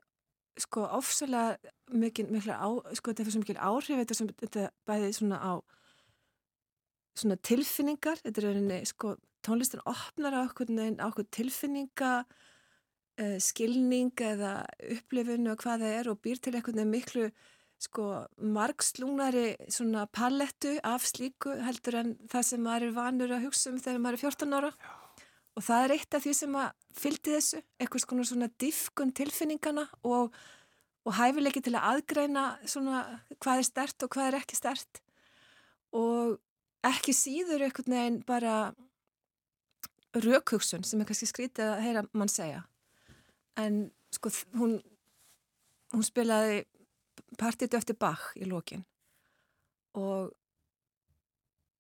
sko 0.60 0.84
ofsalega 0.98 1.72
mikil, 1.96 2.28
mikil 2.34 2.52
á, 2.52 2.68
sko 2.98 3.14
þetta 3.14 3.26
fyrir 3.26 3.36
svo 3.38 3.44
mikil 3.46 3.60
áhrif 3.64 4.02
þetta, 4.02 4.18
sem, 4.18 4.32
þetta 4.44 4.68
bæði 4.90 5.14
svona 5.16 5.40
á 5.40 5.54
svona 7.20 7.40
tilfinningar 7.48 8.20
þetta 8.26 8.44
er 8.44 8.52
einni 8.58 8.84
sko 8.88 9.16
tónlistin 9.46 9.84
opnar 9.88 10.36
á 10.36 10.40
okkur, 10.44 10.68
á 11.00 11.06
okkur 11.08 11.28
tilfinninga 11.32 12.14
skilning 13.44 14.12
eða 14.24 14.64
upplifun 14.96 15.52
og 15.52 15.64
hvað 15.64 15.86
það 15.86 15.96
er 16.00 16.12
og 16.12 16.22
býr 16.24 16.40
til 16.40 16.54
eitthvað 16.56 16.86
miklu 16.88 17.30
sko 17.80 18.06
margslúnari 18.44 19.54
svona 19.72 20.06
palettu 20.12 20.76
af 20.84 21.06
slíku 21.08 21.54
heldur 21.64 22.00
en 22.02 22.16
það 22.32 22.48
sem 22.50 22.64
maður 22.64 22.88
er 22.90 22.96
vanur 22.98 23.36
að 23.36 23.46
hugsa 23.48 23.72
um 23.72 23.80
þegar 23.80 24.02
maður 24.04 24.18
er 24.18 24.24
14 24.26 24.58
ára. 24.60 24.72
Já. 24.72 24.96
og 25.56 25.66
það 25.66 25.84
er 25.84 25.94
eitt 25.96 26.16
af 26.16 26.24
því 26.24 26.34
sem 26.38 26.58
að 26.60 26.68
fylgdi 27.00 27.36
þessu, 27.36 27.62
eitthvað 27.80 28.04
svona 28.04 28.26
svona 28.28 28.50
diffkun 28.64 29.14
tilfinningana 29.16 29.86
og, 30.08 30.36
og 31.04 31.16
hæfileiki 31.16 31.64
til 31.64 31.76
að 31.76 31.88
aðgreina 31.94 32.44
svona 32.64 33.02
hvað 33.40 33.64
er 33.64 33.68
stert 33.68 34.06
og 34.06 34.14
hvað 34.16 34.30
er 34.30 34.40
ekki 34.40 34.60
stert 34.60 35.02
og 35.96 36.38
ekki 36.86 37.16
síður 37.16 37.66
einhvern 37.66 37.96
veginn 37.96 38.22
bara 38.28 38.58
raukhugsun 40.16 40.84
sem 40.88 41.00
er 41.02 41.10
kannski 41.10 41.28
skrítið 41.32 41.74
að 41.74 41.84
heyra 41.88 42.06
mann 42.12 42.32
segja 42.32 42.64
en 43.60 43.90
sko 44.14 44.32
hún 44.58 44.80
hún 45.94 46.06
spilaði 46.06 46.64
partitu 47.38 47.78
eftir 47.78 47.98
Bach 48.00 48.32
í 48.38 48.48
lókin 48.50 48.86
og 49.98 50.32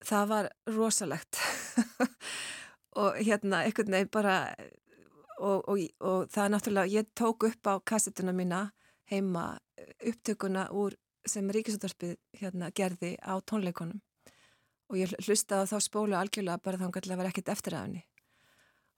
það 0.05 0.29
var 0.29 0.49
rosalegt. 0.75 1.39
Og 2.99 3.19
hérna 3.21 3.61
einhvern 3.63 3.93
veginn 3.93 4.09
bara 4.11 4.35
og, 5.39 5.67
og, 5.69 5.79
og 6.03 6.31
það 6.33 6.43
er 6.43 6.51
náttúrulega, 6.51 6.91
ég 6.99 7.11
tók 7.15 7.45
upp 7.47 7.69
á 7.69 7.73
kassetuna 7.85 8.33
mína 8.35 8.63
heima 9.11 9.59
upptökuna 10.03 10.65
úr 10.75 10.97
sem 11.27 11.47
Ríkisúttarpið 11.53 12.17
hérna 12.41 12.71
gerði 12.75 13.13
á 13.21 13.37
tónleikonum 13.39 14.01
og 14.89 14.97
ég 14.97 15.13
hlusta 15.21 15.61
á 15.63 15.69
þá 15.69 15.77
spólu 15.85 16.17
algjörlega 16.17 16.59
bara 16.63 16.81
þá 16.81 16.87
hann 16.87 16.95
gætilega 16.97 17.21
var 17.21 17.29
ekkit 17.29 17.53
eftir 17.53 17.77
af 17.77 17.85
henni 17.85 18.03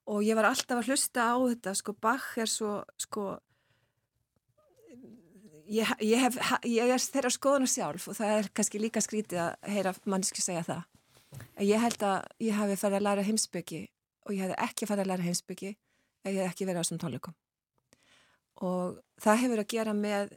og 0.10 0.26
ég 0.26 0.38
var 0.38 0.50
alltaf 0.50 0.82
að 0.82 0.92
hlusta 0.92 1.32
á 1.34 1.36
þetta 1.38 1.74
sko 1.78 1.96
Bach 2.02 2.36
er 2.42 2.50
svo 2.50 2.82
sko 3.00 3.38
Ég, 5.72 5.88
ég, 6.04 6.20
hef, 6.20 6.36
ég 6.68 6.90
er 6.92 7.00
þeirra 7.00 7.30
skoðuna 7.32 7.68
sjálf 7.70 8.10
og 8.12 8.18
það 8.18 8.32
er 8.36 8.48
kannski 8.52 8.80
líka 8.82 9.00
skrítið 9.00 9.40
að 9.40 9.70
heyra 9.72 9.94
manneski 10.04 10.44
segja 10.44 10.66
það. 10.68 10.82
Ég 11.64 11.80
held 11.80 12.04
að 12.04 12.18
ég 12.44 12.58
hafi 12.60 12.76
farið 12.82 12.98
að 12.98 13.06
læra 13.06 13.24
heimsbyggi 13.24 13.80
og 14.26 14.34
ég 14.36 14.50
hef 14.50 14.66
ekki 14.66 14.90
farið 14.90 15.06
að 15.06 15.12
læra 15.14 15.28
heimsbyggi 15.30 15.70
ef 15.72 16.28
ég 16.28 16.42
hef 16.42 16.52
ekki 16.52 16.68
verið 16.68 16.82
á 16.82 16.84
þessum 16.84 17.00
tónleikum. 17.00 17.38
Og 18.68 19.00
það 19.24 19.42
hefur 19.46 19.64
að 19.64 19.70
gera 19.72 19.96
með 19.96 20.36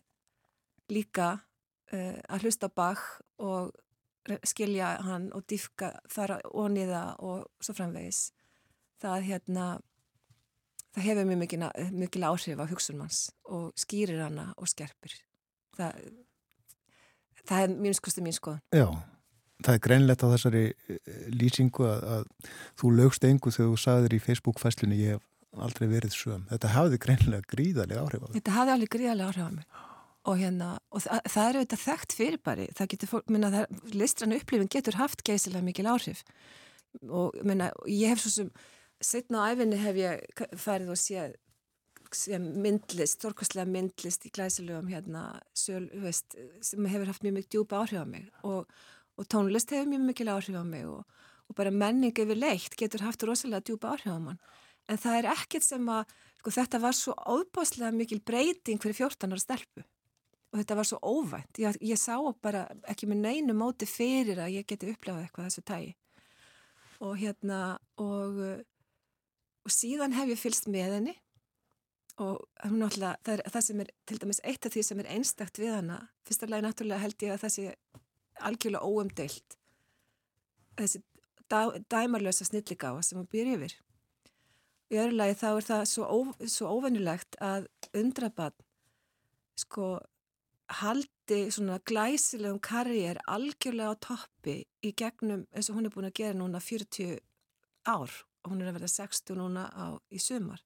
líka 0.95 1.29
uh, 1.35 2.21
að 2.31 2.47
hlusta 2.47 2.71
bak 2.71 3.03
og 3.43 3.75
skilja 4.47 4.95
hann 5.05 5.33
og 5.35 5.45
diffka 5.51 5.97
þar 6.15 6.39
og 6.53 6.71
niða 6.73 7.03
og 7.19 7.49
svo 7.59 7.75
framvegis. 7.77 8.29
Það 9.05 9.27
hérna 9.29 9.67
það 10.95 11.09
hefur 11.09 11.29
mjög 11.29 11.41
mikil, 11.43 11.65
mikil 11.95 12.27
áhrif 12.29 12.63
á 12.63 12.67
hugsunmanns 12.71 13.25
og 13.51 13.73
skýrir 13.79 14.23
hana 14.25 14.53
og 14.57 14.71
skerpir. 14.71 15.17
Það, 15.75 15.99
það 17.43 17.65
er 17.65 17.75
mín 17.87 17.97
skoðstu 17.99 18.25
mín 18.25 18.37
skoðan. 18.37 18.63
Já, 18.75 18.87
það 19.65 19.77
er 19.77 19.85
greinlegt 19.89 20.23
á 20.23 20.29
þessari 20.33 20.65
eh, 20.71 21.15
lýsingu 21.35 21.87
að, 21.89 22.05
að 22.17 22.53
þú 22.81 22.93
lögst 23.01 23.27
engu 23.29 23.55
þegar 23.55 23.73
þú 23.73 23.81
sagðir 23.85 24.15
í 24.17 24.21
Facebook-fæslunni 24.29 25.01
ég 25.01 25.17
hef 25.17 25.65
aldrei 25.65 25.89
verið 25.91 26.15
söm. 26.15 26.47
Þetta 26.51 26.75
hafði 26.75 27.01
greinlega 27.03 27.51
gríðarlega 27.51 28.05
áhrif 28.05 28.23
á 28.23 28.27
mig. 28.29 28.37
Þetta 28.39 28.55
hafði 28.59 28.75
alveg 28.77 28.95
gríðarlega 28.95 29.33
áhrif 29.33 29.51
á 29.51 29.53
mig. 29.55 29.83
Og, 30.25 30.39
hérna, 30.41 30.69
og 30.89 31.03
það, 31.05 31.27
það 31.35 31.47
er 31.47 31.57
auðvitað 31.59 31.83
þekkt 31.83 32.15
fyrirbæri. 32.17 32.67
Það 32.79 32.89
getur 32.95 33.11
fólk, 33.11 33.27
minna, 33.35 33.51
það, 33.53 33.83
listrannu 33.93 34.39
upplifin 34.41 34.71
getur 34.73 34.97
haft 34.97 35.21
geysilega 35.27 35.67
mikil 35.67 35.85
áhrif. 35.91 36.23
Og 37.05 37.37
minna, 37.45 37.69
ég 37.91 38.15
hef 38.15 38.23
svo 38.23 38.33
sem 38.33 38.49
setna 39.05 39.45
á 39.45 39.53
æfinni 39.53 39.79
hef 39.81 39.99
ég 40.01 40.45
farið 40.61 40.95
og 40.95 41.01
séð 41.01 41.37
myndlist, 42.39 43.19
stórkostlega 43.19 43.67
myndlist 43.67 44.27
í 44.29 44.31
glæsilegum 44.35 44.91
hérna 44.93 45.41
söl, 45.57 45.89
veist, 46.03 46.37
sem 46.63 46.87
hefur 46.87 47.11
haft 47.11 47.25
mjög 47.25 47.39
mjög 47.39 47.49
djúpa 47.51 47.81
áhrif 47.83 48.05
á 48.05 48.07
mig 48.07 48.29
og, 48.47 48.69
og 49.19 49.27
tónlist 49.33 49.73
hefur 49.75 49.91
mjög 49.91 50.05
mikil 50.11 50.31
áhrif 50.31 50.55
á 50.55 50.65
mig 50.65 50.87
og, 50.87 51.03
og 51.49 51.57
bara 51.59 51.73
menning 51.75 52.15
yfir 52.15 52.39
leitt 52.39 52.77
getur 52.79 53.03
haft 53.07 53.25
rosalega 53.27 53.65
djúpa 53.67 53.95
áhrif 53.95 54.15
á 54.15 54.21
mann. 54.21 54.39
En 54.89 55.01
það 55.01 55.19
er 55.19 55.31
ekkert 55.33 55.65
sem 55.65 55.89
að 55.89 56.05
sko, 56.39 56.55
þetta 56.61 56.81
var 56.85 56.95
svo 56.95 57.17
óbáslega 57.17 57.91
mikil 57.97 58.21
breyting 58.21 58.83
fyrir 58.83 58.99
14 59.01 59.33
ára 59.33 59.43
stelpu. 59.43 59.85
Og 60.53 60.61
þetta 60.61 60.77
var 60.79 60.87
svo 60.87 60.99
óvænt. 61.03 61.59
Ég, 61.59 61.81
ég 61.83 61.99
sá 61.99 62.15
bara 62.45 62.69
ekki 62.87 63.09
með 63.11 63.25
neinu 63.25 63.57
móti 63.59 63.89
fyrir 63.91 64.39
að 64.45 64.61
ég 64.61 64.69
geti 64.69 64.93
upplegað 64.93 65.25
eitthvað 65.25 65.49
þessu 65.51 65.65
tægi 65.67 65.95
og 67.05 67.17
hérna 67.19 67.77
og 68.01 68.39
og 69.65 69.73
síðan 69.73 70.17
hef 70.17 70.33
ég 70.35 70.41
fylst 70.41 70.69
með 70.71 70.99
henni. 70.99 71.15
Og 72.23 72.45
hún 72.63 72.79
náttúrulega, 72.79 73.19
það 73.27 73.41
er 73.41 73.53
það 73.57 73.65
sem 73.67 73.81
er 73.83 73.89
til 74.07 74.19
dæmis 74.23 74.41
eitt 74.47 74.67
af 74.69 74.75
því 74.75 74.83
sem 74.87 75.01
er 75.03 75.11
einstakt 75.17 75.59
við 75.59 75.73
hana. 75.75 75.97
Fyrsta 76.29 76.47
lagi 76.47 76.67
náttúrulega 76.67 77.03
held 77.03 77.25
ég 77.27 77.35
að 77.35 77.43
það 77.43 77.55
sé 77.57 77.65
algjörlega 78.45 78.87
óumdeilt. 78.87 79.57
Þessi 80.79 81.01
dæ, 81.51 81.59
dæmarlösa 81.91 82.47
snilligáa 82.47 83.03
sem 83.03 83.19
hún 83.19 83.31
býr 83.33 83.51
yfir. 83.57 83.75
Í 84.93 85.01
öðru 85.01 85.19
lagi 85.19 85.39
þá 85.41 85.49
er 85.51 85.67
það 85.69 85.85
svo, 85.91 86.07
ó, 86.07 86.19
svo 86.47 86.71
óvennilegt 86.77 87.39
að 87.43 87.67
undrabann 87.97 88.55
sko 89.59 89.97
haldi 90.81 91.41
svona 91.55 91.79
glæsilegum 91.87 92.61
karriér 92.65 93.21
algjörlega 93.31 93.95
á 93.95 94.03
toppi 94.07 94.57
í 94.85 94.93
gegnum 94.97 95.45
eins 95.53 95.71
og 95.71 95.79
hún 95.79 95.89
er 95.89 95.95
búin 95.95 96.09
að 96.09 96.17
gera 96.21 96.39
núna 96.39 96.61
40 96.63 97.19
ár 97.91 98.15
hún 98.49 98.63
er 98.63 98.71
að 98.71 98.79
verða 98.79 98.93
60 98.93 99.39
núna 99.39 99.67
á, 99.73 99.87
í 100.11 100.21
sumar. 100.23 100.63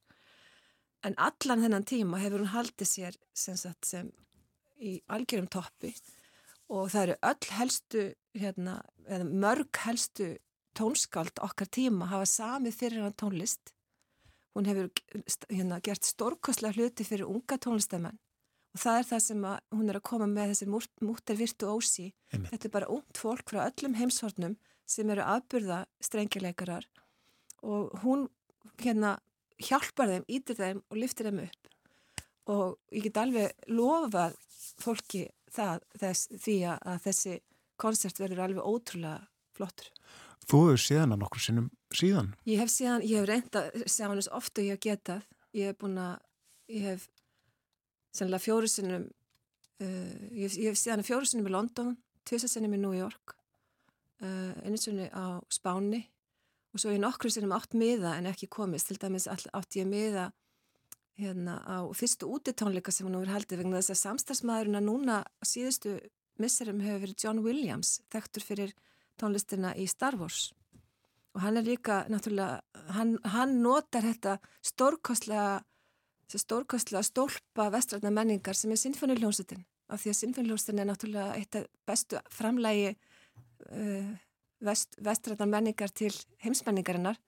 En 1.07 1.15
allan 1.23 1.63
þennan 1.63 1.87
tíma 1.87 2.21
hefur 2.23 2.43
hún 2.43 2.53
haldið 2.55 2.91
sér 2.91 3.19
sem, 3.33 3.57
sagt, 3.57 3.87
sem 3.87 4.11
í 4.83 4.99
algjörum 5.11 5.49
toppi 5.51 5.93
og 6.69 6.91
það 6.93 7.03
eru 7.03 7.17
öll 7.31 7.53
helstu 7.57 8.05
hérna, 8.39 8.79
mörg 9.25 9.83
helstu 9.87 10.35
tónskáld 10.79 11.41
okkar 11.43 11.71
tíma 11.73 12.11
hafa 12.11 12.29
samið 12.29 12.77
fyrir 12.77 13.07
hann 13.07 13.17
tónlist. 13.19 13.73
Hún 14.55 14.69
hefur 14.69 14.91
hérna, 15.49 15.81
gert 15.81 16.07
stórkoslega 16.07 16.77
hluti 16.77 17.07
fyrir 17.07 17.31
unga 17.31 17.59
tónlistamenn 17.63 18.19
og 18.75 18.83
það 18.83 19.01
er 19.01 19.07
það 19.09 19.23
sem 19.25 19.45
hún 19.75 19.91
er 19.91 19.99
að 19.99 20.07
koma 20.11 20.29
með 20.31 20.53
þessi 20.53 20.69
múttar 21.07 21.39
virtu 21.39 21.71
ósi 21.73 22.09
þetta 22.31 22.69
er 22.69 22.75
bara 22.75 22.91
ungt 22.93 23.21
fólk 23.21 23.51
frá 23.51 23.65
öllum 23.65 23.97
heimshornum 23.99 24.57
sem 24.89 25.11
eru 25.11 25.25
aðburða 25.25 25.85
strengjuleikarar 26.05 26.87
og 27.63 27.95
hún 28.05 28.29
hérna 28.79 29.17
hjálpar 29.59 30.13
þeim, 30.13 30.27
ítir 30.31 30.59
þeim 30.59 30.83
og 30.87 31.01
liftir 31.01 31.29
þeim 31.29 31.43
upp 31.47 31.69
og 32.49 32.79
ég 32.95 33.09
get 33.09 33.21
alveg 33.21 33.69
lofað 33.69 34.39
fólki 34.81 35.27
það 35.53 35.83
þess, 36.01 36.29
því 36.41 36.57
að 36.73 37.03
þessi 37.05 37.35
koncert 37.79 38.21
verður 38.21 38.45
alveg 38.47 38.69
ótrúlega 38.69 39.27
flottur. 39.57 39.91
Þú 40.49 40.63
hefur 40.65 40.83
séðan 40.83 41.15
að 41.15 41.23
nokkur 41.23 41.45
sinnum 41.45 41.69
síðan? 41.93 42.33
Ég 42.49 42.63
hef 42.63 42.73
síðan, 42.73 43.05
ég 43.05 43.21
hef 43.21 43.29
reynda 43.29 43.65
þess 43.75 44.33
ofta 44.33 44.65
ég 44.65 44.77
hef 44.77 44.85
getað, 44.87 45.27
ég 45.57 45.71
hef 45.71 45.81
búin 45.83 45.99
að 46.01 46.17
ég 46.73 46.87
hef 46.89 47.09
sennilega 48.15 48.45
fjóru 48.45 48.71
sinnum 48.71 49.09
uh, 49.09 50.15
ég, 50.33 50.53
ég 50.53 50.71
hef 50.71 50.81
séðan 50.81 51.07
fjóru 51.07 51.29
sinnum 51.29 51.51
í 51.51 51.55
London 51.55 51.97
tviðsasinnum 52.29 52.77
í 52.77 52.81
New 52.81 52.95
York 52.97 53.35
uh, 54.23 54.55
einu 54.65 54.81
sinni 54.81 55.09
á 55.13 55.41
Spáni 55.53 56.07
og 56.73 56.83
svo 56.83 56.93
ég 56.93 57.01
nokkru 57.03 57.31
sérum 57.33 57.55
átt 57.57 57.77
miða 57.79 58.17
en 58.19 58.29
ekki 58.31 58.49
komist, 58.53 58.91
til 58.91 59.01
dæmis 59.01 59.29
átt 59.29 59.79
ég 59.79 59.89
miða 59.89 60.31
hérna 61.19 61.59
á 61.67 61.79
fyrstu 61.97 62.29
útitónleika 62.31 62.93
sem 62.95 63.07
hún 63.09 63.19
hefur 63.19 63.35
haldið 63.35 63.63
vegna 63.63 63.81
þess 63.81 63.95
að 63.95 64.03
samstagsmaðurinn 64.05 64.79
að 64.79 64.87
núna 64.87 65.17
síðustu 65.43 65.97
misserum 66.39 66.83
hefur 66.85 67.03
verið 67.07 67.25
John 67.25 67.43
Williams 67.43 67.99
þekktur 68.13 68.45
fyrir 68.47 68.75
tónlistina 69.19 69.73
í 69.75 69.89
Star 69.91 70.15
Wars. 70.19 70.53
Og 71.35 71.43
hann 71.43 71.59
er 71.59 71.67
líka 71.67 72.05
náttúrulega, 72.11 72.63
hann, 72.95 73.17
hann 73.27 73.59
notar 73.63 74.07
þetta 74.07 74.39
stórkostlega 74.63 75.59
stórkostlega 76.29 77.03
stólpa 77.07 77.71
vestrætna 77.73 78.13
menningar 78.13 78.57
sem 78.57 78.73
er 78.75 78.81
Sinfoniljónsutin 78.81 79.65
af 79.89 80.03
því 80.03 80.13
að 80.13 80.19
Sinfoniljónsutin 80.21 80.83
er 80.83 80.89
náttúrulega 80.91 81.37
eitt 81.39 81.57
af 81.57 81.69
bestu 81.89 82.21
framlægi 82.35 82.91
uh, 82.93 84.11
vest, 84.65 84.97
vestræðan 85.03 85.53
menningar 85.53 85.93
til 85.95 86.13
heimsmenningarinnar 86.45 87.19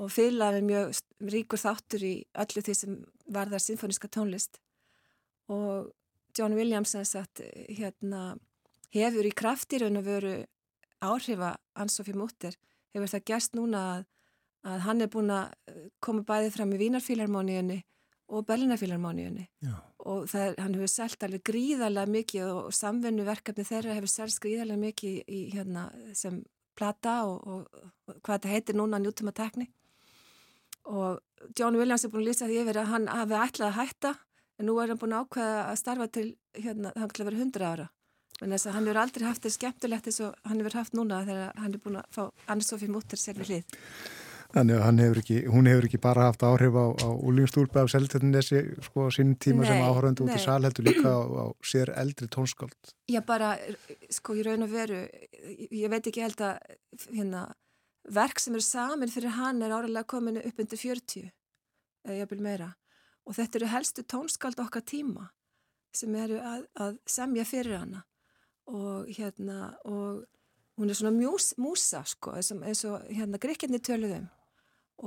og 0.00 0.12
fylglaði 0.14 0.62
mjög 0.64 1.00
ríkur 1.32 1.60
þáttur 1.60 2.04
í 2.06 2.14
öllu 2.42 2.62
því 2.64 2.76
sem 2.76 2.98
varðar 3.30 3.62
sinfoníska 3.62 4.08
tónlist. 4.08 4.60
Og 5.50 5.90
John 6.38 6.54
Williams 6.54 6.94
sagt, 6.94 7.42
hérna, 7.68 8.38
hefur 8.94 9.26
í 9.26 9.34
kraftirun 9.34 9.98
að 10.00 10.08
veru 10.08 10.34
áhrifa 11.00 11.56
Ann-Sofí 11.74 12.14
Múttir 12.14 12.56
hefur 12.94 13.10
það 13.10 13.26
gerst 13.30 13.56
núna 13.58 13.82
að, 13.94 14.06
að 14.66 14.82
hann 14.86 15.04
er 15.04 15.10
búin 15.12 15.32
að 15.34 15.54
koma 16.04 16.24
bæði 16.26 16.52
fram 16.54 16.74
í 16.74 16.80
Vínarfílarmóniunni 16.80 17.80
og 18.30 18.46
Berlinafílarmóniunni 18.46 19.48
og 20.06 20.34
er, 20.38 20.54
hann 20.62 20.76
hefur 20.76 20.90
selgt 20.90 21.24
alveg 21.26 21.42
gríðarlega 21.50 22.10
mikið 22.14 22.46
og, 22.46 22.60
og 22.70 22.76
samvennu 22.76 23.26
verkefni 23.26 23.66
þeirra 23.66 23.98
hefur 23.98 24.12
selst 24.12 24.40
gríðarlega 24.44 24.80
mikið 24.80 25.18
í, 25.26 25.40
hérna, 25.54 25.88
sem 26.14 26.40
plata 26.78 27.20
og, 27.28 27.42
og, 27.44 27.84
og 28.08 28.20
hvað 28.22 28.38
þetta 28.38 28.54
heitir 28.54 28.78
núna 28.78 29.00
njúttum 29.02 29.32
að 29.32 29.40
tekni 29.42 29.68
og 30.90 31.20
John 31.58 31.76
Williams 31.76 32.04
er 32.04 32.12
búin 32.12 32.24
að 32.24 32.30
lýsa 32.30 32.48
því 32.48 32.60
yfir 32.62 32.80
að 32.80 32.92
hann 32.94 33.08
hafi 33.10 33.38
ætlað 33.40 33.70
að 33.70 33.78
hætta 33.80 34.14
en 34.60 34.68
nú 34.68 34.76
er 34.80 34.92
hann 34.92 35.00
búin 35.00 35.16
að 35.16 35.26
ákveða 35.26 35.60
að 35.64 35.80
starfa 35.80 36.06
til 36.12 36.28
hérna, 36.56 36.92
hann 36.96 37.12
til 37.12 37.24
að 37.24 37.30
vera 37.30 37.42
100 37.44 37.66
ára. 37.66 37.86
En 38.40 38.54
þess 38.54 38.68
að 38.68 38.76
hann 38.76 38.88
hefur 38.88 39.00
aldrei 39.02 39.26
haft 39.26 39.42
þetta 39.44 39.56
skemmtilegt 39.56 40.08
eins 40.08 40.20
og 40.24 40.48
hann 40.48 40.60
hefur 40.60 40.76
haft 40.80 40.96
núna 40.96 41.20
þegar 41.28 41.60
hann 41.60 41.76
er 41.76 41.82
búin 41.84 42.00
að 42.00 42.16
fá 42.16 42.22
Anne-Sophie 42.52 42.92
Mutter 42.92 43.20
sér 43.20 43.40
við 43.40 43.50
hlið 43.52 43.78
Þannig 44.50 44.80
að 44.82 45.00
hefur 45.04 45.18
ekki, 45.20 45.36
hún 45.46 45.68
hefur 45.70 45.86
ekki 45.86 45.98
bara 46.02 46.26
haft 46.26 46.42
áhrif 46.42 46.74
á, 46.74 46.86
á 47.06 47.08
úlingstúrpa 47.14 47.84
af 47.84 47.90
seltetinnessi 47.92 48.62
sko 48.82 49.06
á 49.06 49.08
sínum 49.14 49.36
tíma 49.38 49.62
Nei, 49.62 49.68
sem 49.70 49.82
áhörðandi 49.86 50.24
út 50.24 50.32
í 50.34 50.40
sal 50.42 50.58
heldur 50.66 50.88
líka 50.88 51.12
á, 51.14 51.20
á 51.22 51.46
sér 51.62 51.92
eldri 51.94 52.26
tónskáld. 52.26 52.94
Já, 53.10 53.20
bara, 53.26 53.52
sko, 54.10 54.34
í 54.34 54.42
raun 54.46 54.66
og 54.66 54.72
veru, 54.72 55.04
ég 55.70 55.92
veit 55.92 56.08
ekki 56.10 56.24
held 56.24 56.42
að, 56.42 56.58
hérna, 57.12 57.44
verk 58.10 58.42
sem 58.42 58.56
eru 58.58 58.66
samin 58.66 59.12
fyrir 59.12 59.36
hann 59.36 59.62
er 59.62 59.76
áralega 59.76 60.08
komin 60.10 60.40
upp 60.42 60.64
undir 60.64 60.82
40, 60.82 61.30
eða 62.08 62.18
jafnvel 62.18 62.42
meira. 62.48 62.72
Og 63.30 63.38
þetta 63.38 63.60
eru 63.60 63.70
helstu 63.70 64.02
tónskald 64.02 64.58
okkar 64.58 64.82
tíma 64.82 65.28
sem 65.94 66.14
eru 66.18 66.40
að, 66.42 66.66
að 66.74 66.98
semja 67.06 67.46
fyrir 67.46 67.78
hana. 67.78 68.02
Og 68.70 69.06
hérna, 69.14 69.76
og 69.86 70.24
hún 70.80 70.90
er 70.90 70.98
svona 70.98 71.14
mjús, 71.14 71.52
músa, 71.60 72.02
sko, 72.08 72.34
eins 72.34 72.84
og, 72.88 73.06
hérna, 73.14 73.38
gríkjarnir 73.38 73.82
töluðum. 73.86 74.26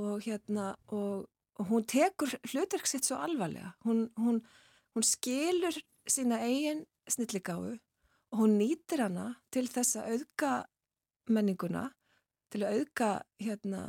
Og 0.00 0.24
hérna, 0.24 0.74
og, 0.90 1.26
og 1.58 1.70
hún 1.70 1.86
tekur 1.86 2.32
hlutverk 2.50 2.88
sitt 2.90 3.06
svo 3.06 3.20
alvarlega. 3.22 3.74
Hún, 3.86 4.08
hún, 4.18 4.40
hún 4.94 5.06
skilur 5.06 5.76
sína 6.10 6.40
eigin 6.44 6.84
snilligáfu 7.08 7.76
og 8.34 8.40
hún 8.40 8.56
nýtir 8.58 9.04
hana 9.04 9.34
til 9.54 9.68
þess 9.70 10.00
að 10.00 10.14
auðga 10.14 10.54
menninguna, 11.30 11.84
til 12.50 12.64
að 12.64 12.80
auðga 12.80 13.10
hérna, 13.40 13.82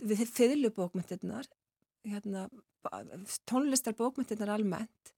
við 0.00 0.24
fyrirlubókmyndirnar, 0.32 1.48
hérna, 2.08 2.46
tónlistarbókmyndirnar 3.50 4.54
almennt 4.54 5.12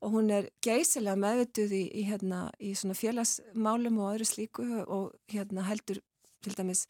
og 0.00 0.12
hún 0.12 0.30
er 0.32 0.48
geysilega 0.64 1.16
meðvituð 1.18 1.72
í, 1.76 1.82
í, 2.00 2.02
hérna, 2.08 2.46
í 2.60 2.74
félagsmálum 2.74 4.00
og 4.02 4.14
öðru 4.14 4.28
slíku 4.28 4.66
og 4.84 5.14
hérna, 5.32 5.64
heldur 5.68 6.02
til 6.44 6.56
dæmis 6.56 6.86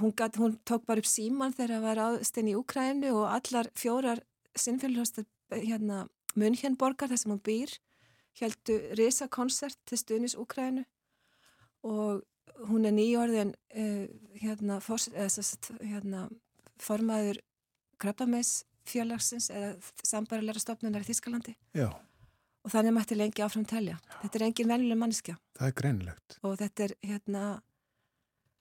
hún, 0.00 0.12
gat, 0.16 0.36
hún 0.36 0.58
tók 0.64 0.86
bara 0.86 1.02
upp 1.02 1.08
síman 1.08 1.54
þegar 1.56 1.74
það 1.74 1.86
var 1.86 2.00
ástinn 2.06 2.50
í 2.50 2.56
Úkrænu 2.58 3.12
og 3.14 3.26
allar 3.30 3.70
fjórar 3.78 4.22
sinnfélagast 4.58 5.22
hérna, 5.52 6.06
München-borgar 6.38 7.10
þar 7.10 7.20
sem 7.20 7.32
hún 7.32 7.42
býr 7.44 7.74
heldu 8.38 8.78
risakonsert 8.98 9.78
til 9.88 9.98
stuðnis 9.98 10.36
Úkrænu 10.38 10.84
og 11.86 12.24
hún 12.68 12.88
er 12.88 12.94
nýjórðin 12.94 13.52
uh, 13.54 14.06
hérna, 14.42 14.80
fors, 14.82 15.08
eða, 15.12 15.30
sest, 15.30 15.70
hérna, 15.82 16.26
formaður 16.82 17.40
krabbameis 18.02 18.62
félagsins 18.88 19.50
eða 19.52 19.74
sambarilega 20.06 20.62
stofnunar 20.62 21.04
í 21.04 21.08
Þískalandi 21.10 21.54
Já, 21.76 21.90
og 22.64 22.72
þannig 22.72 22.94
mætti 22.96 23.18
lengi 23.18 23.44
áfram 23.44 23.66
telja. 23.68 23.98
Þetta 24.22 24.38
er 24.38 24.46
engin 24.48 24.70
venjuleg 24.72 25.00
mannskja 25.00 25.36
það 25.58 25.70
er 25.70 25.76
greinilegt. 25.82 26.38
og 26.42 26.56
þetta 26.62 26.86
er 26.86 26.94
hérna 27.10 27.44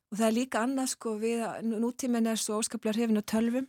og 0.07 0.19
það 0.19 0.27
er 0.27 0.35
líka 0.35 0.61
annað 0.63 0.91
sko 0.93 1.15
við 1.19 1.41
nútíminn 1.67 2.29
er 2.31 2.39
svo 2.39 2.61
óskaplega 2.61 2.95
hrifin 2.95 3.19
á 3.19 3.23
tölvum 3.27 3.67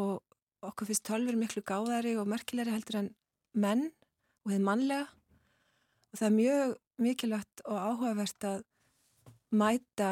og 0.00 0.22
okkur 0.64 0.88
finnst 0.88 1.04
tölvur 1.08 1.36
miklu 1.36 1.62
gáðari 1.66 2.14
og 2.20 2.30
merkilegri 2.30 2.72
heldur 2.72 3.00
en 3.02 3.10
menn 3.52 3.90
og 4.44 4.52
þið 4.52 4.64
mannlega. 4.64 5.08
Og 6.12 6.20
það 6.20 6.28
er 6.28 6.38
mjög 6.38 6.74
mikilvægt 7.04 7.64
og 7.66 7.82
áhugavert 7.88 8.46
að 8.48 8.64
mæta 9.54 10.10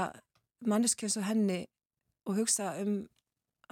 manneskjöns 0.66 1.16
og 1.19 1.27
henni 1.27 1.62
og 2.27 2.36
hugsa 2.43 2.74
um 2.82 3.07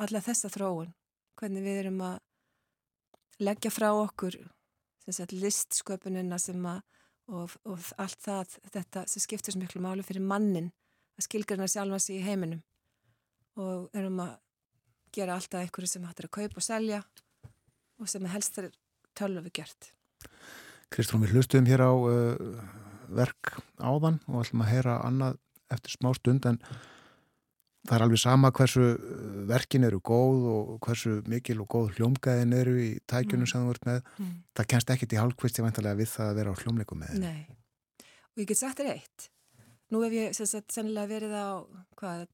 alla 0.00 0.22
þessa 0.24 0.50
þróun. 0.50 0.94
Hvernig 1.36 1.66
við 1.66 1.82
erum 1.84 2.00
að 2.06 2.18
leggja 3.40 3.72
frá 3.72 3.90
okkur 3.92 4.38
sagt, 5.10 5.32
listsköpunina 5.32 6.38
að 6.38 6.82
og, 7.30 7.52
og 7.64 7.78
allt 7.98 8.20
það, 8.22 8.56
þetta 8.74 9.04
sem 9.06 9.22
skiptir 9.22 9.54
svo 9.54 9.60
miklu 9.62 9.82
máli 9.82 10.04
fyrir 10.06 10.22
mannin 10.22 10.70
að 11.20 11.26
skilgrana 11.28 11.68
sjálfa 11.70 12.00
sig 12.02 12.18
í 12.20 12.24
heiminum 12.26 12.62
og 13.60 13.90
erum 13.96 14.20
að 14.24 14.36
gera 15.14 15.36
alltaf 15.36 15.60
einhverju 15.60 15.90
sem 15.90 16.04
hættir 16.06 16.28
að 16.30 16.36
kaupa 16.38 16.60
og 16.62 16.64
selja 16.66 17.00
og 18.00 18.08
sem 18.08 18.24
helst 18.32 18.58
er 18.62 18.70
tölvu 19.18 19.50
gert. 19.52 19.90
Kristrún, 20.90 21.22
við 21.26 21.34
hlustum 21.36 21.66
hér 21.68 21.82
á 21.84 21.92
uh, 21.92 22.62
verk 23.10 23.56
áðan 23.78 24.20
og 24.30 24.40
ætlum 24.44 24.64
að 24.64 24.72
heyra 24.72 24.96
annað 25.06 25.36
eftir 25.70 25.92
smá 25.98 26.08
stund 26.16 26.46
en 26.50 26.58
það 27.86 27.94
er 27.98 28.04
alveg 28.06 28.20
sama 28.22 28.50
hversu 28.54 28.86
uh, 28.94 29.42
verkin 29.50 29.86
eru 29.86 30.00
góð 30.02 30.46
og 30.54 30.72
hversu 30.86 31.18
mikil 31.30 31.60
og 31.64 31.68
góð 31.74 31.92
hljómgæðin 31.98 32.56
eru 32.56 32.74
í 32.80 32.88
tækjunum 33.10 33.44
Mm. 33.46 33.50
sem 33.52 33.66
þú 33.66 33.74
ert 33.74 33.86
með. 33.90 34.00
Mm. 34.18 34.32
Það 34.56 34.70
kennst 34.72 34.94
ekkit 34.96 35.14
í 35.14 35.20
hálfkvisti 35.20 35.66
vantarlega 35.66 36.00
við 36.00 36.10
það 36.14 36.30
að 36.30 36.38
vera 36.40 36.54
á 36.54 36.60
hljómleikum 36.62 37.02
með. 37.04 37.20
Nei. 37.22 37.46
Og 38.30 38.42
ég 38.44 38.48
get 38.50 38.62
sagt 38.62 38.80
þér 38.80 38.94
eitt. 38.96 39.28
Nú 39.90 40.02
hef 40.04 40.14
ég 40.14 40.36
sagt, 40.38 40.70
sennilega 40.70 41.10
verið 41.10 41.34
á 41.34 41.48
hvað, 41.98 42.26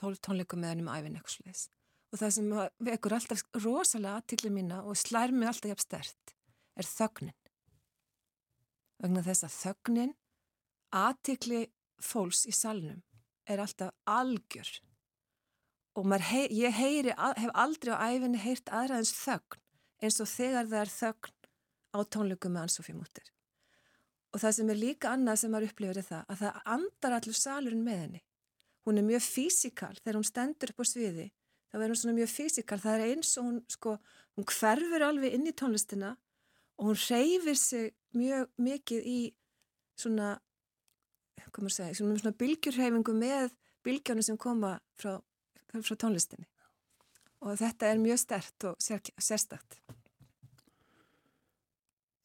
tól, 0.00 0.16
tónleikum 0.18 0.62
með 0.62 0.74
hennum 0.74 0.90
æfin 0.90 1.18
eitthvað 1.18 1.36
sliðis. 1.36 1.66
Og 2.10 2.18
það 2.18 2.32
sem 2.34 2.48
vekur 2.88 3.14
alltaf 3.14 3.44
rosalega 3.62 4.16
aðtikli 4.18 4.50
mína 4.50 4.80
og 4.82 4.98
slær 4.98 5.30
mig 5.30 5.50
alltaf 5.50 5.70
jafn 5.70 5.84
stert 5.84 6.34
er 6.80 6.88
þögnin. 6.88 7.36
Vegna 9.00 9.22
þess 9.24 9.46
að 9.46 9.56
þögnin, 9.56 10.14
aðtikli 10.90 11.62
fólks 12.02 12.44
í 12.50 12.54
salnum 12.56 13.02
er 13.46 13.62
alltaf 13.62 13.94
algjör. 14.10 14.70
Og 15.98 16.06
hei, 16.22 16.46
ég 16.54 16.74
heyri, 16.74 17.14
hef 17.14 17.50
aldrei 17.54 17.94
á 17.94 18.02
æfinni 18.10 18.40
heyrt 18.40 18.70
aðra 18.70 19.00
eins 19.00 19.14
þögn 19.14 19.60
eins 20.00 20.20
og 20.22 20.28
þegar 20.30 20.68
það 20.70 20.80
er 20.80 20.92
þögn 20.94 21.34
á 21.90 21.98
tónleikum 22.14 22.54
með 22.54 22.66
Ansófi 22.66 22.94
Múttir. 22.96 23.30
Og 24.30 24.42
það 24.42 24.56
sem 24.56 24.70
er 24.70 24.78
líka 24.78 25.12
annað 25.14 25.40
sem 25.40 25.52
maður 25.52 25.72
upplifir 25.72 26.00
er 26.00 26.06
það 26.06 26.32
að 26.32 26.42
það 26.42 26.58
andar 26.74 27.16
allur 27.16 27.38
salurinn 27.38 27.86
með 27.86 28.02
henni. 28.04 28.20
Hún 28.86 29.00
er 29.00 29.06
mjög 29.06 29.24
físikal 29.26 29.94
þegar 29.98 30.18
hún 30.20 30.28
stendur 30.28 30.72
upp 30.72 30.82
á 30.82 30.86
sviði. 30.86 31.26
Það 31.70 31.82
verður 31.84 32.00
svona 32.00 32.16
mjög 32.16 32.30
físikal. 32.32 32.78
Það 32.82 32.96
er 32.96 33.14
eins 33.14 33.32
og 33.38 33.48
hún, 33.48 33.58
sko, 33.70 33.96
hún 34.38 34.46
hverfur 34.50 35.06
alveg 35.06 35.34
inn 35.36 35.50
í 35.50 35.54
tónlistina 35.54 36.14
og 36.78 36.90
hún 36.90 37.00
reyfir 37.02 37.58
sig 37.58 37.90
mjög 38.16 38.48
mikið 38.58 39.06
í 39.06 39.18
svona, 40.00 40.30
hvað 41.50 41.64
maður 41.66 41.76
segja, 41.76 41.98
svona, 41.98 42.20
svona 42.22 42.38
bylgjurreyfingu 42.40 43.16
með 43.18 43.54
bylgjónu 43.86 44.24
sem 44.24 44.38
koma 44.40 44.76
frá, 44.98 45.18
frá 45.74 45.94
tónlistinni. 45.98 46.48
Og 47.40 47.56
þetta 47.60 47.88
er 47.88 48.00
mjög 48.00 48.20
stert 48.20 48.68
og 48.68 48.80
sér, 48.82 49.02
sérstakt. 49.16 49.80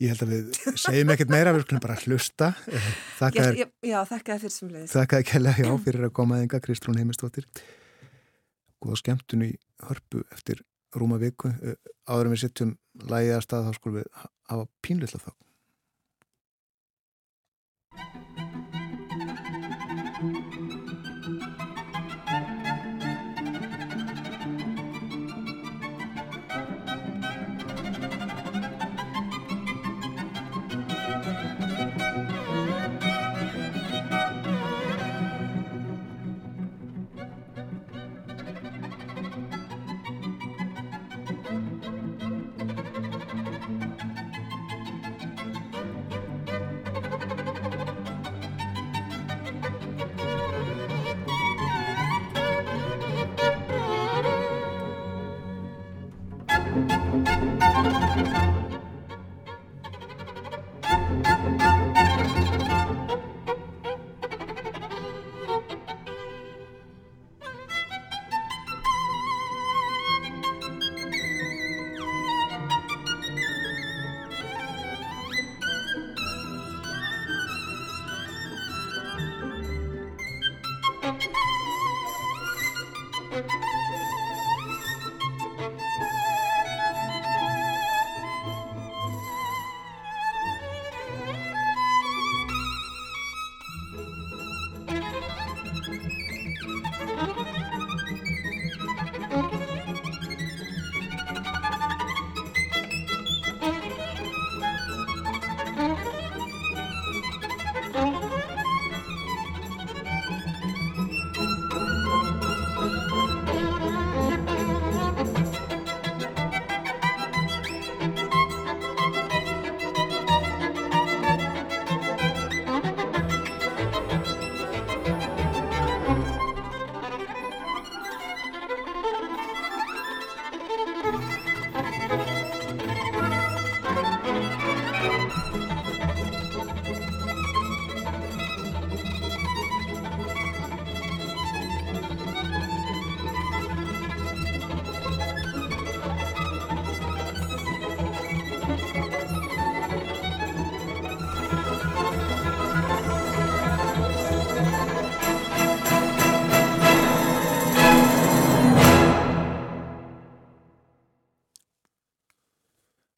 Ég 0.03 0.11
held 0.11 0.23
að 0.25 0.31
við 0.33 0.57
segjum 0.81 1.11
ekkert 1.13 1.29
meira, 1.31 1.53
við 1.55 1.63
skulum 1.63 1.83
bara 1.85 1.95
hlusta. 2.01 2.49
Þakka 3.15 3.45
þér 3.45 4.41
fyrir 4.41 4.51
sem 4.51 4.71
leiðis. 4.73 4.91
Þakka 4.91 5.21
ekki 5.23 5.39
að 5.39 5.61
já 5.63 5.69
fyrir 5.85 6.07
að 6.09 6.13
koma 6.19 6.39
þinga 6.41 6.59
Kristrún 6.65 6.99
Heimistóttir. 6.99 7.47
Góða 8.83 8.99
skemmtun 8.99 9.45
í 9.47 9.53
hörpu 9.87 10.25
eftir 10.35 10.65
rúma 10.99 11.19
viku. 11.21 11.53
Eh, 11.63 11.79
Áður 12.11 12.27
en 12.27 12.35
við 12.35 12.43
sittum 12.43 12.75
lægið 13.07 13.37
að 13.37 13.45
stað 13.47 13.69
þá 13.69 13.79
skulum 13.79 13.97
við 14.01 14.11
hafa 14.51 14.67
pínlilla 14.83 15.23
þá. 15.23 15.31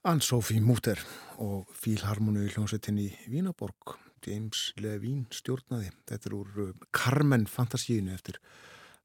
Ann-Sophie 0.07 0.61
Mutter 0.63 0.99
og 1.43 1.67
Fílharmonu 1.75 2.45
í 2.45 2.51
hljómsveitinni 2.53 3.09
Vínaborg 3.27 3.97
James 4.23 4.69
Levine 4.79 5.25
stjórnaði. 5.35 5.89
Þetta 6.07 6.29
er 6.29 6.35
úr 6.38 6.61
uh, 6.63 6.69
Carmen 6.95 7.43
fantasíinu 7.51 8.13
eftir 8.15 8.38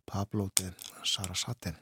Pablo 0.07 0.47
de 0.61 0.69
Sarasate. 1.03 1.75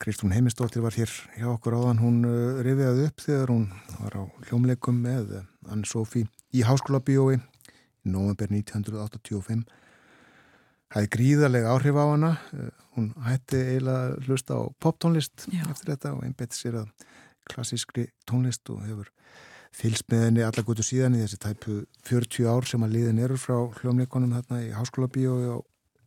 Kristún 0.00 0.32
Heimistóttir 0.32 0.80
var 0.80 0.96
hér 0.96 1.12
hjá 1.36 1.50
okkur 1.50 1.76
áðan. 1.76 2.00
Hún 2.00 2.22
uh, 2.24 2.62
rifiðað 2.64 3.04
upp 3.10 3.20
þegar 3.26 3.52
hún 3.52 3.68
var 3.98 4.16
á 4.16 4.22
hljómleikum 4.48 5.02
með 5.04 5.36
Ann-Sophie 5.68 6.24
í 6.56 6.64
Háskóla 6.64 7.02
Bíói 7.04 7.36
í 7.36 8.14
november 8.14 8.48
1985 8.48 9.68
Það 10.88 11.04
er 11.04 11.10
gríðarlega 11.14 11.74
áhrif 11.74 11.98
á 12.00 12.04
hana. 12.08 12.32
Uh, 12.54 12.70
hún 12.96 13.12
hætti 13.26 13.60
eiginlega 13.60 14.06
að 14.08 14.26
hlusta 14.26 14.58
á 14.58 14.62
poptónlist 14.82 15.46
eftir 15.52 15.92
þetta 15.92 16.14
og 16.16 16.24
einbætti 16.26 16.58
sér 16.58 16.80
að 16.82 17.06
klassískri 17.48 18.08
tónlist 18.28 18.68
og 18.72 18.82
hefur 18.84 19.12
fylgst 19.78 20.08
með 20.10 20.24
henni 20.24 20.44
alla 20.44 20.64
gutu 20.66 20.84
síðan 20.84 21.16
í 21.16 21.22
þessi 21.22 21.38
tæpu 21.44 21.76
40 22.08 22.48
ár 22.50 22.66
sem 22.68 22.84
að 22.84 22.96
liðin 22.96 23.20
eru 23.22 23.36
frá 23.38 23.56
hljómleikonum 23.80 24.34
þarna 24.38 24.62
í 24.64 24.72
Háskóla 24.74 25.10
Bíói 25.12 25.52
á 25.54 25.56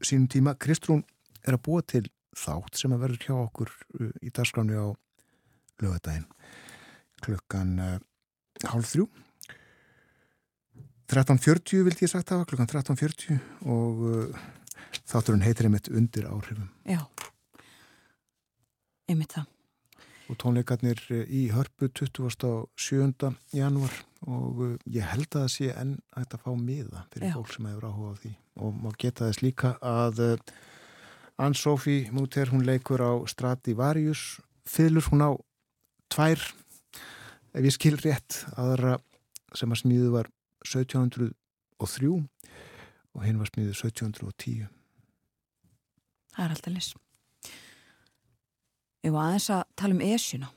sínum 0.03 0.27
tíma. 0.31 0.57
Kristrún 0.59 1.05
er 1.45 1.55
að 1.55 1.63
búa 1.69 1.85
til 1.85 2.05
þátt 2.37 2.79
sem 2.79 2.93
að 2.95 3.03
verður 3.05 3.25
hjá 3.25 3.35
okkur 3.37 3.71
uh, 3.99 4.11
í 4.23 4.31
dagskráni 4.33 4.77
á 4.77 4.87
lögadaginn 5.81 6.27
klukkan 7.21 7.73
uh, 7.81 7.97
hálf 8.71 8.93
þrjú 8.93 9.07
13.40 11.11 11.83
vildi 11.83 12.05
ég 12.05 12.11
sagt 12.11 12.31
hafa, 12.31 12.47
klukkan 12.47 12.69
13.40 12.71 13.41
og 13.67 14.03
uh, 14.07 14.43
þátturinn 15.09 15.45
heitir 15.45 15.67
einmitt 15.69 15.89
undir 15.91 16.27
áhrifum 16.29 16.69
Já, 16.87 17.01
einmitt 19.09 19.35
það. 19.35 19.49
og 20.31 20.39
tónleikarnir 20.41 21.01
uh, 21.11 21.23
í 21.27 21.43
hörpu 21.51 21.89
27. 21.91 23.31
janúar 23.55 23.95
og 24.27 24.61
uh, 24.65 24.75
ég 24.87 25.07
held 25.11 25.29
að 25.31 25.45
það 25.45 25.53
sé 25.55 25.71
enn 25.75 25.97
að 26.15 26.37
fá 26.43 26.51
miða 26.55 27.05
fyrir 27.13 27.31
Já. 27.31 27.35
fólk 27.37 27.53
sem 27.55 27.69
hefur 27.71 27.89
áhuga 27.89 28.13
á 28.13 28.19
því 28.23 28.33
og 28.61 28.81
má 28.83 28.89
geta 28.99 29.27
þess 29.29 29.43
líka 29.45 29.75
að 29.81 30.23
uh, 30.25 30.35
Ann-Sophie 31.41 32.11
Múter 32.13 32.51
hún 32.51 32.65
leikur 32.67 33.01
á 33.01 33.11
Stradivarius 33.25 34.39
fylur 34.67 35.07
hún 35.09 35.25
á 35.25 35.31
tvær 36.11 36.41
ef 37.51 37.65
ég 37.65 37.73
skil 37.75 37.97
rétt 37.99 38.43
aðra 38.59 38.99
sem 39.57 39.71
að 39.71 39.81
smíðu 39.83 40.11
var 40.13 40.29
1703 40.63 41.33
og 43.15 43.25
hinn 43.25 43.39
var 43.41 43.49
smíðu 43.51 43.73
1710 43.75 44.69
Það 46.31 46.45
er 46.45 46.53
alltaf 46.55 46.73
lis. 46.73 46.89
Ég 49.01 49.13
var 49.13 49.27
aðeins 49.27 49.49
að 49.51 49.63
tala 49.79 49.97
um 49.97 50.03
esjuna 50.05 50.51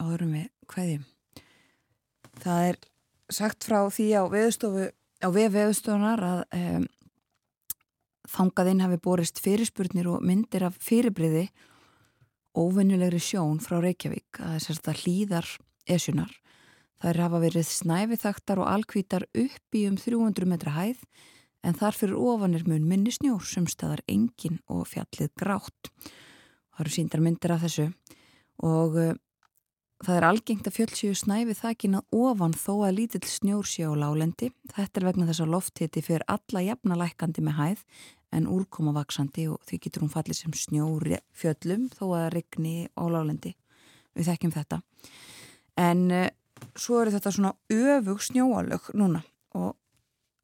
áðurum 0.00 0.32
við 0.34 0.46
hverjum. 0.72 1.04
Það 2.40 2.68
er 2.70 2.78
sagt 3.30 3.66
frá 3.68 3.80
því 3.92 4.06
á 4.16 4.22
veðustofu, 4.32 4.86
á 5.22 5.28
við 5.30 5.48
veðustofunar 5.54 6.24
að 6.26 6.40
um, 6.56 6.86
þangaðinn 8.30 8.84
hafi 8.84 9.00
borist 9.04 9.42
fyrirspurnir 9.42 10.08
og 10.10 10.24
myndir 10.26 10.64
af 10.66 10.78
fyrirbriði 10.82 11.48
óvenjulegri 12.58 13.20
sjón 13.22 13.60
frá 13.62 13.78
Reykjavík 13.84 14.40
að 14.42 14.56
þess 14.58 14.88
að 14.90 15.02
hlýðar 15.04 15.50
esjunar. 15.90 16.32
Það 17.00 17.10
er 17.12 17.22
hafa 17.24 17.40
verið 17.44 17.68
snæfiþaktar 17.68 18.60
og 18.60 18.70
alkvítar 18.72 19.28
upp 19.30 19.76
í 19.78 19.86
um 19.88 19.96
300 20.00 20.48
metra 20.48 20.74
hæð 20.74 21.04
en 21.66 21.76
þar 21.76 21.96
fyrir 21.96 22.18
ofanir 22.18 22.66
mun 22.68 22.86
minni 22.88 23.12
snjór 23.14 23.44
sem 23.46 23.66
staðar 23.68 24.02
engin 24.08 24.60
og 24.70 24.86
fjallið 24.88 25.32
grátt. 25.38 25.90
Það 26.74 26.84
eru 26.84 26.94
síndar 26.94 27.24
myndir 27.24 27.54
af 27.54 27.64
þessu 27.64 27.90
og 28.64 28.96
uh, 29.00 29.12
það 30.04 30.16
er 30.16 30.26
algengt 30.28 30.68
að 30.68 30.76
fjöldsíu 30.78 31.16
snæfi 31.16 31.56
þakin 31.58 31.98
að 32.00 32.16
ofan 32.16 32.56
þó 32.56 32.72
að 32.88 32.96
lítill 33.00 33.26
snjór 33.28 33.68
sé 33.68 33.84
á 33.84 33.92
lálendi. 33.92 34.50
Þetta 34.72 35.00
er 35.00 35.08
vegna 35.10 35.28
þess 35.28 35.44
að 35.44 35.54
lofthiti 35.56 36.04
fyrir 36.04 36.26
alla 36.28 36.64
jafnalækandi 36.64 37.44
með 37.44 37.58
hæð 37.60 37.84
en 38.36 38.46
úrkoma 38.48 38.94
vaksandi 38.94 39.48
og 39.50 39.60
því 39.66 39.80
getur 39.84 40.04
hún 40.06 40.12
fallið 40.12 40.38
sem 40.38 40.54
snjór 40.56 41.08
fjöllum 41.36 41.88
þó 41.96 42.04
að 42.14 42.28
regni 42.36 42.74
á 42.94 43.04
lálendi. 43.10 43.56
Við 44.16 44.30
þekkjum 44.30 44.54
þetta. 44.54 44.80
En 45.80 46.06
uh, 46.14 46.28
svo 46.76 47.02
eru 47.02 47.12
þetta 47.14 47.34
svona 47.34 47.54
öfug 47.72 48.24
snjóalög 48.24 48.90
núna 48.96 49.22
og 49.58 49.76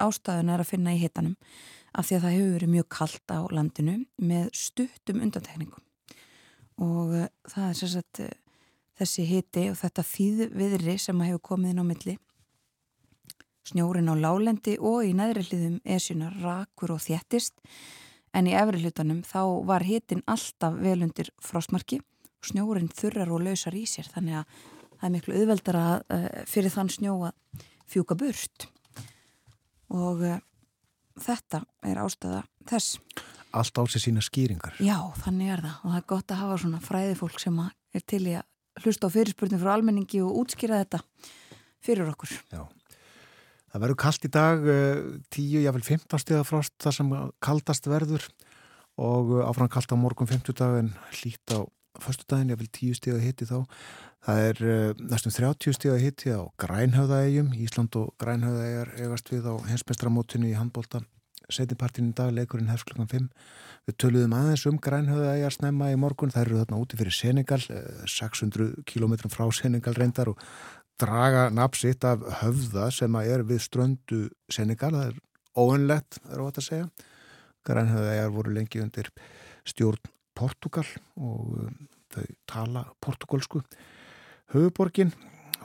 ástæðun 0.03 0.53
er 0.53 0.63
að 0.63 0.71
finna 0.71 0.95
í 0.95 1.01
hitanum 1.01 1.37
af 1.97 2.09
því 2.09 2.17
að 2.17 2.25
það 2.25 2.35
hefur 2.37 2.55
verið 2.57 2.73
mjög 2.75 2.89
kallt 2.93 3.33
á 3.33 3.41
landinu 3.57 3.97
með 4.21 4.49
stuttum 4.57 5.23
undantekningum. 5.25 5.85
Og 6.85 7.15
uh, 7.17 7.29
það 7.49 7.69
er 7.69 7.79
sérstætt 7.81 8.23
uh, 8.27 8.33
þessi 9.01 9.27
hiti 9.31 9.67
og 9.71 9.79
þetta 9.81 10.07
þýðviðri 10.11 10.97
sem 11.01 11.23
hefur 11.25 11.45
komið 11.51 11.73
inn 11.73 11.85
á 11.85 11.87
milli. 11.89 12.17
Snjórin 13.67 14.13
á 14.13 14.15
lálendi 14.15 14.77
og 14.79 15.03
í 15.09 15.15
neðri 15.17 15.47
hliðum 15.49 15.81
esjunar 15.97 16.37
rakur 16.43 16.95
og 16.95 17.03
þjættist 17.03 17.57
en 18.37 18.47
í 18.47 18.55
efri 18.55 18.85
hlutanum 18.85 19.25
þá 19.27 19.41
var 19.67 19.87
hitin 19.87 20.23
alltaf 20.29 20.77
velundir 20.79 21.33
frostmarki. 21.43 22.03
Og 22.37 22.53
snjórin 22.53 22.93
þurrar 22.93 23.33
og 23.33 23.43
lausar 23.49 23.75
í 23.75 23.87
sér 23.89 24.13
þannig 24.13 24.43
að 24.43 24.63
það 25.01 25.09
er 25.09 25.15
miklu 25.17 25.41
auðveldara 25.41 25.85
uh, 25.99 26.31
fyrir 26.49 26.73
þann 26.77 26.93
snjó 26.93 27.19
að 27.31 27.67
fjúka 27.91 28.17
burt 28.19 28.69
og 29.93 30.23
uh, 30.27 30.39
þetta 31.23 31.63
er 31.87 32.03
ástæða 32.03 32.43
þess. 32.69 33.01
Allt 33.57 33.81
á 33.81 33.83
sér 33.89 34.05
sína 34.05 34.25
skýringar. 34.25 34.77
Já, 34.83 34.99
þannig 35.23 35.53
er 35.55 35.65
það 35.65 35.77
og 35.77 35.91
það 35.91 35.99
er 36.01 36.09
gott 36.13 36.33
að 36.33 36.43
hafa 36.43 36.57
svona 36.63 36.83
fræði 36.85 37.19
fólk 37.21 37.39
sem 37.41 37.61
er 37.67 38.07
til 38.07 38.25
í 38.27 38.35
að 38.37 38.85
hlusta 38.85 39.09
á 39.09 39.15
fyrirspurning 39.15 39.63
frá 39.63 39.73
almenningi 39.77 40.21
og 40.25 40.43
útskýra 40.43 40.83
þetta 40.83 41.01
fyrir 41.85 42.11
okkur. 42.11 42.35
Já. 42.53 42.67
Það 43.73 43.83
verður 43.85 43.99
kallt 44.01 44.27
í 44.27 44.33
dag, 44.33 44.67
10, 45.37 45.63
jáfnvel 45.65 45.85
15 45.85 46.23
stiða 46.23 46.45
frost 46.49 46.75
þar 46.81 46.97
sem 46.97 47.15
kaldast 47.45 47.89
verður 47.91 48.25
og 48.97 49.33
eh, 49.37 49.45
áfram 49.45 49.69
kallt 49.73 49.93
á 49.93 49.97
morgun 50.01 50.29
50 50.31 50.57
dag 50.57 50.79
en 50.81 50.93
hlýtt 51.19 51.53
á 51.53 51.69
förstu 52.01 52.25
daginn, 52.29 52.53
jáfnvel 52.53 52.71
10 52.73 52.99
stiða 52.99 53.21
hitti 53.21 53.49
þá. 53.49 53.65
Það 54.27 54.41
er 54.43 54.61
uh, 54.67 55.03
næstum 55.07 55.35
30 55.35 55.77
stiða 55.77 55.99
hitti 56.03 56.33
á 56.35 56.43
Grænhöðaegjum, 56.59 57.53
Ísland 57.63 57.95
og 58.01 58.09
Grænhöðaegjar 58.19 58.97
egast 59.05 59.31
við 59.31 59.47
á 59.47 59.55
hensmestramótinu 59.69 60.49
í 60.51 60.57
handbólta 60.59 61.05
setjapartinu 61.53 62.11
í 62.11 62.17
dag, 62.19 62.33
leikurinn 62.35 62.73
hefst 62.73 62.89
klukkan 62.89 63.11
5. 63.11 63.29
Við 63.87 63.97
töluðum 64.03 64.35
aðeins 64.35 64.65
um 64.67 64.81
Grænhöðaegjar 64.83 65.55
snemma 65.55 65.93
í 65.93 66.01
morgun, 66.01 66.33
það 66.35 66.43
eru 66.43 66.59
þarna 66.63 66.81
úti 66.83 66.99
fyrir 66.99 67.15
Senegal, 67.15 67.61
600 68.11 68.83
km 68.91 69.15
frá 69.31 69.47
Senegal 69.55 69.95
reyndar 69.95 70.33
og 70.33 70.43
draga 70.99 71.47
napsitt 71.55 72.03
af 72.09 72.25
höfða 72.43 72.91
sem 72.95 73.19
að 73.19 73.33
er 73.35 73.47
við 73.47 73.63
ströndu 73.63 74.21
Senegal, 74.51 74.91
það 74.97 75.13
er 75.13 75.21
óönlegt, 75.55 76.19
er 76.33 76.43
óvægt 76.43 76.63
að 76.63 76.71
segja. 76.73 76.89
Grænhöðaegjar 77.67 78.35
voru 78.35 78.55
lengi 78.59 78.83
undir 78.83 79.15
stjórn 79.67 80.11
Portugal 80.37 80.87
og 81.17 81.61
um, 81.63 81.77
þau 82.11 82.27
tala 82.51 82.89
portugalsku. 83.03 83.63
Höfuborgin, 84.55 85.13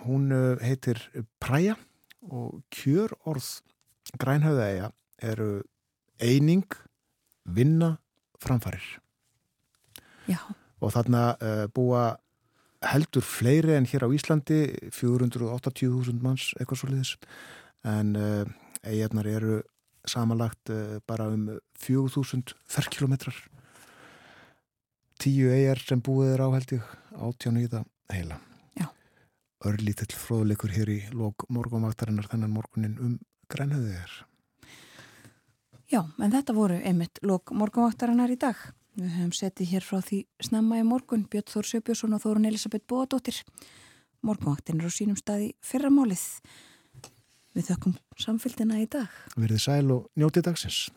hún 0.05 0.31
heitir 0.61 0.97
Praia 1.39 1.75
og 2.25 2.63
kjör 2.73 3.13
orð 3.29 3.61
grænhauðaegja 4.17 4.91
eru 5.21 5.61
eining, 6.21 6.65
vinna, 7.45 7.97
framfarir. 8.41 8.99
Já. 10.25 10.41
Og 10.81 10.93
þarna 10.95 11.37
búa 11.73 12.17
heldur 12.81 13.21
fleiri 13.21 13.77
en 13.77 13.85
hér 13.85 14.05
á 14.05 14.09
Íslandi, 14.09 14.89
480.000 14.89 16.17
manns, 16.25 16.49
eitthvað 16.57 16.81
svo 16.81 16.89
liðis. 16.89 17.15
En 17.85 18.17
eigarnar 18.81 19.29
eru 19.29 19.61
samanlagt 20.09 20.73
bara 21.05 21.29
um 21.29 21.47
4.000 21.77 22.55
ferkilometrar. 22.65 23.37
Tíu 25.21 25.53
eigar 25.53 25.77
sem 25.85 26.01
búið 26.01 26.33
er 26.33 26.41
á 26.41 26.49
held 26.49 26.79
ég, 26.79 26.95
átjánu 27.13 27.61
í 27.61 27.69
það 27.69 27.85
heila. 28.09 28.41
Örlítill 29.61 30.15
fróðleikur 30.17 30.71
hér 30.73 30.89
í 30.89 30.99
lók 31.13 31.45
morgunvaktarinnar 31.53 32.25
þennan 32.31 32.53
morgunin 32.55 32.97
um 32.97 33.17
grænhöðu 33.51 33.93
er. 33.93 34.13
Já, 35.91 36.01
en 36.17 36.31
þetta 36.33 36.55
voru 36.55 36.79
einmitt 36.79 37.19
lók 37.21 37.53
morgunvaktarinnar 37.53 38.31
í 38.33 38.39
dag. 38.41 38.57
Við 38.97 39.11
höfum 39.17 39.35
setið 39.35 39.73
hér 39.75 39.85
frá 39.85 39.99
því 40.03 40.23
snemma 40.43 40.79
í 40.81 40.87
morgun 40.87 41.27
Björn 41.29 41.51
Þór 41.51 41.69
Sjöbjörnsson 41.69 42.17
og 42.17 42.23
Þórun 42.23 42.47
Elisabeth 42.49 42.87
Bóadóttir. 42.89 43.37
Morgunvaktin 44.25 44.81
er 44.81 44.89
á 44.89 44.91
sínum 44.91 45.19
staði 45.19 45.53
fyrramálið. 45.63 46.25
Við 47.53 47.69
þökkum 47.69 47.95
samfélgina 48.17 48.81
í 48.81 48.87
dag. 48.89 49.13
Verðið 49.35 49.63
sæl 49.67 49.93
og 49.93 50.09
njótið 50.17 50.47
dagsins. 50.49 50.87